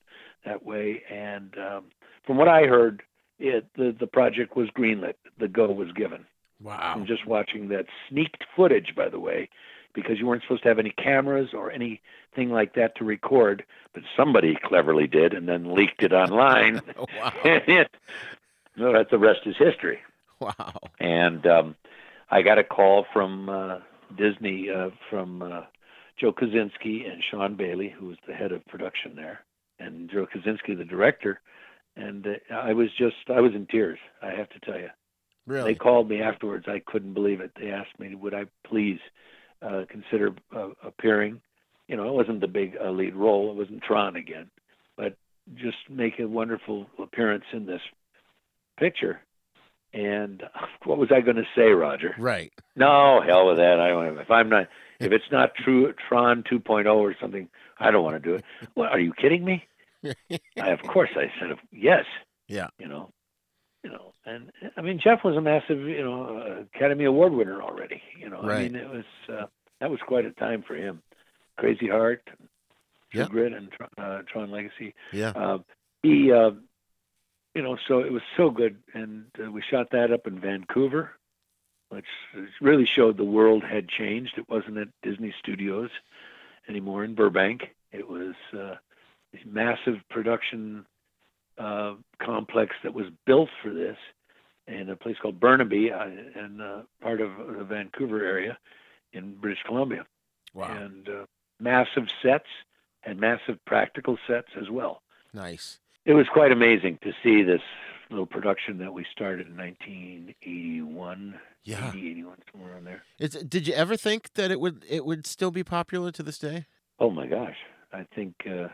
that 0.45 0.65
way. 0.65 1.03
And 1.09 1.55
um, 1.57 1.85
from 2.25 2.37
what 2.37 2.47
I 2.47 2.63
heard, 2.63 3.03
it 3.39 3.67
the 3.75 3.95
the 3.97 4.07
project 4.07 4.57
was 4.57 4.69
greenlit. 4.69 5.15
The 5.39 5.47
go 5.47 5.71
was 5.71 5.91
given. 5.93 6.25
Wow. 6.63 6.93
From 6.93 7.05
just 7.05 7.25
watching 7.25 7.69
that 7.69 7.85
sneaked 8.09 8.43
footage, 8.55 8.93
by 8.95 9.09
the 9.09 9.19
way, 9.19 9.49
because 9.93 10.19
you 10.19 10.27
weren't 10.27 10.43
supposed 10.43 10.63
to 10.63 10.69
have 10.69 10.79
any 10.79 10.91
cameras 10.91 11.49
or 11.53 11.71
anything 11.71 12.49
like 12.49 12.75
that 12.75 12.95
to 12.97 13.03
record, 13.03 13.63
but 13.93 14.03
somebody 14.15 14.57
cleverly 14.63 15.07
did 15.07 15.33
and 15.33 15.47
then 15.47 15.73
leaked 15.73 16.03
it 16.03 16.13
online. 16.13 16.81
wow. 16.97 17.33
no, 18.77 18.93
that's 18.93 19.11
the 19.11 19.17
rest 19.17 19.41
is 19.45 19.55
history. 19.57 19.99
Wow. 20.39 20.73
And 20.99 21.45
um, 21.45 21.75
I 22.29 22.41
got 22.41 22.57
a 22.57 22.63
call 22.63 23.05
from 23.11 23.49
uh, 23.49 23.79
Disney 24.17 24.69
uh, 24.69 24.89
from 25.09 25.41
uh, 25.41 25.61
Joe 26.19 26.31
Kosinski 26.31 27.11
and 27.11 27.23
Sean 27.29 27.55
Bailey, 27.55 27.89
who 27.89 28.07
was 28.07 28.17
the 28.27 28.33
head 28.33 28.51
of 28.51 28.65
production 28.67 29.15
there, 29.15 29.41
and 29.79 30.09
Joe 30.09 30.27
Kosinski, 30.27 30.77
the 30.77 30.85
director. 30.85 31.41
And 31.95 32.25
uh, 32.25 32.53
I 32.53 32.73
was 32.73 32.87
just, 32.97 33.29
I 33.29 33.41
was 33.41 33.53
in 33.53 33.67
tears. 33.67 33.99
I 34.21 34.31
have 34.31 34.49
to 34.49 34.59
tell 34.59 34.79
you. 34.79 34.89
Really? 35.51 35.73
They 35.73 35.77
called 35.77 36.07
me 36.07 36.21
afterwards. 36.21 36.65
I 36.69 36.79
couldn't 36.79 37.13
believe 37.13 37.41
it. 37.41 37.51
They 37.59 37.71
asked 37.71 37.99
me, 37.99 38.15
would 38.15 38.33
I 38.33 38.45
please 38.65 38.99
uh, 39.61 39.83
consider 39.89 40.33
uh, 40.55 40.69
appearing? 40.81 41.41
You 41.89 41.97
know, 41.97 42.07
it 42.07 42.13
wasn't 42.13 42.39
the 42.39 42.47
big 42.47 42.77
uh, 42.81 42.89
lead 42.91 43.15
role. 43.15 43.51
It 43.51 43.57
wasn't 43.57 43.83
Tron 43.83 44.15
again, 44.15 44.49
but 44.95 45.17
just 45.55 45.75
make 45.89 46.19
a 46.19 46.25
wonderful 46.25 46.87
appearance 46.97 47.43
in 47.51 47.65
this 47.65 47.81
picture. 48.79 49.19
And 49.93 50.41
what 50.85 50.97
was 50.97 51.11
I 51.13 51.19
going 51.19 51.35
to 51.35 51.47
say, 51.53 51.71
Roger? 51.71 52.15
Right. 52.17 52.53
No, 52.77 53.21
hell 53.21 53.47
with 53.47 53.57
that. 53.57 53.77
I 53.77 53.89
don't. 53.89 54.19
If 54.19 54.31
I'm 54.31 54.47
not, 54.47 54.69
if 55.01 55.11
it's 55.11 55.31
not 55.33 55.53
true 55.53 55.93
Tron 56.07 56.45
2.0 56.49 56.85
or 56.95 57.13
something, 57.19 57.49
I 57.77 57.91
don't 57.91 58.05
want 58.05 58.23
to 58.23 58.29
do 58.29 58.35
it. 58.35 58.45
What? 58.73 58.87
Are 58.91 58.99
you 59.01 59.11
kidding 59.11 59.43
me? 59.43 59.65
I, 60.57 60.69
of 60.69 60.81
course, 60.81 61.09
I 61.17 61.25
said 61.41 61.57
yes. 61.73 62.05
Yeah. 62.47 62.67
You 62.79 62.87
know, 62.87 63.11
you 63.83 63.89
know, 63.89 64.13
and 64.25 64.51
I 64.77 64.81
mean, 64.81 64.99
Jeff 65.03 65.23
was 65.23 65.35
a 65.35 65.41
massive, 65.41 65.79
you 65.79 66.03
know, 66.03 66.65
Academy 66.75 67.05
Award 67.05 67.33
winner 67.33 67.61
already. 67.61 68.01
You 68.19 68.29
know, 68.29 68.41
I 68.41 68.63
mean, 68.63 68.75
it 68.75 68.89
was 68.89 69.05
uh, 69.29 69.45
that 69.79 69.89
was 69.89 69.99
quite 70.05 70.25
a 70.25 70.31
time 70.31 70.63
for 70.67 70.75
him. 70.75 71.01
Crazy 71.57 71.87
Heart, 71.87 72.23
True 73.11 73.21
Yeah. 73.21 73.27
Grit, 73.27 73.53
and 73.53 73.71
Tron, 73.71 73.89
uh, 73.97 74.21
Tron 74.31 74.51
Legacy. 74.51 74.93
Yeah. 75.11 75.29
Uh, 75.35 75.57
he, 76.03 76.31
uh, 76.31 76.51
you 77.55 77.61
know, 77.61 77.77
so 77.87 77.99
it 77.99 78.11
was 78.11 78.21
so 78.37 78.49
good, 78.49 78.77
and 78.93 79.25
uh, 79.43 79.51
we 79.51 79.61
shot 79.61 79.87
that 79.91 80.11
up 80.11 80.25
in 80.27 80.39
Vancouver, 80.39 81.11
which 81.89 82.05
really 82.61 82.85
showed 82.85 83.17
the 83.17 83.23
world 83.25 83.63
had 83.63 83.89
changed. 83.89 84.37
It 84.37 84.47
wasn't 84.49 84.77
at 84.77 84.87
Disney 85.03 85.33
Studios. 85.39 85.89
anymore 86.69 87.03
in 87.03 87.15
Burbank. 87.15 87.75
It 87.91 88.07
was 88.07 88.35
uh, 88.57 88.75
massive 89.45 89.97
production 90.09 90.85
uh, 91.61 91.95
complex 92.21 92.75
that 92.83 92.93
was 92.93 93.07
built 93.25 93.49
for 93.61 93.71
this 93.73 93.97
in 94.67 94.89
a 94.89 94.95
place 94.95 95.17
called 95.21 95.39
Burnaby 95.39 95.91
uh, 95.91 96.05
in 96.05 96.59
uh, 96.61 96.83
part 97.01 97.21
of 97.21 97.31
the 97.57 97.63
Vancouver 97.63 98.23
area 98.23 98.57
in 99.13 99.35
British 99.35 99.61
Columbia. 99.65 100.05
Wow. 100.53 100.71
And 100.71 101.07
uh, 101.07 101.25
massive 101.59 102.07
sets 102.21 102.47
and 103.03 103.19
massive 103.19 103.63
practical 103.65 104.17
sets 104.27 104.49
as 104.59 104.69
well. 104.69 105.01
Nice. 105.33 105.79
It 106.05 106.13
was 106.13 106.27
quite 106.31 106.51
amazing 106.51 106.99
to 107.03 107.11
see 107.23 107.43
this 107.43 107.61
little 108.09 108.25
production 108.25 108.77
that 108.79 108.93
we 108.93 109.05
started 109.11 109.47
in 109.47 109.57
1981. 109.57 111.39
Yeah. 111.63 111.89
80, 111.89 112.11
81, 112.11 112.37
somewhere 112.51 112.73
around 112.73 112.85
there. 112.85 113.03
It's, 113.19 113.35
did 113.43 113.67
you 113.67 113.73
ever 113.73 113.95
think 113.95 114.33
that 114.33 114.49
it 114.51 114.59
would 114.59 114.83
it 114.89 115.05
would 115.05 115.27
still 115.27 115.51
be 115.51 115.63
popular 115.63 116.11
to 116.11 116.23
this 116.23 116.39
day? 116.39 116.65
Oh 116.99 117.11
my 117.11 117.27
gosh. 117.27 117.57
I 117.93 118.05
think 118.15 118.33
uh, 118.49 118.69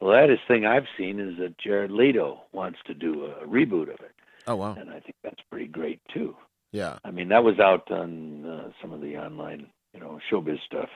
the 0.00 0.06
latest 0.06 0.42
thing 0.46 0.64
I've 0.64 0.86
seen 0.96 1.18
is 1.18 1.38
that 1.38 1.58
Jared 1.58 1.90
Leto 1.90 2.42
wants 2.52 2.78
to 2.86 2.94
do 2.94 3.26
a 3.26 3.46
reboot 3.46 3.84
of 3.94 4.00
it. 4.00 4.12
Oh 4.46 4.56
wow. 4.56 4.76
And 4.78 4.90
I 4.90 5.00
think 5.00 5.16
that's 5.22 5.42
pretty 5.50 5.66
great 5.66 6.00
too. 6.12 6.36
Yeah. 6.72 6.98
I 7.04 7.10
mean, 7.10 7.28
that 7.28 7.44
was 7.44 7.58
out 7.58 7.90
on 7.90 8.46
uh, 8.46 8.70
some 8.80 8.92
of 8.92 9.00
the 9.00 9.16
online, 9.16 9.66
you 9.92 10.00
know, 10.00 10.18
showbiz 10.30 10.58
stuff. 10.64 10.88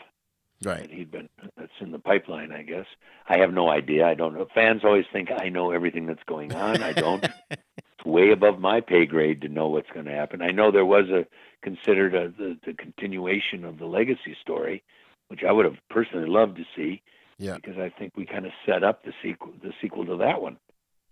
Right. 0.64 0.88
He'd 0.90 1.10
been 1.10 1.28
that's 1.56 1.72
in 1.80 1.90
the 1.90 1.98
pipeline, 1.98 2.52
I 2.52 2.62
guess. 2.62 2.86
I 3.28 3.38
have 3.38 3.52
no 3.52 3.68
idea. 3.68 4.06
I 4.06 4.14
don't 4.14 4.34
know. 4.34 4.46
Fans 4.54 4.82
always 4.84 5.06
think 5.12 5.30
I 5.36 5.48
know 5.48 5.72
everything 5.72 6.06
that's 6.06 6.22
going 6.26 6.54
on. 6.54 6.82
I 6.82 6.92
don't. 6.92 7.26
it's 7.50 8.04
way 8.04 8.30
above 8.30 8.60
my 8.60 8.80
pay 8.80 9.06
grade 9.06 9.40
to 9.40 9.48
know 9.48 9.68
what's 9.68 9.90
going 9.90 10.06
to 10.06 10.12
happen. 10.12 10.40
I 10.40 10.52
know 10.52 10.70
there 10.70 10.84
was 10.84 11.08
a 11.08 11.26
considered 11.62 12.14
a, 12.14 12.28
the 12.28 12.56
the 12.64 12.74
continuation 12.74 13.64
of 13.64 13.78
the 13.78 13.86
legacy 13.86 14.36
story, 14.40 14.84
which 15.28 15.42
I 15.42 15.50
would 15.50 15.64
have 15.64 15.78
personally 15.90 16.28
loved 16.28 16.56
to 16.56 16.64
see. 16.76 17.02
Yeah. 17.42 17.56
Because 17.56 17.76
I 17.76 17.92
think 17.98 18.12
we 18.16 18.24
kind 18.24 18.46
of 18.46 18.52
set 18.64 18.84
up 18.84 19.04
the 19.04 19.12
sequel 19.20 19.52
the 19.62 19.72
sequel 19.80 20.06
to 20.06 20.16
that 20.18 20.40
one. 20.40 20.58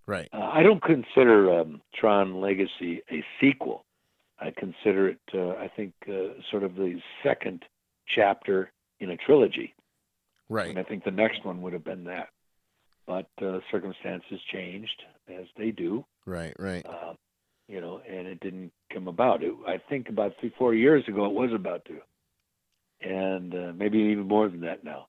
Right. 0.07 0.29
Uh, 0.33 0.49
I 0.53 0.63
don't 0.63 0.83
consider 0.83 1.61
um, 1.61 1.83
Tron 1.93 2.41
Legacy 2.41 3.03
a 3.11 3.25
sequel. 3.41 3.85
I 4.39 4.53
consider 4.57 5.09
it, 5.09 5.21
uh, 5.35 5.51
I 5.51 5.69
think, 5.77 5.93
uh, 6.09 6.41
sort 6.51 6.63
of 6.63 6.77
the 6.77 7.01
second 7.23 7.65
chapter 8.07 8.71
in 9.01 9.11
a 9.11 9.17
trilogy. 9.17 9.75
Right. 10.49 10.71
And 10.71 10.79
I 10.79 10.85
think 10.85 11.05
the 11.05 11.11
next 11.11 11.45
one 11.45 11.63
would 11.63 11.73
have 11.73 11.85
been 11.85 12.05
that. 12.05 12.29
But 13.07 13.29
uh, 13.43 13.59
circumstances 13.71 14.41
changed, 14.53 15.03
as 15.29 15.47
they 15.59 15.73
do. 15.73 16.05
Right. 16.27 16.55
Right. 16.59 16.87
Uh, 16.87 17.15
you 17.69 17.81
know, 17.81 18.01
and 18.09 18.27
it 18.27 18.41
didn't 18.41 18.73
come 18.93 19.09
about. 19.09 19.43
It, 19.43 19.53
I 19.67 19.79
think 19.89 20.09
about 20.09 20.33
three, 20.41 20.53
four 20.57 20.75
years 20.75 21.07
ago, 21.09 21.27
it 21.27 21.33
was 21.33 21.53
about 21.53 21.85
to, 21.87 21.99
and 23.09 23.55
uh, 23.55 23.73
maybe 23.77 23.99
even 23.99 24.27
more 24.27 24.49
than 24.49 24.61
that 24.63 24.85
now. 24.85 25.07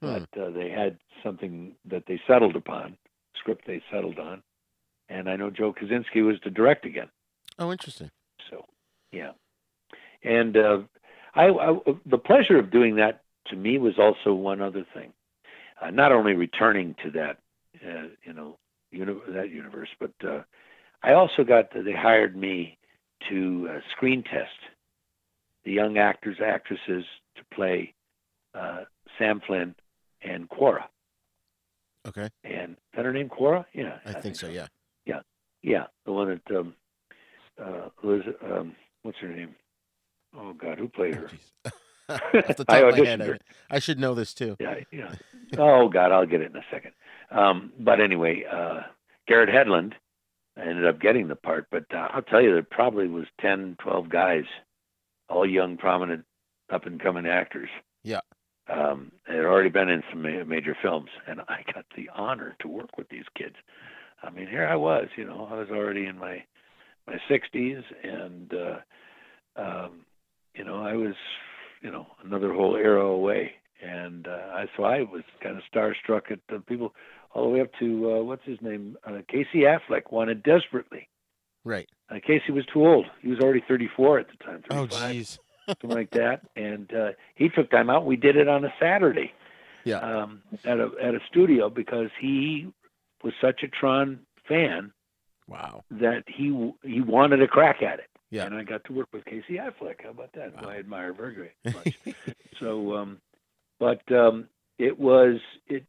Hmm. 0.00 0.18
But 0.32 0.40
uh, 0.40 0.50
they 0.50 0.70
had 0.70 0.98
something 1.22 1.74
that 1.84 2.04
they 2.06 2.20
settled 2.26 2.56
upon, 2.56 2.96
script 3.36 3.66
they 3.66 3.82
settled 3.92 4.18
on, 4.18 4.42
and 5.08 5.28
I 5.28 5.36
know 5.36 5.50
Joe 5.50 5.72
Kosinski 5.74 6.24
was 6.24 6.40
to 6.40 6.50
direct 6.50 6.86
again. 6.86 7.08
Oh, 7.58 7.70
interesting. 7.70 8.10
So, 8.48 8.64
yeah, 9.12 9.32
and 10.24 10.56
uh, 10.56 10.78
I, 11.34 11.48
I 11.48 11.78
the 12.06 12.18
pleasure 12.18 12.58
of 12.58 12.70
doing 12.70 12.96
that 12.96 13.22
to 13.48 13.56
me 13.56 13.78
was 13.78 13.98
also 13.98 14.32
one 14.32 14.62
other 14.62 14.86
thing, 14.94 15.12
uh, 15.82 15.90
not 15.90 16.12
only 16.12 16.32
returning 16.32 16.94
to 17.04 17.10
that, 17.12 17.38
uh, 17.86 18.08
you 18.24 18.32
know, 18.32 18.56
uni- 18.90 19.20
that 19.28 19.50
universe, 19.50 19.88
but 19.98 20.12
uh, 20.26 20.42
I 21.02 21.12
also 21.12 21.44
got 21.44 21.72
they 21.74 21.92
hired 21.92 22.36
me 22.36 22.78
to 23.28 23.68
uh, 23.70 23.80
screen 23.94 24.22
test 24.22 24.50
the 25.64 25.72
young 25.72 25.98
actors 25.98 26.38
actresses 26.44 27.04
to 27.36 27.44
play 27.52 27.92
uh, 28.54 28.84
Sam 29.18 29.40
Flynn 29.46 29.74
and 30.22 30.48
Quorra. 30.48 30.88
Okay. 32.06 32.28
And 32.44 32.72
is 32.72 32.76
that 32.96 33.04
her 33.04 33.12
name, 33.12 33.28
Quorra? 33.28 33.66
Yeah, 33.74 33.98
I, 34.04 34.14
think, 34.14 34.36
so. 34.36 34.48
Yeah. 34.48 34.68
yeah, 35.04 35.20
yeah, 35.62 35.84
the 36.06 36.12
one 36.12 36.28
that 36.46 36.56
um, 36.56 36.74
uh, 37.62 37.88
Liz, 38.02 38.22
um, 38.42 38.74
what's 39.02 39.18
her 39.18 39.28
name? 39.28 39.54
Oh 40.34 40.52
God, 40.54 40.78
who 40.78 40.88
played 40.88 41.14
her? 41.14 41.30
Off 42.10 42.22
the 42.32 42.42
top 42.64 42.66
I 42.68 42.78
of 42.78 42.94
my 42.96 43.00
auditioned 43.00 43.06
head, 43.06 43.20
her. 43.20 43.38
I, 43.70 43.76
I 43.76 43.78
should 43.78 44.00
know 44.00 44.14
this 44.14 44.34
too. 44.34 44.56
Yeah, 44.58 44.76
yeah. 44.90 45.14
oh 45.58 45.88
God, 45.88 46.12
I'll 46.12 46.26
get 46.26 46.40
it 46.40 46.50
in 46.50 46.56
a 46.56 46.64
second. 46.70 46.92
Um, 47.30 47.72
but 47.78 48.00
anyway, 48.00 48.44
uh, 48.50 48.80
Garrett 49.28 49.48
Hedlund 49.48 49.92
ended 50.60 50.86
up 50.86 51.00
getting 51.00 51.28
the 51.28 51.36
part. 51.36 51.66
But 51.70 51.84
uh, 51.94 52.08
I'll 52.12 52.22
tell 52.22 52.40
you, 52.40 52.52
there 52.52 52.62
probably 52.62 53.06
was 53.06 53.26
10, 53.40 53.76
12 53.80 54.08
guys, 54.08 54.44
all 55.28 55.46
young, 55.48 55.76
prominent, 55.76 56.24
up 56.72 56.86
and 56.86 57.00
coming 57.00 57.26
actors. 57.26 57.68
Um, 58.70 59.10
had 59.26 59.44
already 59.44 59.68
been 59.68 59.88
in 59.88 60.02
some 60.10 60.22
ma- 60.22 60.44
major 60.44 60.76
films, 60.80 61.08
and 61.26 61.40
I 61.48 61.64
got 61.72 61.84
the 61.96 62.08
honor 62.14 62.56
to 62.60 62.68
work 62.68 62.96
with 62.96 63.08
these 63.08 63.24
kids. 63.36 63.56
I 64.22 64.30
mean, 64.30 64.46
here 64.46 64.66
I 64.66 64.76
was, 64.76 65.08
you 65.16 65.24
know, 65.24 65.48
I 65.50 65.54
was 65.54 65.68
already 65.70 66.06
in 66.06 66.18
my 66.18 66.44
my 67.06 67.16
60s, 67.28 67.82
and 68.04 68.52
uh, 68.54 69.60
um, 69.60 70.04
you 70.54 70.64
know, 70.64 70.82
I 70.82 70.94
was, 70.94 71.14
you 71.82 71.90
know, 71.90 72.06
another 72.22 72.52
whole 72.52 72.76
era 72.76 73.06
away, 73.06 73.52
and 73.82 74.28
uh, 74.28 74.52
I 74.52 74.66
so 74.76 74.84
I 74.84 75.00
was 75.00 75.22
kind 75.42 75.56
of 75.56 75.62
starstruck 75.72 76.30
at 76.30 76.40
the 76.48 76.60
people 76.60 76.94
all 77.32 77.44
the 77.44 77.48
way 77.48 77.60
up 77.60 77.70
to 77.78 78.12
uh, 78.12 78.22
what's 78.22 78.44
his 78.44 78.60
name, 78.60 78.96
uh, 79.06 79.18
Casey 79.28 79.62
Affleck 79.62 80.10
wanted 80.10 80.42
desperately. 80.42 81.08
Right. 81.64 81.88
Uh, 82.10 82.16
Casey 82.26 82.52
was 82.52 82.64
too 82.72 82.86
old. 82.86 83.06
He 83.20 83.28
was 83.28 83.38
already 83.40 83.62
34 83.68 84.20
at 84.20 84.26
the 84.28 84.44
time. 84.44 84.62
Oh, 84.70 84.86
jeez. 84.86 85.38
Something 85.80 85.90
like 85.90 86.10
that. 86.10 86.42
And 86.56 86.92
uh, 86.94 87.08
he 87.34 87.48
took 87.48 87.70
time 87.70 87.90
out. 87.90 88.06
We 88.06 88.16
did 88.16 88.36
it 88.36 88.48
on 88.48 88.64
a 88.64 88.72
Saturday 88.80 89.32
Yeah. 89.84 89.98
um, 89.98 90.42
at 90.64 90.78
a 90.78 90.90
at 91.02 91.14
a 91.14 91.20
studio 91.28 91.68
because 91.70 92.10
he 92.20 92.72
was 93.22 93.32
such 93.40 93.62
a 93.62 93.68
Tron 93.68 94.20
fan 94.48 94.92
Wow. 95.48 95.84
that 95.90 96.24
he 96.26 96.72
he 96.82 97.00
wanted 97.00 97.42
a 97.42 97.48
crack 97.48 97.82
at 97.82 97.98
it. 97.98 98.06
Yeah. 98.30 98.46
And 98.46 98.54
I 98.54 98.62
got 98.62 98.84
to 98.84 98.92
work 98.92 99.08
with 99.12 99.24
Casey 99.24 99.54
Affleck. 99.58 100.02
How 100.04 100.10
about 100.10 100.32
that? 100.34 100.52
Who 100.60 100.68
I 100.68 100.76
admire 100.76 101.12
very 101.12 101.50
much. 101.64 101.98
so, 102.60 102.96
um, 102.96 103.18
but 103.80 104.00
um, 104.12 104.46
it 104.78 104.98
was 104.98 105.40
it. 105.66 105.84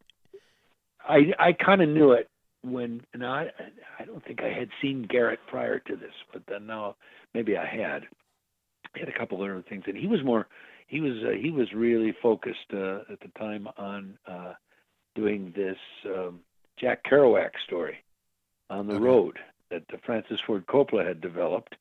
I 1.07 1.33
I 1.39 1.53
kind 1.53 1.81
of 1.81 1.89
knew 1.89 2.11
it 2.13 2.29
when 2.63 3.01
and 3.13 3.25
I 3.25 3.51
I 3.99 4.05
don't 4.05 4.23
think 4.25 4.41
I 4.41 4.49
had 4.51 4.69
seen 4.81 5.03
Garrett 5.09 5.39
prior 5.47 5.79
to 5.79 5.95
this, 5.95 6.13
but 6.33 6.43
then 6.47 6.65
now 6.67 6.95
maybe 7.33 7.57
I 7.57 7.65
had. 7.65 8.03
He 8.93 8.99
had 8.99 9.09
a 9.09 9.17
couple 9.17 9.41
other 9.41 9.63
things, 9.67 9.83
and 9.87 9.97
he 9.97 10.07
was 10.07 10.23
more. 10.23 10.47
He 10.87 10.99
was 10.99 11.13
uh, 11.25 11.31
he 11.31 11.51
was 11.51 11.71
really 11.73 12.13
focused 12.21 12.73
uh, 12.73 12.99
at 13.11 13.19
the 13.21 13.31
time 13.37 13.67
on 13.77 14.17
uh, 14.27 14.53
doing 15.15 15.53
this 15.55 15.77
um, 16.05 16.41
Jack 16.77 17.03
Kerouac 17.03 17.51
story 17.65 18.03
on 18.69 18.87
the 18.87 18.95
Okay. 18.95 19.03
road 19.03 19.39
that 19.69 19.83
uh, 19.93 19.97
Francis 20.05 20.39
Ford 20.45 20.65
Coppola 20.67 21.07
had 21.07 21.21
developed, 21.21 21.75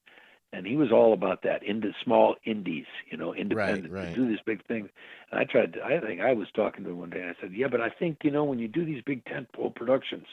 and 0.52 0.66
he 0.66 0.76
was 0.76 0.92
all 0.92 1.12
about 1.12 1.42
that 1.42 1.62
into 1.64 1.92
small 2.04 2.36
indies, 2.44 2.86
you 3.10 3.16
know, 3.16 3.34
independent 3.34 3.92
right. 3.92 4.14
to 4.14 4.14
do 4.14 4.28
these 4.28 4.40
big 4.46 4.64
things. 4.66 4.88
And 5.30 5.40
I 5.40 5.44
tried. 5.44 5.72
To, 5.74 5.82
I 5.82 5.98
think 6.00 6.20
I 6.20 6.32
was 6.32 6.48
talking 6.54 6.84
to 6.84 6.90
him 6.90 6.98
one 6.98 7.10
day, 7.10 7.20
and 7.20 7.30
I 7.30 7.40
said, 7.40 7.52
"Yeah, 7.52 7.68
but 7.68 7.80
I 7.80 7.90
think 7.90 8.18
you 8.22 8.30
know 8.30 8.44
when 8.44 8.60
you 8.60 8.68
do 8.68 8.84
these 8.84 9.02
big 9.02 9.24
tentpole 9.24 9.74
productions, 9.74 10.26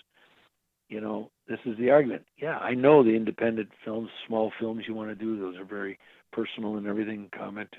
you 0.90 1.02
know, 1.02 1.32
this 1.48 1.60
is 1.66 1.78
the 1.78 1.90
argument. 1.92 2.24
Yeah, 2.38 2.58
I 2.58 2.74
know 2.74 3.04
the 3.04 3.16
independent 3.16 3.70
films, 3.84 4.10
small 4.28 4.52
films 4.60 4.84
you 4.88 4.94
want 4.94 5.10
to 5.10 5.16
do; 5.16 5.40
those 5.40 5.58
are 5.58 5.66
very 5.66 5.98
personal 6.32 6.78
and 6.78 6.88
everything. 6.88 7.30
Comment, 7.38 7.70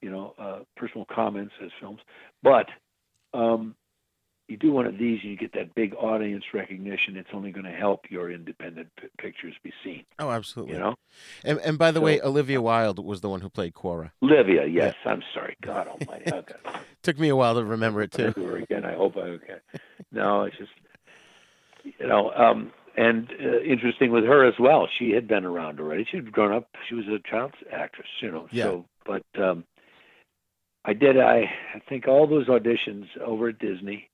you 0.00 0.10
know, 0.10 0.34
uh, 0.38 0.60
personal 0.76 1.06
comments 1.12 1.54
as 1.64 1.70
films, 1.80 2.00
but." 2.42 2.66
Um, 3.34 3.76
you 4.48 4.58
do 4.58 4.72
one 4.72 4.84
of 4.86 4.98
these 4.98 5.20
and 5.22 5.30
you 5.30 5.36
get 5.38 5.52
that 5.54 5.74
big 5.74 5.94
audience 5.94 6.44
recognition, 6.52 7.16
it's 7.16 7.30
only 7.32 7.52
going 7.52 7.64
to 7.64 7.70
help 7.72 8.00
your 8.10 8.30
independent 8.30 8.88
p- 9.00 9.06
pictures 9.16 9.54
be 9.62 9.72
seen. 9.82 10.04
Oh, 10.18 10.30
absolutely. 10.30 10.74
You 10.74 10.80
know, 10.80 10.94
And, 11.44 11.58
and 11.60 11.78
by 11.78 11.90
the 11.92 12.00
So- 12.00 12.04
way, 12.04 12.20
Olivia 12.20 12.60
Wilde 12.60 12.98
was 13.02 13.22
the 13.22 13.30
one 13.30 13.40
who 13.40 13.48
played 13.48 13.72
Quorra. 13.72 14.10
Livia, 14.20 14.66
yes. 14.66 14.94
I'm 15.06 15.22
sorry. 15.32 15.56
God 15.62 15.86
Almighty. 15.88 16.30
God. 16.30 16.52
Took 17.02 17.18
me 17.18 17.28
a 17.30 17.36
while 17.36 17.54
to 17.54 17.64
remember 17.64 18.02
it 18.02 18.10
too. 18.12 18.34
Again. 18.70 18.84
I 18.84 18.92
hope 18.94 19.16
I 19.16 19.20
okay. 19.20 19.58
No, 20.10 20.42
it's 20.42 20.58
just 20.58 20.72
you 21.84 22.06
know, 22.06 22.30
um, 22.32 22.72
and 22.96 23.30
uh, 23.40 23.60
interesting 23.60 24.10
with 24.10 24.24
her 24.24 24.46
as 24.46 24.54
well. 24.58 24.88
She 24.98 25.10
had 25.10 25.26
been 25.26 25.44
around 25.44 25.80
already. 25.80 26.06
She'd 26.10 26.32
grown 26.32 26.52
up. 26.52 26.68
She 26.88 26.94
was 26.94 27.06
a 27.06 27.18
child 27.28 27.52
actress, 27.72 28.08
you 28.20 28.30
know. 28.30 28.48
Yeah. 28.50 28.64
So, 28.64 28.84
but 29.06 29.24
um, 29.42 29.64
I 30.84 30.92
did. 30.92 31.18
I 31.18 31.50
I 31.74 31.80
think 31.88 32.08
all 32.08 32.26
those 32.26 32.48
auditions 32.48 33.06
over 33.18 33.48
at 33.48 33.58
Disney, 33.58 34.10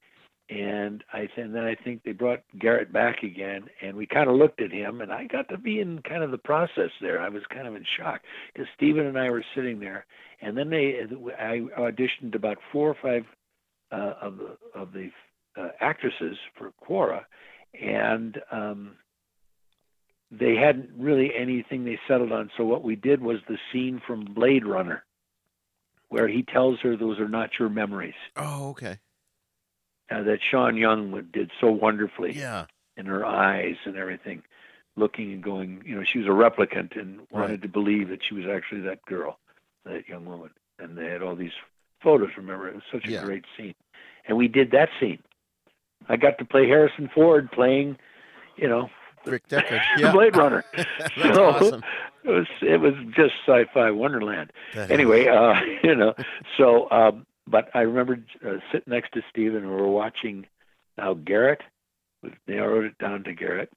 and 0.50 1.02
I 1.12 1.28
and 1.36 1.54
then 1.54 1.64
I 1.64 1.74
think 1.74 2.02
they 2.04 2.12
brought 2.12 2.42
Garrett 2.58 2.92
back 2.92 3.22
again, 3.22 3.64
and 3.82 3.96
we 3.96 4.06
kind 4.06 4.30
of 4.30 4.36
looked 4.36 4.60
at 4.62 4.70
him, 4.70 5.00
and 5.00 5.12
I 5.12 5.24
got 5.24 5.48
to 5.48 5.58
be 5.58 5.80
in 5.80 6.00
kind 6.02 6.22
of 6.22 6.30
the 6.30 6.38
process 6.38 6.90
there. 7.00 7.20
I 7.20 7.28
was 7.28 7.42
kind 7.52 7.66
of 7.66 7.74
in 7.74 7.84
shock 7.98 8.22
because 8.52 8.68
Steven 8.76 9.06
and 9.06 9.18
I 9.18 9.30
were 9.30 9.44
sitting 9.54 9.80
there, 9.80 10.06
and 10.40 10.56
then 10.56 10.70
they 10.70 11.00
I 11.38 11.60
auditioned 11.78 12.34
about 12.34 12.58
four 12.72 12.88
or 12.88 12.96
five 13.00 13.24
uh, 13.90 14.14
of 14.20 14.38
the 14.38 14.56
of 14.78 14.92
the 14.92 15.10
uh, 15.56 15.68
actresses 15.80 16.36
for 16.56 16.72
Quorra, 16.80 17.26
and 17.74 18.40
um, 18.50 18.96
they 20.30 20.56
hadn't 20.56 20.90
really 20.96 21.34
anything 21.34 21.84
they 21.84 21.98
settled 22.06 22.32
on. 22.32 22.50
So 22.56 22.64
what 22.64 22.82
we 22.82 22.96
did 22.96 23.20
was 23.22 23.38
the 23.48 23.58
scene 23.72 24.00
from 24.06 24.24
Blade 24.24 24.66
Runner, 24.66 25.04
where 26.08 26.28
he 26.28 26.42
tells 26.42 26.80
her 26.80 26.96
those 26.96 27.18
are 27.18 27.28
not 27.28 27.58
your 27.58 27.68
memories. 27.68 28.14
Oh, 28.36 28.70
okay. 28.70 28.98
uh, 30.10 30.22
that 30.22 30.38
Sean 30.50 30.74
Young 30.76 31.28
did 31.32 31.50
so 31.60 31.70
wonderfully 31.70 32.32
Yeah. 32.32 32.64
in 32.96 33.04
her 33.04 33.26
eyes 33.26 33.76
and 33.84 33.94
everything, 33.96 34.42
looking 34.96 35.32
and 35.34 35.42
going. 35.42 35.82
You 35.84 35.96
know, 35.96 36.02
she 36.04 36.18
was 36.18 36.26
a 36.26 36.30
replicant 36.30 36.98
and 36.98 37.26
wanted 37.30 37.50
Right. 37.50 37.62
to 37.62 37.68
believe 37.68 38.08
that 38.08 38.24
she 38.24 38.34
was 38.34 38.46
actually 38.46 38.80
that 38.82 39.02
girl, 39.04 39.38
that 39.84 40.08
young 40.08 40.24
woman. 40.24 40.50
And 40.78 40.96
they 40.96 41.06
had 41.06 41.22
all 41.22 41.36
these 41.36 41.52
photos. 42.00 42.30
Remember, 42.38 42.68
it 42.68 42.74
was 42.74 42.84
such 42.90 43.04
a 43.06 43.10
Yeah. 43.10 43.20
great 43.22 43.44
scene, 43.54 43.74
and 44.26 44.38
we 44.38 44.48
did 44.48 44.70
that 44.70 44.88
scene. 44.98 45.22
I 46.08 46.16
got 46.16 46.38
to 46.38 46.44
play 46.44 46.66
Harrison 46.66 47.08
Ford 47.14 47.50
playing, 47.52 47.98
you 48.56 48.68
know, 48.68 48.88
Rick 49.26 49.48
Deckard. 49.48 49.80
Yeah. 49.98 50.12
Blade 50.12 50.36
Runner. 50.36 50.64
That's 50.76 51.14
so 51.34 51.44
awesome. 51.44 51.82
it 52.24 52.30
was 52.30 52.46
it 52.62 52.80
was 52.80 52.94
just 53.16 53.34
sci-fi 53.46 53.90
wonderland. 53.90 54.52
That 54.74 54.90
anyway, 54.90 55.22
is. 55.22 55.28
uh, 55.28 55.54
you 55.82 55.94
know, 55.94 56.14
so 56.56 56.90
um, 56.90 57.26
but 57.46 57.68
I 57.74 57.80
remember 57.80 58.18
uh, 58.46 58.56
sitting 58.72 58.92
next 58.92 59.12
to 59.12 59.22
Steven 59.30 59.62
and 59.62 59.70
we 59.70 59.76
were 59.76 59.88
watching 59.88 60.46
now 60.96 61.14
Garrett. 61.14 61.60
We 62.22 62.32
narrowed 62.46 62.84
it 62.84 62.98
down 62.98 63.22
to 63.24 63.32
Garrett 63.34 63.70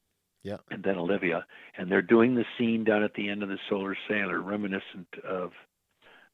Yeah. 0.43 0.57
and 0.71 0.83
then 0.83 0.97
Olivia, 0.97 1.45
and 1.77 1.91
they're 1.91 2.01
doing 2.01 2.33
the 2.35 2.45
scene 2.57 2.83
down 2.83 3.03
at 3.03 3.13
the 3.13 3.29
end 3.29 3.43
of 3.43 3.49
the 3.49 3.59
Solar 3.69 3.95
Sailor, 4.09 4.41
reminiscent 4.41 5.07
of 5.27 5.51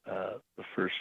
uh, 0.09 0.33
the 0.57 0.63
first 0.75 0.95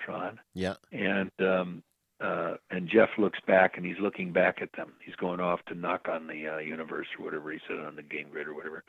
Tron 0.00 0.38
Yeah. 0.54 0.74
and 0.92 1.30
um 1.40 1.82
uh 2.24 2.56
and 2.70 2.88
Jeff 2.88 3.10
looks 3.18 3.38
back 3.46 3.76
and 3.76 3.84
he's 3.84 3.98
looking 4.00 4.32
back 4.32 4.58
at 4.62 4.72
them. 4.76 4.92
He's 5.04 5.14
going 5.16 5.40
off 5.40 5.60
to 5.66 5.74
knock 5.74 6.08
on 6.08 6.26
the 6.26 6.48
uh, 6.48 6.58
universe 6.58 7.06
or 7.18 7.24
whatever 7.24 7.52
he 7.52 7.58
said 7.68 7.78
on 7.78 7.96
the 7.96 8.02
game 8.02 8.28
grid 8.30 8.48
or 8.48 8.54
whatever. 8.54 8.84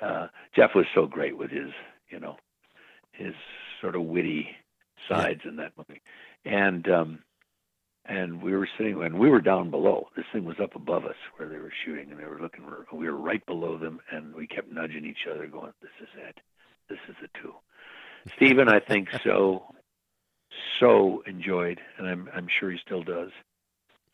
Uh 0.00 0.28
Jeff 0.56 0.70
was 0.74 0.86
so 0.94 1.06
great 1.06 1.36
with 1.36 1.50
his, 1.50 1.70
you 2.08 2.18
know, 2.18 2.36
his 3.12 3.34
sort 3.80 3.94
of 3.96 4.02
witty 4.02 4.48
sides 5.08 5.40
in 5.44 5.56
that 5.56 5.72
movie. 5.76 6.02
And 6.44 6.88
um 6.88 7.18
and 8.06 8.42
we 8.42 8.56
were 8.56 8.68
sitting 8.78 9.02
and 9.02 9.18
we 9.18 9.28
were 9.28 9.42
down 9.42 9.70
below. 9.70 10.08
This 10.16 10.24
thing 10.32 10.44
was 10.44 10.56
up 10.62 10.74
above 10.74 11.04
us 11.04 11.16
where 11.36 11.48
they 11.48 11.58
were 11.58 11.72
shooting 11.84 12.10
and 12.10 12.18
they 12.18 12.24
were 12.24 12.40
looking 12.40 12.64
we 12.92 13.06
were 13.06 13.16
right 13.16 13.44
below 13.46 13.76
them 13.78 14.00
and 14.10 14.34
we 14.34 14.46
kept 14.46 14.72
nudging 14.72 15.04
each 15.04 15.26
other 15.30 15.46
going, 15.46 15.72
This 15.82 15.90
is 16.00 16.08
it. 16.28 16.38
This 16.88 16.98
is 17.08 17.16
the 17.20 17.28
two. 17.40 17.54
Steven, 18.36 18.68
I 18.68 18.80
think 18.80 19.08
so 19.24 19.74
so 20.80 21.22
enjoyed, 21.26 21.80
and 21.98 22.08
I'm 22.08 22.28
I'm 22.34 22.48
sure 22.48 22.70
he 22.70 22.78
still 22.78 23.02
does, 23.04 23.30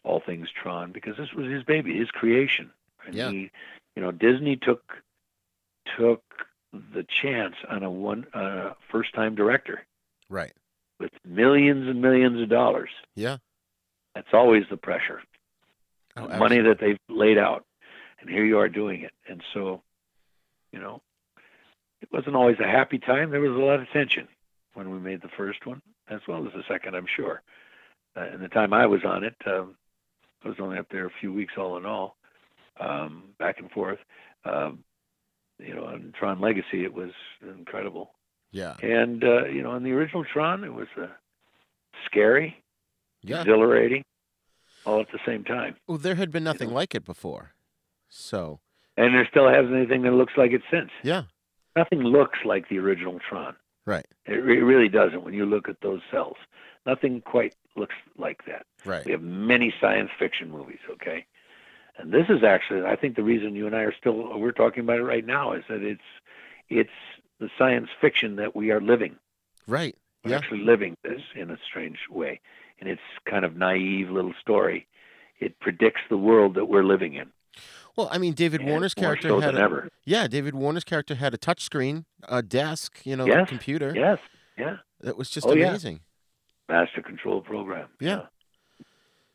all 0.03 0.21
things 0.21 0.49
Tron 0.51 0.93
because 0.93 1.17
this 1.17 1.33
was 1.33 1.47
his 1.51 1.63
baby, 1.63 1.97
his 1.97 2.11
creation. 2.11 2.71
And 3.07 3.15
Yeah. 3.15 3.31
he, 3.31 3.51
you 3.95 4.03
know, 4.03 4.11
Disney 4.13 4.57
took 4.57 5.03
took 5.97 6.23
the 6.73 7.05
chance 7.23 7.55
on 7.71 7.83
a 7.83 7.91
one 7.91 8.27
uh, 8.35 8.75
first 8.91 9.15
time 9.15 9.35
director 9.35 9.87
Right. 10.29 10.53
with 10.99 11.13
millions 11.25 11.89
and 11.89 12.03
millions 12.03 12.43
of 12.43 12.49
dollars. 12.49 12.91
Yeah. 13.15 13.39
That's 14.15 14.35
always 14.35 14.65
the 14.69 14.77
pressure, 14.77 15.23
Oh, 16.17 16.27
the 16.27 16.37
money 16.39 16.61
that 16.61 16.79
they've 16.81 16.99
laid 17.09 17.39
out, 17.39 17.65
and 18.21 18.29
here 18.29 18.45
you 18.45 18.59
are 18.59 18.69
doing 18.69 19.03
it. 19.03 19.13
And 19.29 19.43
so, 19.55 19.83
you 20.73 20.81
know, 20.81 21.01
it 22.03 22.11
wasn't 22.13 22.35
always 22.37 22.59
a 22.61 22.67
happy 22.67 22.99
time. 22.99 23.31
There 23.31 23.41
was 23.41 23.53
a 23.53 23.65
lot 23.65 23.81
of 23.81 23.89
tension 23.91 24.27
when 24.75 24.91
we 24.91 24.99
made 24.99 25.21
the 25.23 25.29
first 25.37 25.65
one, 25.67 25.81
as 26.09 26.21
well 26.29 26.47
as 26.47 26.53
the 26.53 26.63
second, 26.69 26.95
I'm 26.95 27.07
sure. 27.17 27.43
Uh, 28.17 28.21
and 28.33 28.43
the 28.43 28.49
time 28.49 28.73
I 28.73 28.87
was 28.87 29.01
on 29.05 29.25
it, 29.25 29.35
um, 29.47 29.75
I 30.45 30.49
was 30.49 30.57
only 30.61 30.79
up 30.79 30.87
there 30.91 31.07
a 31.07 31.11
few 31.21 31.33
weeks 31.33 31.55
all 31.59 31.77
in 31.77 31.85
all, 31.87 32.17
um, 32.81 33.25
back 33.39 33.59
and 33.59 33.71
forth. 33.71 33.99
Um, 34.45 34.85
you 35.59 35.75
know, 35.75 35.85
on 35.85 36.13
Tron 36.19 36.41
Legacy, 36.41 36.85
it 36.85 36.93
was 36.93 37.11
incredible. 37.43 38.11
Yeah. 38.53 38.77
And 38.83 39.25
uh, 39.25 39.47
you 39.47 39.63
know, 39.63 39.71
on 39.71 39.83
the 39.83 39.93
original 39.93 40.25
Tron, 40.25 40.65
it 40.65 40.73
was 40.73 40.87
uh, 41.01 41.07
scary, 42.07 42.63
Yeah. 43.23 43.41
exhilarating, 43.41 44.03
all 44.85 45.01
at 45.01 45.09
the 45.13 45.19
same 45.27 45.45
time. 45.45 45.77
Well, 45.89 45.99
there 45.99 46.15
had 46.15 46.31
been 46.31 46.45
nothing 46.45 46.71
like 46.71 46.95
it 46.95 47.05
before. 47.05 47.53
So, 48.09 48.61
And 48.97 49.15
there 49.15 49.27
still 49.31 49.49
hasn't 49.49 49.75
anything 49.75 50.03
that 50.03 50.13
looks 50.13 50.35
like 50.37 50.53
it 50.53 50.63
since. 50.71 50.91
yeah. 51.03 51.23
Nothing 51.75 51.99
looks 52.05 52.39
like 52.47 52.69
the 52.71 52.79
original 52.79 53.19
Tron. 53.29 53.55
Right. 53.87 54.07
It, 54.27 54.33
re- 54.35 54.59
it 54.59 54.63
really 54.65 54.89
doesn't. 54.89 55.23
When 55.25 55.33
you 55.35 55.47
look 55.47 55.69
at 55.69 55.81
those 55.81 56.01
cells, 56.11 56.37
nothing 56.85 57.21
quite 57.23 57.55
looks 57.77 57.95
like 58.19 58.45
that. 58.47 58.67
Right. 58.85 59.05
We 59.07 59.13
have 59.13 59.23
many 59.23 59.73
science 59.81 60.11
fiction 60.19 60.51
movies, 60.51 60.81
okay? 60.91 61.25
And 61.99 62.13
this 62.13 62.27
is 62.29 62.43
actually, 62.45 62.83
I 62.85 62.97
think, 62.97 63.17
the 63.17 63.23
reason 63.23 63.55
you 63.55 63.67
and 63.67 63.75
I 63.77 63.81
are 63.83 63.95
still 63.99 64.39
we're 64.39 64.53
talking 64.53 64.81
about 64.81 64.99
it 64.99 65.05
right 65.05 65.25
now 65.25 65.53
is 65.53 65.65
that 65.69 65.83
it's 65.83 66.01
it's 66.69 66.91
the 67.39 67.49
science 67.57 67.89
fiction 68.01 68.37
that 68.37 68.57
we 68.57 68.71
are 68.71 68.81
living. 68.81 69.17
Right. 69.67 69.97
We're 70.25 70.33
Yeah. 70.33 70.39
actually 70.39 70.61
living 70.65 70.97
this 71.05 71.21
in 71.35 71.51
a 71.51 71.59
strange 71.65 71.99
way, 72.11 72.41
and 72.81 72.89
it's 72.89 73.01
kind 73.25 73.45
of 73.45 73.57
naive 73.57 74.11
little 74.11 74.35
story. 74.41 74.87
It 75.39 75.59
predicts 75.61 76.01
the 76.09 76.17
world 76.19 76.55
that 76.55 76.65
we're 76.67 76.83
living 76.85 77.15
in. 77.15 77.31
Well, 77.97 78.09
I 78.13 78.19
mean, 78.19 78.35
David 78.35 78.61
And 78.61 78.71
Warner's 78.71 78.95
character 78.95 79.29
so 79.29 79.41
had 79.41 79.55
than 79.55 79.61
a, 79.61 79.65
ever. 79.65 79.89
yeah, 80.05 80.27
David 80.27 80.55
Warner's 80.55 80.85
character 80.85 81.15
had 81.15 81.33
a 81.35 81.39
touch 81.39 81.63
screen, 81.63 82.05
a 82.29 82.43
desk, 82.43 83.01
you 83.05 83.17
know, 83.17 83.25
a 83.25 83.29
Yes, 83.29 83.49
computer. 83.49 83.93
Yes, 83.95 84.19
yeah. 84.59 84.77
That 85.01 85.17
was 85.17 85.31
just 85.31 85.47
Oh, 85.47 85.55
yeah. 85.55 85.69
amazing. 85.71 86.01
master 86.69 87.01
control 87.03 87.41
program. 87.41 87.89
Yeah. 88.01 88.27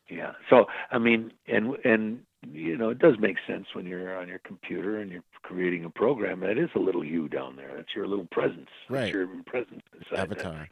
Yeah. 0.10 0.34
So 0.50 0.66
I 0.92 0.98
mean, 0.98 1.32
and 1.48 1.76
and 1.86 2.24
you 2.52 2.76
know, 2.78 2.90
it 2.90 3.00
does 3.00 3.16
make 3.20 3.38
sense 3.48 3.68
when 3.74 3.86
you're 3.86 4.18
on 4.18 4.28
your 4.28 4.40
computer 4.40 5.00
and 5.00 5.12
you're 5.12 5.24
creating 5.44 5.86
a 5.86 5.90
program. 5.90 6.42
That 6.42 6.58
is 6.58 6.70
a 6.76 6.80
little 6.80 7.04
you 7.06 7.30
down 7.30 7.56
there. 7.56 7.72
That's 7.76 7.96
your 7.96 8.08
little 8.08 8.26
presence. 8.32 8.70
Right. 8.90 9.02
That's 9.02 9.14
your 9.14 9.28
presence 9.46 9.82
inside 9.94 10.30
that 10.30 10.40
Avatar. 10.40 10.70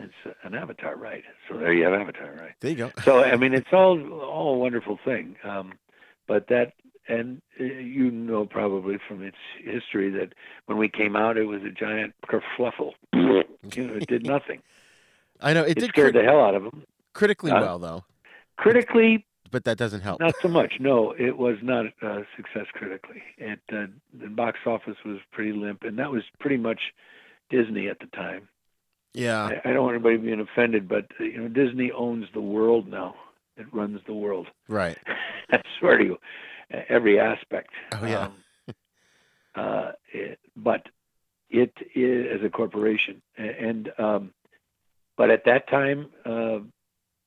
It's 0.00 0.36
an 0.42 0.54
avatar, 0.54 0.96
right? 0.96 1.22
So 1.48 1.56
there 1.56 1.72
you 1.72 1.84
have 1.84 1.94
avatar, 1.94 2.34
right? 2.38 2.52
There 2.60 2.70
you 2.70 2.76
go. 2.76 2.90
So 3.02 3.22
I 3.22 3.36
mean, 3.36 3.54
it's 3.54 3.72
all 3.72 3.98
all 4.20 4.54
a 4.56 4.58
wonderful 4.58 4.98
thing. 5.04 5.36
Um, 5.44 5.74
but 6.26 6.48
that, 6.48 6.72
and 7.08 7.40
uh, 7.60 7.64
you 7.64 8.10
know 8.10 8.44
probably 8.46 8.98
from 9.08 9.22
its 9.22 9.36
history 9.62 10.10
that 10.10 10.32
when 10.66 10.78
we 10.78 10.88
came 10.88 11.16
out, 11.16 11.36
it 11.36 11.44
was 11.44 11.62
a 11.62 11.70
giant 11.70 12.14
kerfluffle. 12.26 12.92
you 13.12 13.86
know, 13.86 13.94
it 13.94 14.06
did 14.06 14.24
nothing. 14.26 14.62
I 15.40 15.52
know 15.52 15.62
it, 15.64 15.72
It 15.72 15.80
did 15.80 15.88
scared 15.90 16.12
crit- 16.14 16.24
the 16.24 16.28
hell 16.30 16.40
out 16.42 16.54
of 16.54 16.62
them. 16.64 16.84
critically 17.12 17.50
Uh, 17.50 17.60
well, 17.60 17.78
though, 17.78 18.04
Critically, 18.56 19.26
but 19.50 19.64
that 19.64 19.76
doesn't 19.76 20.00
help. 20.00 20.18
not 20.20 20.34
so 20.40 20.48
much. 20.48 20.74
No, 20.80 21.12
it 21.18 21.36
was 21.36 21.56
not 21.62 21.86
a 22.02 22.22
success 22.36 22.66
critically. 22.72 23.22
It 23.38 23.60
uh, 23.72 23.86
the 24.18 24.28
box 24.28 24.60
office 24.66 24.96
was 25.04 25.18
pretty 25.32 25.52
limp, 25.52 25.82
and 25.84 25.98
that 25.98 26.10
was 26.10 26.22
pretty 26.40 26.56
much 26.56 26.80
Disney 27.50 27.88
at 27.88 27.98
the 28.00 28.06
time. 28.06 28.48
Yeah. 29.12 29.44
I, 29.64 29.70
I 29.70 29.72
don't 29.72 29.82
want 29.84 29.94
anybody 29.94 30.16
being 30.16 30.40
offended, 30.40 30.88
but 30.88 31.06
uh, 31.20 31.24
you 31.24 31.38
know, 31.40 31.48
Disney 31.48 31.92
owns 31.92 32.26
the 32.34 32.40
world 32.40 32.88
now. 32.88 33.14
It 33.58 33.66
runs 33.72 34.00
the 34.06 34.12
world. 34.14 34.48
Right. 34.68 34.98
I 35.52 35.62
swear 35.78 35.98
to 35.98 36.04
you, 36.04 36.18
every 36.70 37.18
aspect. 37.20 37.70
Oh 37.92 38.06
yeah. 38.06 38.26
Um, 38.26 38.34
uh, 39.56 39.92
it, 40.12 40.38
but 40.56 40.82
it 41.50 41.72
is 41.94 42.26
as 42.34 42.44
a 42.44 42.50
corporation, 42.50 43.22
and 43.36 43.90
um, 43.98 44.32
but 45.16 45.30
at 45.30 45.44
that 45.46 45.68
time, 45.68 46.08
uh, 46.24 46.58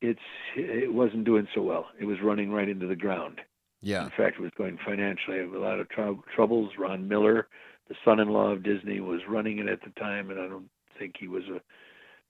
it's 0.01 0.19
it 0.55 0.93
wasn't 0.93 1.25
doing 1.25 1.47
so 1.55 1.61
well. 1.61 1.87
It 1.99 2.05
was 2.05 2.17
running 2.21 2.51
right 2.51 2.69
into 2.69 2.87
the 2.87 2.95
ground. 2.95 3.41
yeah. 3.81 4.03
In 4.03 4.11
fact, 4.11 4.37
it 4.37 4.41
was 4.41 4.51
going 4.57 4.77
financially 4.85 5.39
a 5.39 5.47
lot 5.59 5.79
of 5.79 5.89
trou- 5.89 6.23
troubles. 6.35 6.71
Ron 6.77 7.07
Miller, 7.07 7.47
the 7.87 7.95
son-in-law 8.05 8.51
of 8.51 8.63
Disney, 8.63 8.99
was 8.99 9.21
running 9.27 9.59
it 9.59 9.67
at 9.67 9.81
the 9.81 9.91
time, 9.99 10.29
and 10.29 10.39
I 10.39 10.47
don't 10.47 10.69
think 10.97 11.15
he 11.19 11.27
was 11.27 11.43
a 11.45 11.61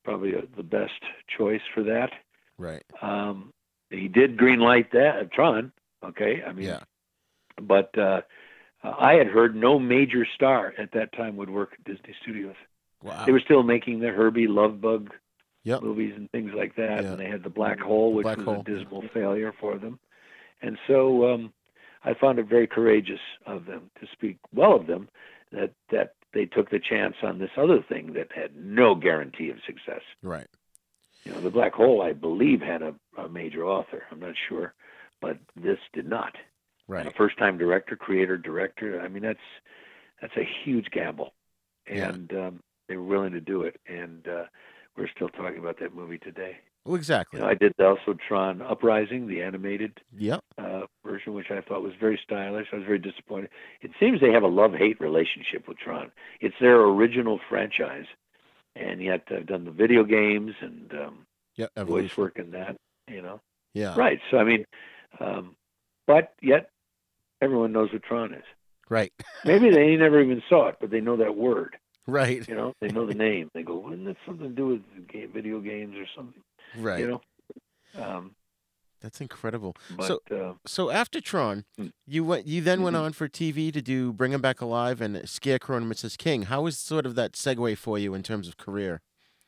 probably 0.04 0.34
a, 0.34 0.42
the 0.56 0.64
best 0.64 1.02
choice 1.38 1.62
for 1.74 1.84
that. 1.84 2.12
Right. 2.58 2.84
Um, 3.02 3.52
he 3.90 4.08
did 4.08 4.38
green 4.38 4.60
light 4.60 4.92
that 4.94 5.32
Tron. 5.34 5.72
Okay, 6.04 6.42
I 6.48 6.54
mean, 6.54 6.68
Yeah. 6.68 6.80
But 7.62 7.98
uh, 7.98 8.22
I 8.84 9.14
had 9.14 9.28
heard 9.28 9.56
no 9.56 9.80
major 9.80 10.26
star 10.36 10.74
at 10.78 10.92
that 10.94 11.14
time 11.14 11.38
would 11.38 11.50
work 11.50 11.74
at 11.74 11.84
Disney 11.84 12.16
Studios. 12.22 12.56
Wow. 13.04 13.26
They 13.26 13.32
were 13.32 13.40
still 13.44 13.64
making 13.64 14.00
the 14.00 14.10
Herbie 14.10 14.48
Love 14.48 14.82
Bug 14.82 15.12
Yep. 15.64 15.82
movies 15.84 16.14
and 16.16 16.32
things 16.32 16.52
like 16.56 16.76
that, 16.78 17.04
Yeah. 17.04 17.12
and 17.12 17.20
they 17.20 17.28
had 17.30 17.44
the 17.44 17.50
Black 17.50 17.80
Hole, 17.80 18.14
which 18.14 18.24
Black 18.24 18.38
was 18.38 18.46
Hole. 18.46 18.62
a 18.62 18.64
dismal 18.64 19.04
failure 19.14 19.54
for 19.60 19.78
them. 19.78 20.00
And 20.62 20.78
so 20.88 21.34
um, 21.34 21.54
I 22.04 22.14
found 22.14 22.40
it 22.40 22.48
very 22.48 22.66
courageous 22.66 23.20
of 23.46 23.66
them 23.66 23.92
to 24.00 24.08
speak 24.14 24.38
well 24.54 24.74
of 24.74 24.88
them 24.88 25.10
that 25.52 25.74
that 25.92 26.14
they 26.34 26.46
took 26.46 26.70
the 26.70 26.80
chance 26.80 27.16
on 27.24 27.40
this 27.40 27.50
other 27.58 27.82
thing 27.88 28.14
that 28.14 28.32
had 28.34 28.56
no 28.56 28.96
guarantee 28.96 29.50
of 29.50 29.58
success. 29.66 30.02
Right. 30.24 30.48
You 31.26 31.34
know, 31.34 31.42
the 31.42 31.50
Black 31.50 31.74
Hole, 31.74 32.02
I 32.02 32.14
believe, 32.14 32.62
had 32.62 32.82
a, 32.82 32.96
a 33.18 33.28
major 33.28 33.66
author. 33.66 34.04
I'm 34.12 34.20
not 34.22 34.36
sure, 34.48 34.74
but 35.22 35.38
this 35.56 35.80
did 35.92 36.08
not. 36.08 36.36
Right. 36.90 37.06
A 37.06 37.12
first-time 37.12 37.60
director, 37.60 37.96
creator, 37.96 38.36
director. 38.36 39.00
I 39.00 39.08
mean, 39.08 39.22
that's 39.22 39.40
that's 40.22 40.36
a 40.36 40.48
huge 40.66 40.88
gamble, 40.92 41.34
Yeah. 41.88 42.10
and 42.10 42.34
um, 42.34 42.60
they 42.90 42.98
were 42.98 43.04
willing 43.04 43.32
to 43.34 43.40
do 43.40 43.62
it. 43.62 43.80
And 43.88 44.28
uh, 44.28 44.46
we're 44.98 45.08
still 45.16 45.30
talking 45.30 45.60
about 45.60 45.80
that 45.80 45.94
movie 45.94 46.18
today. 46.18 46.58
Well, 46.86 46.96
exactly. 46.96 47.40
You 47.40 47.46
know, 47.46 47.52
I 47.52 47.54
did 47.54 47.74
also 47.80 48.18
Tron 48.28 48.64
Uprising, 48.64 49.28
the 49.28 49.44
animated 49.44 50.00
Yep. 50.18 50.42
uh, 50.58 50.82
version, 51.06 51.36
which 51.36 51.52
I 51.52 51.62
thought 51.62 51.84
was 51.84 51.94
very 52.00 52.20
stylish. 52.24 52.68
I 52.74 52.78
was 52.78 52.86
very 52.86 52.98
disappointed. 52.98 53.52
It 53.82 53.92
seems 54.00 54.20
they 54.20 54.32
have 54.32 54.44
a 54.44 54.48
love-hate 54.48 55.00
relationship 55.00 55.68
with 55.68 55.78
Tron. 55.78 56.12
It's 56.42 56.56
their 56.60 56.82
original 56.82 57.40
franchise, 57.48 58.08
and 58.76 59.00
yet 59.00 59.28
I've 59.30 59.46
done 59.46 59.64
the 59.64 59.72
video 59.72 60.04
games 60.04 60.54
and 60.60 60.92
um, 60.94 61.26
Yeah. 61.56 61.68
voice 61.78 62.18
work 62.18 62.40
in 62.40 62.50
that. 62.52 62.78
You 63.08 63.22
know, 63.22 63.42
Yeah. 63.76 63.94
Right. 63.96 64.20
So 64.32 64.38
I 64.40 64.44
mean, 64.44 64.66
um, 65.20 65.56
but 66.08 66.34
yet 66.42 66.72
everyone 67.42 67.72
knows 67.72 67.92
what 67.92 68.04
Tron 68.04 68.34
is. 68.34 68.44
Right. 68.90 69.14
Maybe 69.46 69.70
they 69.70 69.96
never 69.96 70.22
even 70.22 70.42
saw 70.50 70.68
it, 70.68 70.78
but 70.80 70.90
they 70.90 71.02
know 71.02 71.18
that 71.18 71.36
word. 71.36 71.78
Right. 72.08 72.48
You 72.48 72.56
know, 72.56 72.74
they 72.82 72.88
know 72.88 73.06
the 73.06 73.14
name. 73.14 73.52
They 73.54 73.62
go, 73.62 73.78
"Wouldn't 73.78 74.06
that 74.06 74.18
something 74.26 74.50
to 74.50 74.56
do 74.56 74.68
with 74.68 75.08
game, 75.08 75.32
video 75.34 75.60
games 75.60 75.96
or 75.96 76.06
something?" 76.16 76.42
Right. 76.78 77.00
You 77.00 77.08
know. 77.08 77.22
Um, 78.04 78.36
That's 79.02 79.22
incredible. 79.22 79.76
But, 79.96 80.06
so, 80.08 80.20
uh, 80.32 80.54
so 80.66 80.90
after 80.90 81.22
Tron, 81.22 81.66
you 82.08 82.24
went. 82.24 82.48
You 82.48 82.62
then 82.62 82.82
went 82.82 82.96
on 82.96 83.14
for 83.14 83.28
TV 83.28 83.72
to 83.72 83.82
do 83.82 84.12
Bring 84.12 84.34
'Em 84.34 84.42
Back 84.42 84.60
Alive 84.60 85.02
and 85.02 85.28
Scarecrow 85.30 85.78
and 85.78 85.92
Mrs. 85.92 86.18
King. 86.18 86.44
How 86.44 86.64
was 86.64 86.80
sort 86.80 87.06
of 87.06 87.14
that 87.16 87.34
segue 87.34 87.78
for 87.78 88.00
you 88.00 88.16
in 88.16 88.24
terms 88.24 88.48
of 88.48 88.58
career? 88.58 89.02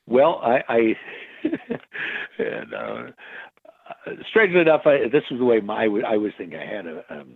Well, 0.06 0.40
I, 0.44 0.64
I 0.68 0.96
and, 2.38 2.74
uh, 2.74 3.04
strangely 4.30 4.62
enough, 4.62 4.82
I, 4.86 5.08
this 5.12 5.24
was 5.30 5.40
the 5.40 5.46
way 5.46 5.60
my 5.60 5.84
I 6.08 6.18
was 6.18 6.32
thinking. 6.38 6.60
I 6.60 6.66
had 6.66 6.86
a, 6.86 7.04
um, 7.10 7.36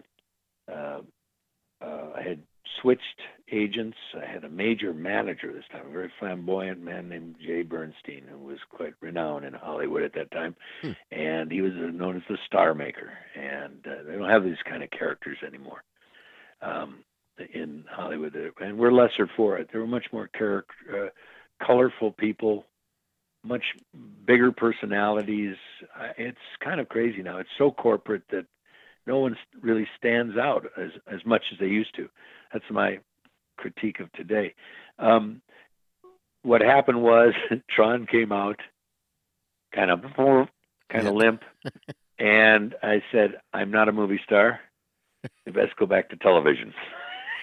uh, 0.71 0.99
uh, 1.81 2.09
I 2.15 2.21
had 2.21 2.39
switched 2.81 3.21
agents. 3.51 3.97
I 4.15 4.25
had 4.25 4.43
a 4.43 4.49
major 4.49 4.93
manager 4.93 5.53
this 5.53 5.63
time, 5.71 5.87
a 5.87 5.91
very 5.91 6.11
flamboyant 6.19 6.81
man 6.81 7.09
named 7.09 7.35
Jay 7.45 7.61
Bernstein, 7.61 8.23
who 8.29 8.39
was 8.39 8.57
quite 8.69 8.93
renowned 9.01 9.45
in 9.45 9.53
Hollywood 9.53 10.03
at 10.03 10.13
that 10.13 10.31
time, 10.31 10.55
Hmm. 10.81 10.91
and 11.11 11.51
he 11.51 11.61
was 11.61 11.73
known 11.75 12.17
as 12.17 12.23
the 12.27 12.37
Star 12.45 12.73
Maker. 12.73 13.11
And 13.35 13.85
uh, 13.85 14.03
they 14.07 14.15
don't 14.17 14.29
have 14.29 14.43
these 14.43 14.61
kind 14.67 14.83
of 14.83 14.89
characters 14.91 15.37
anymore 15.45 15.83
um, 16.61 17.03
in 17.53 17.83
Hollywood, 17.89 18.35
and 18.61 18.77
we're 18.77 18.91
lesser 18.91 19.29
for 19.35 19.57
it. 19.57 19.69
There 19.71 19.81
were 19.81 19.87
much 19.87 20.05
more 20.11 20.27
character, 20.27 20.73
uh, 20.91 21.65
colorful 21.65 22.11
people, 22.13 22.65
much 23.43 23.63
bigger 24.25 24.51
personalities. 24.51 25.55
It's 26.17 26.37
kind 26.63 26.79
of 26.79 26.89
crazy 26.89 27.21
now. 27.21 27.37
It's 27.37 27.49
so 27.57 27.69
corporate 27.71 28.23
that 28.31 28.45
no 29.05 29.19
one 29.19 29.35
really 29.61 29.87
stands 29.97 30.37
out 30.37 30.65
as 30.77 30.91
as 31.11 31.25
much 31.25 31.43
as 31.51 31.59
they 31.59 31.67
used 31.67 31.95
to. 31.95 32.09
That's 32.53 32.65
my 32.69 32.99
critique 33.57 33.99
of 33.99 34.11
today. 34.13 34.53
Um, 34.99 35.41
what 36.43 36.61
happened 36.61 37.01
was 37.01 37.33
Tron 37.69 38.05
came 38.05 38.31
out, 38.31 38.59
kind 39.73 39.91
of 39.91 40.03
kind 40.91 41.07
of 41.07 41.15
limp, 41.15 41.43
and 42.19 42.75
I 42.81 43.01
said, 43.11 43.39
"I'm 43.53 43.71
not 43.71 43.89
a 43.89 43.91
movie 43.91 44.21
star. 44.23 44.59
You 45.45 45.53
best 45.53 45.75
go 45.77 45.85
back 45.85 46.09
to 46.09 46.17
television." 46.17 46.73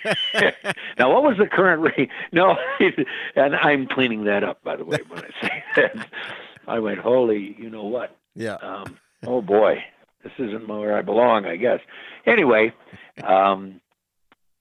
now, 0.99 1.13
what 1.13 1.23
was 1.23 1.37
the 1.39 1.47
current 1.47 1.83
rate? 1.97 2.11
No, 2.33 2.57
and 3.37 3.55
I'm 3.55 3.87
cleaning 3.87 4.25
that 4.25 4.43
up, 4.43 4.63
by 4.65 4.75
the 4.75 4.85
way, 4.85 4.99
when 5.09 5.21
I 5.21 5.47
say 5.47 5.65
that. 5.77 6.09
I 6.67 6.79
went, 6.79 6.99
holy, 6.99 7.57
you 7.59 7.71
know 7.71 7.85
what? 7.85 8.17
Yeah. 8.35 8.55
Um, 8.55 8.99
oh 9.27 9.43
boy, 9.43 9.85
this 10.23 10.33
isn't 10.39 10.69
where 10.69 10.97
I 10.97 11.03
belong, 11.03 11.47
I 11.47 11.57
guess. 11.57 11.81
Anyway, 12.27 12.73
um, 13.25 13.81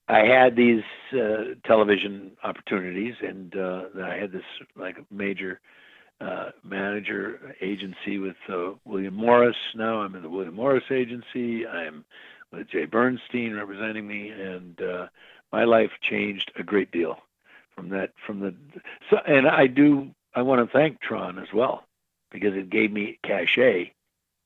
I 0.08 0.26
had 0.26 0.56
these 0.56 0.84
uh, 1.14 1.56
television 1.66 2.32
opportunities, 2.44 3.16
and 3.22 3.56
uh, 3.56 3.84
I 4.04 4.16
had 4.16 4.32
this 4.32 4.44
like 4.76 4.98
major 5.12 5.60
uh, 6.20 6.52
manager 6.64 7.56
agency 7.62 8.18
with 8.18 8.36
uh, 8.50 8.72
William 8.86 9.16
Morris. 9.16 9.56
Now 9.76 10.02
I'm 10.02 10.16
in 10.16 10.22
the 10.22 10.30
William 10.30 10.56
Morris 10.56 10.84
agency. 10.92 11.66
I'm 11.66 12.06
with 12.52 12.68
Jay 12.68 12.86
Bernstein 12.86 13.56
representing 13.56 14.08
me, 14.08 14.30
and 14.30 14.82
uh, 14.82 15.08
my 15.52 15.64
life 15.64 15.92
changed 16.02 16.52
a 16.58 16.64
great 16.64 16.92
deal 16.92 17.18
from 17.76 17.90
that. 17.90 18.12
From 18.26 18.40
the 18.40 18.54
so, 19.10 19.18
and 19.26 19.48
I 19.48 19.68
do. 19.68 20.12
I 20.36 20.42
want 20.42 20.66
to 20.66 20.78
thank 20.78 21.02
Tron 21.02 21.40
as 21.40 21.54
well 21.54 21.84
because 22.32 22.56
it 22.56 22.70
gave 22.70 22.92
me 22.92 23.20
cachet 23.24 23.94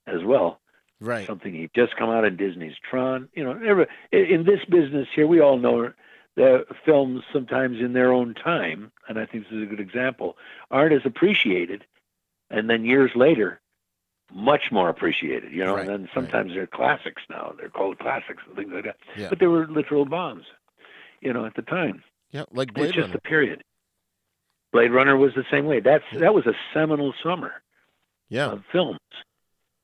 as 0.08 0.24
well. 0.24 0.60
Right. 1.02 1.28
Something 1.28 1.54
he 1.54 1.70
just 1.76 1.96
come 1.98 2.10
out 2.10 2.24
of 2.26 2.38
Disney's 2.38 2.76
Tron. 2.90 3.28
You 3.34 3.44
know, 3.44 3.60
every, 3.66 3.88
in 4.12 4.46
this 4.46 4.64
business 4.70 5.08
here, 5.14 5.28
we 5.28 5.42
all 5.42 5.58
know 5.58 5.92
the 6.36 6.66
films 6.86 7.24
sometimes 7.34 7.80
in 7.80 7.94
their 7.94 8.12
own 8.14 8.34
time, 8.34 8.92
and 9.08 9.20
I 9.20 9.26
think 9.26 9.44
this 9.44 9.54
is 9.54 9.64
a 9.64 9.66
good 9.66 9.80
example, 9.80 10.38
aren't 10.72 10.94
as 10.94 11.06
appreciated, 11.06 11.84
and 12.50 12.70
then 12.70 12.86
years 12.86 13.12
later, 13.16 13.60
much 14.34 14.72
more 14.72 14.90
appreciated. 14.90 15.52
You 15.52 15.64
know, 15.66 15.76
Right, 15.76 15.82
and 15.88 15.90
then 16.06 16.10
sometimes 16.14 16.54
they're 16.54 16.66
classics 16.68 17.22
now. 17.30 17.54
They're 17.58 17.70
called 17.70 18.00
classics 18.00 18.42
and 18.48 18.56
things 18.56 18.72
like 18.74 18.86
that. 18.86 18.98
Yeah. 19.18 19.30
But 19.30 19.40
they 19.40 19.48
were 19.48 19.68
literal 19.68 20.06
bombs. 20.06 20.46
You 21.22 21.34
know, 21.34 21.46
at 21.46 21.56
the 21.56 21.62
time. 21.62 22.04
Yeah, 22.32 22.44
like 22.52 22.74
Blade 22.74 22.88
it's 22.88 22.96
just 22.96 23.08
Runner. 23.08 23.18
a 23.24 23.28
period. 23.28 23.64
Blade 24.72 24.92
Runner 24.92 25.16
was 25.18 25.34
the 25.36 25.46
same 25.50 25.66
way. 25.66 25.80
That's 25.80 26.04
that 26.20 26.34
was 26.34 26.46
a 26.46 26.54
seminal 26.74 27.14
summer 27.24 27.54
Yeah. 28.30 28.48
of 28.52 28.64
films 28.72 29.00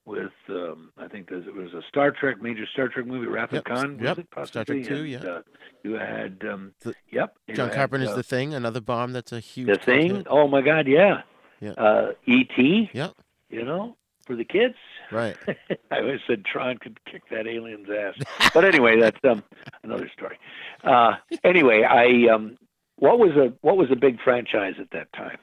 with 0.05 0.31
um, 0.49 0.91
I 0.97 1.07
think 1.07 1.29
there's, 1.29 1.45
it 1.45 1.53
was 1.55 1.73
a 1.73 1.81
Star 1.87 2.11
Trek 2.11 2.41
major 2.41 2.65
Star 2.73 2.87
Trek 2.87 3.05
movie, 3.05 3.27
Wrath 3.27 3.53
Yep, 3.53 3.67
of 3.67 3.73
Khan. 3.75 3.99
Yep, 4.01 4.17
it 4.19 4.27
Star? 4.47 4.65
Trek 4.65 4.89
And, 4.89 5.07
yeah. 5.07 5.19
Uh, 5.19 5.41
you 5.83 5.93
had 5.93 6.41
um, 6.49 6.73
The- 6.81 6.95
yep. 7.11 7.35
you 7.47 7.55
John 7.55 7.69
Carpenter's 7.69 8.09
uh, 8.09 8.15
The 8.15 8.23
Thing, 8.23 8.53
another 8.53 8.81
bomb 8.81 9.13
that's 9.13 9.31
a 9.31 9.39
huge. 9.39 9.67
the 9.67 9.75
thing. 9.75 10.25
Oh 10.29 10.47
my 10.47 10.61
God, 10.61 10.87
yeah. 10.87 11.21
Yeah. 11.59 11.71
Uh, 11.71 12.13
E.T. 12.25 12.89
Yeah. 12.93 13.09
You 13.49 13.63
know, 13.63 13.95
for 14.25 14.35
the 14.35 14.43
kids. 14.45 14.75
Right. 15.11 15.35
I 15.91 15.99
always 15.99 16.21
said 16.25 16.45
Tron 16.45 16.77
could 16.77 16.99
kick 17.05 17.23
that 17.29 17.47
alien's 17.47 17.87
ass. 17.89 18.15
But 18.53 18.65
anyway, 18.65 18.99
that's 18.99 19.19
um, 19.23 19.43
another 19.83 20.09
story. 20.17 20.39
Uh, 20.83 21.15
anyway, 21.43 21.83
I 21.83 22.33
um, 22.33 22.57
what 22.95 23.19
was 23.19 23.31
a 23.31 23.53
what 23.61 23.77
was 23.77 23.91
a 23.91 23.95
big 23.95 24.19
franchise 24.21 24.75
at 24.79 24.89
that 24.91 25.11
time 25.13 25.37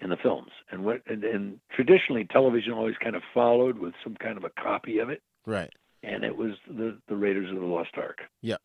in 0.00 0.10
the 0.10 0.16
films, 0.16 0.50
and 0.70 0.84
what 0.84 1.02
and, 1.06 1.24
and 1.24 1.58
traditionally 1.74 2.24
television 2.30 2.72
always 2.72 2.94
kind 3.02 3.16
of 3.16 3.22
followed 3.34 3.78
with 3.78 3.94
some 4.04 4.14
kind 4.16 4.36
of 4.36 4.44
a 4.44 4.50
copy 4.50 4.98
of 4.98 5.10
it, 5.10 5.22
Right. 5.46 5.72
and 6.02 6.24
it 6.24 6.36
was 6.36 6.52
the 6.68 6.98
the 7.08 7.16
Raiders 7.16 7.50
of 7.50 7.58
the 7.58 7.66
Lost 7.66 7.90
Ark. 7.96 8.18
Yeah. 8.42 8.56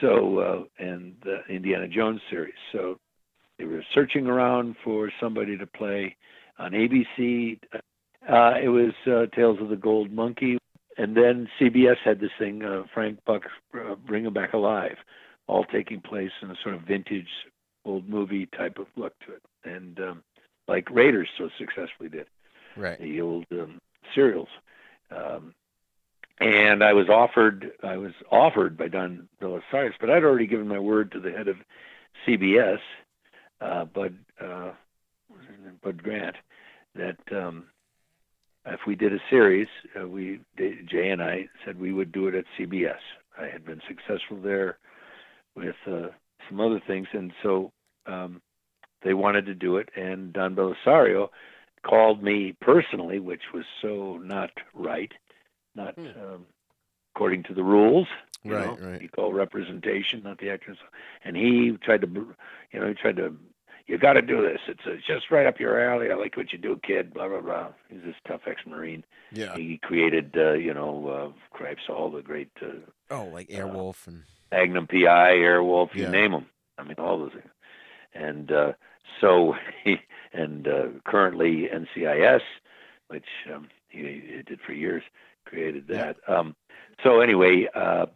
So 0.00 0.38
uh, 0.38 0.82
and 0.84 1.14
the 1.24 1.40
Indiana 1.48 1.88
Jones 1.88 2.20
series. 2.30 2.54
So 2.72 2.98
they 3.58 3.64
were 3.64 3.84
searching 3.94 4.26
around 4.26 4.76
for 4.82 5.10
somebody 5.20 5.56
to 5.58 5.66
play 5.66 6.16
on 6.58 6.72
ABC. 6.72 7.60
Uh, 8.28 8.54
it 8.62 8.68
was 8.68 8.92
uh, 9.06 9.26
Tales 9.34 9.58
of 9.60 9.68
the 9.68 9.76
Gold 9.76 10.12
Monkey, 10.12 10.58
and 10.96 11.16
then 11.16 11.48
CBS 11.60 11.96
had 12.04 12.20
this 12.20 12.30
thing, 12.38 12.62
uh, 12.64 12.84
Frank 12.94 13.18
Buck, 13.26 13.42
uh, 13.74 13.94
Bring 13.96 14.26
'Em 14.26 14.32
Back 14.32 14.52
Alive, 14.52 14.96
all 15.48 15.64
taking 15.64 16.00
place 16.00 16.30
in 16.40 16.50
a 16.50 16.56
sort 16.62 16.74
of 16.74 16.82
vintage 16.82 17.28
old 17.84 18.08
movie 18.08 18.46
type 18.46 18.78
of 18.78 18.86
look 18.96 19.12
to 19.26 19.32
it, 19.32 19.42
and 19.64 19.98
um, 19.98 20.22
like 20.68 20.90
Raiders 20.90 21.28
so 21.38 21.48
successfully 21.58 22.08
did 22.08 22.26
Right. 22.76 22.98
the 22.98 23.20
old 23.20 23.44
um, 23.52 23.80
serials. 24.14 24.48
Um, 25.10 25.54
and 26.40 26.82
I 26.82 26.92
was 26.92 27.08
offered, 27.08 27.72
I 27.82 27.96
was 27.96 28.12
offered 28.30 28.76
by 28.76 28.88
Don 28.88 29.28
Bellisario, 29.40 29.92
but 30.00 30.10
I'd 30.10 30.24
already 30.24 30.46
given 30.46 30.66
my 30.66 30.78
word 30.78 31.12
to 31.12 31.20
the 31.20 31.30
head 31.30 31.48
of 31.48 31.56
CBS, 32.26 32.78
uh, 33.60 33.84
Bud, 33.84 34.16
uh? 34.40 34.72
Bud 35.82 36.02
Grant, 36.02 36.36
that 36.94 37.18
um, 37.32 37.64
if 38.66 38.80
we 38.86 38.94
did 38.94 39.12
a 39.12 39.18
series, 39.30 39.68
uh, 40.00 40.06
we 40.06 40.40
Jay 40.56 41.10
and 41.10 41.22
I 41.22 41.48
said 41.64 41.80
we 41.80 41.92
would 41.92 42.12
do 42.12 42.28
it 42.28 42.34
at 42.34 42.44
CBS. 42.58 42.98
I 43.38 43.46
had 43.46 43.64
been 43.64 43.80
successful 43.88 44.36
there 44.42 44.78
with 45.54 45.76
uh, 45.86 46.08
some 46.48 46.60
other 46.60 46.80
things, 46.86 47.08
and 47.12 47.32
so 47.42 47.72
um, 48.06 48.40
they 49.04 49.14
wanted 49.14 49.46
to 49.46 49.54
do 49.54 49.76
it. 49.76 49.88
And 49.96 50.32
Don 50.32 50.54
Bellisario 50.54 51.28
called 51.84 52.22
me 52.22 52.54
personally, 52.60 53.18
which 53.18 53.42
was 53.52 53.64
so 53.80 54.18
not 54.22 54.50
right, 54.74 55.12
not 55.74 55.96
um, 55.98 56.46
according 57.14 57.42
to 57.44 57.54
the 57.54 57.64
rules. 57.64 58.06
You 58.44 58.52
Right, 58.54 58.80
know? 58.80 58.88
right. 58.90 59.00
He 59.00 59.06
called 59.08 59.34
representation, 59.36 60.22
not 60.24 60.38
the 60.38 60.50
actors. 60.50 60.78
And 61.24 61.36
he 61.36 61.76
tried 61.82 62.00
to, 62.02 62.34
you 62.72 62.80
know, 62.80 62.88
he 62.88 62.94
tried 62.94 63.16
to, 63.16 63.36
you 63.86 63.98
got 63.98 64.14
to 64.14 64.22
do 64.22 64.42
this. 64.42 64.58
It's, 64.66 64.80
it's 64.84 65.06
just 65.06 65.30
right 65.30 65.46
up 65.46 65.60
your 65.60 65.78
alley. 65.80 66.10
I 66.10 66.14
like 66.14 66.36
what 66.36 66.52
you 66.52 66.58
do, 66.58 66.80
kid. 66.84 67.14
Blah 67.14 67.28
blah 67.28 67.40
blah. 67.40 67.68
He's 67.88 68.02
this 68.04 68.16
tough 68.26 68.42
ex-marine. 68.46 69.04
Yeah. 69.32 69.56
He 69.56 69.78
created, 69.82 70.34
uh, 70.36 70.52
you 70.54 70.74
know, 70.74 71.08
uh, 71.34 71.56
Cripes, 71.56 71.82
all 71.88 72.10
the 72.10 72.22
great 72.22 72.50
uh, 72.60 72.66
Oh, 73.10 73.26
like 73.26 73.48
Airwolf 73.48 74.06
and. 74.06 74.22
Magnum 74.50 74.86
PI, 74.86 74.96
Airwolf, 75.36 75.94
you 75.94 76.02
Yeah. 76.02 76.10
name 76.10 76.32
them. 76.32 76.46
I 76.78 76.82
mean, 76.84 76.96
all 76.98 77.18
those 77.18 77.32
things. 77.32 77.50
And 78.14 78.50
uh, 78.52 78.72
so, 79.20 79.54
and 80.32 80.66
uh, 80.66 80.86
currently 81.04 81.68
NCIS, 81.72 82.40
which 83.08 83.24
um, 83.54 83.68
he, 83.88 83.98
he 83.98 84.42
did 84.42 84.60
for 84.66 84.72
years, 84.72 85.02
created 85.44 85.86
that. 85.88 86.16
Um, 86.28 86.54
so 87.04 87.20
anyway, 87.20 87.68
uh, 87.74 88.06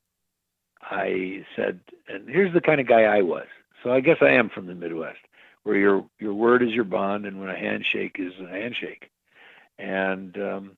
I 0.83 1.45
said, 1.55 1.81
and 2.09 2.29
here's 2.29 2.55
the 2.55 2.61
kind 2.61 2.81
of 2.81 2.89
guy 2.89 3.03
I 3.03 3.23
was. 3.23 3.47
So 3.83 3.93
I 3.93 4.01
guess 4.01 4.19
I 4.21 4.31
am 4.31 4.49
from 4.49 4.67
the 4.67 4.75
Midwest, 4.75 5.19
where 5.65 5.77
your 5.77 6.05
your 6.19 6.35
word 6.35 6.63
is 6.63 6.71
your 6.71 6.85
bond, 6.85 7.27
and 7.27 7.41
when 7.41 7.51
a 7.51 7.59
handshake 7.59 8.17
is 8.19 8.33
a 8.41 8.49
handshake. 8.49 9.11
And 9.79 10.37
um, 10.39 10.77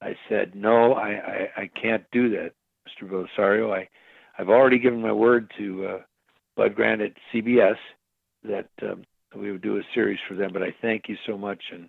I 0.00 0.16
said, 0.28 0.54
no, 0.54 0.94
I, 0.94 1.08
I, 1.08 1.48
I 1.62 1.70
can't 1.80 2.04
do 2.12 2.30
that, 2.30 2.52
Mr. 2.88 3.08
Bellisario. 3.08 3.74
I, 3.74 3.88
I've 4.38 4.48
already 4.48 4.78
given 4.78 5.02
my 5.02 5.12
word 5.12 5.52
to 5.58 5.86
uh, 5.86 5.98
Bud 6.56 6.74
Grant 6.74 7.02
at 7.02 7.12
CBS 7.32 7.76
that 8.44 8.70
um, 8.82 9.04
we 9.34 9.52
would 9.52 9.62
do 9.62 9.78
a 9.78 9.82
series 9.94 10.18
for 10.26 10.34
them, 10.34 10.52
but 10.52 10.62
I 10.62 10.74
thank 10.80 11.08
you 11.08 11.16
so 11.26 11.36
much, 11.36 11.64
and 11.72 11.88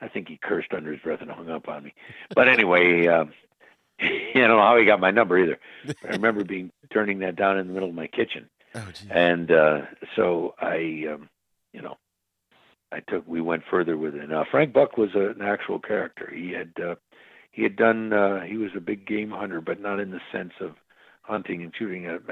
I 0.00 0.08
think 0.08 0.28
he 0.28 0.38
cursed 0.42 0.72
under 0.72 0.92
his 0.92 1.00
breath 1.00 1.20
and 1.20 1.30
hung 1.30 1.50
up 1.50 1.68
on 1.68 1.84
me. 1.84 1.94
But 2.34 2.48
anyway, 2.48 3.06
uh, 3.06 3.24
I 4.00 4.30
don't 4.34 4.48
know 4.48 4.58
how 4.58 4.76
he 4.76 4.84
got 4.84 5.00
my 5.00 5.10
number 5.10 5.38
either. 5.38 5.58
But 5.86 5.96
I 6.04 6.08
remember 6.08 6.44
being 6.44 6.70
turning 6.92 7.20
that 7.20 7.36
down 7.36 7.58
in 7.58 7.68
the 7.68 7.72
middle 7.72 7.88
of 7.88 7.94
my 7.94 8.08
kitchen, 8.08 8.48
Oh, 8.74 8.88
and 9.10 9.50
uh, 9.52 9.82
so 10.16 10.54
I, 10.58 11.04
um, 11.12 11.28
you 11.72 11.82
know, 11.82 11.98
I 12.90 13.00
took. 13.00 13.26
We 13.28 13.40
went 13.40 13.64
further 13.70 13.96
with 13.98 14.14
it. 14.14 14.28
Now 14.28 14.46
Frank 14.50 14.72
Buck 14.72 14.96
was 14.96 15.14
a, 15.14 15.30
an 15.30 15.42
actual 15.42 15.78
character. 15.78 16.32
He 16.34 16.52
had 16.52 16.72
uh, 16.82 16.94
he 17.50 17.62
had 17.62 17.76
done. 17.76 18.12
Uh, 18.12 18.40
he 18.40 18.56
was 18.56 18.70
a 18.74 18.80
big 18.80 19.06
game 19.06 19.30
hunter, 19.30 19.60
but 19.60 19.80
not 19.80 20.00
in 20.00 20.10
the 20.10 20.20
sense 20.32 20.52
of 20.60 20.72
hunting 21.22 21.62
and 21.62 21.72
shooting. 21.78 22.06
At, 22.06 22.22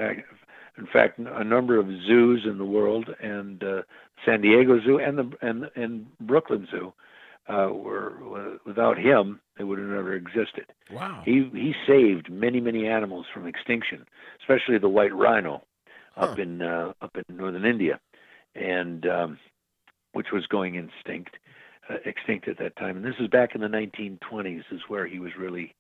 in 0.79 0.87
fact, 0.87 1.19
a 1.19 1.45
number 1.45 1.79
of 1.79 1.87
zoos 2.07 2.47
in 2.47 2.57
the 2.57 2.65
world, 2.65 3.15
and 3.21 3.63
uh, 3.63 3.83
San 4.25 4.41
Diego 4.41 4.81
Zoo 4.85 4.99
and 4.99 5.19
the 5.19 5.31
and 5.41 5.71
and 5.77 6.07
Brooklyn 6.21 6.67
Zoo, 6.71 6.93
uh, 7.49 7.69
were, 7.73 8.59
without 8.67 8.99
him 8.99 9.41
they 9.57 9.65
would 9.65 9.79
have 9.79 9.89
never 9.89 10.15
existed. 10.15 10.67
Wow. 10.93 11.23
He 11.25 11.49
he 11.53 11.75
saved 11.87 12.31
many 12.31 12.61
many 12.61 12.87
animals 12.87 13.27
from 13.33 13.47
extinction, 13.47 14.07
especially 14.41 14.79
the 14.79 14.89
white 14.89 15.15
rhino 15.15 15.63
up 16.17 16.39
in 16.39 16.63
uh, 16.63 16.93
up 17.01 17.17
in 17.17 17.37
northern 17.37 17.65
India, 17.65 18.01
and 18.55 19.07
um, 19.07 19.39
which 20.13 20.29
was 20.33 20.47
going 20.47 20.75
extinct 20.77 21.37
uh, 21.89 21.97
extinct 22.05 22.49
at 22.49 22.59
that 22.59 22.77
time. 22.77 22.97
And 22.97 23.05
this 23.05 23.15
is 23.21 23.29
back 23.29 23.55
in 23.55 23.61
the 23.61 23.69
1920s, 23.69 24.65
is 24.71 24.81
where 24.89 25.07
he 25.07 25.19
was 25.19 25.33
really 25.39 25.75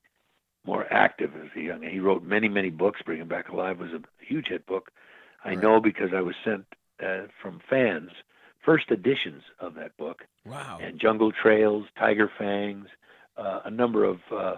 more 0.64 0.86
active 0.92 1.30
as 1.36 1.48
a 1.56 1.60
young. 1.60 1.82
He 1.82 2.00
wrote 2.00 2.22
many 2.22 2.48
many 2.48 2.70
books. 2.70 3.00
Bringing 3.04 3.28
Back 3.28 3.48
Alive 3.48 3.78
was 3.78 3.90
a 3.92 4.00
huge 4.24 4.48
hit 4.48 4.66
book. 4.66 4.90
I 5.44 5.50
Right. 5.50 5.58
know 5.62 5.80
because 5.80 6.10
I 6.14 6.20
was 6.20 6.34
sent 6.44 6.66
uh, 7.04 7.22
from 7.42 7.60
fans 7.68 8.10
first 8.64 8.90
editions 8.90 9.42
of 9.58 9.74
that 9.74 9.96
book 9.96 10.24
Wow. 10.44 10.78
and 10.82 11.00
Jungle 11.00 11.32
Trails, 11.32 11.86
Tiger 11.98 12.30
Fangs, 12.38 12.88
uh, 13.36 13.60
a 13.64 13.70
number 13.70 14.04
of 14.04 14.18
uh, 14.30 14.56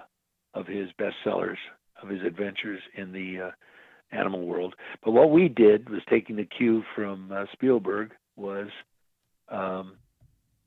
of 0.55 0.67
his 0.67 0.89
bestsellers 0.99 1.57
of 2.03 2.09
his 2.09 2.23
adventures 2.23 2.81
in 2.97 3.13
the 3.13 3.41
uh, 3.41 3.51
animal 4.11 4.45
world. 4.45 4.75
But 5.05 5.13
what 5.13 5.31
we 5.31 5.49
did 5.49 5.89
was 5.89 6.03
taking 6.11 6.37
the 6.37 6.45
cue 6.45 6.83
from 6.95 7.31
uh, 7.33 7.45
Spielberg 7.53 8.11
was 8.37 8.69
um, 9.49 9.95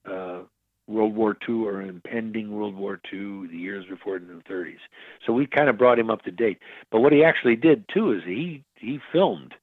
uh, 0.10 0.40
World 0.88 1.16
War 1.16 1.36
II 1.48 1.56
or 1.66 1.82
impending 1.82 2.52
World 2.52 2.76
War 2.76 3.00
II, 3.12 3.48
the 3.48 3.58
years 3.58 3.86
before 3.90 4.16
it 4.18 4.24
in 4.24 4.30
the 4.30 4.44
30s. 4.54 4.78
So 5.26 5.34
we 5.34 5.46
kind 5.46 5.68
of 5.70 5.78
brought 5.78 6.00
him 6.00 6.10
up 6.10 6.22
to 6.24 6.32
date. 6.32 6.60
But 6.92 7.02
what 7.02 7.12
he 7.12 7.24
actually 7.24 7.56
did 7.58 7.86
too 7.94 8.12
is 8.14 8.24
he 8.24 8.64
he 8.76 9.00
filmed 9.12 9.54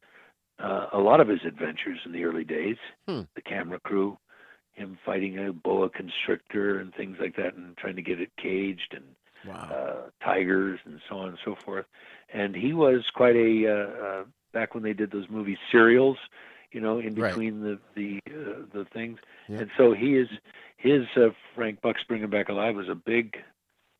uh, 0.62 0.86
a 0.92 0.98
lot 0.98 1.20
of 1.20 1.28
his 1.28 1.40
adventures 1.46 1.98
in 2.04 2.12
the 2.12 2.24
early 2.24 2.44
days. 2.44 2.76
Hmm. 3.08 3.22
The 3.34 3.42
camera 3.42 3.80
crew, 3.80 4.18
him 4.72 4.98
fighting 5.04 5.38
a 5.38 5.52
boa 5.52 5.88
constrictor 5.90 6.78
and 6.78 6.94
things 6.94 7.16
like 7.20 7.36
that, 7.36 7.54
and 7.54 7.76
trying 7.76 7.96
to 7.96 8.02
get 8.02 8.20
it 8.20 8.30
caged, 8.40 8.94
and 8.94 9.04
Wow. 9.44 9.54
uh, 9.72 10.24
tigers 10.24 10.78
and 10.84 11.00
so 11.08 11.16
on 11.16 11.30
and 11.30 11.38
so 11.44 11.56
forth. 11.64 11.86
And 12.32 12.54
he 12.54 12.72
was 12.72 13.02
quite 13.12 13.34
a 13.34 13.66
uh, 13.66 14.04
uh, 14.04 14.24
back 14.52 14.72
when 14.74 14.84
they 14.84 14.92
did 14.92 15.10
those 15.10 15.28
movie 15.28 15.58
serials, 15.72 16.16
you 16.70 16.80
know, 16.80 17.00
in 17.00 17.14
Right. 17.16 17.30
between 17.30 17.60
the 17.60 17.78
the 17.96 18.20
uh, 18.30 18.66
the 18.72 18.84
things. 18.92 19.18
And 19.48 19.68
so 19.76 19.92
he 19.94 20.16
is 20.16 20.28
his 20.76 21.06
uh, 21.16 21.30
Frank 21.56 21.80
Buck's 21.80 22.04
Bringing 22.06 22.30
Back 22.30 22.48
Alive 22.50 22.76
was 22.76 22.88
a 22.88 22.94
big. 22.94 23.36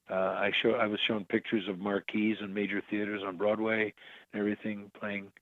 Uh, 0.09 0.14
I 0.14 0.52
show 0.62 0.72
I 0.74 0.86
was 0.86 1.01
shown 1.09 1.24
pictures 1.24 1.66
of 1.68 1.80
marquees 1.80 2.36
and 2.40 2.55
major 2.55 2.80
theaters 2.89 3.22
on 3.26 3.36
Broadway 3.36 3.93
and 4.32 4.39
everything 4.40 4.93
playing 4.98 5.32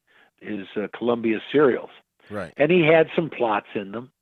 his 0.40 0.66
uh, 0.76 0.86
Columbia 0.96 1.40
serials 1.52 1.90
Right. 2.30 2.54
and 2.56 2.70
he 2.70 2.82
had 2.82 3.08
some 3.16 3.28
plots 3.28 3.66
in 3.74 3.90
them. 3.92 4.12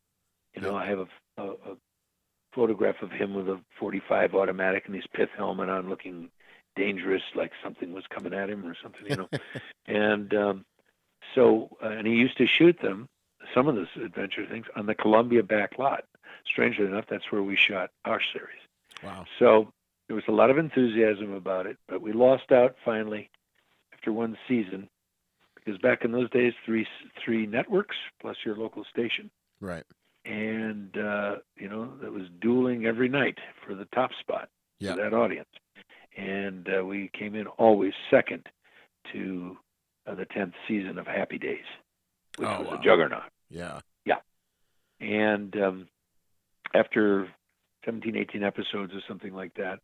You 0.55 0.62
know, 0.62 0.74
I 0.74 0.86
have 0.86 0.99
a, 1.01 1.43
a, 1.43 1.51
a 1.51 1.77
photograph 2.53 3.03
of 3.03 3.11
him 3.11 3.35
with 3.35 3.49
a 3.49 3.61
45 3.78 4.35
automatic 4.35 4.86
and 4.86 4.95
his 4.95 5.07
pith 5.12 5.28
helmet 5.36 5.69
on, 5.69 5.89
looking 5.89 6.31
dangerous, 6.74 7.23
like 7.35 7.53
something 7.62 7.93
was 7.93 8.05
coming 8.09 8.32
at 8.32 8.49
him 8.49 8.66
or 8.66 8.74
something. 8.82 9.07
You 9.07 9.16
know, 9.16 9.28
and 9.86 10.32
um, 10.35 10.65
so 11.35 11.69
uh, 11.82 11.89
and 11.89 12.07
he 12.07 12.15
used 12.15 12.39
to 12.39 12.47
shoot 12.47 12.81
them, 12.81 13.09
some 13.55 13.69
of 13.69 13.74
those 13.77 13.89
adventure 14.03 14.47
things, 14.47 14.66
on 14.74 14.86
the 14.86 14.95
Columbia 14.95 15.43
back 15.43 15.78
lot. 15.78 16.05
Strangely 16.47 16.86
enough, 16.86 17.05
that's 17.09 17.31
where 17.31 17.43
we 17.43 17.57
shot 17.57 17.90
our 18.05 18.20
series. 18.32 18.61
Wow. 19.05 19.27
So 19.39 19.73
there 20.07 20.16
was 20.16 20.24
a 20.28 20.32
lot 20.32 20.51
of 20.51 20.59
enthusiasm 20.59 21.32
about 21.35 21.66
it, 21.66 21.77
but 21.89 22.01
we 22.01 22.12
lost 22.12 22.51
out 22.53 22.77
finally 22.85 23.31
after 23.93 24.12
one 24.12 24.36
season 24.49 24.89
because 25.64 25.80
back 25.80 26.05
in 26.05 26.12
those 26.12 26.30
days, 26.30 26.52
three 26.64 26.86
three 27.24 27.47
networks 27.47 27.97
plus 28.20 28.36
your 28.44 28.56
local 28.56 28.85
station, 28.90 29.30
Right. 29.60 29.85
and 30.24 30.97
uh, 30.97 31.36
you 31.56 31.68
know 31.68 31.90
that 32.02 32.12
was 32.12 32.24
dueling 32.40 32.86
every 32.86 33.09
night 33.09 33.39
for 33.66 33.74
the 33.74 33.86
top 33.94 34.10
spot 34.20 34.48
Yeah. 34.80 34.94
for 34.94 35.02
that 35.02 35.14
audience, 35.14 35.48
and 36.16 36.68
uh, 36.78 36.85
we 36.85 37.10
came 37.18 37.35
in 37.35 37.47
always 37.47 37.93
second 38.10 38.47
to 39.12 39.56
uh, 40.06 40.14
the 40.14 40.26
tenth 40.26 40.55
season 40.66 40.98
of 40.98 41.06
Happy 41.06 41.39
Days, 41.39 41.64
which 42.36 42.48
Oh, 42.48 42.60
was 42.60 42.68
wow. 42.68 42.78
a 42.80 42.82
juggernaut. 42.85 43.22
Yeah. 43.51 43.80
Yeah. 44.05 44.20
And 45.01 45.55
um, 45.56 45.89
after 46.74 47.28
17, 47.85 48.16
18 48.16 48.43
episodes 48.43 48.93
or 48.94 49.01
something 49.06 49.32
like 49.32 49.55
that, 49.55 49.78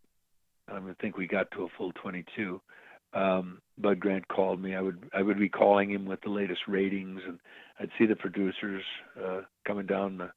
I 0.68 0.78
think 1.00 1.16
we 1.16 1.26
got 1.26 1.50
to 1.52 1.64
a 1.64 1.68
full 1.78 1.92
22. 1.92 2.60
Um, 3.14 3.60
Bud 3.78 4.00
Grant 4.00 4.26
called 4.28 4.60
me. 4.60 4.74
I 4.74 4.80
would 4.80 5.08
I 5.14 5.22
would 5.22 5.38
be 5.38 5.48
calling 5.48 5.90
him 5.90 6.06
with 6.06 6.20
the 6.22 6.30
latest 6.30 6.62
ratings, 6.68 7.20
and 7.26 7.38
I'd 7.80 7.90
see 7.98 8.06
the 8.06 8.16
producers 8.16 8.82
uh, 9.22 9.42
coming 9.66 9.86
down 9.86 10.18
the 10.18 10.30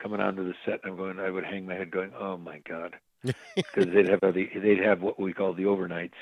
coming 0.00 0.20
onto 0.20 0.44
the 0.44 0.54
set. 0.64 0.80
And 0.82 0.92
I'm 0.92 0.96
going. 0.96 1.18
I 1.20 1.30
would 1.30 1.44
hang 1.44 1.66
my 1.66 1.74
head, 1.74 1.90
going, 1.90 2.12
"Oh 2.18 2.36
my 2.36 2.60
God," 2.68 2.94
because 3.24 3.92
they'd 3.94 4.08
have 4.08 4.20
the, 4.20 4.48
they'd 4.60 4.82
have 4.84 5.00
what 5.02 5.20
we 5.20 5.32
call 5.32 5.54
the 5.54 5.64
overnights, 5.64 6.12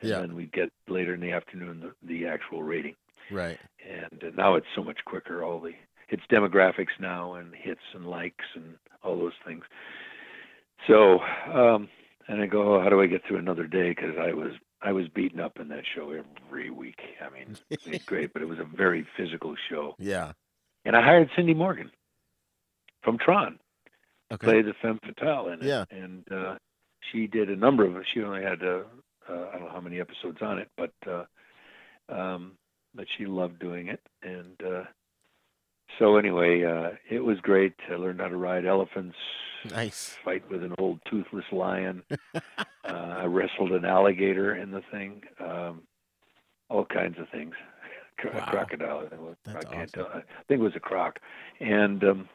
and 0.00 0.10
Yeah. 0.10 0.20
then 0.20 0.34
we'd 0.34 0.52
get 0.52 0.70
later 0.88 1.14
in 1.14 1.20
the 1.20 1.32
afternoon 1.32 1.80
the, 1.80 1.92
the 2.06 2.26
actual 2.26 2.62
rating 2.62 2.94
Right. 3.30 3.58
and 3.84 4.22
uh, 4.24 4.30
now 4.36 4.54
it's 4.54 4.66
so 4.74 4.82
much 4.84 4.98
quicker. 5.04 5.44
All 5.44 5.60
the 5.60 5.72
it's 6.08 6.22
demographics 6.30 6.98
now 7.00 7.34
and 7.34 7.52
hits 7.54 7.80
and 7.94 8.06
likes 8.06 8.44
and 8.54 8.76
all 9.02 9.18
those 9.18 9.32
things. 9.44 9.64
So, 10.86 11.18
um, 11.52 11.88
and 12.28 12.40
I 12.40 12.46
go, 12.46 12.76
oh, 12.76 12.80
how 12.82 12.88
do 12.88 13.00
I 13.00 13.06
get 13.06 13.22
through 13.26 13.38
another 13.38 13.66
day? 13.66 13.90
Because 13.90 14.14
I 14.20 14.32
was 14.32 14.52
I 14.82 14.92
was 14.92 15.08
beaten 15.08 15.40
up 15.40 15.58
in 15.58 15.68
that 15.68 15.84
show 15.94 16.12
every 16.12 16.70
week. 16.70 17.00
I 17.24 17.30
mean, 17.30 17.56
it 17.70 17.86
was 17.86 18.02
great, 18.04 18.32
but 18.32 18.42
it 18.42 18.48
was 18.48 18.58
a 18.58 18.64
very 18.76 19.06
physical 19.16 19.54
show. 19.70 19.96
Yeah. 19.98 20.32
And 20.84 20.94
I 20.96 21.02
hired 21.02 21.30
Cindy 21.34 21.54
Morgan 21.54 21.90
from 23.02 23.18
Tron, 23.18 23.58
Okay. 24.32 24.44
play 24.46 24.62
the 24.62 24.74
femme 24.82 24.98
fatale 25.04 25.48
in 25.48 25.60
it, 25.62 25.66
Yeah. 25.66 25.84
and 25.90 26.30
uh, 26.32 26.56
she 27.12 27.26
did 27.26 27.48
a 27.50 27.56
number 27.56 27.84
of. 27.86 28.04
She 28.12 28.22
only 28.22 28.42
had 28.42 28.62
uh, 28.62 28.82
uh, 29.28 29.48
I 29.48 29.52
don't 29.52 29.62
know 29.62 29.70
how 29.72 29.80
many 29.80 30.00
episodes 30.00 30.38
on 30.42 30.58
it, 30.58 30.68
but 30.76 30.92
uh, 31.08 31.24
um, 32.08 32.52
but 32.94 33.06
she 33.16 33.26
loved 33.26 33.58
doing 33.60 33.88
it, 33.88 34.00
and 34.22 34.60
uh, 34.64 34.84
so 35.98 36.16
anyway, 36.16 36.62
uh, 36.64 36.90
it 37.08 37.24
was 37.24 37.38
great. 37.40 37.74
I 37.90 37.94
learned 37.94 38.20
how 38.20 38.28
to 38.28 38.36
ride 38.36 38.66
elephants, 38.66 39.16
Nice. 39.70 40.16
fight 40.24 40.48
with 40.50 40.62
an 40.62 40.74
old 40.78 41.00
toothless 41.10 41.44
lion. 41.52 42.02
uh, 42.34 42.40
I 42.84 43.24
wrestled 43.24 43.72
an 43.72 43.84
alligator 43.84 44.54
in 44.54 44.70
the 44.70 44.82
thing, 44.90 45.22
um, 45.40 45.82
all 46.68 46.84
kinds 46.84 47.18
of 47.18 47.28
things. 47.30 47.54
Cro- 48.18 48.32
Wow. 48.32 48.44
A 48.46 48.50
crocodile, 48.50 48.98
I 48.98 49.00
think, 49.02 49.12
it 49.12 49.20
was. 49.20 49.36
That's 49.44 49.66
I 49.66 49.68
can't 49.74 49.90
awesome. 49.98 50.10
tell. 50.12 50.20
I 50.20 50.22
think 50.48 50.60
it 50.60 50.64
was 50.64 50.76
a 50.76 50.80
croc, 50.80 51.18
and 51.60 52.02
um, 52.02 52.28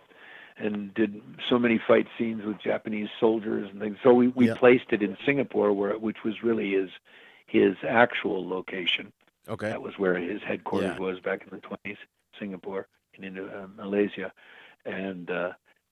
and 0.58 0.94
did 0.94 1.20
so 1.50 1.58
many 1.58 1.80
fight 1.88 2.06
scenes 2.20 2.46
with 2.46 2.60
Japanese 2.62 3.10
soldiers 3.20 3.68
and 3.72 3.80
things. 3.80 3.98
So 4.04 4.14
we, 4.14 4.28
we 4.28 4.48
Yeah. 4.48 4.54
placed 4.56 4.92
it 4.92 5.02
in 5.02 5.18
Singapore, 5.26 5.74
where 5.74 5.98
which 5.98 6.18
was 6.24 6.44
really 6.44 6.74
his 6.74 6.90
his 7.48 7.76
actual 7.88 8.48
location. 8.48 9.12
Okay. 9.50 9.70
That 9.70 9.82
was 9.82 9.98
where 9.98 10.16
his 10.20 10.42
headquarters 10.44 10.92
Yeah. 10.94 11.00
was 11.04 11.20
back 11.20 11.42
in 11.42 11.50
the 11.50 11.62
20s, 11.90 11.98
Singapore 12.38 12.88
and 13.16 13.26
into 13.26 13.46
uh, 13.46 13.68
Malaysia. 13.76 14.32
And 14.86 15.30
uh, 15.30 15.52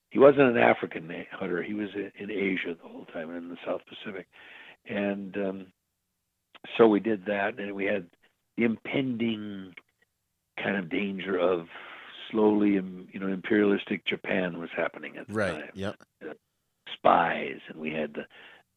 he 0.10 0.20
wasn't 0.20 0.50
an 0.50 0.58
African 0.58 1.10
hunter. 1.32 1.62
He 1.64 1.74
was 1.74 1.90
in, 1.96 2.12
in 2.20 2.32
Asia 2.32 2.76
the 2.82 2.88
whole 2.90 3.06
time, 3.06 3.36
in 3.36 3.50
the 3.50 3.58
South 3.66 3.82
Pacific. 3.88 4.28
And 4.88 5.36
um, 5.38 5.66
so 6.78 6.88
we 6.88 7.00
did 7.00 7.26
that, 7.26 7.60
and 7.60 7.74
we 7.76 7.86
had 7.86 8.08
the 8.58 8.64
impending 8.64 9.74
kind 10.62 10.76
of 10.76 10.90
danger 10.90 11.38
of 11.38 11.68
slowly, 12.32 12.72
you 12.72 13.20
know, 13.20 13.28
imperialistic 13.28 14.06
Japan 14.06 14.60
was 14.60 14.70
happening 14.76 15.18
at 15.18 15.28
the 15.28 15.34
Right. 15.34 15.52
time. 15.62 15.70
Yep. 15.74 15.96
Spies, 16.96 17.60
and 17.70 17.78
we 17.80 17.92
had 17.92 18.14
the 18.14 18.26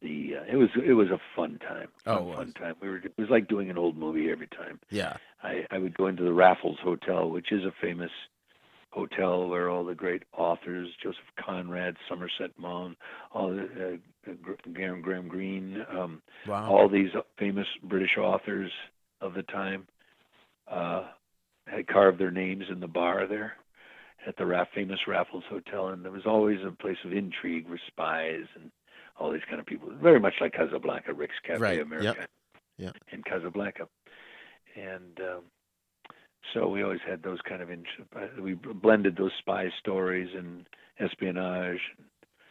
the. 0.03 0.37
Uh, 0.37 0.45
it 0.53 0.57
was 0.57 0.69
it 0.85 0.93
was 0.93 1.09
a 1.11 1.19
fun 1.35 1.59
time. 1.59 1.89
Oh, 2.07 2.17
Fun, 2.17 2.23
it 2.23 2.27
was. 2.27 2.37
fun 2.37 2.53
time. 2.53 2.75
We 2.81 2.89
were. 2.89 2.97
It 2.99 3.15
was 3.19 3.31
like 3.31 3.49
doing 3.49 3.71
an 3.71 3.79
old 3.79 3.97
movie 3.97 4.31
every 4.31 4.47
time. 4.49 4.79
Yeah. 4.91 5.17
I, 5.43 5.67
I 5.73 5.79
would 5.79 5.97
go 5.97 6.07
into 6.07 6.23
the 6.23 6.33
Raffles 6.33 6.79
Hotel, 6.83 7.29
which 7.31 7.51
is 7.51 7.65
a 7.65 7.73
famous 7.81 8.11
hotel 8.93 9.49
where 9.49 9.69
all 9.71 9.85
the 9.85 9.95
great 9.95 10.23
authors, 10.37 10.89
Joseph 11.03 11.19
Conrad, 11.45 11.97
Somerset 12.09 12.51
Maugham, 12.59 12.97
all 13.33 13.51
the 13.51 13.99
uh, 14.29 14.33
Graham, 14.73 15.01
Graham 15.03 15.29
Greene, 15.29 15.85
um, 15.91 16.23
Wow. 16.47 16.71
all 16.71 16.89
these 16.89 17.11
famous 17.39 17.67
British 17.83 18.17
authors 18.19 18.71
of 19.21 19.35
the 19.35 19.43
time 19.45 19.87
uh, 20.71 21.09
had 21.67 21.87
carved 21.87 22.19
their 22.21 22.31
names 22.31 22.65
in 22.71 22.81
the 22.81 22.87
bar 22.89 23.27
there. 23.27 23.57
at 24.27 24.37
the 24.37 24.47
Raff, 24.47 24.69
famous 24.75 25.01
Raffles 25.09 25.45
Hotel, 25.49 25.89
and 25.89 26.05
there 26.05 26.13
was 26.13 26.27
always 26.27 26.59
a 26.65 26.71
place 26.71 26.99
of 27.05 27.13
intrigue 27.13 27.69
with 27.69 27.81
spies 27.89 28.45
and 28.55 28.71
all 29.19 29.33
these 29.33 29.43
kind 29.49 29.59
of 29.61 29.67
people. 29.67 29.89
Very 30.01 30.21
much 30.21 30.35
like 30.41 30.53
Casablanca, 30.53 31.13
Rick's 31.13 31.35
Cafe 31.45 31.59
Right, 31.61 31.81
America 31.81 32.27
yep. 32.79 32.95
Yep. 32.95 32.97
in 33.13 33.23
Casablanca, 33.25 33.89
and 34.77 35.19
um, 35.21 35.43
so 36.53 36.69
we 36.69 36.83
always 36.83 37.01
had 37.07 37.23
those 37.23 37.39
kind 37.49 37.63
of 37.63 37.71
in, 37.71 37.85
uh, 38.17 38.21
we 38.41 38.55
blended 38.55 39.17
those 39.17 39.33
spy 39.39 39.71
stories 39.79 40.29
and 40.37 40.67
espionage, 40.99 41.81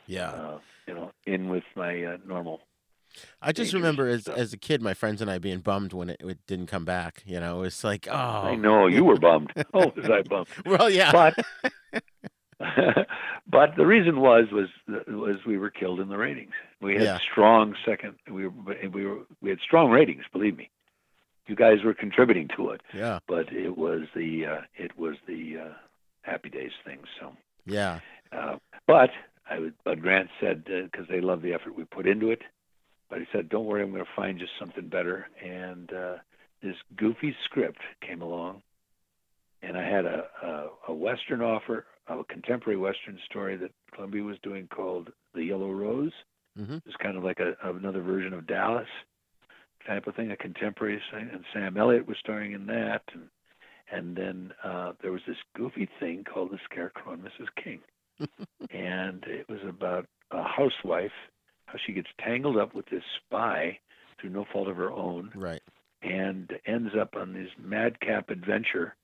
Yeah. 0.07 0.29
uh, 0.31 0.59
you 0.87 0.93
know, 0.93 1.11
in 1.25 1.49
with 1.49 1.63
my 1.75 2.03
uh, 2.03 2.17
normal. 2.27 2.61
I 3.41 3.51
just 3.51 3.73
remember 3.73 4.07
as 4.07 4.21
stuff. 4.21 4.37
as 4.37 4.53
a 4.53 4.57
kid, 4.57 4.81
my 4.81 4.93
friends 4.93 5.21
and 5.21 5.29
I 5.29 5.37
being 5.37 5.59
bummed 5.59 5.91
when 5.91 6.09
it, 6.09 6.21
it 6.21 6.39
didn't 6.47 6.67
come 6.67 6.85
back. 6.85 7.23
You 7.25 7.39
know, 7.41 7.63
it's 7.63 7.83
like, 7.83 8.07
oh, 8.09 8.15
I 8.15 8.55
know 8.55 8.87
you 8.87 9.03
were 9.03 9.17
bummed. 9.19 9.51
Oh, 9.73 9.91
was 9.95 10.09
I 10.09 10.21
bummed? 10.21 10.47
Well, 10.65 10.89
yeah. 10.89 11.11
But 11.11 11.35
but 13.49 13.75
the 13.75 13.85
reason 13.85 14.19
was 14.21 14.45
was 14.51 14.69
was 15.07 15.37
we 15.45 15.57
were 15.57 15.69
killed 15.69 15.99
in 15.99 16.07
the 16.09 16.17
ratings. 16.17 16.53
We 16.81 16.93
had 16.93 17.03
Yeah. 17.03 17.17
strong 17.19 17.75
second. 17.85 18.15
We 18.29 18.47
were 18.47 18.53
we 18.93 19.05
were 19.05 19.19
we 19.41 19.49
had 19.49 19.59
strong 19.59 19.89
ratings. 19.91 20.23
Believe 20.31 20.57
me, 20.57 20.69
you 21.47 21.55
guys 21.55 21.83
were 21.83 21.93
contributing 21.93 22.47
to 22.55 22.69
it. 22.69 22.81
Yeah. 22.93 23.19
But 23.27 23.51
it 23.51 23.77
was 23.77 24.01
the 24.15 24.45
uh, 24.45 24.61
it 24.75 24.97
was 24.97 25.15
the 25.27 25.57
uh, 25.65 25.73
Happy 26.21 26.49
Days 26.49 26.71
thing. 26.85 26.99
So, 27.19 27.35
Yeah. 27.65 27.99
uh, 28.31 28.57
but 28.87 29.09
I 29.49 29.59
would. 29.59 29.73
But 29.83 30.01
Grant 30.01 30.29
said 30.39 30.65
because 30.65 31.07
they 31.09 31.21
love 31.21 31.41
the 31.41 31.53
effort 31.53 31.75
we 31.75 31.83
put 31.85 32.07
into 32.07 32.31
it. 32.31 32.41
But 33.09 33.19
he 33.19 33.25
said, 33.31 33.49
"Don't 33.49 33.65
worry, 33.65 33.83
I'm 33.83 33.91
going 33.91 34.03
to 34.03 34.09
find 34.15 34.39
you 34.39 34.47
something 34.59 34.87
better." 34.87 35.27
And 35.43 35.91
uh, 35.91 36.15
this 36.61 36.75
goofy 36.95 37.35
script 37.45 37.81
came 38.05 38.21
along, 38.21 38.61
and 39.61 39.77
I 39.77 39.83
had 39.83 40.05
a, 40.05 40.25
a 40.43 40.67
a 40.89 40.93
western 40.93 41.41
offer, 41.41 41.85
a 42.07 42.23
contemporary 42.23 42.77
western 42.77 43.19
story 43.25 43.57
that 43.57 43.71
Columbia 43.93 44.23
was 44.23 44.37
doing 44.43 44.67
called 44.67 45.11
The 45.33 45.43
Yellow 45.43 45.71
Rose. 45.71 46.13
Mm-hmm. 46.57 46.77
It's 46.85 46.95
kind 47.01 47.17
of 47.17 47.23
like 47.23 47.39
a 47.39 47.55
another 47.67 48.01
version 48.01 48.33
of 48.33 48.47
Dallas 48.47 48.87
type 49.85 50.07
of 50.07 50.15
thing, 50.15 50.31
a 50.31 50.37
contemporary 50.37 51.01
thing. 51.11 51.29
And 51.31 51.43
Sam 51.53 51.77
Elliott 51.77 52.07
was 52.07 52.17
starring 52.19 52.51
in 52.53 52.65
that, 52.67 53.03
and 53.13 53.29
and 53.91 54.15
then 54.15 54.53
uh, 54.63 54.93
there 55.01 55.11
was 55.11 55.21
this 55.27 55.37
goofy 55.55 55.89
thing 55.99 56.23
called 56.23 56.51
The 56.51 56.59
Scarecrow 56.65 57.13
and 57.13 57.23
Mrs. 57.23 57.47
King, 57.61 57.79
and 58.71 59.23
it 59.27 59.49
was 59.49 59.59
about 59.67 60.05
a 60.31 60.43
housewife 60.43 61.11
how 61.65 61.77
she 61.85 61.93
gets 61.93 62.07
tangled 62.19 62.57
up 62.57 62.73
with 62.73 62.85
this 62.87 63.03
spy 63.17 63.79
through 64.19 64.29
no 64.29 64.45
fault 64.51 64.67
of 64.67 64.75
her 64.77 64.91
own 64.91 65.31
Right. 65.35 65.61
and 66.01 66.51
ends 66.65 66.91
up 66.99 67.15
on 67.15 67.33
this 67.33 67.49
madcap 67.61 68.29
adventure 68.29 68.95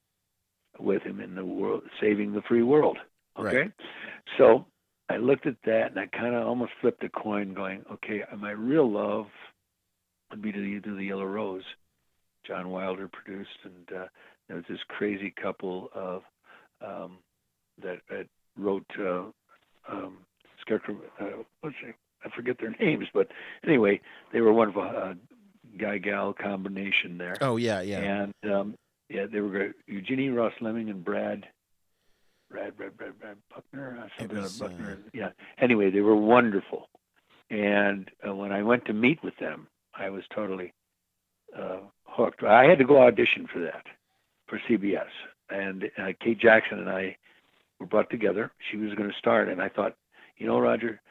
with 0.79 1.01
him 1.03 1.19
in 1.21 1.35
the 1.35 1.45
world, 1.45 1.83
saving 1.99 2.33
the 2.33 2.41
free 2.41 2.63
world. 2.63 2.97
Okay, 3.37 3.57
Right. 3.57 3.71
so 4.37 4.65
I 5.09 5.17
looked 5.17 5.45
at 5.45 5.55
that 5.65 5.91
and 5.91 5.99
I 5.99 6.07
kind 6.07 6.35
of 6.35 6.45
almost 6.47 6.71
flipped 6.81 7.03
a 7.03 7.09
coin, 7.09 7.53
going, 7.53 7.85
"Okay, 7.91 8.23
my 8.37 8.51
real 8.51 8.89
love 8.89 9.27
would 10.31 10.41
be 10.41 10.51
to 10.51 10.79
do 10.79 10.95
the 10.95 11.05
Yellow 11.05 11.25
Rose." 11.25 11.63
John 12.45 12.69
Wilder 12.69 13.09
produced, 13.09 13.59
and 13.63 13.97
uh, 13.97 14.05
there 14.47 14.55
was 14.55 14.65
this 14.69 14.79
crazy 14.87 15.33
couple 15.41 15.89
of 15.93 16.23
um, 16.81 17.17
that, 17.81 17.97
that 18.09 18.27
wrote 18.57 18.85
uh, 18.99 19.23
um, 19.89 20.19
Scarecrow. 20.61 20.97
Uh, 21.19 21.43
what's 21.61 21.75
it? 21.83 21.95
I 22.23 22.29
forget 22.35 22.57
their 22.59 22.71
names, 22.79 23.07
but 23.13 23.27
anyway, 23.65 23.99
they 24.31 24.41
were 24.41 24.53
one 24.53 24.69
of 24.69 24.77
a, 24.77 24.79
a 24.79 25.15
guy 25.77 25.97
gal 25.97 26.33
combination 26.33 27.17
there. 27.17 27.35
Oh 27.41 27.57
yeah, 27.57 27.81
yeah. 27.81 27.99
And 27.99 28.53
um, 28.53 28.75
yeah, 29.09 29.25
they 29.31 29.41
were 29.41 29.49
great. 29.49 29.73
Eugenie 29.85 30.29
Ross 30.29 30.53
Leming 30.61 30.89
and 30.89 31.03
Brad, 31.03 31.47
Brad, 32.49 32.77
Brad, 32.77 32.97
Brad, 32.97 33.19
Brad 33.19 33.37
Buckner, 33.53 33.99
uh, 34.03 34.07
something 34.19 34.37
was, 34.41 34.59
Buckner. 34.59 34.99
yeah. 35.13 35.29
Anyway, 35.59 35.89
they 35.91 36.01
were 36.01 36.15
wonderful. 36.15 36.89
And 37.49 38.09
uh, 38.27 38.35
when 38.35 38.51
I 38.51 38.63
went 38.63 38.85
to 38.85 38.93
meet 38.93 39.23
with 39.23 39.37
them, 39.37 39.67
I 39.97 40.09
was 40.09 40.23
totally 40.33 40.73
uh, 41.57 41.79
hooked. 42.05 42.43
I 42.43 42.65
had 42.65 42.77
to 42.79 42.85
go 42.85 43.01
audition 43.01 43.47
for 43.51 43.59
that 43.59 43.83
for 44.47 44.59
CBS, 44.69 45.07
and 45.49 45.85
uh, 45.97 46.13
Kate 46.23 46.39
Jackson 46.39 46.79
and 46.79 46.89
I 46.89 47.17
were 47.79 47.85
brought 47.85 48.09
together. 48.09 48.51
She 48.71 48.77
was 48.77 48.93
going 48.95 49.09
to 49.09 49.17
start, 49.17 49.49
and 49.49 49.61
I 49.61 49.69
thought, 49.69 49.95
you 50.37 50.47
know, 50.47 50.59
Roger, 50.59 51.01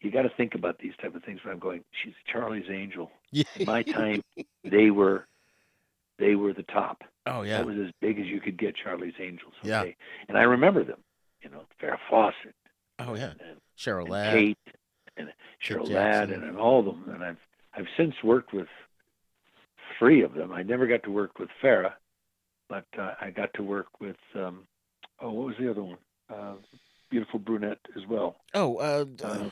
you 0.00 0.10
got 0.10 0.22
to 0.22 0.30
think 0.36 0.54
about 0.54 0.78
these 0.78 0.92
type 1.00 1.14
of 1.14 1.22
things. 1.24 1.40
But 1.44 1.50
I'm 1.50 1.58
going, 1.58 1.84
she's 2.02 2.14
Charlie's 2.30 2.70
Angel. 2.70 3.10
In 3.32 3.66
my 3.66 3.82
time, 3.82 4.22
they 4.64 4.90
were 4.90 5.26
they 6.18 6.34
were 6.34 6.52
the 6.52 6.64
top. 6.64 7.02
Oh 7.26 7.42
yeah. 7.42 7.58
That 7.58 7.66
was 7.66 7.76
as 7.78 7.92
big 8.00 8.18
as 8.18 8.26
you 8.26 8.40
could 8.40 8.58
get 8.58 8.74
Charlie's 8.76 9.14
Angels. 9.20 9.52
Yeah. 9.62 9.84
And 10.28 10.36
I 10.38 10.42
remember 10.42 10.84
them, 10.84 11.00
you 11.42 11.50
know, 11.50 11.62
Farrah 11.80 11.98
Fawcett, 12.10 12.54
Oh 12.98 13.14
yeah. 13.14 13.30
and, 13.30 13.60
Cheryl 13.78 14.02
and 14.02 14.10
Ladd. 14.10 14.34
Kate, 14.34 14.58
and 15.16 15.28
Cheryl 15.62 15.88
Ladd, 15.88 16.30
and, 16.30 16.42
and 16.42 16.56
all 16.58 16.80
of 16.80 16.86
them. 16.86 17.04
And 17.14 17.22
I've 17.22 17.38
I've 17.78 17.86
since 17.96 18.14
worked 18.24 18.52
with 18.52 18.66
three 19.98 20.22
of 20.22 20.34
them. 20.34 20.52
I 20.52 20.62
never 20.62 20.86
got 20.86 21.04
to 21.04 21.10
work 21.10 21.38
with 21.38 21.48
Farrah, 21.62 21.92
but 22.68 22.86
uh, 22.98 23.14
I 23.20 23.30
got 23.30 23.54
to 23.54 23.62
work 23.62 23.86
with 24.00 24.16
um, 24.34 24.66
oh, 25.20 25.30
what 25.30 25.46
was 25.46 25.56
the 25.60 25.70
other 25.70 25.82
one? 25.82 25.98
Uh, 26.28 26.54
beautiful 27.08 27.38
brunette 27.38 27.78
as 27.96 28.02
well. 28.08 28.36
Oh, 28.54 28.76
uh, 28.76 29.04
Uh, 29.22 29.48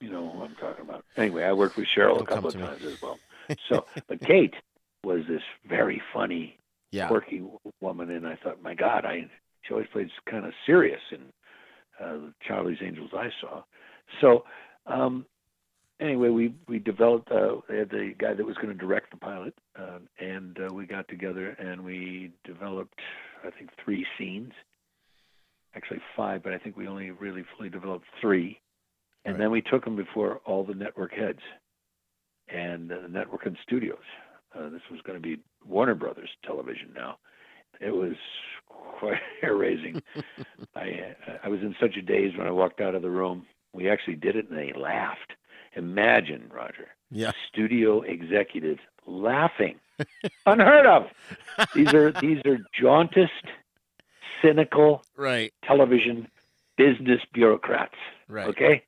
you 0.00 0.10
know 0.10 0.30
who 0.30 0.42
I'm 0.44 0.54
talking 0.54 0.84
about. 0.84 1.04
Anyway, 1.16 1.42
I 1.42 1.52
worked 1.52 1.76
with 1.76 1.86
Cheryl 1.96 2.12
It'll 2.14 2.22
a 2.22 2.26
couple 2.26 2.48
of 2.48 2.54
to 2.54 2.60
me. 2.60 2.66
times 2.66 2.82
as 2.86 3.02
well. 3.02 3.18
So, 3.68 3.84
but 4.08 4.20
Kate 4.20 4.54
was 5.04 5.22
this 5.28 5.42
very 5.68 6.00
funny, 6.14 6.56
yeah. 6.92 7.08
quirky 7.08 7.42
woman, 7.80 8.10
and 8.10 8.26
I 8.26 8.36
thought, 8.36 8.62
my 8.62 8.74
God, 8.74 9.04
I 9.04 9.26
she 9.62 9.74
always 9.74 9.88
played 9.92 10.08
kind 10.30 10.46
of 10.46 10.52
serious 10.64 11.00
in 11.10 11.20
uh, 12.00 12.30
Charlie's 12.46 12.78
Angels 12.80 13.10
I 13.12 13.30
saw. 13.40 13.62
So, 14.20 14.44
um, 14.86 15.26
anyway, 16.02 16.28
we 16.28 16.54
we 16.68 16.78
developed. 16.78 17.30
Uh, 17.30 17.56
they 17.68 17.78
had 17.78 17.90
the 17.90 18.14
guy 18.18 18.34
that 18.34 18.44
was 18.44 18.56
going 18.56 18.68
to 18.68 18.74
direct 18.74 19.10
the 19.10 19.16
pilot, 19.16 19.54
uh, 19.78 19.98
and 20.18 20.58
uh, 20.58 20.72
we 20.74 20.86
got 20.86 21.08
together 21.08 21.50
and 21.50 21.82
we 21.84 22.32
developed, 22.44 22.98
I 23.44 23.50
think, 23.50 23.70
three 23.84 24.06
scenes. 24.18 24.52
Actually, 25.74 26.00
five, 26.16 26.42
but 26.42 26.52
I 26.52 26.58
think 26.58 26.76
we 26.76 26.86
only 26.86 27.10
really 27.12 27.44
fully 27.56 27.70
developed 27.70 28.04
three. 28.20 28.60
And 29.24 29.34
Right. 29.34 29.40
then 29.44 29.50
we 29.52 29.62
took 29.62 29.84
them 29.84 29.96
before 29.96 30.40
all 30.44 30.64
the 30.64 30.74
network 30.74 31.14
heads 31.14 31.38
and 32.48 32.90
uh, 32.92 33.00
the 33.02 33.08
network 33.08 33.46
and 33.46 33.56
studios. 33.62 34.02
Uh, 34.54 34.68
this 34.68 34.82
was 34.90 35.00
going 35.02 35.16
to 35.16 35.22
be 35.22 35.40
Warner 35.66 35.94
Brothers 35.94 36.28
Television 36.44 36.90
now. 36.94 37.16
It 37.80 37.92
was 37.94 38.16
quite 38.68 39.20
hair 39.40 39.56
raising. 39.56 40.02
I 40.76 41.14
I 41.42 41.48
was 41.48 41.60
in 41.60 41.74
such 41.80 41.96
a 41.96 42.02
daze 42.02 42.36
when 42.36 42.46
I 42.46 42.50
walked 42.50 42.80
out 42.80 42.94
of 42.94 43.02
the 43.02 43.10
room. 43.10 43.46
We 43.72 43.88
actually 43.88 44.16
did 44.16 44.36
it, 44.36 44.50
and 44.50 44.58
they 44.58 44.72
laughed. 44.78 45.32
Imagine, 45.74 46.50
Roger, 46.52 46.88
Yeah. 47.10 47.32
studio 47.48 48.00
executives 48.02 48.80
laughing, 49.06 49.80
unheard 50.46 50.86
of. 50.86 51.06
These 51.74 51.92
are 51.94 52.12
these 52.12 52.38
are 52.46 52.58
jauntist, 52.78 53.44
cynical 54.42 55.04
Right. 55.16 55.52
television 55.64 56.28
business 56.76 57.20
bureaucrats. 57.32 57.94
Right. 58.28 58.48
Okay. 58.48 58.82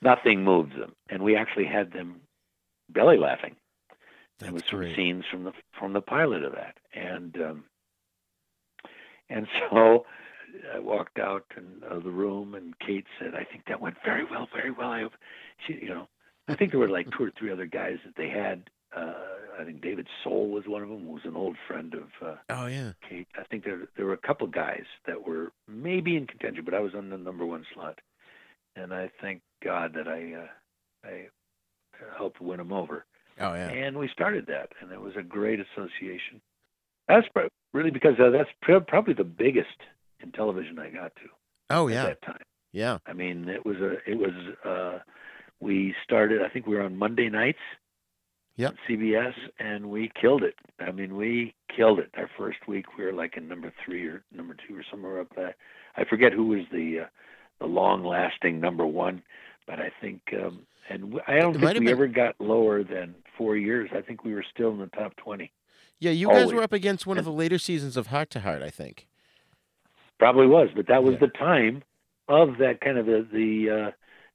Nothing 0.00 0.44
moves 0.44 0.76
them, 0.76 0.92
and 1.08 1.22
we 1.22 1.34
actually 1.36 1.64
had 1.66 1.92
them 1.92 2.20
belly 2.88 3.18
laughing. 3.18 3.56
There 4.38 4.52
was 4.52 4.62
some 4.70 4.78
great. 4.78 4.94
scenes 4.94 5.24
from 5.30 5.42
the 5.44 5.52
from 5.78 5.92
the 5.92 6.00
pilot 6.00 6.44
of 6.44 6.52
that, 6.52 6.76
and 6.94 7.36
um, 7.42 7.64
and 9.28 9.48
so 9.70 10.06
I 10.74 10.78
walked 10.78 11.18
out 11.18 11.44
and 11.56 11.82
of 11.84 12.04
the 12.04 12.10
room, 12.10 12.54
and 12.54 12.78
Kate 12.78 13.06
said, 13.18 13.34
"I 13.34 13.44
think 13.44 13.64
that 13.66 13.80
went 13.80 13.96
very 14.04 14.24
well, 14.24 14.48
very 14.54 14.70
well." 14.70 14.90
I 14.90 15.02
hope 15.02 15.12
she, 15.66 15.74
you 15.74 15.88
know, 15.88 16.08
I 16.48 16.54
think 16.54 16.72
there 16.72 16.80
were 16.80 16.88
like 16.88 17.10
two 17.16 17.24
or 17.24 17.32
three 17.38 17.50
other 17.52 17.66
guys 17.66 17.98
that 18.04 18.16
they 18.16 18.28
had. 18.28 18.70
Uh, 18.96 19.12
I 19.60 19.64
think 19.64 19.82
David 19.82 20.06
Soul 20.24 20.50
was 20.50 20.64
one 20.66 20.82
of 20.82 20.88
them, 20.88 21.04
who 21.04 21.12
was 21.12 21.24
an 21.24 21.36
old 21.36 21.56
friend 21.66 21.94
of 21.94 22.26
uh, 22.26 22.36
Oh 22.48 22.66
yeah. 22.66 22.92
Kate. 23.08 23.28
I 23.38 23.44
think 23.44 23.64
there 23.64 23.88
there 23.96 24.06
were 24.06 24.14
a 24.14 24.26
couple 24.26 24.46
guys 24.46 24.84
that 25.06 25.26
were 25.26 25.52
maybe 25.66 26.16
in 26.16 26.26
contention, 26.26 26.64
but 26.64 26.74
I 26.74 26.80
was 26.80 26.94
on 26.94 27.10
the 27.10 27.18
number 27.18 27.44
one 27.44 27.66
slot, 27.74 27.98
and 28.76 28.94
I 28.94 29.10
thank 29.20 29.42
God 29.62 29.94
that 29.94 30.08
I 30.08 30.34
uh, 30.34 31.08
I 31.08 31.28
helped 32.16 32.40
win 32.40 32.58
them 32.58 32.72
over. 32.72 33.04
Oh 33.40 33.54
yeah. 33.54 33.68
And 33.68 33.98
we 33.98 34.08
started 34.08 34.46
that, 34.46 34.70
and 34.80 34.90
it 34.92 35.00
was 35.00 35.14
a 35.16 35.22
great 35.22 35.60
association. 35.60 36.40
That's 37.08 37.26
really 37.72 37.90
because 37.90 38.18
uh, 38.18 38.30
that's 38.30 38.50
pr- 38.62 38.84
probably 38.86 39.14
the 39.14 39.24
biggest 39.24 39.76
in 40.22 40.32
television 40.32 40.78
I 40.78 40.90
got 40.90 41.14
to 41.16 41.22
Oh 41.70 41.88
at 41.88 41.94
yeah. 41.94 42.04
that 42.06 42.22
time. 42.22 42.42
Yeah. 42.72 42.98
I 43.06 43.12
mean, 43.12 43.48
it 43.48 43.64
was 43.64 43.76
a 43.76 43.92
it 44.10 44.18
was 44.18 44.32
uh, 44.64 44.98
we 45.60 45.94
started. 46.04 46.42
I 46.42 46.48
think 46.48 46.66
we 46.66 46.76
were 46.76 46.82
on 46.82 46.96
Monday 46.96 47.28
nights. 47.28 47.58
Yep. 48.56 48.74
CBS, 48.88 49.34
and 49.60 49.88
we 49.88 50.10
killed 50.20 50.42
it. 50.42 50.54
I 50.80 50.90
mean, 50.90 51.16
we 51.16 51.54
killed 51.74 52.00
it. 52.00 52.10
Our 52.16 52.28
first 52.36 52.58
week, 52.66 52.86
we 52.98 53.04
were 53.04 53.12
like 53.12 53.36
in 53.36 53.46
number 53.46 53.72
three 53.84 54.04
or 54.08 54.24
number 54.34 54.56
two 54.66 54.76
or 54.76 54.82
somewhere 54.90 55.20
up 55.20 55.28
there. 55.36 55.54
I 55.96 56.04
forget 56.04 56.32
who 56.32 56.46
was 56.48 56.62
the 56.72 57.00
uh, 57.02 57.06
the 57.60 57.66
long-lasting 57.66 58.60
number 58.60 58.84
one, 58.86 59.22
but 59.66 59.78
I 59.78 59.90
think, 60.00 60.22
um, 60.44 60.66
and 60.90 61.20
I 61.28 61.36
don't 61.38 61.54
It 61.56 61.60
think 61.60 61.74
we 61.74 61.78
been- 61.86 61.88
ever 61.88 62.06
got 62.08 62.34
lower 62.40 62.82
than 62.82 63.14
four 63.36 63.56
years. 63.56 63.90
I 63.94 64.00
think 64.00 64.24
we 64.24 64.34
were 64.34 64.44
still 64.52 64.70
in 64.72 64.78
the 64.78 64.86
top 64.88 65.14
twenty. 65.16 65.52
Yeah, 66.00 66.10
you 66.12 66.28
guys 66.28 66.52
were 66.52 66.62
up 66.62 66.72
against 66.72 67.06
one 67.06 67.18
of 67.18 67.24
the 67.24 67.32
later 67.32 67.58
seasons 67.58 67.96
of 67.96 68.08
Hart 68.08 68.30
to 68.30 68.40
Hart, 68.40 68.62
I 68.62 68.70
think. 68.70 69.06
Probably 70.18 70.46
was, 70.46 70.68
but 70.74 70.88
that 70.88 71.04
was 71.04 71.14
yeah. 71.14 71.20
the 71.20 71.28
time 71.28 71.82
of 72.28 72.58
that 72.58 72.80
kind 72.80 72.98
of 72.98 73.06
the 73.06 73.26
the 73.32 73.70
uh, 73.70 73.90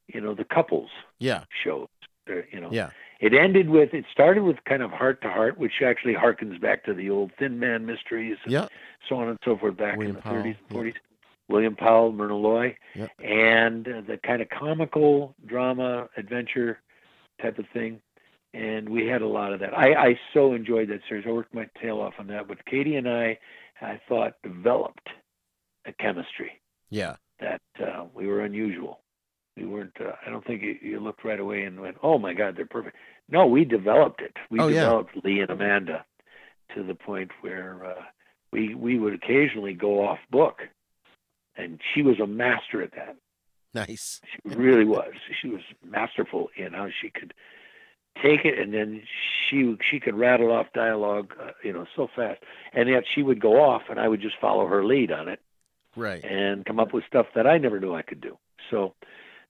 you 0.07 0.21
know 0.21 0.33
the 0.33 0.45
couples 0.45 0.89
yeah 1.19 1.43
shows. 1.63 1.87
You 2.27 2.61
know, 2.61 2.69
yeah. 2.71 2.91
It 3.19 3.33
ended 3.33 3.69
with 3.69 3.93
it 3.93 4.05
started 4.11 4.43
with 4.43 4.57
kind 4.65 4.81
of 4.81 4.91
Hart 4.91 5.21
to 5.21 5.29
Hart, 5.29 5.57
which 5.57 5.81
actually 5.85 6.13
harkens 6.13 6.59
back 6.59 6.83
to 6.85 6.93
the 6.93 7.09
old 7.09 7.31
Thin 7.37 7.59
Man 7.59 7.85
mysteries, 7.85 8.37
and 8.43 8.51
yeah. 8.51 8.67
so 9.07 9.17
on 9.17 9.29
and 9.29 9.37
so 9.43 9.57
forth 9.57 9.77
back 9.77 9.97
William 9.97 10.15
in 10.15 10.15
the 10.15 10.21
Powell, 10.21 10.43
30s 10.43 10.55
and 10.69 10.77
40s. 10.77 10.85
Yeah. 10.93 10.99
William 11.49 11.75
Powell, 11.75 12.11
Myrna 12.11 12.37
Loy, 12.37 12.77
yep. 12.95 13.11
and 13.19 13.87
uh, 13.87 14.01
the 14.07 14.17
kind 14.17 14.41
of 14.41 14.49
comical 14.49 15.35
drama 15.45 16.09
adventure 16.17 16.79
type 17.41 17.59
of 17.59 17.65
thing. 17.73 18.01
And 18.53 18.87
we 18.87 19.07
had 19.07 19.21
a 19.21 19.27
lot 19.27 19.51
of 19.51 19.59
that. 19.59 19.77
I, 19.77 19.93
I 19.93 20.19
so 20.33 20.53
enjoyed 20.53 20.89
that 20.89 21.01
series. 21.07 21.25
I 21.27 21.31
worked 21.31 21.53
my 21.53 21.67
tail 21.81 21.99
off 21.99 22.13
on 22.19 22.27
that. 22.27 22.47
But 22.47 22.65
Katie 22.65 22.95
and 22.95 23.09
I, 23.09 23.39
I 23.81 23.99
thought, 24.07 24.33
developed 24.43 25.09
a 25.85 25.93
chemistry. 25.93 26.61
Yeah. 26.89 27.15
That 27.39 27.61
uh, 27.79 28.05
we 28.13 28.27
were 28.27 28.41
unusual. 28.41 28.99
We 29.57 29.65
weren't. 29.65 29.95
Uh, 29.99 30.13
I 30.25 30.29
don't 30.29 30.45
think 30.45 30.61
you, 30.61 30.77
you, 30.81 30.99
looked 30.99 31.23
right 31.23 31.39
away 31.39 31.63
and 31.63 31.79
went, 31.79 31.97
"Oh 32.01 32.17
my 32.17 32.33
God, 32.33 32.55
they're 32.55 32.65
perfect." 32.65 32.95
No, 33.29 33.45
we 33.45 33.65
developed 33.65 34.21
it. 34.21 34.35
We 34.49 34.59
oh, 34.59 34.69
developed 34.69 35.11
yeah. 35.15 35.21
Lee 35.23 35.39
and 35.41 35.49
Amanda 35.49 36.05
to 36.73 36.83
the 36.83 36.95
point 36.95 37.31
where 37.41 37.85
uh, 37.85 38.03
we 38.51 38.73
we 38.73 38.97
would 38.97 39.13
occasionally 39.13 39.73
go 39.73 40.07
off 40.07 40.19
book, 40.31 40.61
and 41.55 41.79
she 41.93 42.01
was 42.01 42.19
a 42.19 42.27
master 42.27 42.81
at 42.81 42.91
that. 42.91 43.17
Nice. 43.73 44.21
She 44.31 44.55
really 44.55 44.85
was. 44.85 45.13
She 45.41 45.49
was 45.49 45.61
masterful 45.83 46.49
in 46.55 46.73
how 46.73 46.89
she 47.01 47.09
could 47.09 47.33
take 48.21 48.45
it, 48.45 48.59
and 48.59 48.73
then 48.73 49.03
she 49.49 49.75
she 49.89 49.99
could 49.99 50.15
rattle 50.15 50.51
off 50.51 50.67
dialogue, 50.73 51.33
uh, 51.41 51.51
you 51.63 51.73
know, 51.73 51.85
so 51.95 52.07
fast. 52.15 52.41
And 52.73 52.89
yet 52.89 53.03
she 53.13 53.23
would 53.23 53.39
go 53.39 53.61
off, 53.61 53.83
and 53.89 53.99
I 53.99 54.07
would 54.07 54.21
just 54.21 54.35
follow 54.39 54.67
her 54.67 54.83
lead 54.83 55.11
on 55.11 55.27
it, 55.27 55.39
right, 55.95 56.23
and 56.23 56.65
come 56.65 56.79
up 56.79 56.93
with 56.93 57.03
stuff 57.05 57.27
that 57.35 57.47
I 57.47 57.57
never 57.57 57.79
knew 57.79 57.93
I 57.93 58.01
could 58.01 58.21
do. 58.21 58.37
So 58.69 58.93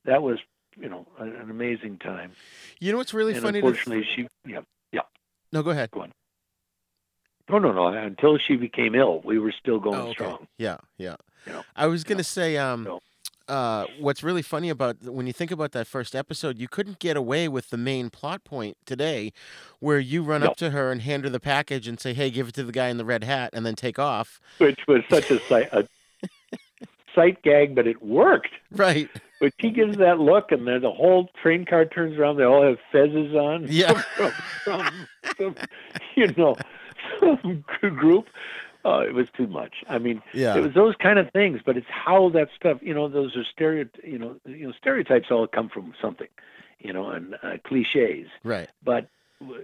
that 0.06 0.22
was, 0.22 0.40
you 0.80 0.90
know, 0.90 1.06
an, 1.20 1.50
amazing 1.50 2.00
time. 2.00 2.32
You 2.80 2.92
know 2.92 2.98
what's 2.98 3.14
really 3.14 3.34
and 3.34 3.42
funny? 3.42 3.60
Unfortunately, 3.60 4.06
she, 4.16 4.28
yeah, 4.46 4.62
yeah. 4.92 5.02
No, 5.52 5.64
go 5.64 5.72
ahead. 5.72 5.92
Go 5.92 6.02
on. 6.02 6.12
No, 7.50 7.60
no, 7.60 7.72
no. 7.74 7.88
Until 7.88 8.38
she 8.38 8.56
became 8.56 8.96
ill, 8.96 9.22
we 9.24 9.38
were 9.38 9.52
still 9.52 9.80
going 9.80 9.96
oh, 9.96 10.04
okay. 10.04 10.14
strong. 10.14 10.48
Yeah, 10.58 10.78
yeah. 10.98 11.16
You 11.46 11.54
know, 11.54 11.64
I 11.76 11.88
was 11.88 12.04
gonna 12.04 12.20
no, 12.20 12.24
say, 12.24 12.56
um, 12.58 12.84
no. 12.86 13.00
uh, 13.54 13.86
what's 14.00 14.24
really 14.24 14.42
funny 14.42 14.70
about 14.70 15.04
when 15.04 15.28
you 15.28 15.34
think 15.34 15.52
about 15.52 15.74
that 15.74 15.86
first 15.86 16.16
episode, 16.16 16.58
you 16.58 16.70
couldn't 16.70 17.00
get 17.00 17.18
away 17.18 17.50
with 17.50 17.70
the 17.70 17.78
main 17.78 18.10
plot 18.10 18.46
point 18.46 18.78
today, 18.86 19.34
where 19.80 20.00
you 20.00 20.24
run 20.24 20.40
No. 20.42 20.48
up 20.48 20.58
to 20.58 20.70
her 20.70 20.90
and 20.90 21.02
hand 21.02 21.26
her 21.26 21.30
the 21.30 21.42
package 21.42 21.86
and 21.86 22.00
say, 22.00 22.14
"Hey, 22.14 22.30
give 22.30 22.48
it 22.48 22.56
to 22.56 22.64
the 22.64 22.72
guy 22.72 22.88
in 22.88 22.98
the 22.98 23.06
red 23.06 23.26
hat," 23.26 23.50
and 23.52 23.66
then 23.66 23.76
take 23.76 24.00
off. 24.00 24.40
which 24.60 24.80
was 24.88 25.02
such 25.10 25.30
a 25.30 25.40
sight, 25.42 25.68
a 25.74 25.86
sight 27.16 27.42
gag, 27.44 27.76
but 27.76 27.88
it 27.88 28.02
worked. 28.04 28.52
Right. 28.72 29.10
But 29.40 29.54
she 29.60 29.72
gives 29.72 29.98
that 29.98 30.20
look, 30.20 30.52
and 30.52 30.68
then 30.68 30.82
the 30.82 30.92
whole 30.92 31.30
train 31.42 31.66
car 31.66 31.86
turns 31.86 32.18
around. 32.18 32.38
They 32.38 32.44
all 32.46 32.64
have 32.64 32.78
fezzes 32.94 33.34
on. 33.36 33.68
Yeah. 33.70 33.94
From, 34.16 34.32
from, 34.64 34.92
some, 35.38 35.56
you 36.16 36.28
know, 36.38 36.56
some 37.20 37.66
group. 37.96 38.28
Uh, 38.86 39.00
it 39.08 39.14
was 39.14 39.28
too 39.36 39.48
much. 39.48 39.76
I 39.88 39.98
mean, 39.98 40.22
Yeah. 40.34 40.56
it 40.58 40.62
was 40.62 40.74
those 40.74 40.96
kind 40.98 41.18
of 41.20 41.32
things. 41.32 41.62
But 41.66 41.78
it's 41.78 41.88
how 41.90 42.30
that 42.30 42.50
stuff. 42.56 42.78
You 42.82 42.94
know, 42.94 43.08
those 43.08 43.36
are 43.38 43.44
stereo. 43.46 43.86
You 44.04 44.18
know, 44.20 44.36
you 44.46 44.68
know, 44.68 44.74
stereotypes 44.80 45.32
all 45.32 45.48
come 45.48 45.70
from 45.70 45.94
something. 46.02 46.28
You 46.80 46.92
know, 46.94 47.10
and 47.10 47.36
uh, 47.44 47.58
cliches. 47.64 48.28
Right. 48.44 48.70
But 48.84 49.08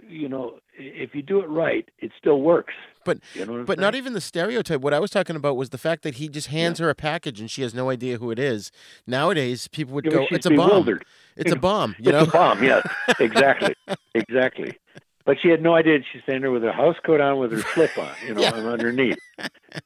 you 0.08 0.28
know, 0.28 0.58
if 0.76 1.14
you 1.14 1.22
do 1.22 1.40
it 1.40 1.46
right, 1.48 1.88
it 1.98 2.12
still 2.18 2.40
works. 2.40 2.74
But 3.04 3.18
You 3.34 3.46
know 3.46 3.64
but 3.64 3.78
not 3.78 3.94
even 3.94 4.12
the 4.12 4.20
stereotype. 4.20 4.80
What 4.80 4.92
I 4.94 4.98
was 4.98 5.10
talking 5.10 5.36
about 5.36 5.56
was 5.56 5.70
the 5.70 5.78
fact 5.78 6.02
that 6.02 6.14
he 6.16 6.28
just 6.28 6.48
hands 6.48 6.78
her 6.78 6.90
a 6.90 6.94
package 6.94 7.40
and 7.40 7.50
she 7.50 7.62
has 7.62 7.74
no 7.74 7.90
idea 7.90 8.18
who 8.18 8.30
it 8.30 8.38
is. 8.38 8.70
Nowadays, 9.06 9.68
people 9.68 9.94
would 9.94 10.04
Yeah, 10.04 10.10
go, 10.12 10.28
"It's 10.30 10.46
a 10.46 10.50
bomb. 10.50 11.00
It's 11.36 11.50
You 11.50 11.56
a 11.56 11.60
bomb." 11.68 11.96
You 11.98 12.12
know, 12.12 12.20
it's 12.22 12.28
a 12.28 12.32
bomb. 12.32 12.62
Yes, 12.62 12.82
exactly, 13.18 13.74
exactly. 14.14 14.78
But 15.24 15.36
she 15.40 15.48
had 15.48 15.62
no 15.62 15.74
idea. 15.74 15.98
She's 16.12 16.22
standing 16.22 16.42
there 16.42 16.50
with 16.50 16.62
her 16.62 16.72
house 16.72 16.96
coat 17.04 17.20
on, 17.20 17.38
with 17.38 17.52
her 17.52 17.62
slip 17.74 17.96
on, 17.98 18.14
you 18.26 18.34
know, 18.34 18.42
Yeah. 18.42 18.52
underneath. 18.52 19.18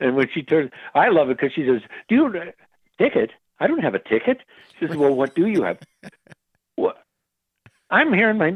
And 0.01 0.17
when 0.17 0.29
she 0.33 0.43
turns, 0.43 0.71
I 0.95 1.09
love 1.09 1.29
it 1.31 1.37
because 1.39 1.53
she 1.55 1.67
says, 1.67 1.83
"Do 2.09 2.15
you 2.15 2.25
have 2.25 2.35
a 2.35 2.53
ticket? 3.03 3.31
I 3.61 3.67
don't 3.67 3.81
have 3.83 3.95
a 3.95 3.99
ticket." 3.99 4.39
She 4.79 4.87
says, 4.87 4.97
"Well, 4.97 5.15
what 5.15 5.35
do 5.35 5.47
you 5.47 5.63
have?" 5.63 5.79
I'm 7.95 8.13
here 8.13 8.29
in 8.31 8.39
my. 8.39 8.49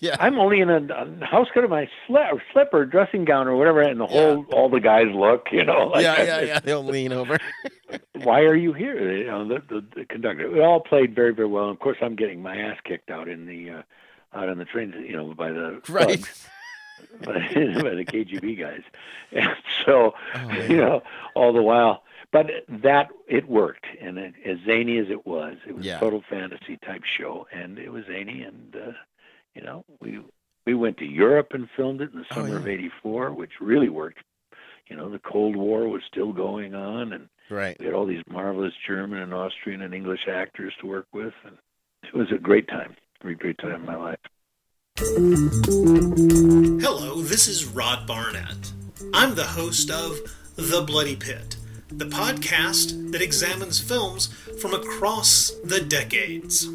Yeah. 0.00 0.16
I'm 0.18 0.38
only 0.38 0.60
in 0.60 0.68
a, 0.68 0.78
a 0.78 1.24
house 1.24 1.46
coat 1.54 1.64
of 1.64 1.70
my 1.70 1.88
slip, 2.06 2.26
or 2.32 2.42
slipper, 2.52 2.84
dressing 2.84 3.24
gown, 3.24 3.46
or 3.46 3.56
whatever, 3.56 3.80
and 3.82 4.00
the 4.00 4.06
whole 4.06 4.44
all 4.52 4.68
the 4.68 4.80
guys 4.80 5.06
look, 5.14 5.46
you 5.52 5.64
know. 5.64 5.88
Like, 5.88 6.02
yeah, 6.02 6.22
yeah, 6.22 6.40
yeah. 6.40 6.60
They'll 6.60 6.84
lean 6.84 7.12
over. 7.12 7.38
why 8.16 8.40
are 8.40 8.56
you 8.56 8.72
here? 8.72 9.16
You 9.16 9.26
know, 9.26 9.46
the, 9.46 9.62
the, 9.68 9.84
the 9.94 10.04
conductor. 10.04 10.56
It 10.56 10.60
all 10.60 10.80
played 10.80 11.14
very, 11.14 11.32
very 11.32 11.48
well. 11.48 11.64
And 11.68 11.72
Of 11.72 11.78
course, 11.80 11.98
I'm 12.02 12.16
getting 12.16 12.42
my 12.42 12.56
ass 12.56 12.78
kicked 12.84 13.10
out 13.10 13.28
in 13.28 13.46
the 13.46 13.70
uh, 13.70 13.82
out 14.34 14.48
on 14.48 14.58
the 14.58 14.64
train, 14.64 14.92
you 15.06 15.16
know, 15.16 15.32
by 15.34 15.50
the 15.52 15.80
Right. 15.88 16.18
thugs, 16.18 16.48
by, 17.24 17.32
by 17.32 17.94
the 17.94 18.04
KGB 18.04 18.58
guys. 18.58 18.82
And 19.32 19.48
so, 19.84 20.14
Oh, 20.34 20.50
you 20.68 20.78
know, 20.78 21.02
all 21.34 21.52
the 21.52 21.62
while, 21.62 22.02
but 22.32 22.46
that 22.82 23.08
it 23.26 23.48
worked, 23.48 23.86
and 24.00 24.18
it, 24.18 24.34
as 24.44 24.58
zany 24.66 24.98
as 24.98 25.06
it 25.10 25.26
was, 25.26 25.56
it 25.66 25.74
was 25.76 25.86
Yeah. 25.86 25.96
a 25.96 26.00
total 26.00 26.22
fantasy 26.28 26.76
type 26.84 27.02
show, 27.18 27.46
and 27.52 27.78
it 27.78 27.90
was 27.90 28.04
zany, 28.06 28.42
and 28.42 28.74
uh, 28.76 28.92
you 29.54 29.62
know, 29.62 29.84
we 30.00 30.20
we 30.66 30.74
went 30.74 30.98
to 30.98 31.06
Europe 31.06 31.48
and 31.52 31.68
filmed 31.76 32.00
it 32.02 32.12
in 32.12 32.18
the 32.20 32.26
Oh, 32.32 32.34
summer 32.34 32.54
yeah. 32.56 32.56
of 32.60 32.68
'84, 32.68 33.32
which 33.32 33.52
really 33.60 33.88
worked. 33.88 34.18
You 34.88 34.96
know, 34.96 35.08
the 35.10 35.18
Cold 35.18 35.56
War 35.56 35.88
was 35.88 36.02
still 36.06 36.32
going 36.32 36.74
on, 36.74 37.12
and 37.12 37.28
Right. 37.50 37.76
we 37.78 37.86
had 37.86 37.94
all 37.94 38.04
these 38.06 38.22
marvelous 38.28 38.74
German 38.86 39.20
and 39.20 39.32
Austrian 39.32 39.80
and 39.82 39.94
English 39.94 40.28
actors 40.28 40.74
to 40.80 40.86
work 40.86 41.06
with, 41.12 41.32
and 41.44 41.56
it 42.04 42.14
was 42.14 42.30
a 42.30 42.38
great 42.38 42.68
time, 42.68 42.94
great, 43.20 43.38
great 43.38 43.56
time 43.58 43.76
in 43.76 43.86
my 43.86 43.96
life. 43.96 44.18
Hello, 46.80 47.22
this 47.22 47.48
is 47.48 47.64
Rod 47.66 48.06
Barnett. 48.06 48.72
I'm 49.14 49.34
the 49.34 49.44
host 49.44 49.90
of 49.90 50.18
The 50.56 50.82
Bloody 50.86 51.16
Pit, 51.16 51.56
the 51.90 52.04
podcast 52.04 53.12
that 53.12 53.22
examines 53.22 53.80
films 53.80 54.26
from 54.60 54.74
across 54.74 55.50
the 55.64 55.80
decades. 55.80 56.66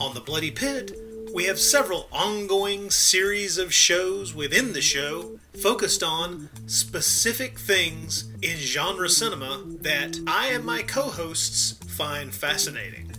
On 0.00 0.14
The 0.14 0.20
Bloody 0.20 0.52
Pit, 0.52 0.92
we 1.34 1.44
have 1.44 1.58
several 1.58 2.08
ongoing 2.12 2.90
series 2.90 3.58
of 3.58 3.74
shows 3.74 4.34
within 4.34 4.72
the 4.72 4.80
show 4.80 5.38
focused 5.60 6.04
on 6.04 6.48
specific 6.66 7.58
things 7.58 8.30
in 8.40 8.56
genre 8.58 9.08
cinema 9.08 9.64
that 9.80 10.18
I 10.26 10.48
and 10.48 10.64
my 10.64 10.82
co 10.82 11.02
hosts 11.02 11.72
find 11.96 12.32
fascinating. 12.32 13.12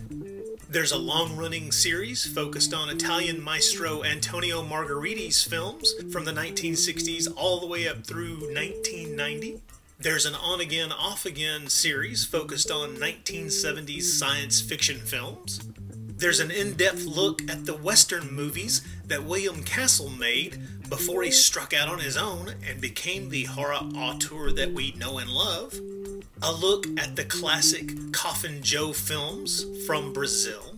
There's 0.70 0.92
a 0.92 0.98
long 0.98 1.36
running 1.36 1.70
series 1.70 2.24
focused 2.24 2.72
on 2.72 2.88
Italian 2.88 3.42
maestro 3.42 4.04
Antonio 4.04 4.62
Margheriti's 4.62 5.42
films 5.42 5.92
from 6.12 6.24
the 6.24 6.32
1960s 6.32 7.28
all 7.36 7.60
the 7.60 7.66
way 7.66 7.88
up 7.88 8.06
through 8.06 8.36
1990. 8.54 9.60
There's 10.02 10.24
an 10.24 10.34
on 10.34 10.62
again, 10.62 10.92
off 10.92 11.26
again 11.26 11.68
series 11.68 12.24
focused 12.24 12.70
on 12.70 12.96
1970s 12.96 14.04
science 14.04 14.58
fiction 14.58 14.96
films. 14.96 15.60
There's 16.16 16.40
an 16.40 16.50
in 16.50 16.72
depth 16.72 17.04
look 17.04 17.42
at 17.50 17.66
the 17.66 17.76
Western 17.76 18.32
movies 18.32 18.80
that 19.04 19.24
William 19.24 19.62
Castle 19.62 20.08
made 20.08 20.58
before 20.88 21.22
he 21.22 21.30
struck 21.30 21.74
out 21.74 21.90
on 21.90 21.98
his 21.98 22.16
own 22.16 22.54
and 22.66 22.80
became 22.80 23.28
the 23.28 23.44
horror 23.44 23.74
auteur 23.74 24.50
that 24.52 24.72
we 24.72 24.92
know 24.92 25.18
and 25.18 25.28
love. 25.28 25.78
A 26.40 26.50
look 26.50 26.86
at 26.98 27.16
the 27.16 27.24
classic 27.24 27.92
Coffin 28.10 28.62
Joe 28.62 28.94
films 28.94 29.66
from 29.86 30.14
Brazil. 30.14 30.76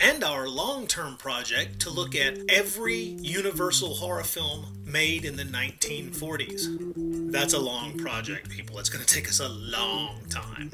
And 0.00 0.22
our 0.24 0.48
long 0.48 0.86
term 0.86 1.16
project 1.16 1.80
to 1.80 1.90
look 1.90 2.14
at 2.14 2.38
every 2.48 2.96
Universal 2.96 3.94
horror 3.94 4.24
film 4.24 4.66
made 4.84 5.24
in 5.24 5.36
the 5.36 5.44
1940s. 5.44 7.32
That's 7.32 7.54
a 7.54 7.58
long 7.58 7.96
project, 7.98 8.50
people. 8.50 8.78
It's 8.78 8.88
going 8.88 9.04
to 9.04 9.14
take 9.14 9.28
us 9.28 9.40
a 9.40 9.48
long 9.48 10.20
time. 10.28 10.70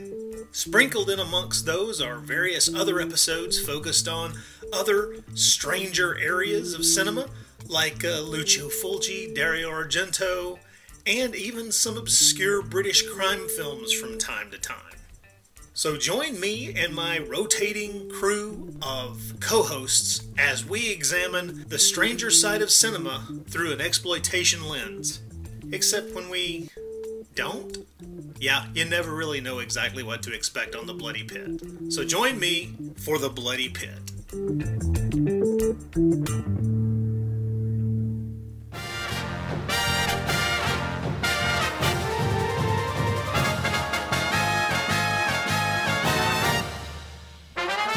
Sprinkled 0.53 1.11
in 1.11 1.19
amongst 1.19 1.65
those 1.65 2.01
are 2.01 2.19
various 2.19 2.73
other 2.75 3.01
episodes 3.01 3.59
focused 3.61 4.09
on 4.09 4.35
other 4.73 5.17
stranger 5.35 6.19
areas 6.19 6.75
of 6.75 6.85
cinema, 6.85 7.29
like 7.69 8.05
uh, 8.05 8.21
Lucio 8.21 8.69
Fulci, 8.69 9.35
Dario 9.35 9.71
Argento, 9.71 10.59
and 11.07 11.35
even 11.35 11.73
some 11.73 11.97
obscure 11.97 12.63
British 12.63 13.09
crime 13.09 13.49
films 13.49 13.93
from 13.93 14.19
time 14.19 14.51
to 14.51 14.59
time. 14.59 14.77
So 15.81 15.97
join 15.97 16.39
me 16.39 16.75
and 16.75 16.95
my 16.95 17.21
rotating 17.21 18.11
crew 18.11 18.75
of 18.83 19.33
co 19.41 19.63
hosts 19.63 20.27
as 20.37 20.63
we 20.63 20.91
examine 20.91 21.65
the 21.69 21.79
stranger 21.79 22.31
side 22.31 22.61
of 22.61 22.71
cinema 22.71 23.27
through 23.49 23.73
an 23.73 23.81
exploitation 23.81 24.69
lens. 24.69 25.23
Except 25.73 26.15
when 26.15 26.29
we 26.29 26.69
don't? 27.35 27.79
Yeah, 28.39 28.67
you 28.75 28.85
never 28.85 29.11
really 29.11 29.41
know 29.41 29.61
exactly 29.61 30.03
what 30.03 30.23
to 30.25 30.35
expect 30.35 30.77
on 30.77 30.85
the 30.85 30.93
Bloody 30.93 31.25
Pit. 31.25 31.63
So 31.89 32.05
join 32.05 32.39
me 32.39 32.77
for 32.99 33.17
the 33.17 33.31
Bloody 33.31 33.71
Pit. 33.71 34.01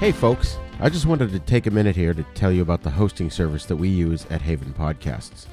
Hey, 0.00 0.12
folks. 0.12 0.56
I 0.80 0.88
just 0.88 1.04
wanted 1.04 1.30
to 1.32 1.38
take 1.40 1.66
a 1.66 1.70
minute 1.70 1.94
here 1.94 2.14
to 2.14 2.22
tell 2.32 2.50
you 2.50 2.62
about 2.62 2.82
the 2.82 2.88
hosting 2.88 3.28
service 3.28 3.66
that 3.66 3.76
we 3.76 3.90
use 3.90 4.24
at 4.30 4.40
Haven 4.40 4.72
Podcasts. 4.72 5.44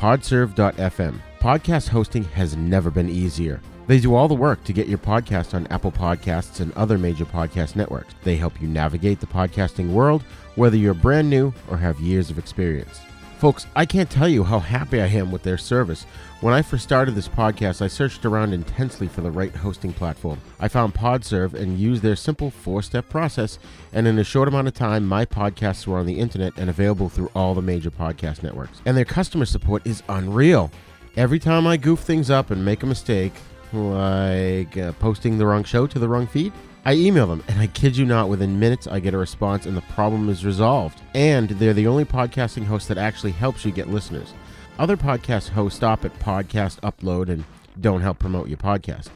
Podserve.fm. 0.00 1.20
Podcast 1.38 1.86
hosting 1.86 2.24
has 2.24 2.56
never 2.56 2.90
been 2.90 3.08
easier. 3.08 3.60
They 3.86 4.00
do 4.00 4.16
all 4.16 4.26
the 4.26 4.34
work 4.34 4.64
to 4.64 4.72
get 4.72 4.88
your 4.88 4.98
podcast 4.98 5.54
on 5.54 5.68
Apple 5.68 5.92
Podcasts 5.92 6.58
and 6.58 6.72
other 6.72 6.98
major 6.98 7.24
podcast 7.24 7.76
networks. 7.76 8.16
They 8.24 8.34
help 8.34 8.60
you 8.60 8.66
navigate 8.66 9.20
the 9.20 9.26
podcasting 9.28 9.92
world, 9.92 10.24
whether 10.56 10.76
you're 10.76 10.94
brand 10.94 11.30
new 11.30 11.54
or 11.70 11.76
have 11.76 12.00
years 12.00 12.28
of 12.28 12.40
experience. 12.40 12.98
Folks, 13.38 13.68
I 13.76 13.86
can't 13.86 14.10
tell 14.10 14.28
you 14.28 14.42
how 14.42 14.58
happy 14.58 15.00
I 15.00 15.06
am 15.06 15.30
with 15.30 15.44
their 15.44 15.58
service. 15.58 16.06
When 16.42 16.54
I 16.54 16.60
first 16.60 16.82
started 16.82 17.14
this 17.14 17.28
podcast, 17.28 17.82
I 17.82 17.86
searched 17.86 18.24
around 18.24 18.52
intensely 18.52 19.06
for 19.06 19.20
the 19.20 19.30
right 19.30 19.54
hosting 19.54 19.92
platform. 19.92 20.40
I 20.58 20.66
found 20.66 20.92
Podserve 20.92 21.54
and 21.54 21.78
used 21.78 22.02
their 22.02 22.16
simple 22.16 22.50
four 22.50 22.82
step 22.82 23.08
process, 23.08 23.60
and 23.92 24.08
in 24.08 24.18
a 24.18 24.24
short 24.24 24.48
amount 24.48 24.66
of 24.66 24.74
time, 24.74 25.06
my 25.06 25.24
podcasts 25.24 25.86
were 25.86 25.98
on 25.98 26.06
the 26.06 26.18
internet 26.18 26.54
and 26.56 26.68
available 26.68 27.08
through 27.08 27.30
all 27.36 27.54
the 27.54 27.62
major 27.62 27.92
podcast 27.92 28.42
networks. 28.42 28.82
And 28.84 28.96
their 28.96 29.04
customer 29.04 29.44
support 29.44 29.86
is 29.86 30.02
unreal. 30.08 30.72
Every 31.16 31.38
time 31.38 31.64
I 31.64 31.76
goof 31.76 32.00
things 32.00 32.28
up 32.28 32.50
and 32.50 32.64
make 32.64 32.82
a 32.82 32.86
mistake, 32.86 33.34
like 33.72 34.76
uh, 34.76 34.94
posting 34.94 35.38
the 35.38 35.46
wrong 35.46 35.62
show 35.62 35.86
to 35.86 35.98
the 36.00 36.08
wrong 36.08 36.26
feed, 36.26 36.52
I 36.84 36.94
email 36.94 37.28
them, 37.28 37.44
and 37.46 37.60
I 37.60 37.68
kid 37.68 37.96
you 37.96 38.04
not, 38.04 38.28
within 38.28 38.58
minutes 38.58 38.88
I 38.88 38.98
get 38.98 39.14
a 39.14 39.18
response 39.18 39.66
and 39.66 39.76
the 39.76 39.82
problem 39.82 40.28
is 40.28 40.44
resolved. 40.44 41.02
And 41.14 41.50
they're 41.50 41.72
the 41.72 41.86
only 41.86 42.04
podcasting 42.04 42.64
host 42.64 42.88
that 42.88 42.98
actually 42.98 43.30
helps 43.30 43.64
you 43.64 43.70
get 43.70 43.90
listeners. 43.90 44.34
Other 44.82 44.96
podcast 44.96 45.50
hosts 45.50 45.76
stop 45.76 46.04
at 46.04 46.18
podcast 46.18 46.80
upload 46.80 47.28
and 47.28 47.44
don't 47.80 48.00
help 48.00 48.18
promote 48.18 48.48
your 48.48 48.58
podcast. 48.58 49.10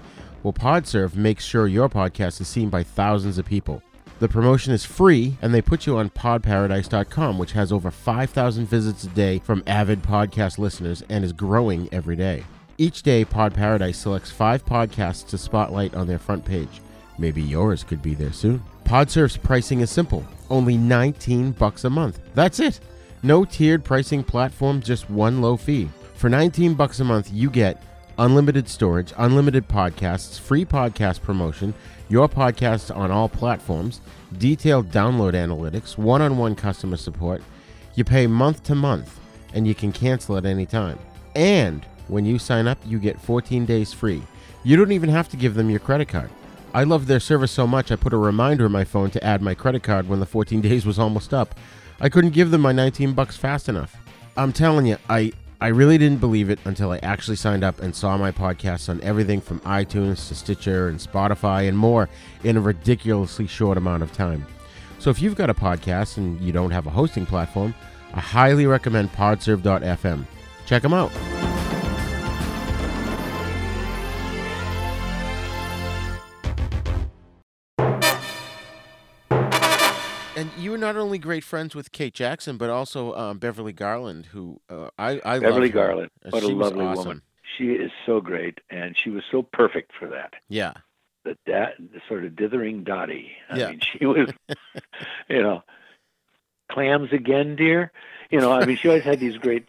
Well, 0.44 0.52
Podserve 0.52 1.16
makes 1.16 1.44
sure 1.44 1.66
your 1.66 1.88
podcast 1.88 2.40
is 2.40 2.46
seen 2.46 2.70
by 2.70 2.84
thousands 2.84 3.36
of 3.36 3.46
people. 3.46 3.82
The 4.20 4.28
promotion 4.28 4.72
is 4.72 4.84
free, 4.84 5.36
and 5.42 5.52
they 5.52 5.60
put 5.60 5.84
you 5.84 5.98
on 5.98 6.10
podparadise.com, 6.10 7.36
which 7.36 7.50
has 7.50 7.72
over 7.72 7.90
5,000 7.90 8.64
visits 8.64 9.02
a 9.02 9.08
day 9.08 9.40
from 9.40 9.64
avid 9.66 10.02
podcast 10.02 10.58
listeners 10.58 11.02
and 11.08 11.24
is 11.24 11.32
growing 11.32 11.88
every 11.90 12.14
day. 12.14 12.44
Each 12.78 13.02
day, 13.02 13.24
Pod 13.24 13.52
Paradise 13.52 13.98
selects 13.98 14.30
five 14.30 14.64
podcasts 14.64 15.26
to 15.30 15.36
spotlight 15.36 15.96
on 15.96 16.06
their 16.06 16.20
front 16.20 16.44
page. 16.44 16.80
Maybe 17.18 17.42
yours 17.42 17.82
could 17.82 18.02
be 18.02 18.14
there 18.14 18.32
soon. 18.32 18.62
Podserve's 18.84 19.36
pricing 19.36 19.80
is 19.80 19.90
simple, 19.90 20.24
only 20.48 20.76
19 20.76 21.50
bucks 21.50 21.82
a 21.82 21.90
month. 21.90 22.20
That's 22.36 22.60
it. 22.60 22.78
No 23.22 23.44
tiered 23.44 23.84
pricing 23.84 24.22
platform, 24.22 24.80
just 24.82 25.08
one 25.10 25.40
low 25.40 25.56
fee. 25.56 25.88
For 26.14 26.28
19 26.28 26.74
bucks 26.74 27.00
a 27.00 27.04
month, 27.04 27.30
you 27.32 27.50
get 27.50 27.82
unlimited 28.18 28.68
storage, 28.68 29.12
unlimited 29.16 29.68
podcasts, 29.68 30.38
free 30.38 30.64
podcast 30.64 31.22
promotion, 31.22 31.74
your 32.08 32.28
podcast 32.28 32.94
on 32.94 33.10
all 33.10 33.28
platforms, 33.28 34.00
detailed 34.38 34.90
download 34.90 35.32
analytics, 35.34 35.98
one-on-one 35.98 36.54
customer 36.54 36.96
support. 36.96 37.42
You 37.94 38.04
pay 38.04 38.26
month 38.26 38.62
to 38.64 38.74
month 38.74 39.18
and 39.54 39.66
you 39.66 39.74
can 39.74 39.92
cancel 39.92 40.36
at 40.36 40.44
any 40.44 40.66
time. 40.66 40.98
And 41.34 41.84
when 42.08 42.24
you 42.24 42.38
sign 42.38 42.68
up, 42.68 42.78
you 42.84 42.98
get 42.98 43.20
14 43.20 43.64
days 43.66 43.92
free. 43.92 44.22
You 44.62 44.76
don't 44.76 44.92
even 44.92 45.08
have 45.08 45.28
to 45.30 45.36
give 45.36 45.54
them 45.54 45.70
your 45.70 45.80
credit 45.80 46.08
card. 46.08 46.30
I 46.74 46.84
love 46.84 47.06
their 47.06 47.20
service 47.20 47.52
so 47.52 47.66
much 47.66 47.90
I 47.90 47.96
put 47.96 48.12
a 48.12 48.18
reminder 48.18 48.66
in 48.66 48.72
my 48.72 48.84
phone 48.84 49.10
to 49.12 49.24
add 49.24 49.40
my 49.40 49.54
credit 49.54 49.82
card 49.82 50.08
when 50.08 50.20
the 50.20 50.26
14 50.26 50.60
days 50.62 50.84
was 50.84 50.98
almost 50.98 51.32
up. 51.32 51.54
I 52.00 52.08
couldn't 52.08 52.30
give 52.30 52.50
them 52.50 52.60
my 52.60 52.72
19 52.72 53.12
bucks 53.12 53.36
fast 53.36 53.68
enough. 53.68 53.96
I'm 54.36 54.52
telling 54.52 54.86
you, 54.86 54.98
I 55.08 55.32
I 55.58 55.68
really 55.68 55.96
didn't 55.96 56.20
believe 56.20 56.50
it 56.50 56.58
until 56.66 56.92
I 56.92 56.98
actually 56.98 57.36
signed 57.36 57.64
up 57.64 57.80
and 57.80 57.96
saw 57.96 58.18
my 58.18 58.30
podcasts 58.30 58.90
on 58.90 59.00
everything 59.02 59.40
from 59.40 59.60
iTunes 59.60 60.28
to 60.28 60.34
Stitcher 60.34 60.88
and 60.88 60.98
Spotify 60.98 61.66
and 61.66 61.78
more 61.78 62.10
in 62.44 62.58
a 62.58 62.60
ridiculously 62.60 63.46
short 63.46 63.78
amount 63.78 64.02
of 64.02 64.12
time. 64.12 64.44
So 64.98 65.08
if 65.08 65.22
you've 65.22 65.34
got 65.34 65.48
a 65.48 65.54
podcast 65.54 66.18
and 66.18 66.38
you 66.42 66.52
don't 66.52 66.72
have 66.72 66.86
a 66.86 66.90
hosting 66.90 67.24
platform, 67.24 67.74
I 68.12 68.20
highly 68.20 68.66
recommend 68.66 69.12
podserve.fm. 69.12 70.26
Check 70.66 70.82
them 70.82 70.92
out. 70.92 71.12
And 80.36 80.50
you 80.58 80.70
were 80.70 80.78
not 80.78 80.96
only 80.96 81.18
great 81.18 81.42
friends 81.44 81.74
with 81.74 81.92
Kate 81.92 82.12
Jackson, 82.12 82.58
but 82.58 82.68
also 82.68 83.14
um, 83.14 83.38
Beverly 83.38 83.72
Garland, 83.72 84.26
who 84.26 84.60
uh, 84.68 84.90
I 84.98 85.20
I 85.24 85.38
Beverly. 85.38 85.70
Garland. 85.70 86.10
What 86.28 86.42
she 86.42 86.52
a 86.52 86.54
lovely 86.54 86.84
awesome. 86.84 87.04
woman. 87.04 87.22
She 87.56 87.70
is 87.72 87.90
so 88.04 88.20
great, 88.20 88.58
and 88.68 88.94
she 89.02 89.08
was 89.08 89.24
so 89.30 89.42
perfect 89.42 89.92
for 89.98 90.08
that. 90.08 90.34
Yeah. 90.48 90.74
The 91.24 91.38
that 91.46 91.76
the 91.78 92.00
sort 92.06 92.24
of 92.26 92.36
dithering 92.36 92.84
Dottie. 92.84 93.32
I 93.48 93.56
Yeah. 93.58 93.70
mean, 93.70 93.80
she 93.80 94.04
was, 94.04 94.28
you 95.28 95.42
know, 95.42 95.62
clams 96.70 97.12
again, 97.12 97.56
dear. 97.56 97.90
You 98.30 98.40
know, 98.40 98.52
I 98.52 98.66
mean, 98.66 98.76
she 98.76 98.88
always 98.88 99.04
had 99.04 99.18
these 99.20 99.38
great 99.38 99.66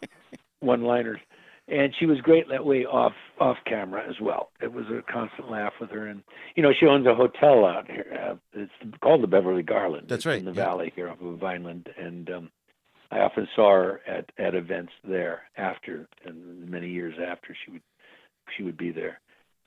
one-liners, 0.60 1.22
and 1.70 1.96
she 1.98 2.06
was 2.06 2.20
great 2.20 2.50
that 2.50 2.66
way 2.66 2.86
off 2.86 3.14
off 3.40 3.58
camera 3.66 4.04
as 4.08 4.20
well. 4.20 4.50
It 4.62 4.74
was 4.74 4.86
a 4.88 5.02
constant 5.12 5.50
laugh 5.50 5.74
with 5.80 5.92
her, 5.92 6.08
and 6.08 6.24
you 6.56 6.64
know, 6.64 6.72
she 6.78 6.86
owns 6.86 7.06
a 7.06 7.16
hotel 7.16 7.66
out 7.66 7.90
here. 7.90 8.06
Uh, 8.14 8.36
it's 8.54 9.00
called 9.02 9.24
the 9.24 9.28
Beverly 9.28 9.64
Garland. 9.64 10.08
That's 10.08 10.26
right, 10.26 10.40
in 10.40 10.46
the 10.46 10.52
yeah. 10.52 10.66
valley 10.66 10.92
here 10.96 11.10
off 11.10 11.22
of 11.22 11.38
Vineland, 11.38 11.90
and 11.98 12.30
um, 12.30 12.52
I 13.12 13.20
often 13.20 13.48
saw 13.56 13.72
her 13.72 14.02
at 14.08 14.32
at 14.38 14.56
events 14.56 14.94
there 15.04 15.44
after, 15.58 16.08
and 16.26 16.70
many 16.70 16.90
years 16.90 17.16
after 17.24 17.56
she 17.66 17.72
would 17.72 17.82
she 18.56 18.64
would 18.64 18.78
be 18.78 18.92
there, 18.92 19.20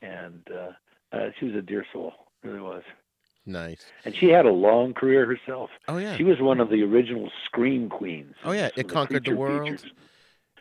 and 0.03 0.47
uh, 0.53 1.17
uh, 1.17 1.31
she 1.39 1.47
was 1.47 1.55
a 1.55 1.63
dear 1.63 1.85
soul, 1.93 2.13
really 2.43 2.61
was. 2.61 2.83
Nice. 3.47 3.87
And 4.05 4.15
she 4.15 4.29
had 4.29 4.45
a 4.45 4.51
long 4.53 4.93
career 4.93 5.27
herself. 5.27 5.71
Oh 5.89 5.97
yeah. 5.97 6.17
She 6.17 6.25
was 6.25 6.41
one 6.41 6.61
of 6.61 6.69
the 6.69 6.83
original 6.83 7.31
scream 7.47 7.89
queens. 7.89 8.35
Oh 8.45 8.53
yeah. 8.53 8.69
It 8.77 8.89
conquered 8.89 9.25
the 9.25 9.31
creature 9.31 9.37
world. 9.37 9.69
features. 9.69 9.93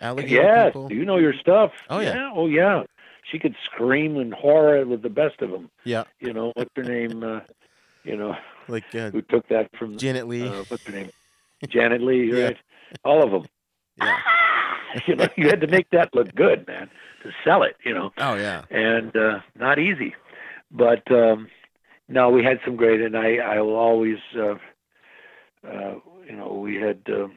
Alligator 0.02 0.34
Yes, 0.34 0.68
people. 0.68 0.92
you 0.92 1.06
know 1.06 1.18
your 1.18 1.34
stuff. 1.34 1.72
Oh, 1.90 2.00
yeah. 2.00 2.32
Oh 2.34 2.48
yeah. 2.48 2.84
She 3.32 3.40
could 3.40 3.56
scream 3.66 4.18
in 4.18 4.32
horror 4.32 4.86
with 4.86 5.02
the 5.02 5.10
best 5.10 5.42
of 5.42 5.52
them. 5.52 5.70
Yeah. 5.84 6.04
You 6.20 6.34
know 6.34 6.52
what's 6.56 6.72
her 6.76 6.84
name? 6.84 7.24
Uh, 7.24 7.42
you 8.04 8.16
know 8.18 8.36
Like 8.68 8.94
uh, 8.96 9.12
who 9.12 9.22
took 9.22 9.48
that 9.50 9.70
from 9.78 9.98
Janet 9.98 10.28
Leigh. 10.28 10.48
Uh, 10.48 10.64
what's 10.68 10.84
her 10.86 10.92
name? 10.92 11.10
Janet 11.68 12.02
Leigh, 12.02 12.26
Yeah. 12.34 12.44
right? 12.46 12.58
All 13.04 13.24
of 13.24 13.32
them. 13.32 13.46
Yeah. 13.98 14.18
you 15.08 15.16
know, 15.16 15.28
you 15.36 15.48
had 15.48 15.62
to 15.62 15.68
make 15.68 15.90
that 15.92 16.14
look 16.16 16.34
good, 16.34 16.66
man, 16.68 16.90
to 17.24 17.32
sell 17.44 17.64
it. 17.64 17.76
You 17.86 17.94
know. 17.94 18.12
Oh 18.18 18.36
yeah. 18.36 18.64
and 18.72 19.16
uh, 19.16 19.40
not 19.56 19.78
easy. 19.80 20.16
But 20.72 21.10
um, 21.12 21.48
no, 22.08 22.30
we 22.30 22.44
had 22.44 22.60
some 22.66 22.76
great, 22.76 23.02
and 23.02 23.16
I 23.18 23.36
I 23.38 23.60
will 23.62 23.76
always, 23.76 24.18
uh, 24.36 24.56
uh, 25.68 25.96
you 26.28 26.36
know, 26.36 26.54
we 26.54 26.76
had 26.76 27.02
uh, 27.08 27.28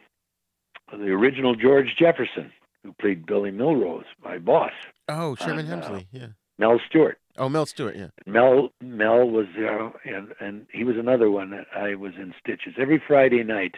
the 0.96 1.10
original 1.10 1.54
George 1.54 1.94
Jefferson 1.98 2.52
who 2.82 2.92
played 2.94 3.24
Billy 3.26 3.50
Melrose, 3.50 4.04
my 4.24 4.38
boss, 4.38 4.72
Oh, 5.08 5.34
Sherman 5.36 5.70
on, 5.70 5.78
uh, 5.78 5.88
Hemsley. 5.88 6.06
Yeah. 6.12 6.26
Mel 6.58 6.80
Stewart. 6.86 7.18
Oh, 7.38 7.48
Mel 7.48 7.66
Stewart. 7.66 7.96
Yeah. 7.96 8.08
Mel 8.26 8.70
Mel 8.82 9.28
was 9.28 9.46
there, 9.56 9.90
and 10.04 10.34
and 10.40 10.66
he 10.72 10.84
was 10.84 10.96
another 10.96 11.30
one 11.30 11.50
that 11.50 11.66
I 11.74 11.94
was 11.94 12.12
in 12.16 12.34
stitches 12.38 12.74
every 12.78 13.02
Friday 13.06 13.42
night. 13.42 13.76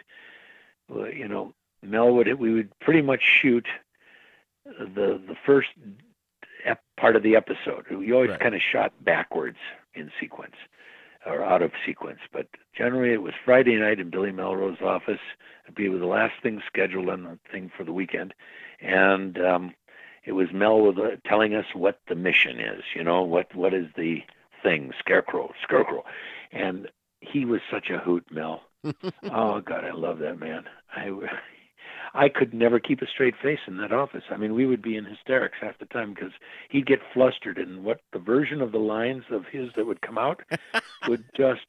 You 0.88 1.28
know, 1.28 1.54
Mel 1.82 2.12
would 2.14 2.32
we 2.38 2.52
would 2.52 2.78
pretty 2.80 3.00
much 3.02 3.22
shoot 3.22 3.66
the 4.64 5.20
the 5.26 5.36
first 5.46 5.68
ep- 6.64 6.82
part 6.98 7.16
of 7.16 7.22
the 7.22 7.36
episode. 7.36 7.86
We 7.90 8.12
always 8.12 8.30
Right. 8.30 8.40
kind 8.40 8.54
of 8.54 8.60
shot 8.62 8.92
backwards 9.04 9.58
in 9.94 10.10
sequence 10.20 10.56
or 11.26 11.42
out 11.42 11.62
of 11.62 11.72
sequence, 11.86 12.20
but 12.32 12.46
generally 12.76 13.12
it 13.12 13.22
was 13.22 13.32
Friday 13.44 13.76
night 13.76 13.98
in 13.98 14.10
Billy 14.10 14.32
Melrose's 14.32 14.82
office. 14.82 15.20
It'd 15.64 15.74
be 15.74 15.88
the 15.88 16.04
last 16.06 16.34
thing 16.42 16.60
scheduled 16.66 17.08
on 17.08 17.22
the 17.22 17.38
thing 17.50 17.70
for 17.74 17.84
the 17.84 17.92
weekend, 17.94 18.34
and 18.80 19.38
um, 19.40 19.74
it 20.24 20.32
was 20.32 20.52
Mel 20.52 20.80
with 20.80 20.98
uh, 20.98 21.16
telling 21.26 21.54
us 21.54 21.66
what 21.74 22.00
the 22.08 22.14
mission 22.14 22.60
is. 22.60 22.82
You 22.94 23.04
know, 23.04 23.22
what 23.22 23.54
what 23.54 23.74
is 23.74 23.86
the 23.96 24.22
thing? 24.62 24.92
Scarecrow, 24.98 25.52
Scarecrow, 25.62 26.04
and 26.52 26.88
he 27.20 27.44
was 27.44 27.60
such 27.70 27.90
a 27.90 27.98
hoot, 27.98 28.24
Mel. 28.30 28.62
oh 28.84 29.60
God, 29.60 29.84
I 29.84 29.92
love 29.92 30.18
that 30.18 30.38
man. 30.38 30.64
I 30.94 31.10
I 32.14 32.28
could 32.28 32.54
never 32.54 32.78
keep 32.78 33.02
a 33.02 33.06
straight 33.06 33.34
face 33.42 33.58
in 33.66 33.76
that 33.78 33.92
office. 33.92 34.22
I 34.30 34.36
mean, 34.36 34.54
we 34.54 34.66
would 34.66 34.82
be 34.82 34.96
in 34.96 35.04
hysterics 35.04 35.58
half 35.60 35.78
the 35.78 35.86
time 35.86 36.14
because 36.14 36.32
he'd 36.70 36.86
get 36.86 37.00
flustered, 37.12 37.58
and 37.58 37.82
what 37.82 38.00
the 38.12 38.20
version 38.20 38.60
of 38.60 38.72
the 38.72 38.78
lines 38.78 39.24
of 39.30 39.44
his 39.50 39.70
that 39.76 39.86
would 39.86 40.00
come 40.00 40.16
out 40.16 40.40
would 41.08 41.24
just, 41.36 41.66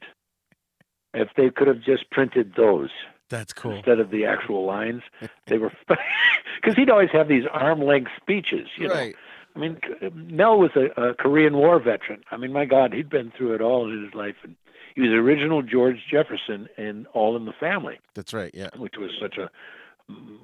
if 1.14 1.30
they 1.36 1.50
could 1.50 1.68
have 1.68 1.82
just 1.82 2.10
printed 2.12 2.54
those. 2.56 2.92
That's 3.30 3.54
cool. 3.54 3.74
Instead 3.74 4.00
of 4.00 4.12
the 4.12 4.26
actual 4.26 4.66
lines, 4.66 5.02
they 5.48 5.58
were 5.58 5.72
because 5.88 6.76
he'd 6.76 6.90
always 6.90 7.10
have 7.12 7.28
these 7.28 7.46
arm 7.52 7.82
length 7.82 8.12
speeches. 8.22 8.68
You 8.78 8.90
right. 8.90 9.14
know, 9.14 9.20
I 9.56 9.60
mean, 9.60 9.80
Mel 10.14 10.60
was 10.60 10.72
a, 10.76 11.02
a 11.02 11.14
Korean 11.14 11.56
War 11.56 11.80
veteran. 11.80 12.24
I 12.30 12.38
mean, 12.38 12.52
my 12.52 12.66
God, 12.66 12.94
he'd 12.94 13.10
been 13.10 13.32
through 13.36 13.56
it 13.56 13.62
all 13.62 13.90
in 13.90 14.04
his 14.04 14.14
life, 14.14 14.36
and 14.44 14.56
he 14.96 15.02
was 15.02 15.10
the 15.10 15.18
original 15.18 15.62
George 15.62 15.98
Jefferson 16.10 16.68
in 16.78 17.06
All 17.14 17.36
in 17.36 17.46
the 17.46 17.54
Family. 17.54 18.00
That's 18.14 18.34
right. 18.34 18.52
Yeah. 18.54 18.70
Which 18.78 18.96
was 18.98 19.12
such 19.20 19.38
a 19.38 19.50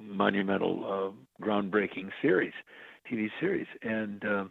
monumental, 0.00 0.84
uh, 0.84 1.44
groundbreaking 1.44 2.10
series, 2.20 2.52
TV 3.10 3.30
series, 3.38 3.66
and 3.82 4.24
uh, 4.24 4.44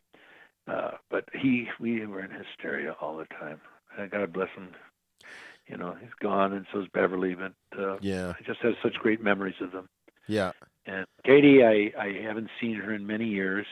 uh, 0.67 0.91
but 1.09 1.25
he, 1.33 1.67
we 1.79 2.05
were 2.05 2.23
in 2.23 2.31
hysteria 2.31 2.95
all 3.01 3.17
the 3.17 3.25
time. 3.25 3.59
Uh, 3.97 4.05
God 4.05 4.31
bless 4.31 4.49
him. 4.55 4.69
You 5.71 5.77
know, 5.77 5.95
he's 5.99 6.13
gone, 6.21 6.53
and 6.53 6.65
so 6.71 6.81
so's 6.81 6.89
Beverly. 6.93 7.35
But 7.35 7.79
uh, 7.79 7.97
yeah, 8.01 8.33
I 8.37 8.43
just 8.43 8.59
have 8.59 8.73
such 8.83 8.95
great 8.95 9.23
memories 9.23 9.55
of 9.61 9.71
them. 9.71 9.87
Yeah. 10.27 10.51
And 10.85 11.05
Katie, 11.25 11.63
I 11.63 11.91
I 11.97 12.21
haven't 12.21 12.49
seen 12.59 12.75
her 12.75 12.93
in 12.93 13.07
many 13.07 13.25
years 13.25 13.65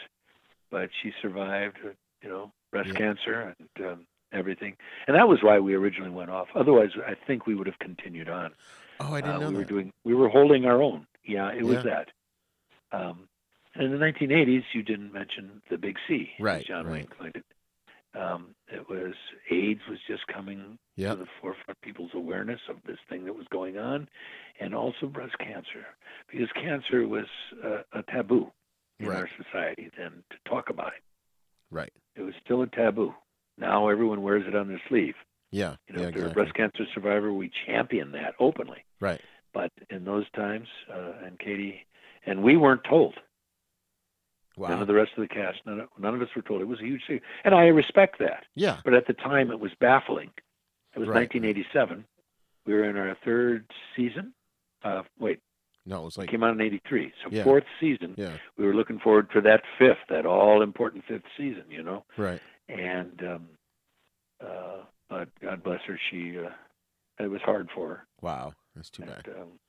but 0.72 0.90
she 1.02 1.12
survived, 1.22 1.78
uh, 1.86 1.90
you 2.22 2.30
know, 2.30 2.52
breast 2.72 2.90
yeah. 2.90 2.96
cancer 2.96 3.56
and 3.58 3.86
um, 3.88 4.06
everything. 4.32 4.76
And 5.08 5.16
that 5.16 5.28
was 5.28 5.40
why 5.42 5.60
we 5.60 5.74
originally 5.74 6.12
went 6.12 6.30
off. 6.30 6.48
Otherwise, 6.56 6.92
I 7.06 7.16
think 7.28 7.48
we 7.48 7.56
would 7.56 7.68
have 7.68 7.80
continued 7.80 8.30
on. 8.30 8.52
Oh, 9.00 9.14
I 9.14 9.22
didn't 9.22 9.38
uh, 9.38 9.40
know 9.40 9.48
we 9.48 9.54
that. 9.54 9.60
were 9.60 9.66
doing. 9.66 9.94
We 10.04 10.14
were 10.14 10.30
holding 10.30 10.66
our 10.66 10.82
own. 10.82 11.08
Yeah, 11.24 11.52
it 11.52 11.64
was 11.64 11.84
that. 11.84 12.10
Um, 12.92 13.28
and 13.76 13.86
in 13.86 13.92
the 13.92 14.04
1980s, 14.04 14.64
you 14.74 14.82
didn't 14.82 15.14
mention 15.14 15.62
the 15.70 15.78
Big 15.78 15.96
C, 16.08 16.30
Right, 16.40 16.66
John 16.66 16.88
right. 16.88 17.08
Wayne. 17.22 17.44
Um, 18.16 18.56
it 18.68 18.90
was 18.90 19.14
AIDS 19.52 19.82
was 19.90 20.00
just 20.08 20.26
coming 20.28 20.78
Yep. 20.96 21.12
to 21.12 21.24
the 21.24 21.30
forefront, 21.42 21.80
people's 21.82 22.12
awareness 22.14 22.60
of 22.70 22.78
this 22.86 22.98
thing 23.08 23.24
that 23.26 23.36
was 23.36 23.48
going 23.52 23.78
on, 23.78 24.10
and 24.60 24.74
also 24.76 25.08
breast 25.08 25.38
cancer, 25.38 25.86
because 26.30 26.50
cancer 26.54 27.08
was 27.08 27.28
uh, 27.64 27.84
a 27.94 28.04
taboo 28.04 28.52
in 29.00 29.08
Right. 29.08 29.20
our 29.20 29.30
society 29.42 29.90
then 29.98 30.24
to 30.32 30.38
talk 30.50 30.70
about 30.70 30.88
it. 30.94 31.04
Right. 31.72 31.94
It 32.16 32.22
was 32.22 32.34
still 32.44 32.64
a 32.64 32.68
taboo. 32.68 33.14
Now 33.58 33.88
everyone 33.90 34.24
wears 34.24 34.46
it 34.48 34.56
on 34.56 34.68
their 34.68 34.82
sleeve. 34.90 35.16
Yeah. 35.52 35.76
You 35.88 35.96
know, 35.96 36.02
yeah. 36.02 36.08
if 36.10 36.16
you're 36.16 36.26
Exactly. 36.28 36.32
a 36.32 36.34
breast 36.34 36.54
cancer 36.56 36.86
survivor, 36.94 37.32
we 37.32 37.50
champion 37.66 38.12
that 38.14 38.34
openly. 38.40 38.84
Right. 39.00 39.22
But 39.54 39.72
in 39.90 40.04
those 40.04 40.30
times, 40.32 40.68
uh, 40.94 41.14
and 41.26 41.40
Katie, 41.40 41.86
and 42.26 42.44
we 42.44 42.58
weren't 42.58 42.84
told. 42.84 43.16
Wow. 44.60 44.68
None 44.70 44.82
of 44.82 44.88
the 44.88 44.94
rest 44.94 45.12
of 45.18 45.22
the 45.22 45.28
cast, 45.34 45.60
none 45.66 45.80
of, 45.80 45.88
none 45.98 46.14
of 46.14 46.22
us 46.22 46.28
were 46.36 46.42
told. 46.42 46.62
It 46.62 46.66
was 46.68 46.82
a 46.82 46.84
huge 46.86 47.02
thing, 47.08 47.22
and 47.46 47.56
I 47.56 47.68
respect 47.68 48.20
that. 48.20 48.44
Yeah. 48.56 48.78
But 48.84 48.94
at 48.94 49.08
the 49.08 49.14
time, 49.14 49.52
it 49.52 49.60
was 49.60 49.72
baffling. 49.80 50.32
It 50.96 51.00
was 51.00 51.08
Right. 51.08 51.16
1987. 51.34 52.04
We 52.66 52.74
were 52.74 52.84
in 52.84 52.98
our 52.98 53.16
third 53.24 53.66
season. 53.96 54.34
Uh, 54.84 55.04
wait, 55.18 55.40
No, 55.86 56.02
it 56.02 56.06
was 56.06 56.18
it 56.18 56.20
like 56.22 56.30
came 56.30 56.44
out 56.44 56.52
in 56.54 56.60
'83, 56.62 57.14
so 57.24 57.30
Yeah. 57.32 57.44
fourth 57.46 57.64
season. 57.80 58.16
yeah. 58.18 58.38
We 58.58 58.66
were 58.66 58.74
looking 58.74 59.00
forward 59.00 59.32
to 59.32 59.42
that 59.42 59.64
fifth, 59.78 60.06
that 60.10 60.26
all 60.26 60.62
important 60.62 61.06
fifth 61.06 61.24
season. 61.38 61.64
You 61.70 61.84
know. 61.84 62.04
Right. 62.18 62.42
and 62.68 63.24
um, 63.24 63.50
uh, 64.46 64.84
but 65.10 65.30
God 65.42 65.64
bless 65.64 65.82
her, 65.84 65.98
she 66.12 66.38
uh, 66.38 66.50
it 67.18 67.28
was 67.30 67.42
hard 67.42 67.70
for 67.74 67.88
her. 67.88 68.08
Wow. 68.22 68.54
That's 68.76 68.90
too 68.90 69.04
bad. 69.04 69.28
Um, 69.30 69.60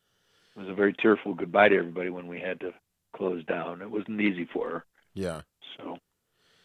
it 0.56 0.58
was 0.60 0.68
a 0.68 0.74
very 0.74 0.92
tearful 0.94 1.34
goodbye 1.34 1.68
to 1.68 1.76
everybody 1.78 2.10
when 2.10 2.26
we 2.26 2.40
had 2.40 2.58
to 2.60 2.74
close 3.14 3.44
down. 3.44 3.82
It 3.82 3.90
wasn't 3.90 4.20
easy 4.20 4.44
for 4.52 4.68
her, 4.70 4.84
Yeah. 5.14 5.42
so 5.76 5.98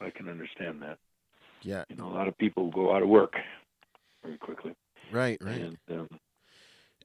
I 0.01 0.09
can 0.09 0.29
understand 0.29 0.81
that. 0.81 0.97
Yeah. 1.61 1.83
You 1.89 1.95
know, 1.95 2.07
a 2.07 2.13
lot 2.13 2.27
of 2.27 2.37
people 2.37 2.69
go 2.71 2.95
out 2.95 3.01
of 3.01 3.09
work 3.09 3.33
very 4.23 4.37
quickly, 4.37 4.75
Right. 5.11 5.37
Right. 5.41 5.61
and 5.61 5.77
um, 5.91 6.09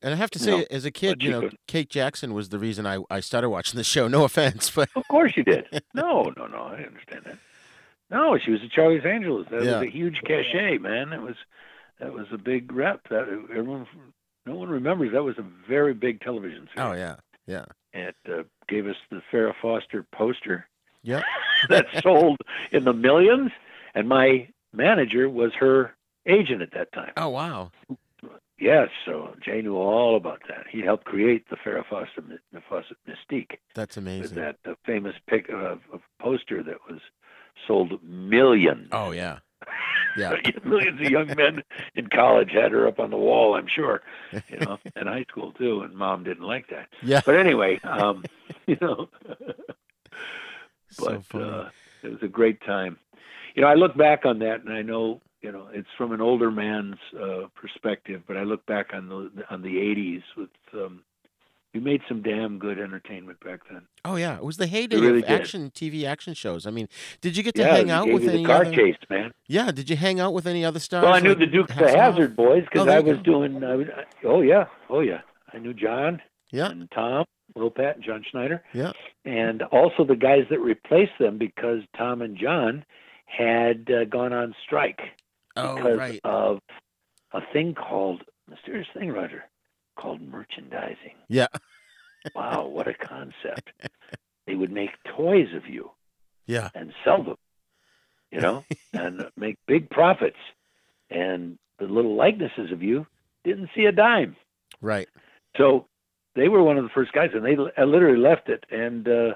And 0.02 0.12
I 0.14 0.16
have 0.16 0.30
to 0.30 0.38
say, 0.38 0.50
know, 0.60 0.64
as 0.70 0.84
a 0.84 0.90
kid, 0.90 1.22
you 1.22 1.28
you 1.28 1.34
know, 1.34 1.40
could- 1.48 1.58
Kate 1.66 1.88
Jackson 1.90 2.32
was 2.34 2.48
the 2.50 2.58
reason 2.58 2.86
I, 2.86 2.98
I 3.10 3.20
started 3.20 3.50
watching 3.50 3.76
the 3.78 3.84
show. 3.84 4.08
No 4.16 4.24
offense, 4.24 4.70
but 4.70 4.88
of 4.96 5.06
course 5.08 5.36
you 5.36 5.44
did. 5.44 5.66
No, 5.94 6.32
no, 6.36 6.46
no, 6.46 6.62
I 6.64 6.82
understand 6.84 7.24
that. 7.24 7.38
No, 8.10 8.36
she 8.38 8.50
was 8.50 8.62
a 8.62 8.68
Charlie's 8.68 9.04
Angels. 9.04 9.46
That 9.50 9.62
Yeah. 9.62 9.78
was 9.80 9.88
a 9.88 9.90
huge 9.90 10.20
cachet, 10.26 10.78
man. 10.78 11.10
That 11.10 11.22
was 11.22 11.36
that 12.00 12.12
was 12.12 12.26
a 12.32 12.38
big 12.38 12.72
rep. 12.72 13.08
That 13.10 13.28
everyone, 13.28 13.86
no 14.46 14.54
one 14.56 14.68
remembers. 14.70 15.12
That 15.12 15.22
was 15.22 15.38
a 15.38 15.44
very 15.68 15.94
big 15.94 16.20
television 16.20 16.68
series. 16.74 16.90
oh 16.90 16.92
yeah, 16.94 17.16
yeah, 17.50 17.64
It 17.92 18.16
uh, 18.28 18.44
gave 18.68 18.86
us 18.86 18.96
the 19.10 19.20
Farrah 19.32 19.54
Foster 19.60 20.06
poster 20.12 20.68
yep. 21.02 21.24
that 21.68 21.86
sold 22.02 22.38
in 22.70 22.84
the 22.84 22.92
millions, 22.92 23.50
and 23.94 24.08
my 24.08 24.48
manager 24.72 25.28
was 25.28 25.52
her 25.58 25.94
agent 26.26 26.62
at 26.62 26.72
that 26.72 26.92
time. 26.92 27.12
Oh 27.16 27.28
wow. 27.28 27.72
Yes, 28.58 28.90
so 29.06 29.34
Jay 29.42 29.62
knew 29.62 29.76
all 29.76 30.16
about 30.16 30.42
that. 30.48 30.66
He 30.70 30.82
helped 30.82 31.06
create 31.06 31.48
the 31.48 31.56
Farrah 31.56 31.84
Fawcett, 31.88 32.24
the 32.52 32.60
Fawcett 32.68 32.98
mystique 33.08 33.56
That's 33.74 33.96
amazing. 33.96 34.36
that 34.36 34.56
uh, 34.68 34.74
famous 34.84 35.14
pic 35.26 35.48
of, 35.48 35.80
of 35.92 36.00
poster 36.20 36.62
that 36.62 36.76
was 36.88 37.00
sold 37.66 38.02
millions. 38.04 38.88
Oh 38.92 39.12
yeah, 39.12 39.38
yeah. 40.16 40.36
millions 40.64 41.00
of 41.00 41.10
young 41.10 41.28
men 41.36 41.62
in 41.94 42.08
college 42.08 42.50
had 42.52 42.72
her 42.72 42.86
up 42.86 42.98
on 42.98 43.10
the 43.10 43.16
wall. 43.16 43.54
I'm 43.54 43.66
sure, 43.66 44.02
you 44.48 44.58
know, 44.58 44.78
in 44.96 45.06
high 45.06 45.24
school 45.28 45.52
too. 45.52 45.82
And 45.82 45.94
mom 45.94 46.24
didn't 46.24 46.44
like 46.44 46.68
that. 46.68 46.88
Yeah. 47.02 47.20
But 47.24 47.36
anyway, 47.36 47.80
um, 47.84 48.24
you 48.66 48.76
know, 48.80 49.08
so 50.90 51.04
but 51.04 51.24
funny. 51.26 51.44
uh, 51.44 51.68
it 52.02 52.08
was 52.08 52.22
a 52.22 52.28
great 52.28 52.60
time. 52.62 52.98
You 53.54 53.62
know, 53.62 53.68
I 53.68 53.74
look 53.74 53.96
back 53.96 54.24
on 54.24 54.38
that, 54.40 54.62
and 54.64 54.72
I 54.72 54.82
know, 54.82 55.20
you 55.42 55.50
know, 55.50 55.68
it's 55.72 55.88
from 55.98 56.12
an 56.12 56.20
older 56.20 56.50
man's 56.50 56.98
uh, 57.20 57.46
perspective. 57.54 58.22
But 58.26 58.36
I 58.36 58.44
look 58.44 58.64
back 58.66 58.90
on 58.92 59.08
the 59.08 59.44
on 59.50 59.62
the 59.62 59.76
'80s 59.76 60.22
with. 60.36 60.50
Um, 60.74 61.02
we 61.74 61.80
made 61.80 62.00
some 62.08 62.20
damn 62.22 62.58
good 62.58 62.78
entertainment 62.78 63.38
back 63.40 63.60
then. 63.70 63.82
oh 64.04 64.16
yeah, 64.16 64.36
it 64.36 64.44
was 64.44 64.56
the 64.56 64.66
heyday 64.66 64.96
really 64.96 65.20
of 65.20 65.26
did. 65.26 65.40
action 65.40 65.70
TV 65.74 66.04
action 66.04 66.34
shows. 66.34 66.66
I 66.66 66.70
mean, 66.70 66.88
did 67.20 67.36
you 67.36 67.42
get 67.42 67.54
to 67.56 67.62
yeah, 67.62 67.76
hang 67.76 67.90
out 67.90 68.08
with 68.08 68.26
any 68.28 68.38
the 68.42 68.44
car 68.46 68.62
other? 68.64 68.74
chase, 68.74 68.96
man. 69.08 69.32
Yeah, 69.46 69.70
did 69.70 69.88
you 69.90 69.96
hang 69.96 70.18
out 70.20 70.32
with 70.34 70.46
any 70.46 70.64
other 70.64 70.80
stars? 70.80 71.04
Well, 71.04 71.14
I 71.14 71.20
knew 71.20 71.30
like 71.30 71.38
the 71.38 71.46
Dukes 71.46 71.72
of 71.72 71.78
Hazzard 71.90 72.34
boys 72.36 72.64
Oh, 72.66 72.68
because 72.70 72.86
there 72.86 72.96
I 72.96 73.00
was 73.00 73.16
go. 73.18 73.22
doing. 73.22 73.62
I 73.64 73.74
was, 73.76 73.86
oh 74.24 74.40
yeah, 74.42 74.64
oh 74.88 75.00
yeah. 75.00 75.20
I 75.52 75.58
knew 75.58 75.74
John 75.74 76.20
Yeah, 76.52 76.70
and 76.70 76.90
Tom, 76.92 77.24
Wopat, 77.56 77.94
and 77.96 78.04
John 78.04 78.24
Schneider, 78.30 78.62
yeah. 78.72 78.92
and 79.24 79.62
also 79.62 80.04
the 80.04 80.14
guys 80.16 80.44
that 80.50 80.60
replaced 80.60 81.18
them 81.18 81.38
because 81.38 81.80
Tom 81.96 82.22
and 82.22 82.36
John 82.36 82.84
had 83.26 83.88
uh, 83.90 84.04
gone 84.06 84.32
on 84.32 84.54
strike 84.64 85.00
Oh 85.56 85.76
because 85.76 85.98
right. 85.98 86.20
of 86.24 86.58
a 87.32 87.40
thing 87.52 87.74
called 87.74 88.22
mysterious 88.48 88.88
thing, 88.94 89.10
Roger, 89.10 89.44
called 90.00 90.20
merchandising. 90.20 91.14
Yeah. 91.28 91.46
Wow, 92.34 92.66
what 92.66 92.86
a 92.86 92.92
concept! 92.92 93.70
they 94.46 94.54
would 94.54 94.70
make 94.70 94.90
toys 95.16 95.54
of 95.54 95.66
you 95.66 95.90
Yeah. 96.46 96.68
and 96.74 96.92
sell 97.02 97.22
them, 97.22 97.36
you 98.30 98.40
know, 98.42 98.62
and 98.92 99.24
make 99.38 99.56
big 99.66 99.88
profits. 99.88 100.36
And 101.10 101.56
the 101.78 101.86
little 101.86 102.16
likenesses 102.16 102.72
of 102.72 102.82
you 102.82 103.06
didn't 103.42 103.70
see 103.74 103.86
a 103.86 103.92
dime. 103.92 104.36
Right. 104.82 105.08
So 105.56 105.86
they 106.36 106.48
were 106.50 106.62
one 106.62 106.76
of 106.76 106.84
the 106.84 106.90
first 106.90 107.12
guys, 107.12 107.30
and 107.32 107.42
they 107.42 107.56
li- 107.56 107.72
literally 107.78 108.18
left 108.18 108.50
it. 108.50 108.64
And 108.70 109.08
uh, 109.08 109.34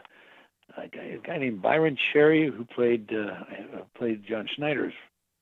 a, 0.77 0.87
guy, 0.93 1.05
a 1.05 1.19
guy 1.27 1.39
named 1.39 1.63
Byron 1.63 1.97
Cherry, 2.13 2.51
who 2.55 2.67
played 2.67 3.11
uh, 3.15 3.33
uh, 3.79 3.83
played 3.97 4.27
John 4.29 4.47
Schneider's 4.55 4.93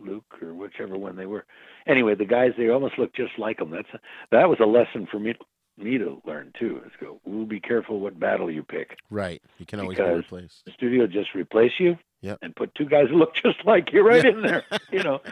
Luke 0.04 0.38
or 0.42 0.54
whichever 0.54 0.96
one 0.98 1.16
they 1.16 1.26
were. 1.26 1.44
Anyway, 1.86 2.14
the 2.14 2.24
guys 2.24 2.52
they 2.56 2.68
almost 2.68 2.98
looked 2.98 3.16
just 3.16 3.38
like 3.38 3.58
them. 3.58 3.70
That's 3.70 3.88
that 4.30 4.48
was 4.48 4.58
a 4.60 4.66
lesson 4.66 5.06
for 5.10 5.18
me 5.18 5.34
me 5.78 5.96
to 5.98 6.20
learn 6.26 6.52
too. 6.58 6.80
Is 6.84 6.92
go, 7.00 7.18
we'll 7.24 7.46
be 7.46 7.58
careful 7.60 7.98
what 8.00 8.20
battle 8.20 8.50
you 8.50 8.62
pick. 8.62 8.98
Right. 9.10 9.42
You 9.58 9.66
can 9.66 9.80
always 9.80 9.96
be 9.98 10.04
replaced. 10.04 10.64
The 10.66 10.72
studio 10.72 11.06
just 11.06 11.34
replace 11.34 11.72
you 11.78 11.96
Yep. 12.20 12.38
and 12.42 12.54
put 12.54 12.74
two 12.74 12.84
guys 12.84 13.06
who 13.10 13.16
look 13.16 13.34
just 13.42 13.64
like 13.64 13.92
you 13.92 14.06
right 14.06 14.22
Yeah. 14.24 14.30
in 14.30 14.42
there, 14.42 14.64
you 14.90 15.02
know. 15.02 15.20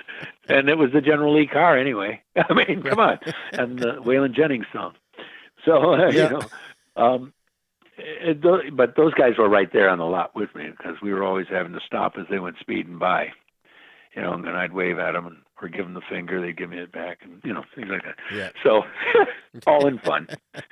And 0.49 0.69
it 0.69 0.77
was 0.79 0.91
the 0.93 1.01
General 1.01 1.35
Lee 1.39 1.47
car 1.47 1.79
anyway. 1.79 2.23
I 2.37 2.53
mean, 2.55 2.83
come 2.83 2.99
on, 2.99 3.19
and 3.53 3.79
the 3.79 4.01
Waylon 4.03 4.35
Jennings 4.35 4.67
song. 4.73 4.95
So 5.65 5.95
uh, 5.95 6.11
Yeah. 6.11 6.23
you 6.25 6.31
know, 6.31 6.41
um, 6.97 7.33
it, 7.99 8.41
tho- 8.43 8.63
but 8.73 8.97
those 8.97 9.13
guys 9.15 9.35
were 9.39 9.49
right 9.49 9.71
there 9.73 9.91
on 9.91 9.99
the 9.99 10.05
lot 10.07 10.35
with 10.35 10.53
me 10.55 10.69
because 10.71 10.97
we 11.03 11.13
were 11.13 11.23
always 11.23 11.47
having 11.51 11.73
to 11.75 11.81
stop 11.87 12.15
as 12.19 12.27
they 12.31 12.39
went 12.39 12.57
speeding 12.59 12.99
by. 12.99 13.29
You 14.17 14.23
know, 14.23 14.33
and 14.35 14.45
then 14.45 14.57
I'd 14.57 14.73
wave 14.73 14.99
at 14.99 15.13
them 15.13 15.27
and 15.27 15.37
or 15.63 15.69
give 15.69 15.85
them 15.85 15.95
the 15.95 16.01
finger. 16.09 16.41
They'd 16.41 16.57
give 16.57 16.71
me 16.71 16.79
it 16.79 16.91
back, 16.91 17.19
and 17.23 17.41
you 17.45 17.53
know 17.53 17.65
things 17.75 17.89
like 17.91 18.03
that. 18.03 18.17
Yeah. 18.35 18.49
So 18.65 18.83
all 19.67 19.87
in 19.87 19.99
fun. 19.99 20.29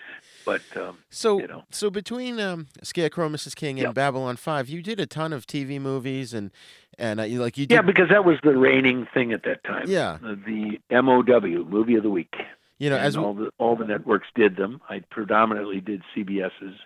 But 0.45 0.63
um, 0.79 0.97
So, 1.11 1.41
you 1.41 1.47
know. 1.47 1.65
so 1.71 1.91
between 1.91 2.41
um, 2.41 2.69
Scarecrow, 2.83 3.29
Mrs. 3.29 3.55
King, 3.55 3.79
and 3.79 3.89
Yep. 3.89 3.95
Babylon 3.95 4.37
Five, 4.37 4.71
you 4.71 4.83
did 4.83 4.99
a 4.99 5.05
ton 5.05 5.35
of 5.35 5.47
TV 5.47 5.79
movies, 5.79 6.33
and 6.33 6.51
and 6.99 7.21
uh, 7.21 7.25
you 7.25 7.39
like 7.39 7.59
you 7.59 7.67
did. 7.67 7.75
yeah, 7.75 7.83
because 7.83 8.09
that 8.09 8.25
was 8.25 8.39
the 8.43 8.57
reigning 8.57 9.07
thing 9.13 9.33
at 9.33 9.43
that 9.43 9.63
time. 9.65 9.85
Yeah. 9.89 10.17
Uh, 10.25 10.37
the 10.47 10.79
MOW 10.91 11.65
movie 11.69 11.97
of 11.97 12.03
the 12.03 12.09
week. 12.09 12.35
you 12.79 12.89
know, 12.89 12.97
and 12.97 13.05
as 13.05 13.19
we, 13.19 13.25
all 13.25 13.35
the 13.35 13.51
all 13.59 13.77
the 13.77 13.85
networks 13.85 14.29
did 14.35 14.57
them. 14.57 14.81
I 14.89 15.01
predominantly 15.11 15.81
did 15.83 16.03
CBS's 16.17 16.77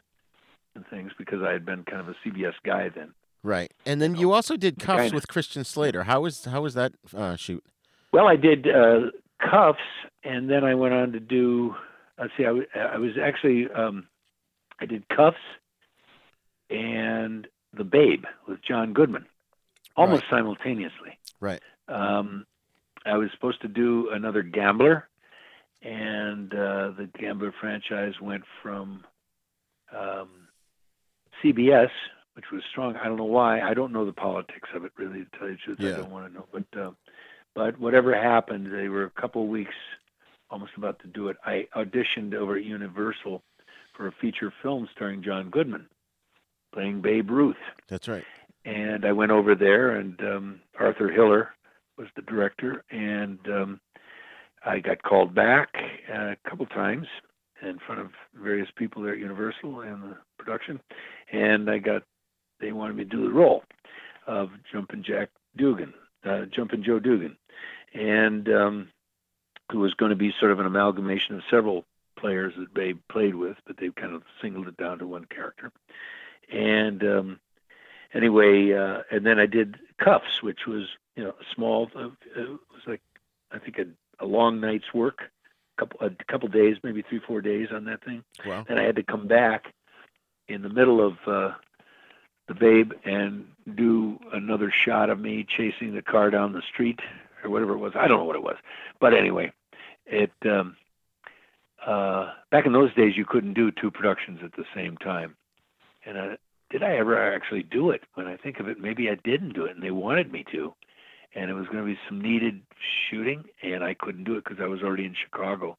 and 0.74 0.84
things 0.88 1.12
because 1.16 1.42
I 1.42 1.52
had 1.52 1.64
been 1.64 1.84
kind 1.84 2.00
of 2.00 2.08
a 2.08 2.14
CBS 2.28 2.54
guy 2.64 2.88
then. 2.88 3.12
Right, 3.44 3.72
and 3.84 4.00
then 4.00 4.14
you 4.14 4.32
also 4.32 4.56
did 4.56 4.78
Kuffs 4.78 5.12
with 5.12 5.26
Christian 5.26 5.64
Slater. 5.64 6.04
How 6.04 6.20
was 6.20 6.44
how 6.44 6.62
was 6.62 6.74
that 6.74 6.92
uh, 7.14 7.36
shoot? 7.36 7.64
Well, 8.12 8.28
I 8.28 8.36
did 8.36 8.68
uh, 8.68 9.10
Kuffs, 9.42 9.74
and 10.22 10.48
then 10.48 10.64
I 10.64 10.74
went 10.74 10.94
on 10.94 11.12
to 11.12 11.20
do. 11.20 11.74
Let's 12.18 12.32
see, 12.36 12.44
I, 12.44 12.48
w- 12.48 12.66
I 12.74 12.98
was 12.98 13.12
actually 13.20 13.66
um, 13.74 14.06
I 14.80 14.86
did 14.86 15.08
Kuffs 15.08 15.34
and 16.70 17.46
The 17.76 17.84
Babe 17.84 18.24
with 18.46 18.60
John 18.62 18.92
Goodman, 18.92 19.26
almost 19.96 20.24
simultaneously. 20.30 21.18
Right. 21.40 21.60
Um, 21.88 22.46
I 23.04 23.16
was 23.16 23.30
supposed 23.34 23.60
to 23.62 23.68
do 23.68 24.10
another 24.12 24.42
Gambler, 24.42 25.08
and 25.82 26.52
uh, 26.52 26.92
the 26.96 27.08
Gambler 27.18 27.52
franchise 27.60 28.14
went 28.20 28.44
from 28.62 29.04
um, 29.96 30.28
CBS, 31.42 31.90
which 32.34 32.46
was 32.52 32.62
strong. 32.70 32.96
I 32.96 33.04
don't 33.04 33.16
know 33.16 33.24
why. 33.24 33.60
I 33.60 33.74
don't 33.74 33.92
know 33.92 34.04
the 34.06 34.12
politics 34.12 34.68
of 34.74 34.84
it 34.84 34.92
really. 34.96 35.20
To 35.24 35.38
tell 35.38 35.48
you 35.48 35.54
the 35.56 35.58
truth, 35.64 35.78
Yeah. 35.80 35.94
I 35.94 35.96
don't 35.98 36.10
want 36.10 36.28
to 36.28 36.34
know. 36.34 36.46
But 36.52 36.80
uh, 36.80 36.90
but 37.54 37.78
whatever 37.78 38.14
happened, 38.14 38.72
they 38.72 38.88
were 38.88 39.04
a 39.04 39.20
couple 39.20 39.42
of 39.42 39.48
weeks 39.48 39.74
almost 40.50 40.72
about 40.76 40.98
to 41.00 41.06
do 41.08 41.28
it. 41.28 41.36
I 41.44 41.66
auditioned 41.76 42.34
over 42.34 42.56
at 42.56 42.64
Universal 42.64 43.42
for 43.96 44.06
a 44.06 44.12
feature 44.20 44.52
film 44.62 44.88
starring 44.94 45.22
John 45.22 45.50
Goodman, 45.50 45.86
playing 46.74 47.00
Babe 47.02 47.30
Ruth 47.30 47.56
That's 47.88 48.08
right. 48.08 48.24
and 48.64 49.04
I 49.04 49.12
went 49.12 49.32
over 49.32 49.54
there, 49.54 49.96
and 49.96 50.18
um, 50.20 50.60
Arthur 50.78 51.10
Hiller 51.10 51.50
was 51.98 52.08
the 52.16 52.22
director, 52.22 52.84
and 52.90 53.38
um, 53.48 53.80
I 54.64 54.78
got 54.78 55.02
called 55.02 55.34
back 55.34 55.68
a 56.10 56.36
couple 56.48 56.64
times 56.66 57.06
in 57.62 57.78
front 57.86 58.00
of 58.00 58.08
various 58.34 58.68
people 58.76 59.02
there 59.02 59.12
at 59.12 59.18
Universal 59.18 59.82
and 59.82 60.02
the 60.02 60.16
production, 60.38 60.80
and 61.32 61.70
I 61.70 61.78
got 61.78 62.02
they 62.62 62.72
wanted 62.72 62.96
me 62.96 63.04
to 63.04 63.10
do 63.10 63.24
the 63.24 63.32
role 63.32 63.64
of 64.26 64.50
Jumpin' 64.72 65.02
Jack 65.02 65.28
Dugan, 65.56 65.92
uh, 66.24 66.46
Jumpin' 66.46 66.82
Joe 66.82 66.98
Dugan, 66.98 67.36
and 67.92 68.48
um, 68.48 68.88
who 69.70 69.80
was 69.80 69.92
going 69.94 70.10
to 70.10 70.16
be 70.16 70.32
sort 70.38 70.52
of 70.52 70.60
an 70.60 70.66
amalgamation 70.66 71.34
of 71.34 71.42
several 71.50 71.84
players 72.16 72.54
that 72.56 72.72
Babe 72.72 73.00
played 73.10 73.34
with, 73.34 73.56
but 73.66 73.76
they 73.76 73.90
kind 73.90 74.14
of 74.14 74.22
singled 74.40 74.68
it 74.68 74.76
down 74.76 74.98
to 74.98 75.06
one 75.06 75.26
character, 75.26 75.72
and 76.50 77.02
um, 77.02 77.40
anyway, 78.14 78.72
uh, 78.72 79.02
and 79.10 79.26
then 79.26 79.38
I 79.38 79.46
did 79.46 79.76
Kuffs, 80.00 80.40
which 80.40 80.66
was 80.66 80.86
you 81.16 81.24
know 81.24 81.30
a 81.30 81.54
small. 81.54 81.90
Uh, 81.94 82.10
it 82.36 82.48
was 82.48 82.82
like 82.86 83.02
I 83.50 83.58
think 83.58 83.78
a, 83.78 84.24
a 84.24 84.26
long 84.26 84.60
night's 84.60 84.94
work, 84.94 85.30
couple 85.78 86.00
a 86.00 86.10
couple 86.30 86.48
days, 86.48 86.76
maybe 86.82 87.02
three 87.02 87.20
four 87.26 87.40
days 87.40 87.68
on 87.74 87.84
that 87.86 88.04
thing. 88.04 88.22
Wow. 88.46 88.64
And 88.68 88.78
I 88.78 88.84
had 88.84 88.96
to 88.96 89.02
come 89.02 89.26
back 89.26 89.72
in 90.48 90.62
the 90.62 90.68
middle 90.68 91.04
of 91.04 91.14
uh, 91.26 91.54
the 92.48 92.54
Babe 92.54 92.92
and 93.04 93.46
do 93.74 94.18
another 94.32 94.70
shot 94.70 95.10
of 95.10 95.20
me 95.20 95.46
chasing 95.48 95.94
the 95.94 96.02
car 96.02 96.30
down 96.30 96.52
the 96.52 96.62
street 96.62 97.00
or 97.44 97.50
whatever 97.50 97.72
it 97.72 97.78
was. 97.78 97.92
I 97.94 98.08
don't 98.08 98.18
know 98.18 98.24
what 98.24 98.36
it 98.36 98.42
was, 98.42 98.56
but 99.00 99.14
anyway, 99.14 99.52
it. 100.06 100.32
Um, 100.44 100.76
uh, 101.84 102.32
back 102.52 102.64
in 102.64 102.72
those 102.72 102.94
days, 102.94 103.16
you 103.16 103.24
couldn't 103.24 103.54
do 103.54 103.72
two 103.72 103.90
productions 103.90 104.38
at 104.44 104.52
the 104.52 104.64
same 104.72 104.96
time, 104.98 105.34
and 106.06 106.16
I, 106.16 106.36
did 106.70 106.82
I 106.84 106.96
ever 106.96 107.34
actually 107.34 107.64
do 107.64 107.90
it? 107.90 108.02
When 108.14 108.28
I 108.28 108.36
think 108.36 108.60
of 108.60 108.68
it, 108.68 108.78
maybe 108.78 109.10
I 109.10 109.16
didn't 109.24 109.54
do 109.54 109.64
it, 109.64 109.74
and 109.74 109.82
they 109.82 109.90
wanted 109.90 110.30
me 110.30 110.44
to, 110.52 110.72
and 111.34 111.50
it 111.50 111.54
was 111.54 111.66
going 111.66 111.78
to 111.78 111.92
be 111.92 111.98
some 112.08 112.20
needed 112.20 112.62
shooting, 113.10 113.44
and 113.64 113.82
I 113.82 113.94
couldn't 113.94 114.24
do 114.24 114.36
it 114.36 114.44
because 114.44 114.60
I 114.62 114.68
was 114.68 114.80
already 114.80 115.06
in 115.06 115.14
Chicago 115.14 115.76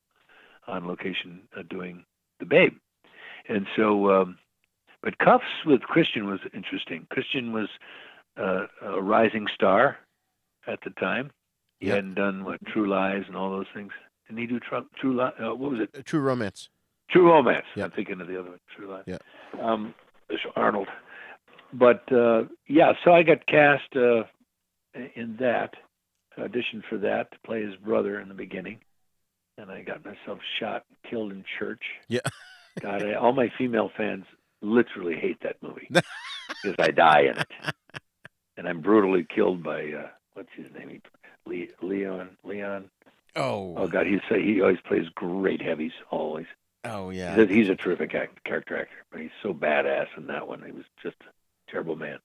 on 0.67 0.87
location 0.87 1.41
uh, 1.57 1.63
doing 1.69 2.03
the 2.39 2.45
Babe, 2.45 2.73
and 3.47 3.65
so. 3.75 4.11
Um, 4.11 4.37
but 5.03 5.17
Kuffs 5.19 5.65
with 5.65 5.81
Christian 5.81 6.25
was 6.27 6.39
interesting. 6.53 7.05
Christian 7.11 7.51
was 7.51 7.67
uh, 8.39 8.65
a 8.81 9.01
rising 9.01 9.47
star 9.53 9.97
at 10.67 10.79
the 10.83 10.89
time. 10.91 11.31
He 11.79 11.87
Yep. 11.87 11.95
hadn't 11.95 12.13
done 12.15 12.45
what 12.45 12.65
True 12.65 12.87
Lies 12.87 13.23
and 13.27 13.35
all 13.35 13.51
those 13.51 13.65
things. 13.73 13.91
Didn't 14.27 14.39
he 14.39 14.47
do 14.47 14.59
True, 14.59 14.85
True 14.99 15.13
Lies? 15.15 15.33
Uh, 15.37 15.53
what 15.53 15.71
was 15.71 15.81
it? 15.81 16.05
True 16.05 16.21
Romance. 16.21 16.69
True 17.11 17.29
Romance. 17.29 17.65
Yeah. 17.75 17.83
I'm 17.85 17.91
thinking 17.91 18.21
of 18.21 18.27
the 18.27 18.39
other 18.39 18.51
one, 18.51 18.59
True 18.75 18.87
Lies. 18.87 19.03
Yeah. 19.05 19.17
Um, 19.61 19.93
Arnold. 20.55 20.87
But 21.73 22.09
uh, 22.11 22.43
yeah, 22.67 22.93
so 23.03 23.11
I 23.11 23.23
got 23.23 23.45
cast 23.47 23.95
uh, 23.95 24.23
in 25.15 25.35
that, 25.39 25.73
auditioned 26.37 26.83
for 26.89 26.97
that 26.99 27.31
to 27.31 27.37
play 27.45 27.63
his 27.63 27.75
brother 27.75 28.19
in 28.19 28.29
the 28.29 28.33
beginning, 28.33 28.79
and 29.57 29.69
I 29.69 29.81
got 29.83 30.05
myself 30.05 30.39
shot, 30.59 30.85
and 30.89 31.11
killed 31.11 31.31
in 31.31 31.43
church. 31.59 31.83
Yeah. 32.07 32.21
God, 32.79 33.03
I, 33.03 33.13
all 33.15 33.33
my 33.33 33.51
female 33.57 33.91
fans 33.95 34.25
literally 34.63 35.15
hate 35.15 35.41
that 35.43 35.57
movie 35.61 35.89
because 35.91 36.75
I 36.79 36.91
die 36.91 37.21
in 37.21 37.37
it, 37.37 37.47
and 38.57 38.67
I'm 38.67 38.81
brutally 38.81 39.25
killed 39.27 39.61
by 39.61 39.91
uh, 39.91 40.07
what's 40.33 40.49
his 40.55 40.67
name? 40.77 40.89
He, 40.89 41.01
Le- 41.45 41.87
Leon. 41.87 42.37
Leon. 42.43 42.89
Oh. 43.35 43.75
Oh 43.77 43.87
God, 43.87 44.05
he's 44.07 44.21
he 44.29 44.61
always 44.61 44.79
plays 44.85 45.07
great 45.13 45.61
heavies. 45.61 45.91
Always. 46.09 46.45
Oh 46.85 47.09
yeah. 47.09 47.35
He's 47.35 47.49
a, 47.49 47.53
he's 47.53 47.69
a 47.69 47.75
terrific 47.75 48.13
act, 48.15 48.43
character 48.43 48.77
actor, 48.77 49.05
but 49.11 49.21
he's 49.21 49.31
so 49.41 49.53
badass 49.53 50.07
in 50.17 50.27
that 50.27 50.47
one. 50.47 50.63
He 50.65 50.71
was 50.71 50.85
just 51.01 51.17
a 51.21 51.71
terrible 51.71 51.95
man. 51.95 52.19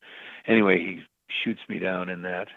Anyway, 0.47 0.78
he 0.78 1.02
shoots 1.44 1.60
me 1.69 1.78
down 1.78 2.09
in 2.09 2.23
that. 2.23 2.48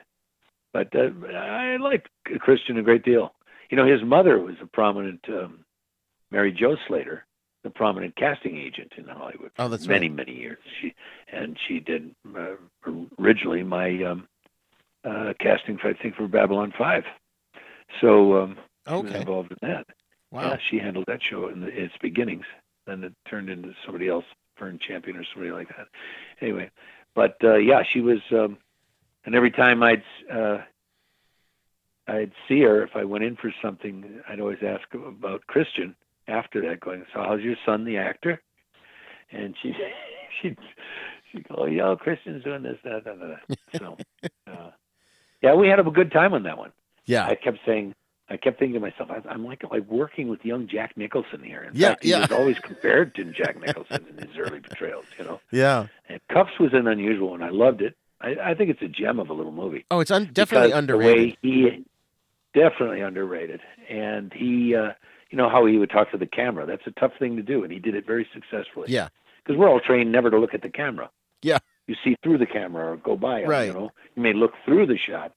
But 0.73 0.95
uh, 0.95 1.09
I 1.35 1.77
liked 1.77 2.09
Christian 2.39 2.77
a 2.77 2.83
great 2.83 3.03
deal. 3.03 3.33
You 3.69 3.77
know, 3.77 3.85
his 3.85 4.03
mother 4.03 4.39
was 4.39 4.55
a 4.61 4.65
prominent 4.65 5.25
um, 5.29 5.65
Mary 6.31 6.51
Jo 6.51 6.75
Slater, 6.87 7.25
the 7.63 7.69
prominent 7.69 8.15
casting 8.15 8.57
agent 8.57 8.93
in 8.97 9.05
Hollywood. 9.05 9.51
Oh, 9.59 9.67
that's 9.67 9.87
many 9.87 10.09
right. 10.09 10.15
many 10.15 10.35
years. 10.35 10.59
She 10.81 10.93
and 11.31 11.57
she 11.67 11.79
did 11.79 12.15
uh, 12.35 12.55
originally 13.19 13.63
my 13.63 14.03
um, 14.03 14.27
uh, 15.03 15.33
casting 15.39 15.77
for 15.77 15.89
I 15.89 15.93
think 15.93 16.15
for 16.15 16.27
Babylon 16.27 16.73
Five. 16.77 17.03
So 17.99 18.41
um, 18.41 18.57
she 18.87 18.93
was 18.93 19.13
involved 19.13 19.51
in 19.51 19.57
that. 19.61 19.85
Wow. 20.31 20.51
Yeah, 20.51 20.57
she 20.69 20.77
handled 20.77 21.05
that 21.07 21.21
show 21.21 21.49
in, 21.49 21.59
the, 21.61 21.67
its 21.67 21.93
beginnings. 22.01 22.45
Then 22.87 23.03
it 23.03 23.13
turned 23.29 23.49
into 23.49 23.73
somebody 23.85 24.07
else, 24.07 24.23
Fern 24.55 24.79
Champion 24.79 25.17
or 25.17 25.25
somebody 25.33 25.51
like 25.51 25.67
that. 25.69 25.87
Anyway, 26.39 26.69
but 27.13 27.35
uh, 27.43 27.57
yeah, 27.57 27.83
she 27.83 28.01
was. 28.01 28.19
Um, 28.31 28.57
and 29.25 29.35
every 29.35 29.51
time 29.51 29.83
I'd 29.83 30.03
uh, 30.33 30.59
I'd 32.07 32.31
see 32.47 32.61
her 32.61 32.83
if 32.83 32.95
I 32.95 33.03
went 33.03 33.23
in 33.23 33.35
for 33.35 33.53
something, 33.61 34.21
I'd 34.27 34.39
always 34.39 34.63
ask 34.65 34.87
about 34.93 35.45
Christian 35.47 35.95
after 36.31 36.61
that, 36.67 36.79
going, 36.79 37.05
"So 37.13 37.21
how's 37.21 37.41
your 37.41 37.55
son, 37.65 37.85
the 37.85 37.97
actor?" 37.97 38.41
And 39.31 39.55
she 39.61 39.73
she 40.41 40.55
she'd 41.31 41.47
go, 41.47 41.65
"Yo, 41.65 41.95
Christian's 41.95 42.43
doing 42.43 42.63
this, 42.63 42.77
that, 42.83 43.03
that, 43.05 43.17
that." 43.19 43.57
So 43.79 43.97
uh, 44.51 44.71
yeah, 45.41 45.53
we 45.55 45.67
had 45.67 45.79
a 45.79 45.83
good 45.83 46.11
time 46.11 46.33
on 46.33 46.43
that 46.43 46.57
one. 46.57 46.71
Yeah. 47.05 47.25
I 47.25 47.35
kept 47.35 47.57
saying, 47.65 47.95
I 48.29 48.37
kept 48.37 48.59
thinking 48.59 48.75
to 48.75 48.79
myself, 48.79 49.09
I, 49.09 49.27
I'm 49.27 49.43
like 49.43 49.63
like 49.69 49.85
working 49.89 50.27
with 50.29 50.45
young 50.45 50.67
Jack 50.67 50.95
Nicholson 50.95 51.43
here. 51.43 51.63
In 51.63 51.71
Yeah, 51.75 51.89
fact, 51.89 52.03
he 52.03 52.09
yeah. 52.11 52.19
was 52.21 52.31
always 52.31 52.59
compared 52.63 53.15
to 53.15 53.25
Jack 53.25 53.59
Nicholson 53.59 54.05
in 54.09 54.27
his 54.27 54.37
early 54.37 54.59
portrayals. 54.59 55.05
You 55.17 55.25
know, 55.25 55.39
Yeah. 55.51 55.87
and 56.09 56.19
Kuffs 56.29 56.59
was 56.59 56.71
an 56.73 56.87
unusual 56.87 57.31
one. 57.31 57.43
I 57.43 57.49
loved 57.49 57.81
it. 57.81 57.95
I, 58.21 58.35
I 58.51 58.53
think 58.53 58.69
it's 58.69 58.81
a 58.83 58.87
gem 58.87 59.19
of 59.19 59.29
a 59.29 59.33
little 59.33 59.51
movie. 59.51 59.83
Oh, 59.89 59.99
it's 59.99 60.11
un- 60.11 60.29
definitely 60.31 60.71
underrated. 60.71 61.17
The 61.17 61.23
way 61.23 61.37
he 61.41 61.85
definitely 62.53 63.01
underrated, 63.01 63.61
and 63.89 64.31
he, 64.33 64.75
uh, 64.75 64.91
you 65.31 65.37
know, 65.37 65.49
how 65.49 65.65
he 65.65 65.77
would 65.77 65.89
talk 65.89 66.11
to 66.11 66.17
the 66.17 66.25
camera. 66.27 66.65
That's 66.65 66.85
a 66.85 66.91
tough 66.91 67.13
thing 67.17 67.35
to 67.37 67.41
do, 67.41 67.63
and 67.63 67.71
he 67.73 67.79
did 67.79 67.95
it 67.95 68.05
very 68.05 68.27
successfully. 68.33 68.87
Yeah. 68.89 69.07
Because 69.43 69.57
we're 69.57 69.69
all 69.69 69.79
trained 69.79 70.11
never 70.11 70.29
to 70.29 70.37
look 70.37 70.53
at 70.53 70.61
the 70.61 70.69
camera. 70.69 71.09
Yeah. 71.41 71.57
You 71.87 71.95
see 72.03 72.15
through 72.21 72.37
the 72.37 72.45
camera 72.45 72.91
or 72.91 72.97
go 72.97 73.15
by. 73.17 73.41
'em, 73.41 73.49
Right. 73.49 73.67
You 73.67 73.73
know, 73.73 73.91
you 74.15 74.21
may 74.21 74.33
look 74.33 74.53
through 74.65 74.85
the 74.85 74.97
shot, 74.97 75.33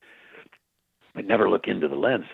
but 1.14 1.24
never 1.26 1.48
look 1.48 1.66
into 1.66 1.88
the 1.88 1.94
lens. 1.96 2.26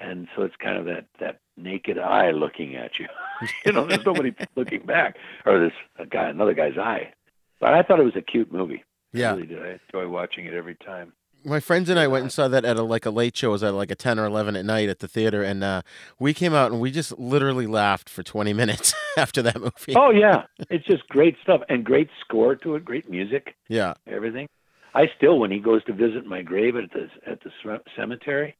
And 0.00 0.28
so 0.34 0.42
it's 0.42 0.54
kind 0.56 0.78
of 0.78 0.84
that 0.86 1.06
that 1.18 1.40
naked 1.56 1.98
eye 1.98 2.30
looking 2.30 2.76
at 2.76 2.98
you. 3.00 3.08
you 3.66 3.72
know, 3.72 3.84
there's 3.84 4.06
nobody 4.06 4.32
looking 4.56 4.86
back, 4.86 5.16
or 5.44 5.58
this 5.58 5.72
a 5.98 6.06
guy, 6.06 6.28
another 6.28 6.54
guy's 6.54 6.78
eye. 6.78 7.12
But 7.60 7.74
I 7.74 7.82
thought 7.82 7.98
it 7.98 8.04
was 8.04 8.14
a 8.16 8.22
cute 8.22 8.52
movie. 8.52 8.84
Yeah. 9.12 9.32
I 9.32 9.34
really 9.34 9.46
did. 9.48 9.62
I 9.62 9.78
enjoy 9.92 10.08
watching 10.08 10.46
it 10.46 10.54
every 10.54 10.76
time. 10.76 11.12
My 11.44 11.60
friends 11.60 11.88
and 11.88 11.98
I 11.98 12.06
went 12.08 12.22
and 12.22 12.32
saw 12.32 12.48
that 12.48 12.64
at 12.64 12.76
a 12.76 12.82
like 12.82 13.06
a 13.06 13.10
late 13.10 13.36
show. 13.36 13.48
It 13.50 13.52
was 13.52 13.62
at 13.62 13.74
like 13.74 13.90
a 13.90 13.94
ten 13.94 14.18
or 14.18 14.24
eleven 14.26 14.56
at 14.56 14.64
night 14.64 14.88
at 14.88 14.98
the 14.98 15.08
theater, 15.08 15.42
and 15.42 15.62
uh, 15.64 15.82
we 16.18 16.34
came 16.34 16.52
out 16.52 16.72
and 16.72 16.80
we 16.80 16.90
just 16.90 17.18
literally 17.18 17.66
laughed 17.66 18.08
for 18.08 18.22
twenty 18.22 18.52
minutes 18.62 18.92
after 19.16 19.40
that 19.42 19.58
movie. 19.60 19.94
Oh 19.96 20.10
yeah, 20.10 20.44
it's 20.70 20.84
just 20.86 21.08
great 21.08 21.36
stuff 21.42 21.60
and 21.68 21.84
great 21.84 22.08
score 22.20 22.56
to 22.56 22.74
it, 22.74 22.84
great 22.84 23.08
music, 23.08 23.54
Yeah. 23.68 23.94
everything. 24.06 24.48
I 24.94 25.08
still, 25.16 25.38
when 25.38 25.50
he 25.50 25.58
goes 25.60 25.84
to 25.84 25.92
visit 25.92 26.26
my 26.26 26.42
grave 26.42 26.74
at 26.76 26.90
the 26.92 27.08
at 27.30 27.40
the 27.42 27.50
cemetery, 27.96 28.56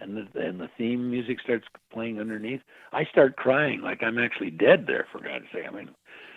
and 0.00 0.16
the 0.16 0.40
and 0.40 0.60
the 0.60 0.68
theme 0.76 1.10
music 1.10 1.38
starts 1.40 1.66
playing 1.92 2.18
underneath, 2.20 2.60
I 2.92 3.04
start 3.04 3.36
crying 3.36 3.82
like 3.82 4.02
I'm 4.02 4.18
actually 4.18 4.50
dead 4.50 4.86
there. 4.86 5.06
For 5.12 5.20
God's 5.20 5.44
sake, 5.52 5.64
I 5.68 5.74
mean, 5.74 5.90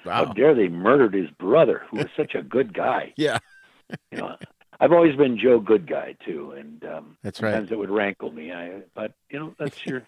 how 0.05 0.25
dare 0.25 0.53
they 0.53 0.67
murdered 0.67 1.13
his 1.15 1.29
brother, 1.31 1.81
who 1.89 1.97
was 1.97 2.07
such 2.15 2.35
a 2.35 2.43
good 2.43 2.73
guy. 2.73 3.13
Yeah. 3.17 3.39
You 4.11 4.19
know, 4.19 4.35
I've 4.79 4.91
always 4.91 5.15
been 5.15 5.37
Joe 5.37 5.59
Good 5.59 5.87
Guy 5.87 6.15
too, 6.25 6.51
and 6.57 6.83
um, 6.85 7.17
That's 7.23 7.41
right. 7.41 7.51
sometimes 7.51 7.71
it 7.71 7.77
would 7.79 7.89
rankle 7.89 8.31
me. 8.31 8.51
I, 8.51 8.81
but 8.95 9.13
you 9.29 9.39
know, 9.39 9.53
that's 9.59 9.85
your 9.85 10.03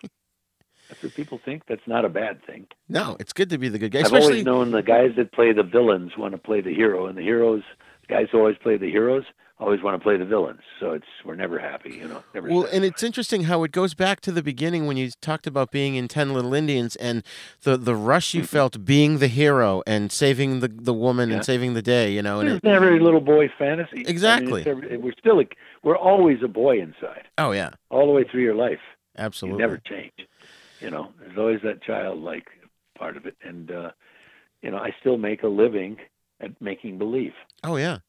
That's 0.89 1.03
what 1.03 1.13
people 1.13 1.39
think. 1.43 1.63
That's 1.67 1.85
not 1.87 2.05
a 2.05 2.09
bad 2.09 2.45
thing. 2.45 2.67
No, 2.87 3.17
it's 3.19 3.33
good 3.33 3.49
to 3.49 3.57
be 3.57 3.69
the 3.69 3.79
good 3.79 3.91
guy. 3.91 3.99
I've 3.99 4.05
Especially 4.05 4.27
always 4.27 4.45
known 4.45 4.71
the 4.71 4.81
guys 4.83 5.11
that 5.17 5.31
play 5.33 5.51
the 5.53 5.63
villains 5.63 6.11
want 6.17 6.33
to 6.33 6.37
play 6.37 6.61
the 6.61 6.73
hero, 6.73 7.07
and 7.07 7.17
the 7.17 7.21
heroes, 7.21 7.63
guys 8.07 8.27
who 8.31 8.39
always 8.39 8.57
play 8.57 8.77
the 8.77 8.89
heroes, 8.89 9.23
always 9.61 9.81
want 9.83 9.97
to 9.97 10.03
play 10.03 10.17
the 10.17 10.25
villains. 10.25 10.59
So 10.79 10.91
it's 10.91 11.05
we're 11.23 11.35
never 11.35 11.59
happy, 11.59 11.91
you 11.95 12.07
know. 12.07 12.23
Never 12.33 12.49
Well, 12.49 12.67
and 12.73 12.83
it's 12.83 13.03
interesting 13.03 13.43
how 13.43 13.63
it 13.63 13.71
goes 13.71 13.93
back 13.93 14.19
to 14.21 14.31
the 14.31 14.41
beginning 14.43 14.87
when 14.87 14.97
you 14.97 15.11
talked 15.21 15.45
about 15.47 15.71
being 15.71 15.95
in 15.95 16.07
Ten 16.07 16.33
Little 16.33 16.53
Indians 16.53 16.95
and 16.97 17.23
the 17.61 17.77
the 17.77 17.95
rush 17.95 18.33
you 18.33 18.43
felt 18.43 18.83
being 18.83 19.19
the 19.19 19.27
hero 19.27 19.81
and 19.87 20.11
saving 20.11 20.59
the 20.59 20.67
the 20.67 20.93
woman 20.93 21.29
Yeah. 21.29 21.35
and 21.35 21.45
saving 21.45 21.73
the 21.75 21.81
day. 21.81 22.11
You 22.11 22.21
know, 22.21 22.39
and 22.41 22.49
It's 22.49 22.65
it, 22.65 22.67
every 22.67 22.99
little 22.99 23.21
boy 23.21 23.49
fantasy. 23.57 23.89
I 23.93 23.97
mean, 23.97 24.07
Exactly. 24.09 24.63
every- 24.65 24.97
we're 24.97 25.13
still 25.17 25.39
a, 25.39 25.45
we're 25.83 25.97
always 25.97 26.39
a 26.43 26.47
boy 26.49 26.79
inside, 26.81 27.27
oh 27.37 27.51
yeah, 27.51 27.69
all 27.89 28.05
the 28.07 28.13
way 28.13 28.23
through 28.29 28.41
your 28.43 28.55
life. 28.55 28.79
absolutely. 29.17 29.61
You 29.61 29.67
never 29.67 29.77
change. 29.77 30.13
You 30.79 30.89
know, 30.89 31.13
there's 31.19 31.37
always 31.37 31.61
that 31.63 31.81
childlike 31.83 32.47
part 32.97 33.15
of 33.17 33.25
it, 33.27 33.35
and 33.43 33.69
uh, 33.71 33.91
you 34.63 34.71
know, 34.71 34.77
I 34.77 34.91
still 34.99 35.17
make 35.17 35.43
a 35.43 35.47
living 35.47 35.97
at 36.39 36.59
making 36.59 36.97
believe. 36.97 37.33
Oh 37.63 37.75
yeah. 37.77 37.99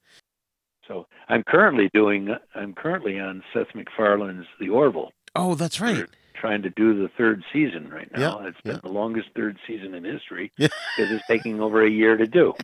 So 0.89 1.07
I'm 1.29 1.43
currently 1.45 1.89
doing. 1.95 2.35
I'm 2.55 2.75
currently 2.75 3.19
on 3.21 3.43
Seth 3.53 3.69
MacFarlane's 3.75 4.47
The 4.61 4.69
Orville. 4.69 5.13
Oh, 5.37 5.55
that's 5.55 5.81
right. 5.81 6.07
Trying 6.35 6.63
to 6.63 6.71
do 6.71 7.01
the 7.01 7.09
third 7.17 7.45
season 7.53 7.89
right 7.89 8.11
now. 8.13 8.41
Yeah, 8.41 8.49
it's 8.49 8.61
been 8.63 8.75
yeah. 8.75 8.81
the 8.83 8.89
longest 8.93 9.29
third 9.37 9.59
season 9.67 9.95
in 9.95 10.05
history 10.05 10.51
Yeah. 10.59 10.69
because 10.97 11.13
it's 11.13 11.27
taking 11.29 11.61
over 11.61 11.85
a 11.85 11.91
year 11.91 12.17
to 12.17 12.27
do. 12.27 12.55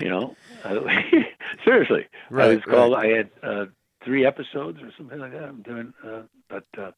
you 0.00 0.08
know, 0.08 0.34
Uh, 0.64 0.80
seriously. 1.64 2.06
I 2.30 2.34
Right, 2.34 2.54
was 2.56 2.64
called. 2.64 2.94
I 2.94 3.06
had 3.08 3.30
uh, 3.42 3.66
three 4.04 4.26
episodes 4.26 4.80
or 4.82 4.90
something 4.98 5.18
like 5.18 5.32
that. 5.32 5.44
I'm 5.44 5.62
doing, 5.62 5.94
uh, 6.04 6.22
but 6.48 6.66
uh, 6.76 6.90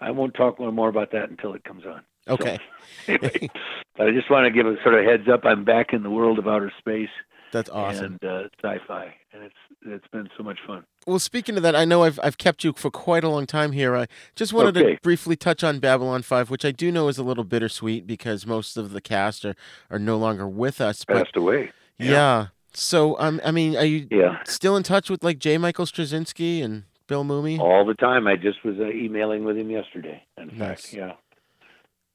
I 0.00 0.10
won't 0.10 0.34
talk 0.34 0.58
more 0.58 0.88
about 0.88 1.12
that 1.12 1.30
until 1.30 1.54
it 1.54 1.62
comes 1.64 1.84
on. 1.86 2.02
So, 2.26 2.34
Okay. 2.34 2.58
anyway, 3.08 3.48
but 3.96 4.08
I 4.08 4.10
just 4.10 4.30
want 4.30 4.44
to 4.46 4.50
give 4.50 4.66
a 4.66 4.82
sort 4.82 4.94
of 4.96 5.04
heads 5.04 5.28
up. 5.28 5.44
I'm 5.44 5.64
back 5.64 5.92
in 5.92 6.02
the 6.02 6.10
world 6.10 6.38
of 6.38 6.48
outer 6.48 6.72
space 6.78 7.08
That's 7.52 7.68
awesome. 7.70 8.18
and 8.22 8.24
uh, 8.30 8.42
sci-fi, 8.62 9.14
and 9.32 9.42
it's 9.42 9.54
it's 9.86 10.06
been 10.08 10.28
so 10.36 10.42
much 10.44 10.58
fun. 10.66 10.84
Well, 11.06 11.18
speaking 11.18 11.56
of 11.56 11.62
that, 11.62 11.74
I 11.74 11.84
know 11.84 12.04
I've 12.04 12.20
I've 12.22 12.38
kept 12.38 12.62
you 12.64 12.72
for 12.72 12.90
quite 12.90 13.24
a 13.24 13.28
long 13.28 13.46
time 13.46 13.72
here. 13.72 13.96
I 13.96 14.06
just 14.36 14.52
wanted 14.52 14.76
Okay. 14.76 14.94
to 14.94 15.00
briefly 15.02 15.34
touch 15.36 15.64
on 15.64 15.78
Babylon 15.80 16.22
Five, 16.22 16.50
which 16.50 16.64
I 16.64 16.70
do 16.70 16.92
know 16.92 17.08
is 17.08 17.18
a 17.18 17.22
little 17.24 17.44
bittersweet 17.44 18.06
because 18.06 18.46
most 18.46 18.76
of 18.76 18.92
the 18.92 19.00
cast 19.00 19.44
are, 19.44 19.56
are 19.90 19.98
no 19.98 20.16
longer 20.16 20.46
with 20.48 20.80
us. 20.80 21.04
But 21.04 21.24
Passed 21.24 21.36
away. 21.36 21.72
yeah. 21.98 22.48
So 22.72 23.18
um, 23.18 23.40
I 23.44 23.50
mean, 23.50 23.76
are 23.76 23.84
you 23.84 24.06
Yeah. 24.10 24.38
still 24.44 24.76
in 24.76 24.82
touch 24.84 25.10
with 25.10 25.24
like 25.24 25.38
J. 25.38 25.58
Michael 25.58 25.86
Straczynski 25.86 26.62
and 26.62 26.84
Bill 27.08 27.24
Mumy? 27.24 27.58
all 27.58 27.84
the 27.84 27.94
time. 27.94 28.28
I 28.28 28.36
just 28.36 28.62
was 28.64 28.78
uh, 28.78 28.84
emailing 28.90 29.42
with 29.44 29.56
him 29.56 29.70
yesterday. 29.70 30.22
In 30.38 30.56
Nice. 30.56 30.82
fact, 30.82 30.92
yeah, 30.92 31.12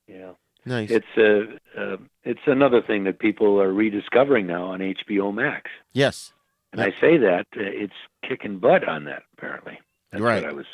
yeah. 0.08 0.32
Nice. 0.66 0.90
It's 0.92 1.06
uh, 1.18 1.80
uh, 1.80 1.98
it's 2.24 2.40
another 2.48 2.82
thing 2.82 3.04
that 3.04 3.20
people 3.20 3.62
are 3.62 3.72
rediscovering 3.72 4.48
now 4.48 4.66
on 4.66 4.80
HBO 4.80 5.34
Max. 5.34 5.70
yes. 5.94 6.32
And 6.74 6.82
I 6.82 6.92
say 7.00 7.16
that 7.18 7.46
uh, 7.56 7.62
it's 7.62 7.94
kicking 8.28 8.60
butt 8.60 8.86
on 8.86 9.06
that. 9.06 9.24
Apparently, 9.38 9.80
that's 10.12 10.22
Right. 10.22 10.44
what 10.44 10.50
I 10.50 10.54
was. 10.54 10.66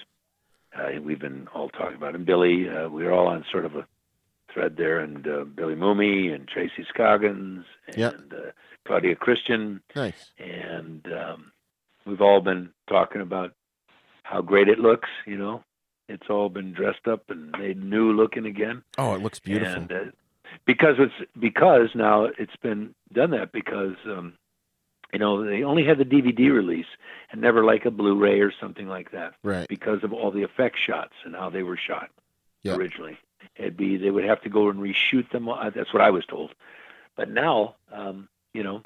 Uh, 0.75 1.01
we've 1.01 1.19
been 1.19 1.47
all 1.53 1.69
talking 1.69 1.95
about, 1.95 2.15
and 2.15 2.25
Billy. 2.25 2.67
Uh, 2.67 2.87
we 2.89 3.03
were 3.03 3.11
all 3.11 3.27
on 3.27 3.45
sort 3.51 3.65
of 3.65 3.75
a 3.75 3.85
thread 4.51 4.77
there, 4.77 4.99
and 4.99 5.27
uh, 5.27 5.43
Billy 5.43 5.75
Mumy 5.75 6.33
and 6.33 6.47
Tracy 6.47 6.85
Scoggins 6.89 7.65
and 7.87 7.97
Yeah. 7.97 8.07
uh, 8.07 8.51
Claudia 8.87 9.15
Christian, 9.15 9.81
Nice. 9.95 10.31
and 10.39 11.05
um, 11.13 11.51
we've 12.07 12.21
all 12.21 12.41
been 12.41 12.71
talking 12.89 13.21
about 13.21 13.53
how 14.23 14.41
great 14.41 14.69
it 14.69 14.79
looks. 14.79 15.09
You 15.27 15.37
know, 15.37 15.63
it's 16.09 16.29
all 16.29 16.49
been 16.49 16.73
dressed 16.73 17.07
up 17.07 17.29
and 17.29 17.51
made 17.57 17.81
new 17.83 18.11
looking 18.11 18.45
again. 18.45 18.83
Oh, 18.97 19.13
it 19.13 19.21
looks 19.21 19.39
beautiful. 19.39 19.73
And 19.81 19.91
uh, 19.91 19.97
because 20.65 20.95
it's 20.99 21.13
because 21.39 21.89
now 21.95 22.25
it's 22.25 22.55
been 22.61 22.93
done 23.13 23.31
that 23.31 23.51
because 23.51 23.95
um, 24.05 24.33
you 25.13 25.19
know 25.19 25.43
they 25.45 25.63
only 25.63 25.85
had 25.85 25.97
the 25.97 26.05
DVD 26.05 26.51
release 26.53 26.85
and 27.31 27.41
never 27.41 27.63
like 27.63 27.85
a 27.85 27.91
Blu-ray 27.91 28.41
or 28.41 28.51
something 28.59 28.87
like 28.87 29.11
that 29.11 29.33
right. 29.43 29.67
because 29.67 30.03
of 30.03 30.11
all 30.13 30.31
the 30.31 30.43
effect 30.43 30.77
shots 30.85 31.13
and 31.25 31.35
how 31.35 31.49
they 31.49 31.63
were 31.63 31.77
shot 31.77 32.09
Yeah. 32.63 32.75
originally. 32.75 33.17
It'd 33.55 33.77
be 33.77 33.97
they 33.97 34.11
would 34.11 34.25
have 34.25 34.41
to 34.41 34.49
go 34.49 34.69
and 34.69 34.79
reshoot 34.79 35.29
them. 35.31 35.47
Uh, 35.49 35.69
That's 35.69 35.93
what 35.93 36.01
I 36.01 36.09
was 36.11 36.25
told. 36.25 36.53
But 37.15 37.29
now, 37.29 37.75
um, 37.91 38.27
you 38.53 38.63
know, 38.63 38.83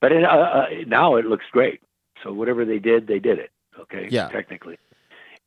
but 0.00 0.12
it, 0.12 0.24
uh, 0.24 0.28
uh, 0.28 0.66
now 0.86 1.16
it 1.16 1.24
looks 1.26 1.44
great. 1.52 1.80
So 2.22 2.32
whatever 2.32 2.64
they 2.64 2.78
did, 2.78 3.06
they 3.06 3.18
did 3.18 3.38
it. 3.38 3.50
Okay, 3.78 4.08
Yeah. 4.10 4.28
technically. 4.28 4.78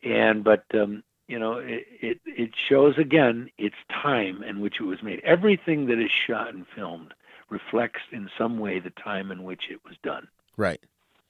And 0.04 0.44
but 0.44 0.64
um, 0.74 1.04
you 1.28 1.38
know, 1.40 1.54
it, 1.60 1.86
it 2.02 2.20
it 2.26 2.52
shows 2.56 2.98
again 2.98 3.50
its 3.58 3.76
time 3.92 4.44
in 4.44 4.60
which 4.62 4.80
it 4.80 4.84
was 4.84 5.04
made. 5.04 5.20
Everything 5.24 5.86
that 5.88 6.00
is 6.00 6.12
shot 6.12 6.54
and 6.54 6.66
filmed 6.76 7.14
reflects 7.50 8.02
in 8.12 8.30
some 8.38 8.60
way 8.60 8.80
the 8.80 8.92
time 8.92 9.32
in 9.32 9.44
which 9.44 9.70
it 9.72 9.84
was 9.84 9.96
done 10.04 10.28
Right. 10.56 10.80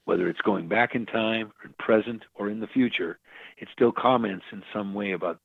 whether 0.06 0.28
it's 0.28 0.42
going 0.42 0.68
back 0.68 0.96
in 0.96 1.06
time, 1.06 1.48
or 1.60 1.66
in 1.68 1.74
present, 1.80 2.24
or 2.36 2.50
in 2.50 2.60
the 2.60 2.68
future, 2.68 3.20
it 3.58 3.68
still 3.72 3.92
comments 3.92 4.46
in 4.52 4.64
some 4.74 4.94
way 4.94 5.12
about 5.12 5.40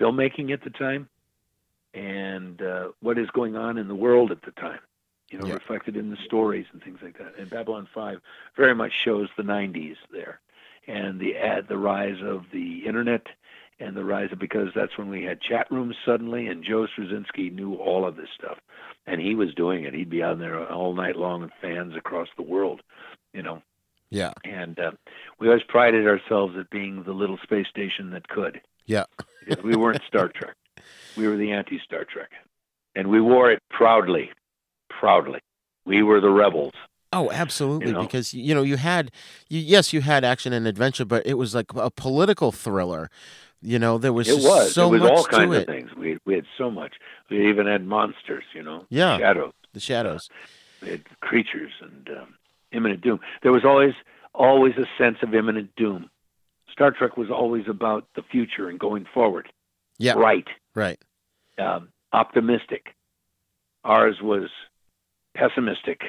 filmmaking 0.00 0.50
at 0.52 0.62
the 0.62 0.70
time 0.70 1.08
and 1.94 2.62
uh, 2.62 2.88
what 3.00 3.18
is 3.18 3.28
going 3.30 3.56
on 3.56 3.78
in 3.78 3.88
the 3.88 3.94
world 3.94 4.30
at 4.30 4.42
the 4.42 4.50
time. 4.52 4.80
You 5.30 5.38
know, 5.38 5.46
Yeah. 5.46 5.54
reflected 5.54 5.96
in 5.96 6.10
the 6.10 6.16
stories 6.24 6.66
and 6.72 6.82
things 6.82 7.00
like 7.02 7.18
that. 7.18 7.34
And 7.38 7.50
Babylon 7.50 7.86
Five 7.92 8.20
very 8.56 8.74
much 8.74 8.92
shows 9.04 9.28
the 9.36 9.42
'90s 9.42 9.96
there, 10.10 10.40
and 10.88 11.20
the 11.20 11.36
ad, 11.36 11.66
the 11.68 11.78
rise 11.78 12.16
of 12.24 12.42
the 12.52 12.80
internet, 12.86 13.26
and 13.78 13.96
the 13.96 14.04
rise 14.04 14.32
of 14.32 14.38
because 14.40 14.68
that's 14.74 14.98
when 14.98 15.08
we 15.08 15.22
had 15.22 15.40
chat 15.40 15.70
rooms 15.70 15.94
suddenly, 16.04 16.46
and 16.48 16.64
Joe 16.64 16.86
Straczynski 16.98 17.52
knew 17.52 17.74
all 17.76 18.04
of 18.06 18.16
this 18.16 18.28
stuff, 18.36 18.58
and 19.06 19.20
he 19.20 19.34
was 19.36 19.54
doing 19.54 19.84
it. 19.84 19.94
He'd 19.94 20.10
be 20.10 20.22
on 20.22 20.40
there 20.40 20.68
all 20.68 20.94
night 20.94 21.14
long 21.16 21.42
with 21.42 21.50
fans 21.62 21.94
across 21.96 22.28
the 22.36 22.42
world, 22.42 22.80
you 23.32 23.42
know 23.42 23.62
Yeah. 24.10 24.32
and 24.44 24.78
uh, 24.80 24.92
we 25.38 25.46
always 25.48 25.62
prided 25.68 26.06
ourselves 26.08 26.56
at 26.58 26.70
being 26.70 27.04
the 27.04 27.12
little 27.12 27.38
space 27.42 27.66
station 27.68 28.10
that 28.10 28.26
could 28.28 28.60
Yeah. 28.86 29.04
because 29.46 29.62
we 29.62 29.76
weren't 29.76 30.02
Star 30.08 30.28
Trek. 30.28 30.56
We 31.16 31.28
were 31.28 31.36
the 31.36 31.52
anti 31.52 31.78
Star 31.84 32.04
Trek, 32.04 32.30
and 32.96 33.08
we 33.08 33.20
wore 33.20 33.50
it 33.50 33.62
proudly, 33.70 34.30
proudly. 34.88 35.40
We 35.84 36.02
were 36.02 36.20
the 36.20 36.30
rebels. 36.30 36.74
Oh, 37.12 37.30
absolutely. 37.30 37.88
You 37.88 37.92
know? 37.94 38.02
Because 38.02 38.34
you 38.34 38.54
know 38.54 38.62
you 38.62 38.76
had, 38.76 39.10
you, 39.48 39.60
yes, 39.60 39.92
you 39.92 40.00
had 40.02 40.24
action 40.24 40.52
and 40.52 40.66
adventure, 40.66 41.04
but 41.04 41.26
it 41.26 41.34
was 41.34 41.54
like 41.54 41.66
a 41.74 41.90
political 41.90 42.52
thriller. 42.52 43.10
You 43.62 43.78
know, 43.78 43.98
there 43.98 44.12
was 44.12 44.28
it 44.28 44.36
was. 44.36 44.72
so 44.74 44.88
it 44.88 44.90
was 44.92 45.02
much 45.02 45.10
all 45.12 45.24
to 45.24 45.30
kinds 45.30 45.54
it. 45.54 45.60
of 45.62 45.66
things. 45.66 45.90
We 45.96 46.18
we 46.24 46.34
had 46.34 46.44
so 46.56 46.70
much. 46.70 46.94
We 47.30 47.48
even 47.48 47.66
had 47.66 47.84
monsters. 47.86 48.44
You 48.54 48.62
know, 48.62 48.86
Yeah. 48.90 49.18
shadows. 49.18 49.52
The 49.72 49.80
shadows. 49.80 50.28
We 50.82 50.90
had 50.90 51.20
creatures 51.20 51.72
and 51.80 52.08
um, 52.10 52.34
imminent 52.72 53.00
doom. 53.00 53.20
There 53.42 53.52
was 53.52 53.64
always 53.64 53.94
always 54.34 54.74
a 54.76 54.86
sense 55.02 55.16
of 55.22 55.34
imminent 55.34 55.74
doom. 55.76 56.08
Star 56.70 56.92
Trek 56.92 57.16
was 57.16 57.30
always 57.30 57.64
about 57.68 58.06
the 58.14 58.22
future 58.22 58.68
and 58.68 58.78
going 58.78 59.06
forward. 59.12 59.50
Yeah. 59.98 60.12
Right. 60.12 60.46
Right. 60.76 60.98
um, 61.58 61.88
optimistic. 62.12 62.94
Ours 63.84 64.16
was 64.22 64.48
pessimistic. 65.34 66.02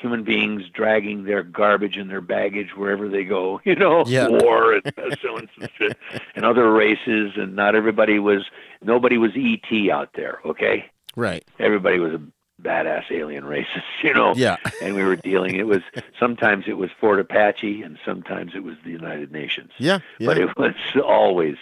Human 0.00 0.24
beings 0.24 0.62
dragging 0.72 1.24
their 1.24 1.42
garbage 1.42 1.96
and 1.96 2.08
their 2.08 2.20
baggage 2.22 2.70
wherever 2.76 3.08
they 3.08 3.24
go, 3.24 3.60
you 3.64 3.74
know, 3.74 4.04
Yeah. 4.06 4.28
war 4.28 4.72
and 4.74 4.84
pestilence 4.96 5.50
and 5.60 5.70
shit, 5.76 5.96
and 6.34 6.44
other 6.44 6.72
races, 6.72 7.32
and 7.36 7.54
not 7.54 7.74
everybody 7.74 8.18
was, 8.18 8.44
nobody 8.82 9.18
was 9.18 9.32
ET 9.36 9.90
out 9.90 10.10
there, 10.14 10.40
okay? 10.44 10.86
Right. 11.16 11.44
Everybody 11.58 11.98
was 11.98 12.14
a 12.14 12.20
badass 12.62 13.10
alien 13.10 13.44
racist, 13.44 13.82
you 14.02 14.14
know? 14.14 14.32
Yeah. 14.34 14.56
And 14.82 14.94
we 14.94 15.02
were 15.04 15.16
dealing, 15.16 15.56
it 15.56 15.66
was, 15.66 15.80
sometimes 16.18 16.64
it 16.66 16.78
was 16.78 16.90
Fort 17.00 17.20
Apache, 17.20 17.82
and 17.82 17.98
sometimes 18.04 18.52
it 18.54 18.62
was 18.62 18.76
the 18.84 18.90
United 18.90 19.30
Nations 19.32 19.70
Yeah. 19.78 19.98
Yeah. 20.18 20.26
but 20.26 20.38
it 20.38 20.56
was 20.56 20.74
always, 21.04 21.56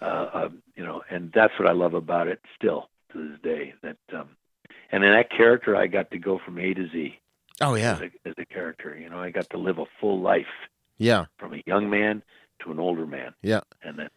uh, 0.00 0.04
uh, 0.04 0.48
you 0.76 0.84
know, 0.84 1.02
and 1.10 1.32
that's 1.32 1.58
what 1.58 1.68
I 1.68 1.72
love 1.72 1.94
about 1.94 2.28
it 2.28 2.40
still 2.56 2.88
to 3.12 3.28
this 3.30 3.40
day. 3.42 3.74
That, 3.82 3.96
um, 4.12 4.30
and 4.92 5.02
in 5.04 5.10
that 5.12 5.30
character, 5.30 5.74
I 5.76 5.86
got 5.88 6.10
to 6.12 6.18
go 6.18 6.38
from 6.44 6.58
A 6.58 6.72
to 6.74 6.88
Z 6.88 7.18
oh 7.60 7.74
yeah. 7.74 7.94
as 7.94 8.00
a, 8.00 8.28
as 8.28 8.34
a 8.38 8.44
character. 8.44 8.96
You 8.98 9.08
know, 9.10 9.18
I 9.18 9.30
got 9.30 9.48
to 9.50 9.58
live 9.58 9.78
a 9.78 9.84
full 10.00 10.20
life 10.20 10.46
Yeah. 10.98 11.26
from 11.38 11.54
a 11.54 11.62
young 11.66 11.88
man 11.90 12.22
to 12.62 12.70
an 12.72 12.78
older 12.78 13.06
man, 13.06 13.34
Yeah. 13.42 13.60
and 13.82 13.98
then, 13.98 14.08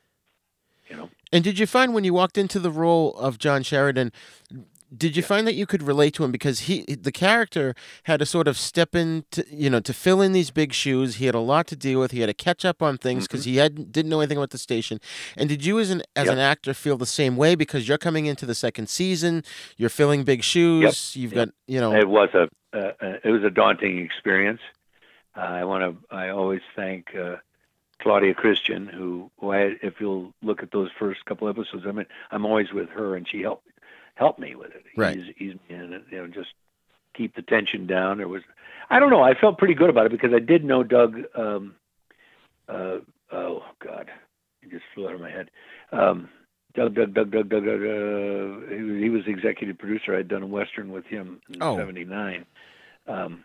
you 0.90 0.96
know, 0.96 1.10
And 1.32 1.44
did 1.44 1.60
you 1.60 1.66
find 1.68 1.94
when 1.94 2.04
you 2.04 2.14
walked 2.14 2.38
into 2.38 2.60
the 2.60 2.72
role 2.72 3.14
of 3.18 3.38
John 3.40 3.64
Sheridan, 3.64 4.12
did 4.96 5.18
you 5.18 5.24
find 5.24 5.46
that 5.48 5.54
you 5.56 5.66
could 5.66 5.84
relate 5.84 6.14
to 6.16 6.24
him 6.24 6.32
because 6.32 6.62
he 6.62 6.84
the 6.84 7.12
character 7.12 7.76
had 8.04 8.20
to 8.20 8.26
sort 8.26 8.48
of 8.48 8.58
step 8.58 8.96
in 8.96 9.26
to 9.32 9.46
you 9.50 9.70
know 9.70 9.80
to 9.80 9.94
fill 9.94 10.22
in 10.22 10.32
these 10.32 10.52
big 10.52 10.74
shoes. 10.74 11.16
He 11.16 11.26
had 11.26 11.36
a 11.36 11.40
lot 11.40 11.68
to 11.68 11.76
deal 11.76 12.00
with. 12.00 12.12
He 12.12 12.22
had 12.22 12.28
to 12.28 12.34
catch 12.34 12.64
up 12.64 12.82
on 12.82 12.98
things 12.98 13.28
because 13.28 13.46
he 13.46 13.58
had 13.58 13.92
didn't 13.92 14.10
know 14.10 14.20
anything 14.22 14.38
about 14.38 14.52
the 14.52 14.58
station. 14.58 15.00
And 15.36 15.50
did 15.50 15.66
you 15.66 15.80
as 15.80 15.90
an 15.90 16.04
as 16.16 16.26
Yep. 16.28 16.34
an 16.34 16.40
actor 16.40 16.74
feel 16.74 16.98
the 16.98 17.06
same 17.06 17.36
way 17.38 17.56
because 17.56 17.88
you're 17.88 17.98
coming 17.98 18.26
into 18.26 18.46
the 18.46 18.56
second 18.56 18.88
season, 18.90 19.44
you're 19.78 19.90
filling 19.90 20.24
big 20.24 20.44
shoes, 20.44 21.16
you've 21.16 21.34
Yep. 21.34 21.48
got 21.48 21.56
you 21.68 21.80
know 21.82 21.94
it 21.94 22.08
was 22.08 22.30
a, 22.34 22.48
uh, 22.78 22.92
it 23.24 23.30
was 23.30 23.44
a 23.44 23.50
daunting 23.50 24.00
experience. 24.00 24.62
Uh, 25.36 25.42
I 25.42 25.64
want 25.66 25.84
to, 25.84 26.16
I 26.16 26.30
always 26.30 26.62
thank 26.76 27.16
uh, 27.16 27.36
Claudia 28.00 28.34
Christian, 28.34 28.88
who, 28.88 29.30
who 29.40 29.52
I, 29.52 29.76
if 29.84 30.00
you'll 30.00 30.34
look 30.42 30.64
at 30.64 30.72
those 30.72 30.90
first 30.98 31.26
couple 31.26 31.48
episodes, 31.48 31.86
I 31.88 31.92
mean, 31.92 32.08
I'm 32.32 32.46
always 32.46 32.72
with 32.74 32.90
her, 32.90 33.16
and 33.16 33.28
she 33.28 33.42
helped 33.42 33.68
helped 34.18 34.40
me 34.40 34.56
with 34.56 34.72
it. 34.72 34.84
Right. 34.96 35.18
Ease, 35.18 35.34
ease 35.38 35.56
me 35.70 35.76
in 35.76 35.94
it, 35.94 36.04
you 36.12 36.18
know, 36.18 36.28
just 36.28 36.50
keep 37.16 37.36
the 37.36 37.42
tension 37.42 37.86
down. 37.88 38.18
There 38.18 38.28
was, 38.28 38.42
I 38.90 39.00
don't 39.00 39.10
know, 39.10 39.22
I 39.24 39.34
felt 39.40 39.58
pretty 39.58 39.74
good 39.76 39.90
about 39.90 40.06
it 40.08 40.12
because 40.12 40.34
I 40.34 40.40
did 40.40 40.64
know 40.64 40.84
Doug. 40.84 41.20
Um, 41.36 41.76
uh, 42.68 42.98
oh 43.32 43.64
God, 43.80 44.10
it 44.62 44.72
just 44.72 44.84
flew 44.94 45.08
out 45.08 45.16
of 45.16 45.22
my 45.22 45.32
head. 45.32 45.50
Um, 45.92 46.30
Doug, 46.74 46.94
Doug, 46.96 47.14
Doug, 47.14 47.32
Doug, 47.32 47.50
Doug, 47.50 47.66
Doug 47.66 47.82
uh, 47.82 48.70
he, 48.76 48.82
was, 48.84 49.02
he 49.02 49.10
was 49.10 49.26
the 49.26 49.32
executive 49.32 49.78
producer. 49.78 50.16
I'd 50.16 50.28
done 50.28 50.44
a 50.44 50.48
western 50.48 50.92
with 50.92 51.06
him 51.06 51.42
in 51.50 51.62
Oh. 51.62 51.78
'79. 51.78 52.46
Um, 53.08 53.44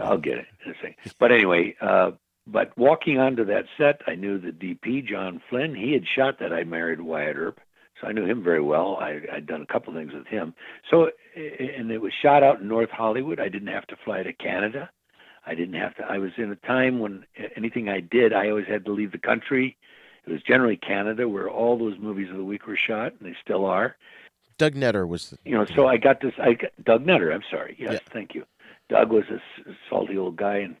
I'll 0.00 0.18
get 0.18 0.38
it 0.38 0.46
in 0.64 0.72
a. 0.72 0.94
But 1.18 1.32
anyway, 1.32 1.74
uh, 1.80 2.12
but 2.46 2.76
walking 2.76 3.18
onto 3.18 3.44
that 3.46 3.64
set, 3.78 4.02
I 4.06 4.14
knew 4.14 4.38
the 4.38 4.52
DP, 4.52 5.04
John 5.06 5.40
Flynn. 5.48 5.74
He 5.74 5.92
had 5.92 6.04
shot 6.06 6.38
that 6.40 6.52
I 6.52 6.64
married 6.64 7.00
Wyatt 7.00 7.36
Earp, 7.36 7.60
so 8.00 8.08
I 8.08 8.12
knew 8.12 8.24
him 8.26 8.42
very 8.42 8.60
well. 8.60 8.98
I, 9.00 9.20
I'd 9.32 9.46
done 9.46 9.62
a 9.62 9.66
couple 9.72 9.92
things 9.94 10.12
with 10.12 10.26
him. 10.26 10.54
So, 10.90 11.10
and 11.36 11.90
it 11.90 12.00
was 12.00 12.12
shot 12.22 12.42
out 12.42 12.60
in 12.60 12.68
North 12.68 12.90
Hollywood. 12.90 13.40
I 13.40 13.48
didn't 13.48 13.68
have 13.68 13.86
to 13.88 13.96
fly 14.04 14.22
to 14.22 14.32
Canada. 14.32 14.90
I 15.46 15.54
didn't 15.54 15.74
have 15.74 15.94
to. 15.96 16.02
I 16.04 16.18
was 16.18 16.32
in 16.36 16.50
a 16.50 16.56
time 16.56 16.98
when 16.98 17.24
anything 17.56 17.88
I 17.88 18.00
did, 18.00 18.32
I 18.32 18.48
always 18.50 18.66
had 18.66 18.84
to 18.86 18.92
leave 18.92 19.12
the 19.12 19.18
country. 19.18 19.76
It 20.26 20.32
was 20.32 20.42
generally 20.42 20.76
Canada, 20.76 21.28
where 21.28 21.48
all 21.48 21.78
those 21.78 21.98
movies 22.00 22.30
of 22.30 22.36
the 22.36 22.44
week 22.44 22.66
were 22.66 22.76
shot, 22.76 23.12
and 23.18 23.30
they 23.30 23.36
still 23.42 23.64
are. 23.64 23.96
Doug 24.58 24.74
Netter 24.74 25.06
was. 25.06 25.30
The, 25.30 25.38
You 25.44 25.56
know, 25.56 25.66
so 25.76 25.86
I 25.86 25.98
got 25.98 26.20
this. 26.20 26.32
I 26.38 26.54
got, 26.54 26.70
Doug 26.82 27.04
Netter. 27.06 27.32
I'm 27.32 27.44
sorry. 27.50 27.76
Yes, 27.78 27.92
Yeah. 27.92 27.98
thank 28.12 28.34
you. 28.34 28.44
Doug 28.88 29.12
was 29.12 29.24
a 29.30 29.40
salty 29.88 30.16
old 30.18 30.36
guy, 30.36 30.56
and 30.58 30.76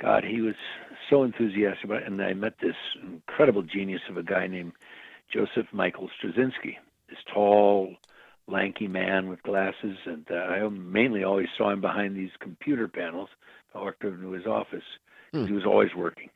God, 0.00 0.22
he 0.24 0.40
was 0.42 0.54
so 1.08 1.22
enthusiastic 1.22 1.84
about 1.84 2.02
it. 2.02 2.06
And 2.08 2.20
I 2.20 2.34
met 2.34 2.54
this 2.60 2.76
incredible 3.02 3.62
genius 3.62 4.02
of 4.10 4.16
a 4.18 4.22
guy 4.22 4.46
named 4.46 4.72
Joseph 5.32 5.66
Michael 5.72 6.08
Straczynski, 6.08 6.76
this 7.08 7.18
tall, 7.32 7.94
lanky 8.46 8.88
man 8.88 9.28
with 9.28 9.42
glasses, 9.42 9.96
and 10.04 10.26
uh, 10.30 10.34
I 10.34 10.68
mainly 10.68 11.24
always 11.24 11.48
saw 11.56 11.70
him 11.70 11.80
behind 11.80 12.16
these 12.16 12.30
computer 12.40 12.88
panels. 12.88 13.30
I 13.74 13.78
walked 13.78 14.04
over 14.04 14.16
to 14.16 14.32
his 14.32 14.46
office 14.46 14.84
'cause 15.32 15.48
he 15.48 15.54
was 15.54 15.64
always 15.64 15.94
working, 15.94 16.30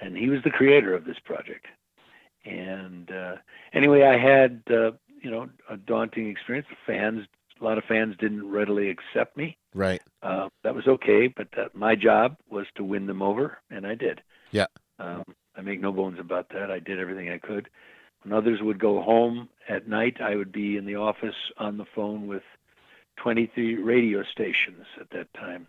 and 0.00 0.16
he 0.16 0.28
was 0.28 0.42
the 0.42 0.50
creator 0.50 0.94
of 0.94 1.04
this 1.04 1.18
project. 1.18 1.66
And 2.44 3.10
uh, 3.10 3.36
anyway, 3.72 4.02
I 4.02 4.18
had 4.18 4.62
uh, 4.70 4.92
you 5.22 5.30
know 5.30 5.48
a 5.70 5.76
daunting 5.76 6.28
experience. 6.28 6.68
Fans, 6.86 7.26
a 7.60 7.64
lot 7.64 7.78
of 7.78 7.84
fans 7.84 8.16
didn't 8.18 8.50
readily 8.50 8.90
accept 8.90 9.36
me. 9.36 9.56
Right. 9.74 10.02
Uh, 10.22 10.48
that 10.62 10.74
was 10.74 10.86
okay, 10.86 11.28
but 11.28 11.48
that, 11.56 11.74
my 11.74 11.94
job 11.94 12.36
was 12.50 12.66
to 12.76 12.84
win 12.84 13.06
them 13.06 13.22
over, 13.22 13.58
and 13.70 13.86
I 13.86 13.94
did. 13.94 14.20
Yeah. 14.50 14.66
Um, 14.98 15.24
I 15.56 15.62
make 15.62 15.80
no 15.80 15.92
bones 15.92 16.18
about 16.20 16.48
that. 16.50 16.70
I 16.70 16.78
did 16.78 16.98
everything 16.98 17.30
I 17.30 17.38
could. 17.38 17.68
When 18.26 18.36
others 18.36 18.58
would 18.60 18.80
go 18.80 19.00
home 19.02 19.48
at 19.68 19.86
night, 19.86 20.16
I 20.20 20.34
would 20.34 20.50
be 20.50 20.76
in 20.76 20.84
the 20.84 20.96
office 20.96 21.36
on 21.58 21.76
the 21.76 21.84
phone 21.94 22.26
with 22.26 22.42
23 23.18 23.76
radio 23.76 24.24
stations 24.24 24.84
at 25.00 25.10
that 25.10 25.32
time, 25.34 25.68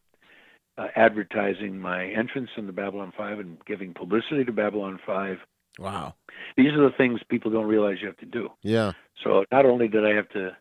uh, 0.75 0.87
advertising 0.95 1.77
my 1.77 2.07
entrance 2.07 2.49
in 2.57 2.65
the 2.65 2.71
Babylon 2.71 3.13
5 3.15 3.37
and 3.37 3.63
giving 3.67 3.93
publicity 3.93 4.43
to 4.43 4.51
Babylon 4.51 4.99
5. 5.05 5.37
Wow. 5.77 6.15
These 6.55 6.71
are 6.71 6.81
the 6.81 6.95
things 6.97 7.19
people 7.29 7.51
don't 7.51 7.67
realize 7.67 7.97
you 8.01 8.07
have 8.07 8.17
to 8.17 8.25
do. 8.25 8.49
Yeah. 8.63 8.93
So 9.23 9.45
not 9.51 9.67
only 9.67 9.87
did 9.87 10.03
I 10.03 10.15
have 10.15 10.29
to 10.29 10.57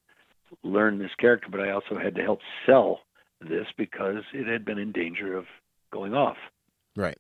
learn 0.63 0.99
this 0.99 1.15
character, 1.19 1.49
but 1.51 1.61
I 1.61 1.71
also 1.71 1.99
had 1.99 2.15
to 2.17 2.23
help 2.23 2.41
sell 2.67 3.01
this 3.41 3.69
because 3.79 4.23
it 4.35 4.47
had 4.47 4.67
been 4.67 4.79
in 4.79 4.93
danger 4.93 5.35
of 5.35 5.47
going 5.91 6.13
off. 6.13 6.37
Right. 6.95 7.19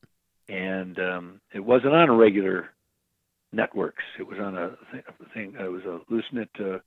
And 0.50 0.98
um, 0.98 1.40
it 1.54 1.60
wasn't 1.60 1.94
on 1.94 2.10
a 2.10 2.14
regular 2.14 2.75
networks. 3.56 4.04
It 4.18 4.26
was 4.26 4.38
on 4.38 4.56
a 4.56 4.76
thing. 5.34 5.54
It 5.58 5.70
was 5.70 5.84
a 5.84 6.00
loose 6.08 6.26
knit 6.30 6.50
uh, 6.60 6.78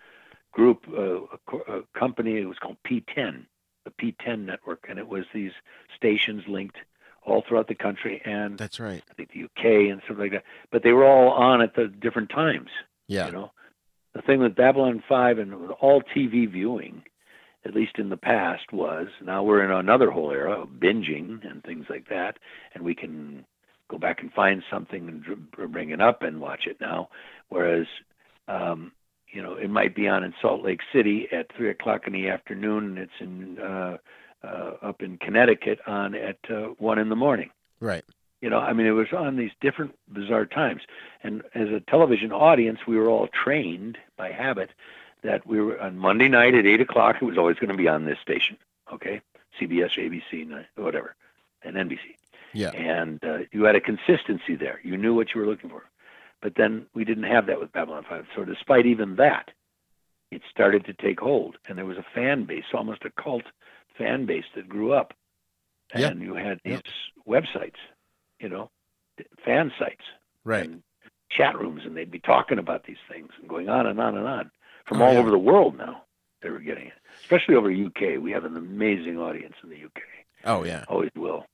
group, 0.52 0.84
uh, 0.88 1.22
a, 1.22 1.80
a 1.80 2.00
company. 2.00 2.38
It 2.38 2.46
was 2.46 2.58
called 2.60 2.78
PTEN, 2.90 3.46
the 3.84 3.92
PTEN 3.92 4.46
network, 4.46 4.86
and 4.88 5.00
it 5.00 5.08
was 5.08 5.26
these 5.34 5.52
stations 5.96 6.44
linked 6.48 6.78
all 7.26 7.44
throughout 7.48 7.68
the 7.68 7.76
country 7.76 8.22
and 8.26 8.58
That's 8.58 8.80
right. 8.80 9.04
I 9.10 9.14
think 9.14 9.32
the 9.34 9.44
UK 9.44 9.92
and 9.92 10.02
stuff 10.06 10.18
like 10.18 10.32
that. 10.32 10.44
But 10.72 10.84
they 10.84 10.94
were 10.94 11.06
all 11.06 11.32
on 11.32 11.62
at 11.62 11.76
the 11.76 11.88
different 11.88 12.30
times. 12.30 12.70
Yeah. 13.08 13.28
You 13.28 13.32
know, 13.34 13.52
the 14.14 14.22
thing 14.22 14.40
with 14.40 14.56
Babylon 14.56 15.04
5 15.08 15.40
and 15.40 15.56
with 15.60 15.72
all 15.72 16.02
TV 16.02 16.50
viewing, 16.50 17.04
at 17.66 17.76
least 17.76 17.98
in 18.00 18.10
the 18.10 18.18
past, 18.18 18.72
was 18.72 19.08
now 19.24 19.44
we're 19.44 19.64
in 19.64 19.72
another 19.72 20.12
whole 20.12 20.32
era 20.32 20.62
of 20.62 20.70
binging 20.70 21.50
and 21.50 21.64
things 21.64 21.86
like 21.90 22.08
that, 22.10 22.38
and 22.74 22.84
we 22.84 22.96
can 22.96 23.46
go 23.90 23.98
back 23.98 24.22
and 24.22 24.32
find 24.32 24.64
something 24.72 25.08
and 25.08 25.72
bring 25.72 25.90
it 25.90 26.02
up 26.02 26.22
and 26.22 26.40
watch 26.40 26.68
it 26.68 26.80
now. 26.80 27.10
Whereas, 27.50 27.88
um, 28.48 28.92
you 29.32 29.42
know, 29.42 29.56
it 29.56 29.70
might 29.70 29.96
be 29.96 30.08
on 30.08 30.24
in 30.24 30.34
Salt 30.42 30.64
Lake 30.64 30.82
City 30.94 31.28
at 31.32 31.52
three 31.56 31.70
o'clock 31.70 32.08
in 32.08 32.14
the 32.14 32.30
afternoon, 32.30 32.86
and 32.86 32.98
it's 32.98 33.12
in 33.20 33.60
uh, 33.60 33.98
uh, 34.44 34.72
up 34.82 35.02
in 35.02 35.18
Connecticut 35.18 35.80
on 35.86 36.16
at 36.16 36.38
uh, 36.50 36.68
one 36.78 37.00
in 37.00 37.10
the 37.10 37.16
morning. 37.16 37.50
Right. 37.80 38.06
You 38.42 38.50
know, 38.50 38.60
I 38.60 38.72
mean, 38.72 38.88
it 38.88 38.92
was 38.92 39.12
on 39.12 39.36
these 39.36 39.52
different 39.60 39.96
bizarre 40.12 40.46
times. 40.46 40.82
And 41.24 41.44
as 41.54 41.68
a 41.70 41.82
television 41.82 42.32
audience, 42.32 42.80
we 42.88 42.96
were 42.96 43.10
all 43.10 43.28
trained 43.28 43.98
by 44.18 44.32
habit 44.32 44.70
that 45.24 45.46
we 45.46 45.60
were 45.60 45.80
on 45.82 45.98
Monday 45.98 46.30
night 46.30 46.56
at 46.56 46.66
8 46.66 46.82
o'clock, 46.82 47.18
it 47.22 47.26
was 47.26 47.38
always 47.38 47.58
going 47.58 47.72
to 47.72 47.78
be 47.78 47.88
on 47.88 48.06
this 48.06 48.18
station, 48.22 48.58
okay? 48.94 49.22
CBS, 49.60 49.98
ABC, 49.98 50.66
whatever, 50.76 51.16
and 51.64 51.76
NBC. 51.76 52.16
Yeah. 52.54 52.72
And 52.72 53.24
uh, 53.24 53.40
you 53.52 53.64
had 53.64 53.76
a 53.76 53.82
consistency 53.82 54.56
there. 54.60 54.80
You 54.84 54.98
knew 54.98 55.14
what 55.14 55.28
you 55.34 55.42
were 55.42 55.48
looking 55.48 55.70
for. 55.70 55.84
But 56.42 56.54
then 56.56 56.86
we 56.94 57.04
didn't 57.06 57.24
have 57.26 57.48
that 57.48 57.60
with 57.60 57.72
Babylon 57.74 58.06
5. 58.10 58.26
So 58.36 58.46
despite 58.46 58.86
even 58.86 59.16
that, 59.18 59.50
it 60.32 60.42
started 60.50 60.86
to 60.86 60.94
take 60.94 61.20
hold. 61.20 61.58
And 61.68 61.78
there 61.78 61.86
was 61.86 61.98
a 61.98 62.06
fan 62.16 62.46
base, 62.46 62.64
almost 62.74 63.04
a 63.06 63.22
cult 63.22 63.44
fan 63.98 64.26
base 64.26 64.46
that 64.56 64.70
grew 64.70 64.94
up. 64.94 65.14
Yeah. 65.96 66.08
And 66.10 66.22
you 66.22 66.36
had 66.36 66.60
these 66.64 66.80
websites, 67.28 67.76
you 68.40 68.48
know, 68.50 68.70
fan 69.46 69.72
sites, 69.78 70.04
Right. 70.46 70.70
chat 71.30 71.58
rooms, 71.60 71.82
and 71.86 71.96
they'd 71.98 72.12
be 72.12 72.20
talking 72.20 72.58
about 72.60 72.86
these 72.86 72.98
things 73.12 73.30
and 73.40 73.50
going 73.50 73.70
on 73.70 73.86
and 73.88 74.00
on 74.00 74.18
and 74.18 74.28
on 74.28 74.52
from 74.86 75.02
Oh, 75.02 75.06
all 75.06 75.14
yeah. 75.14 75.20
over 75.20 75.30
the 75.32 75.38
world 75.38 75.78
now. 75.78 76.04
They 76.42 76.50
were 76.50 76.60
getting 76.60 76.88
it, 76.88 76.94
especially 77.22 77.56
over 77.56 77.70
UK. 77.70 78.18
We 78.22 78.32
have 78.32 78.46
an 78.46 78.56
amazing 78.56 79.18
audience 79.20 79.56
in 79.62 79.70
the 79.70 79.76
UK. 79.84 80.02
Oh 80.46 80.64
yeah. 80.64 80.86
Always 80.88 81.10
will. 81.18 81.46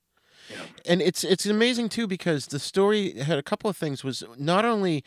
And 0.84 1.00
it's 1.02 1.24
it's 1.24 1.46
amazing 1.46 1.88
too 1.88 2.06
because 2.06 2.46
the 2.46 2.58
story 2.58 3.18
had 3.18 3.38
a 3.38 3.42
couple 3.42 3.68
of 3.70 3.76
things 3.76 4.04
was 4.04 4.22
not 4.38 4.64
only 4.64 5.02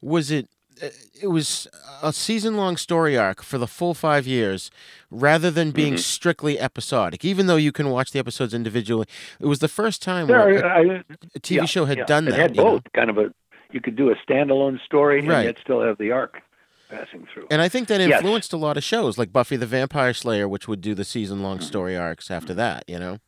was 0.00 0.30
it 0.30 0.48
uh, 0.82 0.86
it 1.20 1.26
was 1.28 1.66
a 2.02 2.12
season 2.12 2.56
long 2.56 2.76
story 2.76 3.16
arc 3.16 3.42
for 3.42 3.58
the 3.58 3.66
full 3.66 3.94
five 3.94 4.26
years 4.26 4.70
rather 5.10 5.50
than 5.50 5.70
being 5.72 5.94
Mm-hmm. 5.94 5.98
strictly 6.16 6.58
episodic 6.60 7.24
even 7.24 7.46
though 7.48 7.56
you 7.56 7.72
can 7.72 7.90
watch 7.90 8.12
the 8.12 8.18
episodes 8.18 8.54
individually 8.54 9.06
it 9.40 9.46
was 9.46 9.58
the 9.58 9.68
first 9.68 10.00
time 10.02 10.26
There, 10.28 10.38
where 10.38 10.64
a, 10.64 10.78
I- 10.96 11.04
a 11.34 11.40
tv 11.40 11.56
yeah, 11.56 11.64
show 11.64 11.84
had 11.84 11.98
yeah. 11.98 12.04
done 12.04 12.28
it 12.28 12.30
that 12.32 12.40
had 12.40 12.56
you 12.56 12.62
know? 12.62 12.70
both 12.72 12.82
kind 12.94 13.10
of 13.10 13.18
a. 13.18 13.32
You 13.70 13.80
could 13.82 13.96
do 13.96 14.08
a 14.10 14.14
standalone 14.16 14.80
story 14.84 15.18
and 15.18 15.28
Right. 15.28 15.44
yet 15.44 15.58
still 15.60 15.82
have 15.82 15.98
the 15.98 16.10
arc 16.12 16.40
passing 16.88 17.26
through. 17.34 17.46
and 17.50 17.60
i 17.60 17.68
think 17.68 17.86
that 17.88 18.00
Yes. 18.00 18.20
influenced 18.22 18.52
a 18.54 18.56
lot 18.56 18.76
of 18.78 18.84
shows 18.84 19.18
like 19.18 19.30
buffy 19.30 19.56
the 19.56 19.66
vampire 19.66 20.14
slayer 20.14 20.48
which 20.48 20.66
would 20.68 20.80
do 20.80 20.94
the 20.94 21.04
season 21.04 21.42
long 21.42 21.58
Mm-hmm. 21.58 21.66
story 21.66 21.96
arcs 21.96 22.30
after 22.30 22.54
that 22.54 22.84
you 22.88 22.98
know 22.98 23.18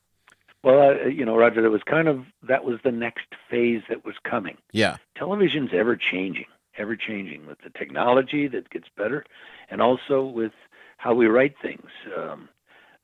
Well, 0.63 0.91
uh, 0.91 1.07
you 1.07 1.25
know, 1.25 1.37
Roger, 1.37 1.63
that 1.63 1.71
was 1.71 1.83
kind 1.85 2.09
of 2.09 2.25
that 2.47 2.65
was 2.65 2.79
the 2.85 2.93
next 2.93 3.27
phase 3.51 3.83
that 3.89 4.05
was 4.05 4.15
coming. 4.25 4.57
yeah 4.73 4.97
television's 5.17 5.71
ever 5.73 5.97
changing, 5.97 6.47
ever 6.77 6.97
changing 6.97 7.47
with 7.47 7.59
the 7.63 7.71
technology 7.71 8.49
that 8.49 8.71
gets 8.71 8.89
better, 8.97 9.25
and 9.71 9.81
also 9.81 10.25
with 10.25 10.53
how 10.99 11.15
we 11.15 11.27
write 11.27 11.55
things. 11.61 11.89
Um, 12.17 12.49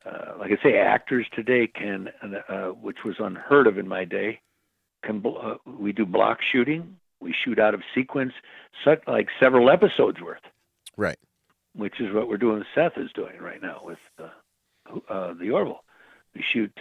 uh, 0.05 0.35
like 0.39 0.53
I 0.53 0.63
say, 0.63 0.79
actors 0.79 1.27
today 1.33 1.67
can, 1.67 2.11
uh, 2.49 2.69
which 2.69 2.99
was 3.05 3.17
unheard 3.19 3.67
of 3.67 3.77
in 3.77 3.89
my 3.89 4.05
day, 4.05 4.41
can 5.03 5.21
uh, 5.27 5.57
we 5.67 5.93
do 5.93 6.07
block 6.07 6.39
shooting? 6.43 6.97
We 7.21 7.33
shoot 7.33 7.59
out 7.59 7.75
of 7.75 7.83
sequence, 7.95 8.35
such 8.85 9.01
like 9.07 9.29
several 9.41 9.71
episodes 9.71 10.21
worth, 10.21 10.43
right 10.97 11.19
which 11.75 12.01
is 12.01 12.13
what 12.13 12.29
we're 12.29 12.37
doing. 12.37 12.65
Seth 12.75 12.97
is 12.97 13.11
doing 13.13 13.39
right 13.41 13.61
now 13.63 13.81
with 13.85 13.99
uh, 14.19 14.99
uh, 15.09 15.35
the 15.35 15.51
Orville. 15.51 15.83
We 16.35 16.43
shoot. 16.43 16.73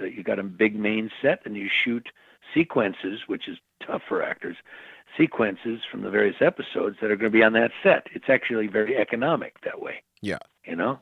Uh, 0.00 0.04
uh, 0.04 0.06
you 0.06 0.22
got 0.22 0.38
a 0.38 0.42
big 0.42 0.76
main 0.76 1.10
set, 1.22 1.40
and 1.44 1.56
you 1.56 1.68
shoot 1.84 2.08
sequences, 2.52 3.20
which 3.26 3.48
is 3.48 3.58
tough 3.86 4.02
for 4.08 4.22
actors. 4.22 4.56
Sequences 5.18 5.80
from 5.90 6.02
the 6.02 6.10
various 6.10 6.36
episodes 6.40 6.96
that 7.00 7.10
are 7.10 7.16
going 7.16 7.30
to 7.30 7.38
be 7.38 7.44
on 7.44 7.52
that 7.52 7.70
set. 7.82 8.06
It's 8.12 8.28
actually 8.28 8.66
very 8.66 8.96
economic 8.96 9.60
that 9.64 9.80
way. 9.80 10.02
yeah 10.22 10.38
You 10.64 10.76
know. 10.76 11.00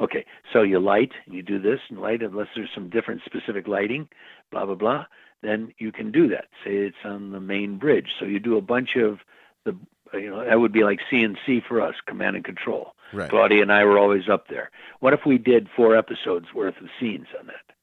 Okay, 0.00 0.26
so 0.52 0.62
you 0.62 0.80
light, 0.80 1.12
you 1.26 1.40
do 1.42 1.60
this 1.60 1.78
and 1.88 2.00
light, 2.00 2.20
unless 2.20 2.48
there's 2.56 2.70
some 2.74 2.90
different 2.90 3.22
specific 3.24 3.68
lighting, 3.68 4.08
blah 4.50 4.66
blah 4.66 4.74
blah. 4.74 5.06
Then 5.42 5.72
you 5.78 5.92
can 5.92 6.10
do 6.10 6.28
that. 6.28 6.46
Say 6.64 6.74
it's 6.76 6.96
on 7.04 7.30
the 7.30 7.40
main 7.40 7.78
bridge, 7.78 8.08
so 8.18 8.24
you 8.24 8.40
do 8.40 8.56
a 8.56 8.60
bunch 8.60 8.96
of 8.96 9.18
the, 9.64 9.76
you 10.18 10.30
know, 10.30 10.44
that 10.44 10.58
would 10.58 10.72
be 10.72 10.84
like 10.84 11.00
C&C 11.10 11.62
for 11.68 11.80
us, 11.80 11.94
command 12.06 12.36
and 12.36 12.44
control. 12.44 12.94
Right. 13.12 13.30
Claudia 13.30 13.62
and 13.62 13.72
I 13.72 13.84
were 13.84 13.98
always 13.98 14.28
up 14.28 14.48
there. 14.48 14.70
What 15.00 15.12
if 15.12 15.20
we 15.26 15.38
did 15.38 15.68
four 15.76 15.96
episodes 15.96 16.46
worth 16.54 16.76
of 16.80 16.88
scenes 16.98 17.26
on 17.38 17.46
that? 17.46 17.73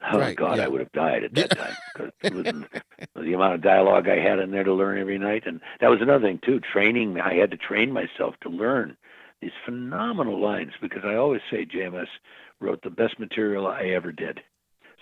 Oh 0.00 0.18
Right, 0.18 0.36
God, 0.36 0.58
yeah. 0.58 0.64
I 0.64 0.68
would 0.68 0.80
have 0.80 0.92
died 0.92 1.24
at 1.24 1.34
that 1.34 1.50
time 1.56 1.76
because 1.92 2.12
the 3.14 3.32
amount 3.34 3.54
of 3.54 3.62
dialogue 3.62 4.08
I 4.08 4.20
had 4.20 4.38
in 4.38 4.50
there 4.52 4.64
to 4.64 4.72
learn 4.72 4.98
every 4.98 5.18
night, 5.18 5.42
and 5.46 5.60
that 5.80 5.88
was 5.90 6.00
another 6.00 6.24
thing 6.24 6.38
too. 6.44 6.60
Training, 6.60 7.20
I 7.20 7.34
had 7.34 7.50
to 7.50 7.56
train 7.56 7.92
myself 7.92 8.34
to 8.42 8.48
learn 8.48 8.96
these 9.40 9.50
phenomenal 9.64 10.40
lines 10.40 10.72
because 10.80 11.02
I 11.04 11.14
always 11.14 11.40
say 11.50 11.64
JMS 11.66 12.06
wrote 12.60 12.82
the 12.82 12.90
best 12.90 13.18
material 13.18 13.66
I 13.66 13.86
ever 13.88 14.12
did, 14.12 14.40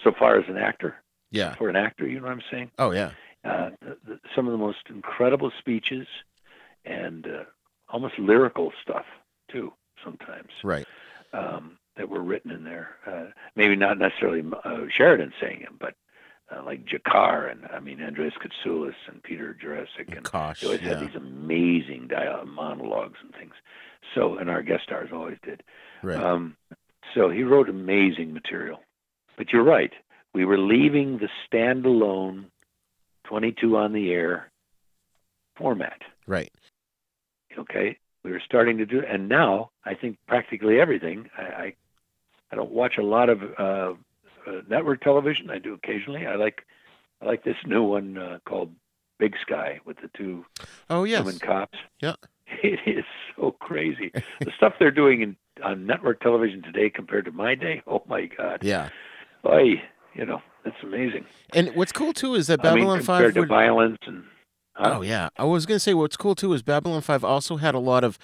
so 0.02 0.12
far 0.18 0.38
as 0.38 0.44
an 0.48 0.56
actor. 0.58 0.96
Yeah. 1.30 1.54
For 1.56 1.68
an 1.68 1.76
actor, 1.76 2.06
you 2.06 2.18
know 2.20 2.26
what 2.26 2.32
I'm 2.32 2.42
saying? 2.50 2.70
Oh 2.78 2.92
yeah. 2.92 3.10
uh, 3.44 3.70
the, 3.80 3.96
the, 4.06 4.20
some 4.34 4.46
of 4.46 4.52
the 4.52 4.58
most 4.58 4.78
incredible 4.88 5.50
speeches 5.58 6.06
and 6.84 7.26
uh, 7.26 7.44
almost 7.88 8.18
lyrical 8.18 8.72
stuff 8.82 9.04
too 9.50 9.72
sometimes 10.04 10.50
Right. 10.64 10.86
um, 11.32 11.78
that 11.96 12.08
were 12.08 12.22
written 12.22 12.50
in 12.50 12.64
there. 12.64 12.96
Uh, 13.06 13.26
maybe 13.54 13.76
not 13.76 13.98
necessarily 13.98 14.44
uh, 14.64 14.82
Sheridan 14.90 15.32
saying 15.40 15.60
them, 15.62 15.76
but 15.78 15.94
uh, 16.54 16.62
like 16.64 16.84
G'Kar 16.86 17.50
and 17.50 17.66
I 17.72 17.80
mean 17.80 18.02
Andreas 18.02 18.34
Katsulas 18.34 18.94
and 19.08 19.22
Peter 19.22 19.56
Jurasik 19.62 20.16
and 20.16 20.24
Kosh, 20.24 20.60
they 20.60 20.66
always 20.66 20.82
yeah. 20.82 20.98
had 20.98 21.08
these 21.08 21.16
amazing 21.16 22.08
dialogue, 22.08 22.48
monologues 22.48 23.18
and 23.22 23.32
things. 23.34 23.54
So 24.14 24.36
and 24.36 24.48
our 24.48 24.62
guest 24.62 24.84
stars 24.84 25.10
always 25.12 25.38
did. 25.42 25.62
Right. 26.02 26.22
Um, 26.22 26.56
so 27.14 27.30
he 27.30 27.42
wrote 27.42 27.68
amazing 27.68 28.32
material. 28.32 28.80
But 29.36 29.52
you're 29.52 29.64
right. 29.64 29.92
We 30.34 30.44
were 30.44 30.58
leaving 30.58 31.18
the 31.18 31.28
standalone 31.50 32.46
22 33.24 33.76
on 33.76 33.92
the 33.92 34.12
air 34.12 34.50
format. 35.56 36.00
Right. 36.26 36.52
Okay, 37.58 37.98
we 38.22 38.30
were 38.30 38.42
starting 38.44 38.76
to 38.78 38.86
do, 38.86 39.02
and 39.02 39.28
now 39.28 39.70
I 39.84 39.94
think 39.94 40.18
practically 40.28 40.78
everything. 40.78 41.30
I 41.36 41.42
I, 41.42 41.74
I 42.52 42.56
don't 42.56 42.70
watch 42.70 42.96
a 42.98 43.02
lot 43.02 43.28
of 43.28 43.42
uh, 43.58 43.62
uh, 44.46 44.60
network 44.68 45.00
television. 45.00 45.50
I 45.50 45.58
do 45.58 45.74
occasionally. 45.74 46.26
I 46.26 46.36
like 46.36 46.62
I 47.20 47.26
like 47.26 47.44
this 47.44 47.56
new 47.66 47.82
one 47.82 48.18
uh, 48.18 48.38
called 48.46 48.72
Big 49.18 49.34
Sky 49.40 49.80
with 49.84 49.96
the 50.00 50.08
two 50.16 50.44
Oh 50.90 51.04
yes. 51.04 51.24
women 51.24 51.38
cops. 51.40 51.78
Yeah. 52.00 52.14
It 52.62 52.78
is 52.86 53.04
so 53.36 53.50
crazy. 53.50 54.12
the 54.40 54.52
stuff 54.56 54.74
they're 54.78 54.92
doing 54.92 55.20
in 55.20 55.36
on 55.64 55.84
network 55.84 56.20
television 56.20 56.62
today 56.62 56.88
compared 56.88 57.24
to 57.24 57.32
my 57.32 57.56
day. 57.56 57.82
Oh 57.88 58.04
my 58.06 58.26
God. 58.26 58.62
Yeah. 58.62 58.90
Oy, 59.44 59.82
you 60.14 60.24
know, 60.24 60.40
it's 60.64 60.76
amazing. 60.82 61.24
And 61.52 61.74
what's 61.74 61.90
cool 61.92 62.12
too 62.12 62.34
is 62.36 62.46
that 62.46 62.60
I 62.64 62.70
mean, 62.70 62.84
Babylon 62.84 62.98
compared 62.98 63.24
Five 63.26 63.34
to 63.34 63.40
would. 63.40 63.48
violence 63.48 63.98
and 64.06 64.22
Oh 64.78 65.00
yeah, 65.00 65.28
I 65.38 65.44
was 65.44 65.64
gonna 65.66 65.80
say 65.80 65.94
what's 65.94 66.16
cool 66.16 66.34
too 66.34 66.52
is 66.52 66.62
Babylon 66.62 67.00
Five 67.00 67.24
also 67.24 67.56
had 67.56 67.74
a 67.74 67.78
lot 67.78 68.04
of, 68.04 68.18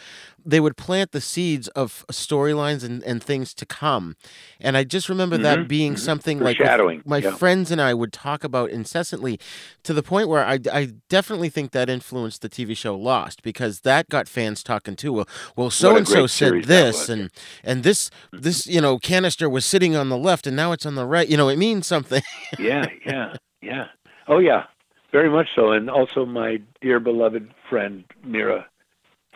they 0.44 0.60
would 0.60 0.76
plant 0.76 1.12
the 1.12 1.20
seeds 1.20 1.68
of 1.68 2.04
storylines 2.12 2.84
and, 2.84 3.02
and 3.04 3.22
things 3.22 3.54
to 3.54 3.64
come, 3.64 4.16
and 4.60 4.76
I 4.76 4.84
just 4.84 5.08
remember 5.08 5.38
that 5.38 5.60
Mhm, 5.60 5.68
being 5.68 5.94
mhm. 5.94 5.98
something 5.98 6.40
like 6.40 6.58
my 7.06 7.18
yeah. 7.18 7.30
friends 7.36 7.70
and 7.70 7.80
I 7.80 7.94
would 7.94 8.12
talk 8.12 8.44
about 8.44 8.70
incessantly, 8.70 9.38
to 9.82 9.94
the 9.94 10.02
point 10.02 10.28
where 10.28 10.44
I, 10.44 10.58
I 10.72 10.92
definitely 11.08 11.48
think 11.48 11.72
that 11.72 11.88
influenced 11.88 12.42
the 12.42 12.48
TV 12.50 12.74
show 12.76 12.94
Lost 12.96 13.42
because 13.42 13.80
that 13.80 14.08
got 14.10 14.28
fans 14.28 14.62
talking 14.62 14.94
too. 14.96 15.12
Well, 15.12 15.28
well, 15.56 15.70
so 15.70 15.96
and 15.96 16.06
so 16.06 16.26
said 16.26 16.64
this, 16.64 17.08
and 17.08 17.30
and 17.64 17.82
this 17.82 18.10
this 18.32 18.66
you 18.66 18.80
know 18.80 18.98
canister 18.98 19.48
was 19.48 19.64
sitting 19.64 19.96
on 19.96 20.08
the 20.10 20.18
left 20.18 20.46
and 20.46 20.56
now 20.56 20.72
it's 20.72 20.84
on 20.86 20.96
the 20.96 21.06
right. 21.06 21.28
You 21.28 21.36
know, 21.38 21.48
it 21.48 21.56
means 21.58 21.86
something. 21.86 22.22
yeah, 22.58 22.86
yeah, 23.06 23.36
yeah. 23.62 23.86
Oh 24.28 24.38
yeah, 24.38 24.64
very 25.12 25.30
much 25.30 25.48
so. 25.54 25.72
And 25.72 25.88
also 25.90 26.24
my 26.26 26.60
dear 26.80 26.98
beloved 27.00 27.52
friend 27.68 28.04
Mira 28.24 28.66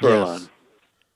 Furlan 0.00 0.40
Yes. 0.40 0.48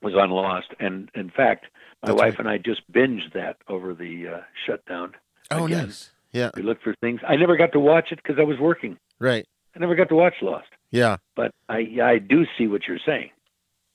was 0.01 0.15
on 0.15 0.29
Lost, 0.31 0.67
and 0.79 1.09
in 1.15 1.29
fact, 1.29 1.65
my 2.03 2.09
That's 2.09 2.19
wife 2.19 2.31
right. 2.33 2.39
and 2.39 2.49
I 2.49 2.57
just 2.57 2.81
binged 2.91 3.33
that 3.33 3.57
over 3.67 3.93
the 3.93 4.27
uh, 4.27 4.41
shutdown. 4.65 5.13
Oh, 5.51 5.65
again. 5.65 5.87
nice. 5.87 6.11
Yeah. 6.31 6.49
We 6.55 6.63
looked 6.63 6.81
for 6.83 6.95
things. 7.01 7.19
I 7.27 7.35
never 7.35 7.57
got 7.57 7.73
to 7.73 7.79
watch 7.79 8.11
it 8.11 8.19
because 8.23 8.39
I 8.39 8.43
was 8.43 8.57
working. 8.57 8.97
Right. 9.19 9.45
I 9.75 9.79
never 9.79 9.95
got 9.95 10.09
to 10.09 10.15
watch 10.15 10.35
Lost, 10.41 10.67
Yeah. 10.91 11.17
but 11.35 11.51
I 11.69 11.97
I 12.03 12.17
do 12.19 12.45
see 12.57 12.67
what 12.67 12.87
you're 12.87 12.99
saying, 13.05 13.29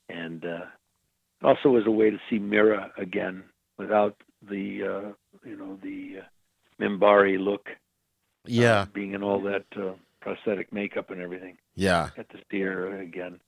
and 0.09 0.45
uh, 0.45 0.65
also 1.43 1.69
was 1.71 1.87
a 1.87 1.91
way 1.91 2.11
to 2.11 2.19
see 2.31 2.39
Mira 2.39 2.93
again 2.97 3.43
without 3.79 4.17
the 4.49 4.83
uh, 4.83 5.13
you 5.49 5.57
know 5.57 5.79
the 5.83 6.21
uh, 6.21 6.25
Minbari 6.81 7.39
look 7.39 7.69
Yeah. 8.47 8.87
being 8.93 9.13
in 9.13 9.23
all 9.23 9.41
that 9.43 9.65
uh, 9.77 9.95
prosthetic 10.27 10.73
makeup 10.73 11.11
and 11.11 11.21
everything. 11.21 11.57
Yeah. 11.77 12.11
Got 12.17 12.29
to 12.31 12.39
see 12.51 12.61
her 12.61 13.01
again, 13.01 13.39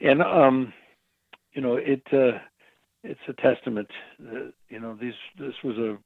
and 0.00 0.22
um, 0.22 0.72
you 1.52 1.60
know 1.60 1.74
it. 1.74 2.02
Uh, 2.12 2.38
it's 3.02 3.20
a 3.28 3.32
testament. 3.32 3.88
Uh, 4.22 4.50
you 4.68 4.78
know, 4.78 4.94
these. 5.00 5.14
This 5.38 5.54
was 5.64 5.76
a. 5.78 5.98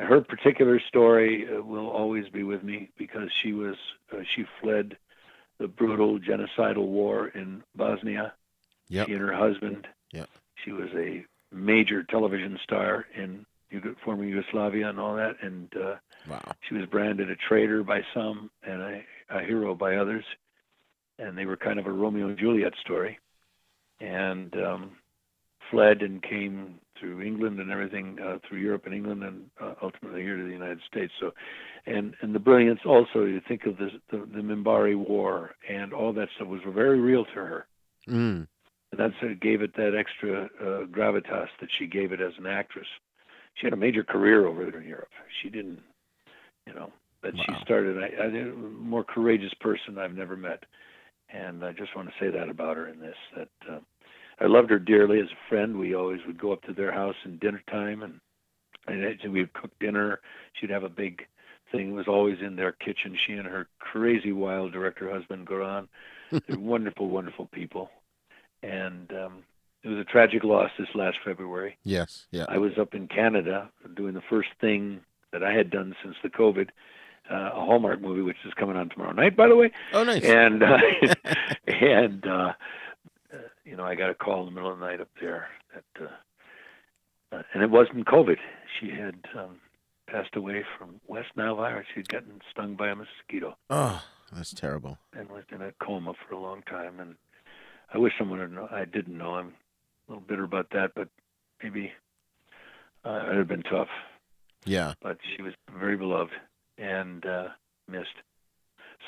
Her 0.00 0.20
particular 0.20 0.78
story 0.86 1.44
uh, 1.48 1.60
will 1.60 1.88
always 1.88 2.28
be 2.28 2.44
with 2.44 2.62
me 2.62 2.90
because 2.96 3.30
she 3.42 3.52
was. 3.52 3.74
Uh, 4.12 4.18
she 4.36 4.44
fled 4.60 4.96
the 5.58 5.66
brutal 5.66 6.20
genocidal 6.20 6.86
war 6.86 7.28
in 7.28 7.64
Bosnia. 7.74 8.32
Yep. 8.90 9.08
She 9.08 9.12
and 9.14 9.22
her 9.22 9.32
husband. 9.34 9.88
Yep. 10.12 10.28
She 10.64 10.70
was 10.70 10.88
a 10.94 11.24
major 11.52 12.04
television 12.04 12.58
star 12.62 13.06
in 13.16 13.44
former 14.04 14.24
Yugoslavia 14.24 14.88
and 14.88 15.00
all 15.00 15.16
that, 15.16 15.34
and. 15.42 15.68
Uh, 15.76 15.96
Wow. 16.28 16.52
she 16.68 16.74
was 16.74 16.84
branded 16.86 17.30
a 17.30 17.36
traitor 17.36 17.82
by 17.82 18.02
some 18.12 18.50
and 18.62 18.82
a, 18.82 19.02
a 19.30 19.40
hero 19.40 19.74
by 19.74 19.96
others, 19.96 20.24
and 21.18 21.36
they 21.36 21.46
were 21.46 21.56
kind 21.56 21.78
of 21.78 21.86
a 21.86 21.92
Romeo 21.92 22.28
and 22.28 22.38
Juliet 22.38 22.72
story. 22.80 23.18
And 24.00 24.54
um, 24.54 24.92
fled 25.70 26.02
and 26.02 26.22
came 26.22 26.78
through 26.98 27.22
England 27.22 27.60
and 27.60 27.70
everything, 27.70 28.18
uh, 28.24 28.38
through 28.46 28.58
Europe 28.58 28.86
and 28.86 28.94
England, 28.94 29.22
and 29.22 29.44
uh, 29.60 29.74
ultimately 29.82 30.22
here 30.22 30.36
to 30.36 30.44
the 30.44 30.50
United 30.50 30.80
States. 30.90 31.12
So, 31.20 31.32
and 31.86 32.14
and 32.22 32.34
the 32.34 32.38
brilliance 32.38 32.80
also, 32.84 33.24
you 33.24 33.40
think 33.46 33.66
of 33.66 33.76
this, 33.76 33.92
the 34.10 34.18
the 34.18 34.40
Minbari 34.40 34.96
War 34.96 35.54
and 35.68 35.92
all 35.92 36.12
that 36.12 36.28
stuff 36.36 36.48
was 36.48 36.60
very 36.66 37.00
real 37.00 37.24
to 37.24 37.30
her. 37.32 37.66
Mm. 38.08 38.46
And 38.90 38.98
that's 38.98 39.14
what 39.22 39.40
gave 39.40 39.62
it 39.62 39.76
that 39.76 39.94
extra 39.94 40.44
uh, 40.60 40.86
gravitas 40.86 41.48
that 41.60 41.68
she 41.78 41.86
gave 41.86 42.12
it 42.12 42.20
as 42.20 42.32
an 42.38 42.46
actress. 42.46 42.86
She 43.54 43.66
had 43.66 43.74
a 43.74 43.76
major 43.76 44.02
career 44.04 44.46
over 44.46 44.64
there 44.64 44.80
in 44.80 44.88
Europe. 44.88 45.10
She 45.42 45.50
didn't, 45.50 45.80
you 46.66 46.74
know, 46.74 46.90
but 47.22 47.34
she 47.36 47.52
started. 47.62 47.98
I, 47.98 48.22
I 48.22 48.26
a 48.26 48.52
more 48.54 49.04
courageous 49.04 49.52
person 49.60 49.98
I've 49.98 50.14
never 50.14 50.36
met, 50.36 50.64
and 51.30 51.64
I 51.64 51.72
just 51.72 51.94
want 51.96 52.08
to 52.08 52.14
say 52.20 52.30
that 52.30 52.48
about 52.48 52.76
her 52.76 52.88
in 52.88 53.00
this. 53.00 53.16
That 53.36 53.48
uh, 53.70 53.78
I 54.40 54.46
loved 54.46 54.70
her 54.70 54.78
dearly 54.78 55.20
as 55.20 55.26
a 55.26 55.48
friend. 55.48 55.78
We 55.78 55.94
always 55.94 56.20
would 56.26 56.40
go 56.40 56.52
up 56.52 56.62
to 56.62 56.72
their 56.72 56.92
house 56.92 57.16
in 57.24 57.38
dinner 57.38 57.62
time, 57.70 58.02
and 58.02 58.20
and 58.86 59.32
we'd 59.32 59.52
cook 59.52 59.70
dinner. 59.80 60.20
She'd 60.54 60.70
have 60.70 60.84
a 60.84 60.88
big 60.88 61.26
thing. 61.72 61.90
It 61.90 61.94
was 61.94 62.08
always 62.08 62.38
in 62.40 62.56
their 62.56 62.72
kitchen. 62.72 63.16
She 63.26 63.34
and 63.34 63.46
her 63.46 63.68
crazy 63.78 64.32
wild 64.32 64.72
director 64.72 65.12
husband 65.12 65.46
Goran. 65.46 65.88
They're 66.30 66.58
wonderful, 66.58 67.08
wonderful 67.08 67.46
people 67.46 67.90
and 68.62 69.10
um, 69.12 69.44
it 69.82 69.88
was 69.88 69.98
a 69.98 70.04
tragic 70.04 70.44
loss 70.44 70.70
this 70.78 70.88
last 70.94 71.18
February. 71.24 71.76
Yes. 71.84 72.26
Yeah. 72.30 72.46
I 72.48 72.58
was 72.58 72.72
up 72.78 72.94
in 72.94 73.08
Canada 73.08 73.70
doing 73.96 74.14
the 74.14 74.22
first 74.28 74.48
thing 74.60 75.00
that 75.32 75.42
I 75.42 75.52
had 75.52 75.70
done 75.70 75.94
since 76.02 76.16
the 76.22 76.30
COVID, 76.30 76.68
uh, 77.30 77.50
a 77.54 77.64
Hallmark 77.64 78.00
movie, 78.00 78.22
which 78.22 78.36
is 78.46 78.52
coming 78.54 78.76
on 78.76 78.88
tomorrow 78.88 79.12
night, 79.12 79.36
by 79.36 79.48
the 79.48 79.56
way. 79.56 79.70
Oh, 79.92 80.04
nice. 80.04 80.22
And 80.24 80.62
uh, 80.62 80.78
and 81.66 82.26
uh, 82.26 82.52
uh, 83.32 83.36
you 83.64 83.76
know, 83.76 83.84
I 83.84 83.94
got 83.94 84.10
a 84.10 84.14
call 84.14 84.40
in 84.40 84.46
the 84.46 84.52
middle 84.52 84.72
of 84.72 84.78
the 84.78 84.86
night 84.86 85.00
up 85.00 85.08
there 85.20 85.48
that, 85.74 86.04
uh, 86.04 87.36
uh, 87.36 87.42
and 87.52 87.62
it 87.62 87.70
wasn't 87.70 88.06
COVID. 88.06 88.36
She 88.80 88.88
had 88.90 89.16
um, 89.36 89.56
passed 90.08 90.36
away 90.36 90.64
from 90.78 91.00
West 91.06 91.28
Nile 91.36 91.56
virus. 91.56 91.86
She'd 91.94 92.08
gotten 92.08 92.40
stung 92.50 92.74
by 92.76 92.88
a 92.88 92.94
mosquito 92.94 93.56
Oh, 93.68 94.02
that's 94.32 94.52
terrible. 94.54 94.98
and 95.16 95.28
was 95.28 95.44
in 95.52 95.60
a 95.60 95.72
coma 95.82 96.14
for 96.26 96.34
a 96.34 96.38
long 96.38 96.62
time. 96.62 96.98
And 97.00 97.16
I 97.92 97.98
wish 97.98 98.12
someone 98.18 98.40
had 98.40 98.52
known. 98.52 98.68
I 98.70 98.84
didn't 98.86 99.16
know. 99.18 99.34
I'm 99.34 99.48
a 100.08 100.12
little 100.12 100.24
bitter 100.26 100.44
about 100.44 100.70
that, 100.72 100.92
but 100.94 101.08
maybe 101.62 101.92
uh, 103.04 103.24
it 103.30 103.36
had 103.36 103.48
been 103.48 103.62
tough. 103.62 103.88
Yeah. 104.64 104.94
But 105.02 105.18
she 105.36 105.42
was 105.42 105.52
very 105.78 105.96
beloved 105.96 106.32
and 106.78 107.26
uh, 107.26 107.48
missed. 107.88 108.08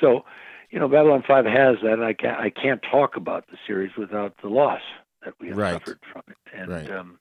So, 0.01 0.24
you 0.70 0.78
know, 0.78 0.88
Babylon 0.88 1.22
Five 1.26 1.47
has 1.47 1.76
that, 1.82 1.94
and 1.94 2.05
I 2.05 2.12
can't 2.12 2.38
I 2.40 2.51
can't 2.51 2.82
talk 2.90 3.16
about 3.16 3.47
the 3.51 3.56
series 3.66 3.92
without 3.97 4.34
the 4.42 4.48
loss 4.48 4.80
that 5.24 5.34
we 5.40 5.48
have 5.48 5.56
Right. 5.56 5.72
suffered 5.72 5.98
from 6.12 6.22
it. 6.28 6.36
And 6.55 6.68
Right. 6.70 6.90
um, 6.90 7.18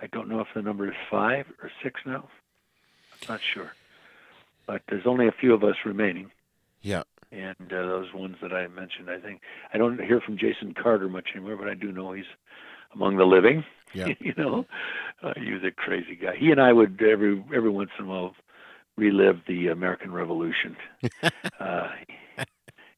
I 0.00 0.06
don't 0.08 0.28
know 0.28 0.40
if 0.40 0.48
the 0.54 0.62
number 0.62 0.88
is 0.88 0.94
five 1.10 1.46
or 1.62 1.70
six 1.82 2.00
now. 2.04 2.28
I'm 3.22 3.28
not 3.34 3.40
sure, 3.40 3.72
but 4.66 4.82
there's 4.88 5.06
only 5.06 5.26
a 5.26 5.32
few 5.32 5.54
of 5.54 5.64
us 5.64 5.76
remaining 5.84 6.30
Yeah. 6.82 7.04
and 7.32 7.56
uh, 7.72 7.86
those 7.86 8.12
ones 8.12 8.36
that 8.42 8.52
I 8.52 8.66
mentioned. 8.66 9.10
I 9.10 9.18
think 9.18 9.40
I 9.72 9.78
don't 9.78 9.98
hear 10.00 10.20
from 10.20 10.36
Jason 10.36 10.74
Carter 10.74 11.08
much 11.08 11.30
anymore, 11.34 11.56
but 11.56 11.68
I 11.68 11.74
do 11.74 11.92
know 11.92 12.12
he's 12.12 12.26
among 12.92 13.16
the 13.16 13.24
living. 13.26 13.64
Yeah. 13.94 14.08
you 14.20 14.34
know, 14.36 14.66
uh, 15.22 15.32
he 15.36 15.52
was 15.52 15.62
a 15.64 15.70
crazy 15.70 16.14
guy. 16.16 16.36
He 16.36 16.50
and 16.50 16.60
I 16.60 16.72
would 16.72 17.00
every 17.02 17.42
every 17.54 17.70
once 17.70 17.90
in 17.98 18.04
a 18.04 18.08
while 18.08 18.34
relive 18.96 19.40
the 19.46 19.68
American 19.68 20.12
Revolution. 20.12 20.76
uh, 21.60 21.88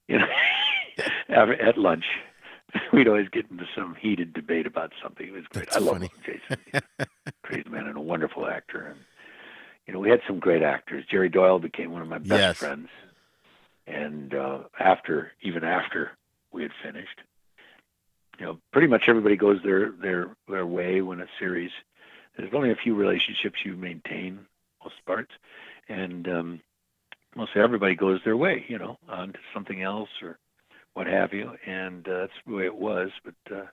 you 0.08 0.18
know, 0.18 0.26
at 1.28 1.78
lunch. 1.78 2.04
We'd 2.92 3.08
always 3.08 3.28
get 3.30 3.50
into 3.50 3.64
some 3.74 3.94
heated 3.94 4.32
debate 4.34 4.66
about 4.66 4.92
something. 5.02 5.26
It 5.26 5.32
was 5.32 5.44
great. 5.48 5.70
That's 5.70 5.76
I 5.76 5.80
love. 5.80 6.02
Jason. 6.24 6.82
A 7.00 7.06
crazy 7.42 7.68
man 7.68 7.86
and 7.86 7.96
a 7.96 8.00
wonderful 8.00 8.46
actor. 8.46 8.88
And 8.88 9.00
you 9.86 9.94
know, 9.94 10.00
we 10.00 10.10
had 10.10 10.20
some 10.26 10.38
great 10.38 10.62
actors. 10.62 11.04
Jerry 11.10 11.30
Doyle 11.30 11.58
became 11.58 11.92
one 11.92 12.02
of 12.02 12.08
my 12.08 12.18
best 12.18 12.30
Yes. 12.30 12.56
friends, 12.58 12.88
and 13.86 14.34
uh, 14.34 14.58
after, 14.78 15.32
even 15.40 15.64
after 15.64 16.10
we 16.52 16.62
had 16.62 16.72
finished, 16.82 17.22
you 18.38 18.44
know, 18.44 18.58
pretty 18.70 18.86
much 18.86 19.04
everybody 19.08 19.36
goes 19.36 19.62
their 19.64 19.90
their 19.92 20.36
their 20.46 20.66
way 20.66 21.00
when 21.00 21.20
a 21.20 21.26
series. 21.38 21.70
There's 22.36 22.52
only 22.54 22.70
a 22.70 22.76
few 22.76 22.94
relationships 22.94 23.60
you 23.64 23.74
maintain, 23.76 24.40
most 24.84 24.94
parts, 25.06 25.32
and 25.88 26.28
um, 26.28 26.60
mostly 27.36 27.60
everybody 27.62 27.94
goes 27.94 28.20
their 28.24 28.36
way, 28.36 28.64
you 28.68 28.78
know, 28.78 28.98
on 29.08 29.32
to 29.32 29.38
something 29.54 29.82
else 29.82 30.10
or 30.22 30.38
what 30.94 31.06
have 31.06 31.32
you, 31.32 31.52
and 31.66 32.06
uh, 32.08 32.20
that's 32.20 32.32
the 32.46 32.54
way 32.54 32.64
it 32.64 32.74
was. 32.76 33.10
But 33.24 33.54
uh, 33.56 33.64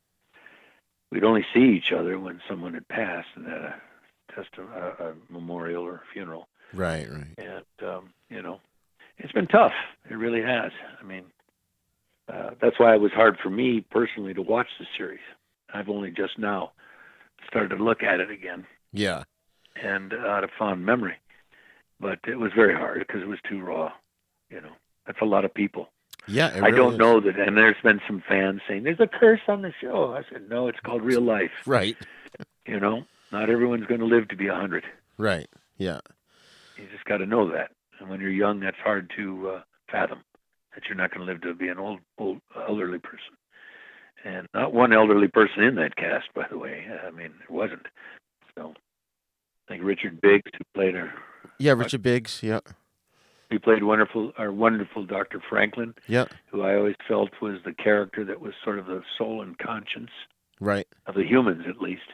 we'd 1.11 1.23
only 1.23 1.45
see 1.53 1.61
each 1.75 1.91
other 1.91 2.19
when 2.19 2.41
someone 2.47 2.73
had 2.73 2.87
passed 2.87 3.27
and 3.35 3.45
had 3.47 3.61
a 3.61 3.75
test 4.35 4.49
a, 4.57 5.03
a 5.03 5.13
memorial 5.29 5.83
or 5.83 6.01
funeral, 6.13 6.47
Right, 6.73 7.07
right. 7.09 7.33
and 7.37 7.87
um, 7.89 8.13
you 8.29 8.41
know, 8.41 8.59
it's 9.17 9.31
been 9.33 9.47
tough. 9.47 9.73
It 10.09 10.15
really 10.15 10.41
has. 10.41 10.71
I 10.99 11.03
mean, 11.03 11.25
uh, 12.31 12.51
that's 12.61 12.79
why 12.79 12.93
it 12.95 13.01
was 13.01 13.11
hard 13.11 13.37
for 13.41 13.49
me 13.49 13.81
personally 13.89 14.33
to 14.33 14.41
watch 14.41 14.67
the 14.79 14.85
series. 14.97 15.19
I've 15.73 15.89
only 15.89 16.11
just 16.11 16.37
now 16.37 16.71
started 17.47 17.75
to 17.75 17.83
look 17.83 18.01
at 18.03 18.19
it 18.19 18.29
again 18.31 18.65
Yeah. 18.93 19.23
and 19.81 20.11
out 20.13 20.43
of 20.43 20.49
fond 20.57 20.85
memory. 20.85 21.15
But 21.99 22.19
it 22.27 22.37
was 22.37 22.51
very 22.53 22.73
hard 22.75 22.99
because 22.99 23.21
it 23.21 23.27
was 23.27 23.39
too 23.49 23.61
raw. 23.61 23.91
You 24.49 24.61
know, 24.61 24.73
that's 25.05 25.21
a 25.21 25.25
lot 25.25 25.45
of 25.45 25.53
people. 25.53 25.89
Yeah, 26.27 26.55
it 26.55 26.63
I 26.63 26.71
don't 26.71 26.93
is. 26.93 26.99
know 26.99 27.19
that, 27.19 27.39
and 27.39 27.55
there's 27.55 27.75
been 27.83 28.01
some 28.07 28.23
fans 28.27 28.61
saying 28.67 28.83
there's 28.83 28.99
a 28.99 29.07
curse 29.07 29.41
on 29.47 29.61
the 29.61 29.73
show. 29.79 30.13
I 30.13 30.23
said 30.31 30.49
no, 30.49 30.67
it's 30.67 30.79
called 30.79 31.03
real 31.03 31.21
life. 31.21 31.51
Right. 31.65 31.95
You 32.65 32.79
know, 32.79 33.03
not 33.31 33.49
everyone's 33.49 33.85
going 33.85 33.99
to 33.99 34.07
live 34.07 34.27
to 34.29 34.35
be 34.35 34.47
a 34.47 34.55
hundred. 34.55 34.83
Right. 35.17 35.47
Yeah. 35.77 35.99
You 36.77 36.87
just 36.91 37.05
got 37.05 37.17
to 37.17 37.25
know 37.25 37.51
that. 37.51 37.71
And 37.99 38.09
when 38.09 38.19
you're 38.19 38.29
young, 38.29 38.59
that's 38.59 38.77
hard 38.83 39.11
to 39.17 39.49
uh, 39.49 39.61
fathom 39.91 40.19
that 40.73 40.83
you're 40.87 40.97
not 40.97 41.11
going 41.11 41.25
to 41.25 41.31
live 41.31 41.41
to 41.41 41.53
be 41.53 41.69
an 41.69 41.79
old, 41.79 41.99
old 42.17 42.41
elderly 42.67 42.99
person. 42.99 43.37
And 44.25 44.47
not 44.53 44.73
one 44.73 44.91
elderly 44.91 45.27
person 45.27 45.63
in 45.63 45.75
that 45.75 45.95
cast, 45.95 46.33
by 46.33 46.45
the 46.49 46.57
way. 46.57 46.85
I 47.05 47.11
mean, 47.11 47.31
there 47.39 47.55
wasn't. 47.55 47.85
So, 48.57 48.73
I 49.67 49.73
think 49.73 49.83
Richard 49.83 50.19
Biggs, 50.19 50.51
who 50.57 50.63
played 50.73 50.95
our, 50.95 51.13
Yeah, 51.59 51.73
Richard 51.73 52.01
Biggs. 52.01 52.41
Yeah. 52.43 52.59
he 53.49 53.59
played 53.59 53.83
wonderful, 53.83 54.33
our 54.37 54.51
wonderful 54.51 55.05
Dr. 55.05 55.39
Franklin, 55.49 55.93
Yeah. 56.07 56.25
who 56.47 56.63
I 56.63 56.75
always 56.75 56.95
felt 57.07 57.29
was 57.41 57.59
the 57.63 57.73
character 57.73 58.25
that 58.25 58.41
was 58.41 58.53
sort 58.63 58.79
of 58.79 58.87
the 58.87 59.01
soul 59.17 59.41
and 59.41 59.57
conscience 59.57 60.09
Right. 60.59 60.87
of 61.05 61.15
the 61.15 61.23
humans, 61.23 61.65
at 61.67 61.79
least, 61.81 62.09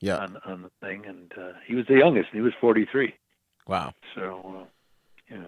Yeah. 0.00 0.18
on 0.18 0.36
on 0.44 0.62
the 0.62 0.70
thing. 0.80 1.04
And 1.06 1.32
uh, 1.36 1.52
he 1.66 1.74
was 1.74 1.86
the 1.86 1.98
youngest, 1.98 2.28
and 2.30 2.36
he 2.38 2.42
was 2.42 2.54
43. 2.60 3.14
Wow. 3.66 3.94
So, 4.14 4.60
uh, 4.62 5.34
yeah. 5.34 5.46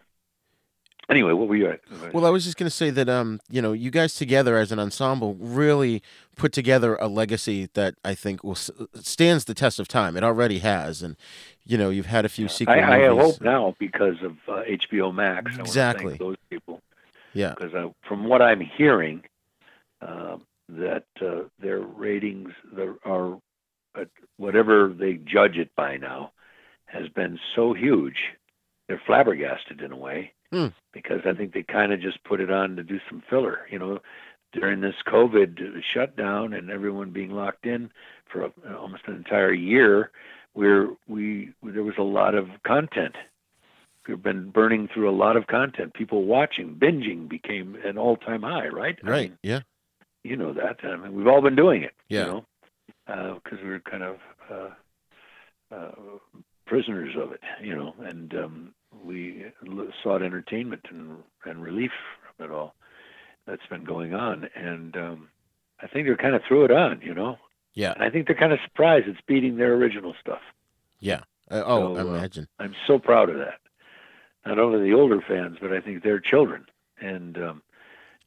Anyway, 1.12 1.32
what 1.34 1.46
were 1.46 1.56
you 1.56 1.68
at? 1.68 1.80
Well, 2.14 2.24
I 2.24 2.30
was 2.30 2.42
just 2.44 2.56
going 2.56 2.66
to 2.68 2.74
say 2.74 2.88
that 2.88 3.06
um, 3.06 3.38
you 3.50 3.60
know, 3.60 3.74
you 3.74 3.90
guys 3.90 4.14
together 4.14 4.56
as 4.56 4.72
an 4.72 4.78
ensemble 4.78 5.34
really 5.34 6.02
put 6.36 6.52
together 6.52 6.96
a 6.96 7.06
legacy 7.06 7.68
that 7.74 7.96
I 8.02 8.14
think 8.14 8.42
will 8.42 8.52
s- 8.52 8.70
stands 8.94 9.44
the 9.44 9.52
test 9.52 9.78
of 9.78 9.88
time. 9.88 10.16
It 10.16 10.24
already 10.24 10.60
has, 10.60 11.02
and 11.02 11.16
you 11.66 11.76
know, 11.76 11.90
you've 11.90 12.06
had 12.06 12.24
a 12.24 12.30
few 12.30 12.48
sequel 12.48 12.76
I, 12.76 13.04
I 13.04 13.08
hope 13.08 13.42
now 13.42 13.74
because 13.78 14.22
of 14.22 14.32
uh, 14.48 14.62
HBO 14.62 15.14
Max. 15.14 15.52
I 15.58 15.60
Exactly. 15.60 16.16
those 16.16 16.36
people. 16.48 16.80
Yeah. 17.34 17.52
Because 17.58 17.74
uh, 17.74 17.88
from 18.08 18.24
what 18.24 18.40
I'm 18.40 18.60
hearing, 18.60 19.24
uh, 20.00 20.38
that 20.70 21.04
uh, 21.20 21.42
their 21.60 21.80
ratings 21.80 22.52
there 22.74 22.94
are 23.04 23.38
at 23.94 24.08
whatever 24.38 24.88
they 24.88 25.14
judge 25.14 25.58
it 25.58 25.70
by 25.76 25.98
now 25.98 26.32
has 26.86 27.08
been 27.10 27.38
so 27.54 27.74
huge, 27.74 28.16
they're 28.88 29.02
flabbergasted 29.06 29.82
in 29.82 29.92
a 29.92 29.96
way. 29.96 30.32
Hmm. 30.52 30.68
Because 30.92 31.20
I 31.24 31.32
think 31.32 31.54
they 31.54 31.62
kind 31.62 31.92
of 31.92 32.00
just 32.00 32.22
put 32.24 32.40
it 32.40 32.50
on 32.50 32.76
to 32.76 32.82
do 32.82 33.00
some 33.08 33.22
filler, 33.30 33.66
you 33.70 33.78
know, 33.78 34.00
during 34.52 34.80
this 34.82 34.96
COVID 35.06 35.82
shutdown 35.82 36.52
and 36.52 36.70
everyone 36.70 37.10
being 37.10 37.30
locked 37.30 37.64
in 37.64 37.90
for 38.26 38.44
a, 38.44 38.52
almost 38.78 39.04
an 39.06 39.14
entire 39.16 39.52
year, 39.52 40.10
where 40.52 40.88
we 41.08 41.52
there 41.62 41.82
was 41.82 41.96
a 41.98 42.02
lot 42.02 42.34
of 42.34 42.48
content. 42.66 43.14
We've 44.06 44.22
been 44.22 44.50
burning 44.50 44.88
through 44.92 45.08
a 45.08 45.14
lot 45.16 45.36
of 45.36 45.46
content. 45.46 45.94
People 45.94 46.24
watching, 46.24 46.74
binging 46.74 47.28
became 47.28 47.76
an 47.84 47.96
all-time 47.96 48.42
high, 48.42 48.66
right? 48.68 48.98
I 49.04 49.08
Right. 49.08 49.28
mean, 49.30 49.38
yeah. 49.42 49.60
you 50.24 50.36
know 50.36 50.52
that. 50.52 50.80
I 50.82 50.96
mean, 50.96 51.14
we've 51.14 51.28
all 51.28 51.40
been 51.40 51.56
doing 51.56 51.82
it. 51.82 51.94
Yeah. 52.08 52.26
You 52.26 52.44
know, 53.06 53.40
because 53.42 53.60
we 53.62 53.70
were 53.70 53.78
kind 53.80 54.02
of 54.02 54.16
uh, 54.50 55.74
uh, 55.74 55.92
prisoners 56.66 57.14
of 57.16 57.32
it. 57.32 57.40
You 57.62 57.74
know, 57.76 57.94
and 58.00 58.34
um, 58.34 58.74
we 59.04 59.46
sought 60.02 60.22
entertainment 60.22 60.82
and 60.90 61.18
and 61.44 61.62
relief 61.62 61.90
from 62.36 62.46
it 62.46 62.52
all 62.52 62.74
that's 63.46 63.66
been 63.68 63.84
going 63.84 64.14
on. 64.14 64.48
And 64.54 64.96
um, 64.96 65.28
I 65.80 65.86
think 65.88 66.06
they're 66.06 66.16
kind 66.16 66.34
of 66.34 66.42
threw 66.46 66.64
it 66.64 66.70
on. 66.70 67.00
You 67.02 67.14
know, 67.14 67.38
Yeah. 67.74 67.92
and 67.94 68.02
I 68.04 68.10
think 68.10 68.26
they're 68.26 68.36
kind 68.36 68.52
of 68.52 68.58
surprised 68.64 69.08
it's 69.08 69.20
beating 69.26 69.56
their 69.56 69.74
original 69.74 70.14
stuff. 70.20 70.42
Yeah. 71.00 71.22
Uh, 71.50 71.62
oh, 71.66 71.94
So, 71.94 71.96
I 71.96 72.00
uh, 72.00 72.04
imagine. 72.18 72.48
I'm 72.58 72.74
so 72.86 72.98
proud 72.98 73.28
of 73.30 73.36
that. 73.38 73.58
Not 74.46 74.58
only 74.58 74.88
the 74.88 74.94
older 74.96 75.20
fans, 75.26 75.58
but 75.60 75.72
I 75.72 75.80
think 75.80 76.02
their 76.02 76.20
children. 76.20 76.66
And 77.00 77.36
um, 77.38 77.62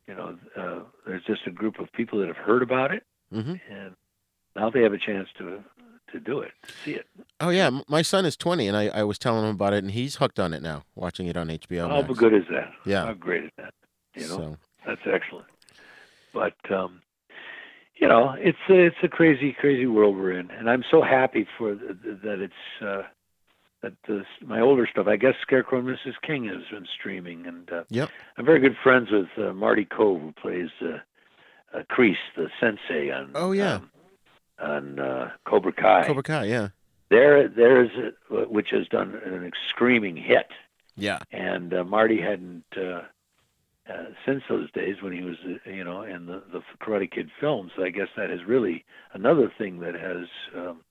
you 0.08 0.14
know, 0.16 0.38
uh, 0.58 0.80
there's 1.08 1.24
just 1.24 1.48
a 1.48 1.52
group 1.52 1.80
of 1.80 1.92
people 1.94 2.20
that 2.20 2.28
have 2.28 2.38
heard 2.38 2.62
about 2.62 2.94
it, 2.94 3.04
hmm 3.32 3.54
and 3.70 3.96
now 4.56 4.70
they 4.70 4.82
have 4.82 4.94
a 4.94 4.98
chance 4.98 5.28
to 5.38 5.64
to 6.18 6.20
do 6.20 6.40
it, 6.40 6.52
to 6.64 6.74
see 6.84 6.92
it. 6.94 7.06
Oh 7.40 7.50
yeah, 7.50 7.70
my 7.88 8.02
son 8.02 8.26
is 8.26 8.36
20, 8.38 8.68
and 8.68 8.78
I, 8.78 8.88
I 8.88 9.04
was 9.04 9.18
telling 9.20 9.44
him 9.44 9.52
about 9.52 9.74
it, 9.74 9.84
and 9.84 9.92
he's 9.92 10.16
hooked 10.16 10.40
on 10.40 10.54
it 10.54 10.62
now, 10.62 10.84
watching 10.96 11.28
it 11.28 11.36
on 11.38 11.48
HBO. 11.50 11.88
How 11.90 12.02
Max. 12.02 12.20
good 12.20 12.34
is 12.34 12.44
that? 12.52 12.72
Yeah. 12.86 13.06
How 13.06 13.14
great 13.14 13.44
is 13.46 13.52
that? 13.58 13.74
You 14.16 14.28
know, 14.30 14.38
So 14.38 14.58
that's 14.88 15.02
excellent. 15.06 15.48
But 16.34 16.56
um, 16.72 17.02
you 18.00 18.08
know, 18.08 18.36
it's 18.38 18.58
a, 18.70 18.86
it's 18.88 18.96
a 19.04 19.08
crazy, 19.08 19.56
crazy 19.60 19.86
world 19.86 20.16
we're 20.18 20.38
in, 20.40 20.52
and 20.52 20.70
I'm 20.70 20.84
so 20.90 21.02
happy 21.02 21.48
for 21.58 21.76
the, 21.76 21.98
that 22.24 22.40
it's 22.42 22.84
uh, 22.86 23.04
that 23.82 23.94
this, 24.08 24.26
my 24.46 24.60
older 24.62 24.88
stuff. 24.92 25.08
I 25.08 25.16
guess 25.16 25.36
Scarecrow 25.42 25.80
and 25.80 25.88
Mrs. 25.88 26.14
King 26.26 26.46
has 26.46 26.64
been 26.72 26.88
streaming, 27.00 27.46
and 27.46 27.72
uh, 27.72 27.84
Yep. 27.90 28.10
I'm 28.38 28.46
very 28.46 28.60
good 28.60 28.76
friends 28.84 29.10
with 29.12 29.28
uh, 29.38 29.54
Marty 29.54 29.86
Kove, 29.86 30.22
who 30.22 30.32
plays 30.42 30.70
uh, 30.82 30.98
uh, 31.78 31.84
Kreese, 31.92 32.16
the 32.36 32.48
sensei 32.60 33.12
on 33.12 33.32
Oh 33.36 33.52
yeah, 33.52 33.76
um, 33.76 33.92
on 34.60 35.00
uh, 35.00 35.32
Cobra 35.46 35.72
Kai. 35.74 36.06
Cobra 36.08 36.24
Kai. 36.24 36.46
Yeah. 36.46 36.70
There, 37.10 37.48
there's 37.48 37.92
which 38.30 38.70
has 38.72 38.88
done 38.88 39.20
an 39.26 39.52
screaming 39.70 40.16
hit, 40.18 40.48
Yeah. 40.96 41.20
and 41.32 41.74
uh, 41.74 41.84
Marty 41.84 42.20
hadn't 42.20 42.64
uh, 42.76 43.02
uh, 43.88 44.06
since 44.26 44.44
those 44.50 44.72
days 44.72 45.02
when 45.02 45.14
he 45.14 45.22
was, 45.22 45.38
uh, 45.46 45.70
you 45.70 45.84
know, 45.84 46.02
in 46.02 46.26
the 46.26 46.42
the 46.52 46.62
Karate 46.82 47.10
Kid 47.10 47.30
films. 47.40 47.74
I 47.78 47.90
guess 47.92 48.08
that 48.18 48.32
is 48.32 48.44
really 48.46 48.84
another 49.14 49.52
thing 49.56 49.80
that 49.82 49.94
has, 49.94 50.28
um, 50.56 50.82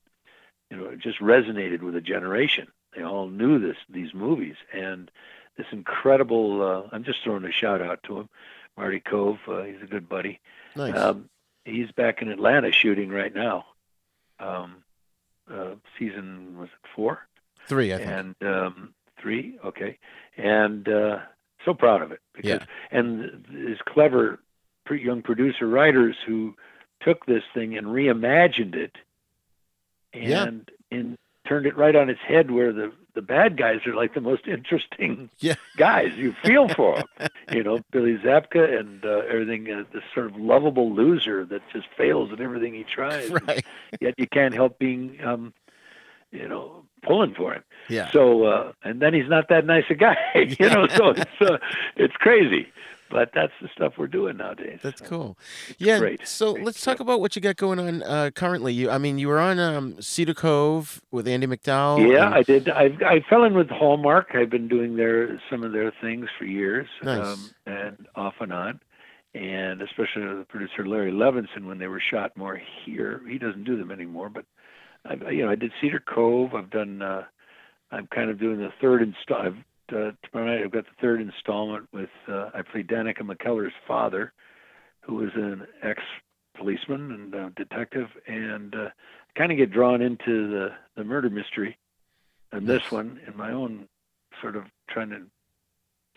you 0.71 0.77
know, 0.77 0.95
just 0.95 1.19
resonated 1.19 1.83
with 1.83 1.97
a 1.97 2.01
generation. 2.01 2.69
They 2.95 3.03
all 3.03 3.27
knew 3.27 3.59
this 3.59 3.77
these 3.91 4.15
movies 4.15 4.55
and 4.73 5.11
this 5.57 5.67
incredible. 5.73 6.63
Uh, 6.63 6.89
I'm 6.95 7.03
just 7.03 7.23
throwing 7.25 7.45
a 7.45 7.51
shout 7.51 7.83
out 7.83 8.05
to 8.05 8.21
him, 8.21 8.29
Marty 8.77 9.01
Kove. 9.01 9.39
Uh, 9.49 9.65
he's 9.65 9.83
a 9.83 9.87
good 9.87 10.09
buddy. 10.09 10.39
Nice. 10.77 10.97
Um, 10.97 11.29
he's 11.65 11.91
back 11.93 12.23
in 12.23 12.29
Atlanta 12.29 12.73
shooting 12.73 13.09
right 13.11 13.35
now. 13.35 13.65
Um, 14.39 14.77
uh, 15.53 15.75
season 15.99 16.59
was 16.59 16.69
it 16.69 16.89
four? 16.95 17.21
Three, 17.69 17.93
I 17.93 17.99
think. 17.99 18.11
And 18.11 18.35
um, 18.49 18.95
three, 19.21 19.59
okay. 19.65 19.99
And 20.37 20.89
uh, 20.89 21.19
so 21.65 21.75
proud 21.75 22.03
of 22.03 22.13
it 22.13 22.21
because 22.35 22.49
Yeah. 22.61 22.65
and 22.91 23.47
his 23.69 23.79
clever 23.87 24.41
young 24.91 25.23
producer 25.23 25.67
writers 25.67 26.17
who 26.27 26.55
took 27.03 27.25
this 27.27 27.43
thing 27.55 27.77
and 27.77 27.87
reimagined 27.87 28.75
it 28.75 28.97
Yeah. 30.15 30.45
and 30.45 30.71
and 30.91 31.17
turned 31.49 31.67
it 31.67 31.77
right 31.77 31.97
on 31.97 32.09
its 32.11 32.21
head 32.27 32.51
where 32.51 32.73
the 32.73 32.93
the 33.15 33.23
bad 33.23 33.57
guys 33.57 33.81
are 33.87 33.95
like 33.95 34.15
the 34.15 34.21
most 34.21 34.47
interesting 34.47 35.31
Yeah. 35.39 35.55
guys 35.77 36.13
you 36.17 36.35
feel 36.45 36.69
for 36.69 36.97
them 36.97 37.29
you 37.53 37.63
know 37.63 37.79
billy 37.91 38.17
zabka 38.19 38.79
and 38.79 39.05
uh, 39.05 39.23
everything 39.31 39.71
uh, 39.71 39.85
this 39.93 40.03
sort 40.13 40.27
of 40.27 40.37
lovable 40.37 40.93
loser 40.93 41.45
that 41.47 41.63
just 41.73 41.87
fails 41.97 42.33
at 42.33 42.41
everything 42.41 42.75
he 42.75 42.85
tries 42.85 43.31
Right. 43.49 43.65
yet 44.01 44.15
you 44.19 44.27
can't 44.27 44.55
help 44.55 44.79
being 44.79 45.19
um 45.25 45.53
you 46.33 46.49
know 46.49 46.85
pulling 47.03 47.35
for 47.35 47.53
him 47.55 47.63
Yeah. 47.89 48.11
so 48.11 48.45
uh 48.45 48.73
and 48.83 49.01
then 49.01 49.15
he's 49.15 49.29
not 49.29 49.49
that 49.49 49.65
nice 49.67 49.85
a 49.91 49.95
guy 49.95 50.17
you 50.35 50.69
know 50.71 50.87
so 50.89 51.11
it's 51.11 51.41
uh, 51.41 51.59
it's 51.97 52.17
crazy 52.17 52.67
but 53.11 53.31
that's 53.35 53.53
the 53.63 53.69
stuff 53.75 53.95
we're 53.99 54.07
doing 54.07 54.37
nowadays 54.39 54.81
That's 54.83 55.01
cool. 55.01 55.37
Yeah. 55.79 55.99
great. 55.99 56.27
So 56.27 56.53
let's 56.53 56.83
talk 56.83 57.01
about 57.01 57.21
what 57.21 57.37
you 57.37 57.43
got 57.43 57.57
going 57.57 57.79
on 57.79 58.03
uh, 58.03 58.31
currently. 58.35 58.73
You, 58.73 58.91
I 58.91 58.99
mean, 58.99 59.19
you 59.19 59.29
were 59.29 59.39
on 59.39 59.59
um, 59.61 60.01
Cedar 60.01 60.35
Cove 60.35 61.01
with 61.11 61.27
Andie 61.29 61.47
MacDowell. 61.47 62.11
yeah 62.11 62.27
and- 62.27 62.35
i 62.35 62.43
did 62.43 62.69
i 62.69 62.85
i 63.07 63.21
fell 63.29 63.45
in 63.45 63.55
with 63.55 63.69
hallmark 63.69 64.31
i've 64.35 64.51
been 64.51 64.69
doing 64.69 64.97
their 64.97 65.41
some 65.51 65.63
of 65.63 65.73
their 65.73 65.93
things 66.01 66.29
for 66.39 66.45
years 66.45 66.87
Nice. 67.03 67.25
um 67.27 67.51
and 67.67 68.07
off 68.17 68.35
and 68.41 68.53
on 68.53 68.81
and 69.35 69.83
especially 69.83 70.27
with 70.27 70.39
the 70.39 70.45
producer 70.49 70.87
larry 70.87 71.13
levinson 71.13 71.67
when 71.67 71.79
they 71.79 71.87
were 71.89 72.01
shot 72.01 72.37
more 72.37 72.61
here 72.85 73.21
he 73.29 73.39
doesn't 73.39 73.65
do 73.65 73.77
them 73.77 73.91
anymore 73.91 74.29
but 74.29 74.45
i 75.05 75.15
you 75.31 75.45
know 75.45 75.51
i 75.51 75.55
did 75.55 75.73
cedar 75.81 76.01
cove 76.01 76.55
i've 76.55 76.71
done 76.71 77.03
uh 77.03 77.23
I'm 77.91 78.09
kind 78.09 78.29
of 78.29 78.41
doing 78.41 78.59
the 78.59 78.71
third 78.81 79.03
installment. 79.03 79.65
Uh, 79.93 80.13
tomorrow 80.23 80.47
night 80.57 80.63
I've 80.65 80.73
got 80.73 80.85
the 80.85 81.01
third 81.01 81.21
installment 81.21 81.87
with 81.93 82.11
uh, 82.29 82.51
I 82.55 82.63
play 82.63 82.83
Danica 82.83 83.21
McKellar's 83.21 83.73
father, 83.87 84.33
who 85.03 85.17
was 85.17 85.31
an 85.35 85.67
ex-policeman 85.83 87.13
and 87.13 87.35
uh, 87.35 87.49
detective, 87.57 88.09
and 88.27 88.75
uh, 88.75 88.89
kind 89.37 89.53
of 89.53 89.59
get 89.59 89.71
drawn 89.71 90.01
into 90.01 90.49
the 90.51 90.73
the 90.97 91.05
murder 91.05 91.29
mystery. 91.31 91.77
And 92.53 92.67
this 92.67 92.91
one, 92.93 93.21
in 93.27 93.37
my 93.37 93.51
own 93.51 93.89
sort 94.41 94.57
of 94.57 94.65
trying 94.89 95.11
to 95.11 95.23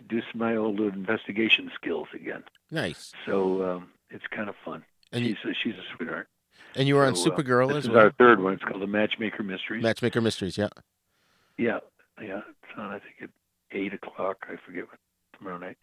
do 0.08 0.22
some 0.32 0.40
my 0.40 0.56
old 0.56 0.80
investigation 0.80 1.72
skills 1.76 2.08
again. 2.14 2.44
Nice. 2.72 3.12
So 3.26 3.64
um, 3.70 3.90
it's 4.12 4.26
kind 4.28 4.48
of 4.48 4.56
fun. 4.64 4.84
And 5.12 5.26
she's 5.26 5.38
a, 5.44 5.54
she's 5.64 5.74
a 5.74 5.96
sweetheart. 5.96 6.28
And 6.76 6.88
you 6.88 6.96
were 6.96 7.06
on 7.06 7.16
So, 7.16 7.32
uh, 7.32 7.36
Supergirl 7.36 7.70
this 7.70 7.78
as 7.78 7.84
is 7.86 7.90
well. 7.90 8.04
our 8.04 8.12
third 8.12 8.42
one. 8.42 8.54
It's 8.54 8.64
called 8.64 8.82
The 8.82 8.88
Matchmaker 8.88 9.42
Mysteries. 9.42 9.82
Matchmaker 9.82 10.22
Mysteries. 10.22 10.58
Yeah. 10.58 10.70
Yeah, 11.58 11.80
yeah. 12.22 12.42
It's 12.48 12.78
on 12.78 12.92
I 12.92 13.00
think 13.00 13.16
at 13.24 13.30
eight 13.72 13.94
o'clock. 13.94 14.38
I 14.50 14.56
forget 14.66 14.84
what 14.88 15.00
tomorrow 15.38 15.58
night. 15.58 15.78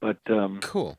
But 0.00 0.18
um 0.30 0.60
Cool. 0.62 0.98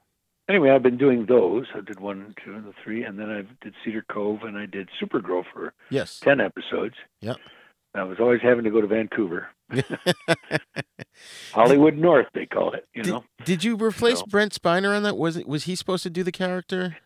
anyway, 0.50 0.70
I've 0.72 0.84
been 0.84 0.98
doing 0.98 1.26
those. 1.28 1.66
I 1.76 1.82
did 1.82 2.00
one, 2.00 2.36
two, 2.44 2.54
and 2.54 2.66
the 2.66 2.74
three, 2.84 3.04
and 3.04 3.18
then 3.20 3.30
I 3.30 3.42
did 3.64 3.74
Cedar 3.84 4.06
Cove, 4.12 4.44
and 4.44 4.58
I 4.58 4.66
did 4.66 4.90
Supergirl 5.02 5.44
for 5.54 5.74
Yes. 5.90 6.20
ten 6.20 6.40
episodes. 6.42 6.96
Yeah. 7.22 7.36
I 7.94 8.04
was 8.04 8.20
always 8.22 8.42
having 8.42 8.64
to 8.64 8.70
go 8.70 8.80
to 8.80 8.88
Vancouver, 8.88 9.48
Hollywood 11.52 11.98
North, 11.98 12.28
they 12.34 12.46
call 12.46 12.72
it. 12.74 12.88
You 12.94 13.04
Did, 13.04 13.12
know, 13.12 13.24
did 13.44 13.64
you 13.64 13.76
replace 13.76 14.20
So- 14.20 14.26
Brent 14.28 14.54
Spiner 14.54 14.96
on 14.96 15.04
that? 15.04 15.18
Was 15.18 15.36
it 15.38 15.48
was 15.48 15.66
he 15.66 15.76
supposed 15.76 16.04
to 16.04 16.10
do 16.10 16.24
the 16.24 16.32
character? 16.32 16.98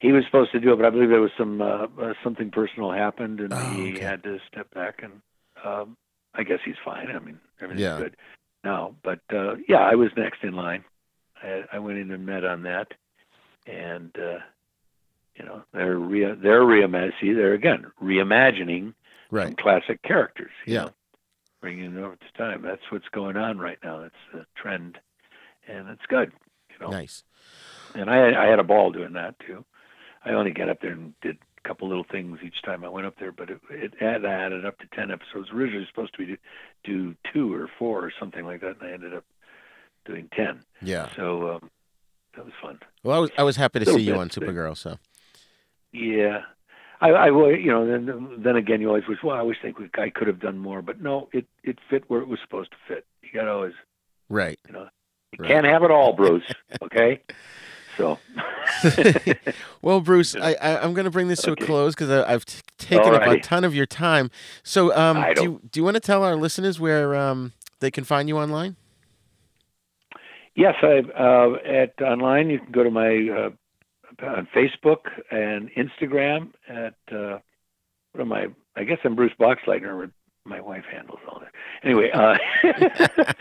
he 0.00 0.10
was 0.10 0.24
supposed 0.24 0.50
to 0.50 0.58
do 0.58 0.72
it, 0.72 0.76
but 0.76 0.84
I 0.84 0.90
believe 0.90 1.10
there 1.10 1.20
was 1.20 1.30
some 1.38 1.62
uh, 1.62 1.86
uh, 2.00 2.12
something 2.24 2.50
personal 2.50 2.90
happened, 2.90 3.38
and 3.38 3.52
Oh, 3.52 3.56
he 3.70 3.92
okay. 3.92 4.00
had 4.00 4.24
to 4.24 4.38
step 4.50 4.68
back. 4.74 5.00
And 5.00 5.12
um, 5.64 5.96
I 6.34 6.42
guess 6.42 6.58
he's 6.64 6.74
fine. 6.84 7.06
I 7.14 7.20
mean, 7.20 7.38
everything's 7.60 7.82
Yeah. 7.84 7.98
good 7.98 8.16
now. 8.64 8.94
But 9.02 9.20
uh, 9.32 9.56
yeah, 9.68 9.78
I 9.80 9.94
was 9.94 10.10
next 10.16 10.42
in 10.42 10.54
line. 10.54 10.84
I, 11.42 11.64
I 11.72 11.78
went 11.78 11.98
in 11.98 12.10
and 12.10 12.24
met 12.26 12.44
on 12.44 12.62
that, 12.62 12.88
and 13.66 14.10
uh, 14.16 14.38
you 15.36 15.44
know, 15.44 15.62
they're 15.72 15.98
re- 15.98 16.34
they're 16.40 16.62
reimagine. 16.62 17.12
See, 17.20 17.32
they're 17.32 17.54
again 17.54 17.86
reimagining 18.02 18.94
Right. 19.30 19.56
classic 19.56 20.02
characters. 20.02 20.50
Yeah. 20.66 20.82
know, 20.84 20.90
bringing 21.60 21.96
it 21.96 21.98
over 22.02 22.16
to 22.16 22.38
time. 22.38 22.62
That's 22.62 22.82
what's 22.90 23.08
going 23.12 23.36
on 23.36 23.58
right 23.58 23.78
now. 23.82 24.00
That's 24.00 24.14
the 24.32 24.46
trend, 24.56 24.98
and 25.66 25.88
it's 25.88 26.04
good. 26.08 26.32
You 26.70 26.86
know, 26.86 26.90
Nice. 26.92 27.22
and 27.94 28.10
I 28.10 28.44
I 28.44 28.46
had 28.48 28.58
a 28.58 28.64
ball 28.64 28.90
doing 28.92 29.14
that 29.14 29.38
too. 29.40 29.64
I 30.24 30.30
only 30.30 30.52
got 30.52 30.68
up 30.68 30.80
there 30.80 30.92
and 30.92 31.14
did 31.20 31.38
a 31.64 31.68
couple 31.68 31.88
little 31.88 32.04
things 32.10 32.38
each 32.44 32.62
time 32.62 32.84
I 32.84 32.88
went 32.88 33.06
up 33.06 33.14
there, 33.18 33.32
but 33.32 33.50
it, 33.50 33.60
it 33.70 33.94
added, 34.00 34.24
added 34.24 34.64
up 34.64 34.78
to 34.78 34.86
ten 34.94 35.10
episodes. 35.10 35.50
Originally 35.52 35.86
supposed 35.88 36.12
to 36.14 36.18
be 36.18 36.26
do, 36.26 36.36
do 36.84 37.14
two 37.32 37.52
or 37.54 37.68
four 37.78 38.04
or 38.04 38.12
something 38.18 38.44
like 38.44 38.60
that, 38.62 38.80
and 38.80 38.88
I 38.90 38.92
ended 38.92 39.14
up 39.14 39.24
doing 40.04 40.28
ten. 40.34 40.60
Yeah. 40.80 41.08
So 41.16 41.52
um, 41.56 41.70
that 42.36 42.44
was 42.44 42.54
fun. 42.62 42.78
Well, 43.02 43.16
I 43.16 43.20
was 43.20 43.30
I 43.38 43.42
was 43.42 43.56
happy 43.56 43.78
to 43.80 43.86
see 43.86 44.00
you 44.02 44.16
on 44.16 44.28
Supergirl. 44.28 44.76
So 44.76 44.98
Yeah. 45.92 46.42
I, 47.00 47.08
I 47.10 47.30
will, 47.32 47.50
you 47.50 47.66
know, 47.72 47.84
then 47.84 48.42
then 48.44 48.54
again, 48.54 48.80
you 48.80 48.86
always 48.88 49.08
wish. 49.08 49.18
Well, 49.24 49.34
I 49.34 49.40
always 49.40 49.56
think 49.60 49.78
we, 49.78 49.90
I 49.98 50.08
could 50.08 50.28
have 50.28 50.38
done 50.38 50.56
more, 50.58 50.82
but 50.82 51.00
no, 51.00 51.28
it 51.32 51.46
it 51.64 51.78
fit 51.90 52.04
where 52.08 52.20
it 52.20 52.28
was 52.28 52.38
supposed 52.42 52.70
to 52.70 52.76
fit. 52.86 53.04
You 53.22 53.30
got 53.34 53.46
to 53.46 53.50
always, 53.50 53.72
right. 54.28 54.58
you 54.68 54.72
know, 54.72 54.88
you 55.32 55.38
Right. 55.40 55.48
can't 55.48 55.66
have 55.66 55.82
it 55.82 55.90
all, 55.90 56.12
Bruce. 56.12 56.44
Okay, 56.82 57.22
so 57.96 58.18
well, 59.82 60.00
Bruce, 60.00 60.34
I, 60.34 60.54
I 60.54 60.82
I'm 60.82 60.94
going 60.94 61.04
to 61.04 61.10
bring 61.10 61.28
this 61.28 61.42
to 61.42 61.52
a 61.52 61.56
close 61.56 61.94
because 61.94 62.10
I've 62.10 62.44
t- 62.44 62.60
taken 62.78 63.14
up 63.14 63.22
a 63.22 63.40
ton 63.40 63.64
of 63.64 63.74
your 63.74 63.86
time. 63.86 64.30
So, 64.62 64.94
um, 64.96 65.24
do 65.34 65.42
you, 65.42 65.60
do 65.70 65.80
you 65.80 65.84
want 65.84 65.94
to 65.94 66.00
tell 66.00 66.24
our 66.24 66.36
listeners 66.36 66.80
where 66.80 67.14
um 67.14 67.52
they 67.80 67.90
can 67.90 68.04
find 68.04 68.28
you 68.28 68.38
online? 68.38 68.76
Yes, 70.54 70.74
I 70.82 71.00
uh, 71.18 71.56
at 71.64 72.00
online 72.02 72.50
you 72.50 72.58
can 72.58 72.72
go 72.72 72.84
to 72.84 72.90
my 72.90 73.28
uh, 73.28 73.50
on 74.26 74.48
Facebook 74.54 75.08
and 75.30 75.70
Instagram 75.72 76.50
at 76.68 76.94
uh, 77.10 77.38
what 78.12 78.20
am 78.20 78.32
I? 78.32 78.46
I 78.76 78.84
guess 78.84 78.98
I'm 79.04 79.14
Bruce 79.14 79.32
Boxleitner. 79.40 80.10
My 80.44 80.60
wife 80.60 80.84
handles 80.90 81.20
all 81.28 81.40
that. 81.40 81.52
Anyway, 81.84 82.10
uh, 82.12 82.36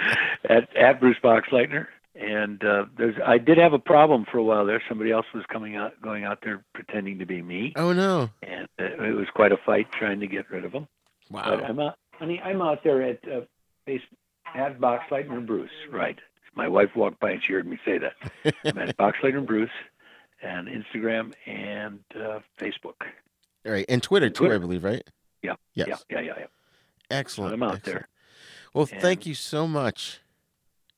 at 0.49 0.75
at 0.77 0.99
Bruce 0.99 1.17
Boxleitner, 1.23 1.87
and 2.21 2.63
uh, 2.63 2.85
there's 2.97 3.15
I 3.25 3.37
did 3.37 3.57
have 3.57 3.73
a 3.73 3.79
problem 3.79 4.25
for 4.31 4.37
a 4.37 4.43
while 4.43 4.65
there. 4.65 4.81
Somebody 4.87 5.11
else 5.11 5.25
was 5.33 5.43
coming 5.51 5.75
out, 5.75 5.99
going 6.01 6.23
out 6.23 6.39
there 6.43 6.63
pretending 6.73 7.19
to 7.19 7.25
be 7.25 7.41
me, 7.41 7.73
Oh 7.75 7.93
no! 7.93 8.29
and 8.43 8.67
uh, 8.79 9.03
it 9.03 9.15
was 9.15 9.27
quite 9.33 9.51
a 9.51 9.57
fight 9.65 9.91
trying 9.91 10.19
to 10.19 10.27
get 10.27 10.49
rid 10.49 10.65
of 10.65 10.71
them. 10.71 10.87
Wow. 11.29 11.55
But 11.55 11.63
I'm 11.65 11.79
out, 11.79 11.97
honey. 12.13 12.39
I'm 12.43 12.61
out 12.61 12.83
there 12.83 13.01
at 13.01 13.19
uh, 13.27 13.41
face 13.85 14.01
at 14.53 14.79
Boxleitner 14.79 15.33
and 15.37 15.47
Bruce. 15.47 15.71
Right. 15.89 16.19
My 16.53 16.67
wife 16.67 16.89
walked 16.95 17.19
by 17.21 17.31
and 17.31 17.41
she 17.43 17.53
heard 17.53 17.65
me 17.65 17.79
say 17.85 17.97
that. 17.97 18.55
I'm 18.65 18.77
at 18.77 18.97
Boxleitner 18.97 19.37
and 19.39 19.47
Bruce, 19.47 19.69
and 20.41 20.67
Instagram 20.67 21.33
and 21.45 21.99
uh, 22.15 22.39
Facebook. 22.59 22.95
All 23.65 23.71
right, 23.71 23.85
and 23.87 24.01
Twitter 24.03 24.25
And 24.27 24.35
too, 24.35 24.51
I 24.51 24.57
believe, 24.57 24.83
right? 24.83 25.03
Yeah. 25.41 25.55
Yes. 25.73 25.87
Yeah. 25.87 25.95
Yeah. 26.09 26.19
Yeah. 26.19 26.33
yeah. 26.39 26.45
Excellent. 27.09 27.53
I'm 27.53 27.63
out 27.63 27.75
excellent. 27.75 27.85
there. 27.85 28.07
Well, 28.73 28.85
thank 28.85 29.25
you 29.25 29.33
so 29.33 29.67
much. 29.67 30.21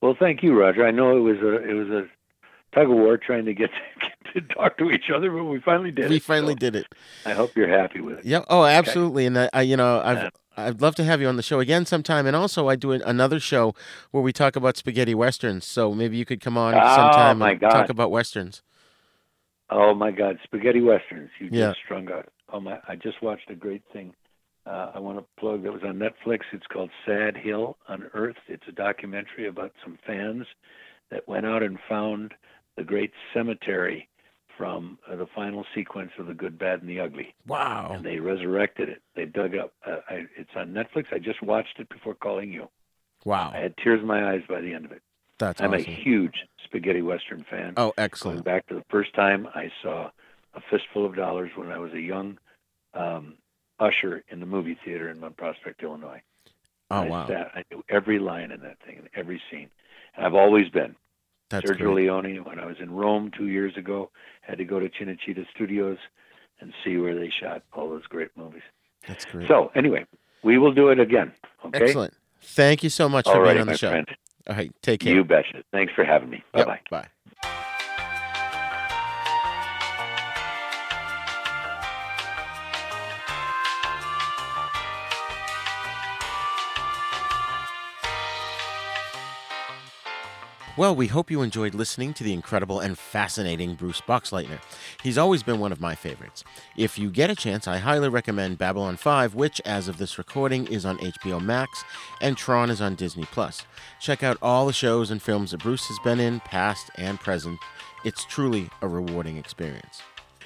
Well, 0.03 0.17
thank 0.19 0.43
you, 0.43 0.53
Roger. 0.53 0.85
I 0.85 0.91
know 0.91 1.15
it 1.15 1.21
was 1.21 1.37
a 1.37 1.63
it 1.63 1.73
was 1.73 1.87
a 1.87 2.03
tug 2.75 2.89
of 2.91 2.97
war 2.97 3.17
trying 3.17 3.45
to 3.45 3.53
get, 3.53 3.69
get 4.01 4.33
to 4.33 4.53
talk 4.53 4.77
to 4.79 4.91
each 4.91 5.09
other, 5.09 5.31
but 5.31 5.45
we 5.45 5.61
finally 5.61 5.91
did 5.91 6.05
it. 6.05 6.09
we 6.09 6.17
it. 6.17 6.23
finally 6.23 6.55
so 6.55 6.59
did 6.59 6.75
it. 6.75 6.87
I 7.25 7.31
hope 7.31 7.55
you're 7.55 7.69
happy 7.69 8.01
with 8.01 8.19
it. 8.19 8.25
Yeah. 8.25 8.43
Oh, 8.49 8.65
absolutely. 8.65 9.25
And 9.25 9.49
I, 9.53 9.61
you 9.61 9.77
know, 9.77 10.01
I've 10.03 10.17
Yeah. 10.17 10.29
I'd 10.57 10.81
love 10.81 10.95
to 10.95 11.05
have 11.05 11.21
you 11.21 11.27
on 11.29 11.37
the 11.37 11.41
show 11.41 11.61
again 11.61 11.85
sometime. 11.85 12.27
And 12.27 12.35
also, 12.35 12.67
I 12.67 12.75
do 12.75 12.91
another 12.91 13.39
show 13.39 13.73
where 14.11 14.21
we 14.21 14.33
talk 14.33 14.57
about 14.57 14.75
spaghetti 14.75 15.15
westerns. 15.15 15.65
So 15.65 15.93
maybe 15.93 16.17
you 16.17 16.25
could 16.25 16.41
come 16.41 16.57
on 16.57 16.75
Oh, 16.75 16.95
sometime 16.95 17.41
and 17.41 17.59
God. 17.61 17.69
talk 17.69 17.89
about 17.89 18.11
westerns. 18.11 18.61
Oh 19.69 19.95
my 19.95 20.11
God, 20.11 20.37
spaghetti 20.43 20.81
westerns! 20.81 21.29
You 21.39 21.47
Yeah. 21.49 21.69
just 21.69 21.79
strung 21.85 22.11
out. 22.11 22.27
Oh 22.51 22.59
my! 22.59 22.79
I 22.89 22.97
just 22.97 23.21
watched 23.23 23.49
a 23.49 23.55
great 23.55 23.83
thing. 23.93 24.13
Uh, 24.65 24.91
I 24.95 24.99
want 24.99 25.17
to 25.17 25.25
plug 25.37 25.63
that 25.63 25.73
was 25.73 25.83
on 25.83 25.99
Netflix. 25.99 26.41
It's 26.53 26.67
called 26.67 26.89
Sad 27.05 27.35
Hill 27.35 27.77
Unearthed. 27.87 28.39
It's 28.47 28.67
a 28.67 28.71
documentary 28.71 29.47
about 29.47 29.73
some 29.83 29.99
fans 30.05 30.45
that 31.11 31.27
went 31.27 31.45
out 31.45 31.63
and 31.63 31.77
found 31.89 32.33
the 32.77 32.83
great 32.83 33.11
cemetery 33.33 34.07
from 34.57 34.97
uh, 35.09 35.15
the 35.15 35.27
final 35.35 35.65
sequence 35.75 36.11
of 36.17 36.27
The 36.27 36.33
Good, 36.33 36.57
Bad, 36.57 36.81
and 36.81 36.89
the 36.89 36.99
Ugly. 36.99 37.33
Wow. 37.47 37.91
And 37.93 38.05
they 38.05 38.19
resurrected 38.19 38.87
it. 38.87 39.01
They 39.15 39.25
dug 39.25 39.55
up. 39.55 39.73
Uh, 39.85 39.97
I, 40.09 40.25
it's 40.37 40.51
on 40.55 40.69
Netflix. 40.69 41.05
I 41.11 41.19
just 41.19 41.41
watched 41.41 41.79
it 41.79 41.89
before 41.89 42.13
calling 42.13 42.51
you. 42.51 42.69
Wow. 43.25 43.51
I 43.53 43.57
had 43.57 43.75
tears 43.77 44.01
in 44.01 44.07
my 44.07 44.31
eyes 44.31 44.41
by 44.47 44.61
the 44.61 44.73
end 44.73 44.85
of 44.85 44.91
it. 44.91 45.01
That's 45.39 45.59
I'm 45.59 45.73
awesome. 45.73 45.91
a 45.91 45.95
huge 45.95 46.35
spaghetti 46.63 47.01
western 47.01 47.45
fan. 47.49 47.73
Oh, 47.77 47.93
excellent. 47.97 47.97
Going 47.97 48.07
excellent. 48.37 48.45
back 48.45 48.67
to 48.67 48.75
the 48.75 48.85
first 48.89 49.13
time 49.13 49.47
I 49.53 49.71
saw 49.81 50.11
A 50.53 50.61
Fistful 50.69 51.05
of 51.05 51.15
Dollars 51.15 51.51
when 51.55 51.69
I 51.69 51.79
was 51.79 51.91
a 51.93 51.99
young 51.99 52.37
um, 52.93 53.35
usher 53.83 54.23
in 54.29 54.39
the 54.39 54.45
movie 54.45 54.77
theater 54.85 55.09
in 55.09 55.19
Mount 55.19 55.37
Prospect, 55.37 55.83
Illinois. 55.83 56.21
Oh, 56.89 57.01
I 57.01 57.07
wow. 57.07 57.27
sat, 57.27 57.51
I 57.55 57.63
knew 57.71 57.83
every 57.89 58.19
line 58.19 58.51
in 58.51 58.61
that 58.61 58.77
thing 58.85 58.97
and 58.97 59.09
every 59.15 59.41
scene. 59.49 59.69
And 60.15 60.25
I've 60.25 60.35
always 60.35 60.69
been. 60.69 60.95
That's 61.49 61.65
Sergio 61.65 61.77
great. 61.93 61.95
Leone, 62.07 62.43
when 62.45 62.59
I 62.59 62.65
was 62.65 62.77
in 62.79 62.91
Rome 62.91 63.31
two 63.37 63.47
years 63.47 63.75
ago, 63.77 64.09
had 64.41 64.57
to 64.57 64.65
go 64.65 64.79
to 64.79 64.89
Cinecittà 64.89 65.45
Studios 65.53 65.97
and 66.59 66.73
see 66.83 66.97
where 66.97 67.15
they 67.15 67.29
shot 67.29 67.63
all 67.73 67.89
those 67.89 68.05
great 68.07 68.29
movies. 68.35 68.61
That's 69.07 69.25
great. 69.25 69.47
So, 69.47 69.71
anyway, 69.75 70.05
we 70.43 70.57
will 70.57 70.73
do 70.73 70.89
it 70.89 70.99
again. 70.99 71.33
Okay? 71.65 71.85
Excellent. 71.85 72.13
Thank 72.41 72.83
you 72.83 72.89
so 72.89 73.07
much 73.09 73.27
All 73.27 73.35
for 73.35 73.43
being 73.45 73.59
on 73.59 73.67
the 73.67 73.77
show. 73.77 73.89
friend. 73.89 74.07
All 74.47 74.55
right. 74.55 74.71
Take 74.81 75.01
care. 75.01 75.13
You 75.13 75.23
betcha. 75.23 75.63
Thanks 75.71 75.93
for 75.93 76.03
having 76.03 76.29
me. 76.29 76.43
Yep, 76.55 76.65
Bye 76.67 76.79
bye. 76.89 77.01
Bye. 77.01 77.07
Well, 90.75 90.95
we 90.95 91.05
hope 91.05 91.29
you 91.29 91.43
enjoyed 91.43 91.75
listening 91.75 92.15
to 92.15 92.23
the 92.23 92.33
incredible 92.33 92.79
and 92.79 92.97
fascinating 92.97 93.75
Bruce 93.75 94.01
Boxleitner. 94.01 94.59
He's 95.03 95.19
always 95.19 95.43
been 95.43 95.59
one 95.59 95.71
of 95.71 95.79
my 95.79 95.93
favorites. 95.93 96.43
If 96.75 96.97
you 96.97 97.11
get 97.11 97.29
a 97.29 97.35
chance, 97.35 97.67
I 97.67 97.77
highly 97.77 98.09
recommend 98.09 98.57
Babylon 98.57 98.97
5, 98.97 99.35
which, 99.35 99.61
as 99.65 99.87
of 99.87 99.99
this 99.99 100.17
recording, 100.17 100.65
is 100.65 100.83
on 100.83 100.97
HBO 100.97 101.39
Max, 101.39 101.83
and 102.21 102.35
Tron 102.35 102.71
is 102.71 102.81
on 102.81 102.95
Disney 102.95 103.25
Plus. 103.25 103.67
Check 103.99 104.23
out 104.23 104.39
all 104.41 104.65
the 104.65 104.73
shows 104.73 105.11
and 105.11 105.21
films 105.21 105.51
that 105.51 105.61
Bruce 105.61 105.85
has 105.89 105.99
been 106.03 106.19
in, 106.19 106.39
past 106.39 106.89
and 106.95 107.19
present. 107.19 107.59
It's 108.03 108.25
truly 108.25 108.67
a 108.81 108.87
rewarding 108.87 109.37
experience. 109.37 110.01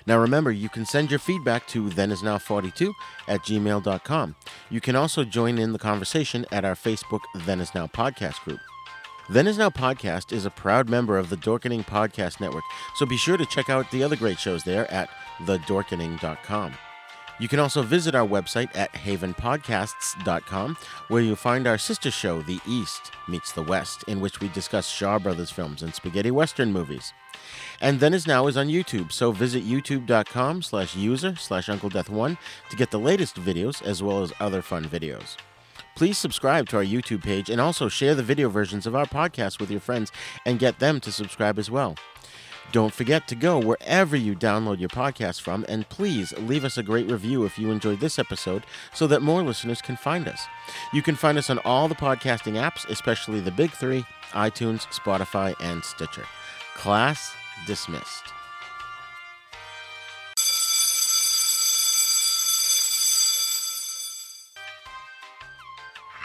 Now 0.06 0.20
remember, 0.20 0.52
you 0.52 0.68
can 0.68 0.86
send 0.86 1.10
your 1.10 1.20
feedback 1.20 1.68
to 1.68 1.90
thenisnow42 1.90 2.92
at 3.30 3.44
gmail.com. 3.44 4.36
You 4.70 4.82
can 4.82 4.98
also 4.98 5.24
join 5.24 5.58
in 5.58 5.72
the 5.72 5.80
conversation 5.80 6.46
at 6.52 6.66
our 6.66 6.76
Facebook 6.76 7.22
Then 7.34 7.62
Is 7.62 7.74
Now 7.74 7.88
podcast 7.88 8.44
group. 8.44 8.60
Then 9.30 9.46
Is 9.46 9.58
Now 9.58 9.70
Podcast 9.70 10.32
is 10.32 10.46
a 10.46 10.50
proud 10.50 10.88
member 10.88 11.18
of 11.18 11.30
the 11.30 11.36
Dorkening 11.36 11.86
Podcast 11.86 12.40
Network, 12.40 12.64
so 12.96 13.06
be 13.06 13.18
sure 13.18 13.36
to 13.36 13.46
check 13.46 13.70
out 13.70 13.92
the 13.92 14.02
other 14.02 14.16
great 14.16 14.40
shows 14.40 14.64
there 14.64 14.90
at 14.90 15.10
thedorkening.com. 15.40 16.74
You 17.38 17.48
can 17.50 17.60
also 17.60 17.84
visit 17.84 18.16
our 18.16 18.26
website 18.26 18.74
at 18.74 18.94
havenpodcasts.com, 18.94 20.78
where 21.10 21.22
you'll 21.22 21.36
find 21.36 21.68
our 21.68 21.78
sister 21.78 22.10
show, 22.10 22.42
The 22.42 22.60
East 22.66 23.12
Meets 23.28 23.52
the 23.52 23.64
West, 23.64 24.06
in 24.08 24.22
which 24.22 24.40
we 24.40 24.48
discuss 24.48 24.88
Shaw 24.88 25.20
Brothers 25.20 25.52
films 25.52 25.84
and 25.84 25.94
spaghetti 25.94 26.32
western 26.32 26.72
movies. 26.72 27.12
And 27.82 28.00
Then 28.00 28.14
Is 28.14 28.28
Now 28.28 28.48
is 28.48 28.56
on 28.56 28.70
YouTube, 28.70 29.12
so 29.12 29.34
visit 29.34 29.66
youtube.com 29.66 30.62
slash 30.62 30.96
user 30.96 31.36
slash 31.36 31.68
Uncle 31.68 31.90
Death 31.90 32.10
One 32.10 32.38
to 32.70 32.78
get 32.78 32.92
the 32.92 33.00
latest 33.00 33.36
videos 33.36 33.84
as 33.84 34.02
well 34.02 34.24
as 34.24 34.32
other 34.40 34.62
fun 34.62 34.86
videos. 34.86 35.36
Please 35.98 36.19
subscribe 36.19 36.69
to 36.69 36.77
our 36.77 36.84
YouTube 36.84 37.24
page 37.24 37.50
and 37.50 37.59
also 37.59 37.90
share 37.90 38.14
the 38.14 38.22
video 38.22 38.50
versions 38.50 38.85
of 38.85 38.95
our 38.95 39.08
podcast 39.08 39.59
with 39.59 39.72
your 39.72 39.80
friends 39.80 40.11
and 40.45 40.59
get 40.59 40.77
them 40.77 41.00
to 41.00 41.11
subscribe 41.11 41.58
as 41.58 41.72
well. 41.72 41.95
Don't 42.72 42.93
forget 42.93 43.27
to 43.30 43.34
go 43.34 43.58
wherever 43.58 44.16
you 44.16 44.35
download 44.35 44.80
your 44.80 44.90
podcast 44.90 45.42
from, 45.42 45.66
and 45.67 45.90
please 45.90 46.38
leave 46.38 46.64
us 46.64 46.77
a 46.77 46.84
great 46.84 47.09
review 47.09 47.45
if 47.45 47.58
you 47.58 47.72
enjoyed 47.72 48.00
this 48.00 48.19
episode 48.19 48.64
so 48.93 49.08
that 49.08 49.24
more 49.24 49.42
listeners 49.42 49.82
can 49.82 49.98
find 49.98 50.27
us. 50.27 50.45
You 50.93 51.01
can 51.01 51.16
find 51.16 51.35
us 51.35 51.50
on 51.50 51.58
all 51.66 51.88
the 51.88 51.95
podcasting 51.95 52.61
apps, 52.61 52.88
especially 52.92 53.40
the 53.40 53.50
big 53.50 53.72
three 53.72 54.06
iTunes, 54.34 54.82
Spotify, 54.93 55.56
and 55.59 55.84
Stitcher. 55.84 56.26
Class 56.76 57.34
dismissed. 57.66 58.36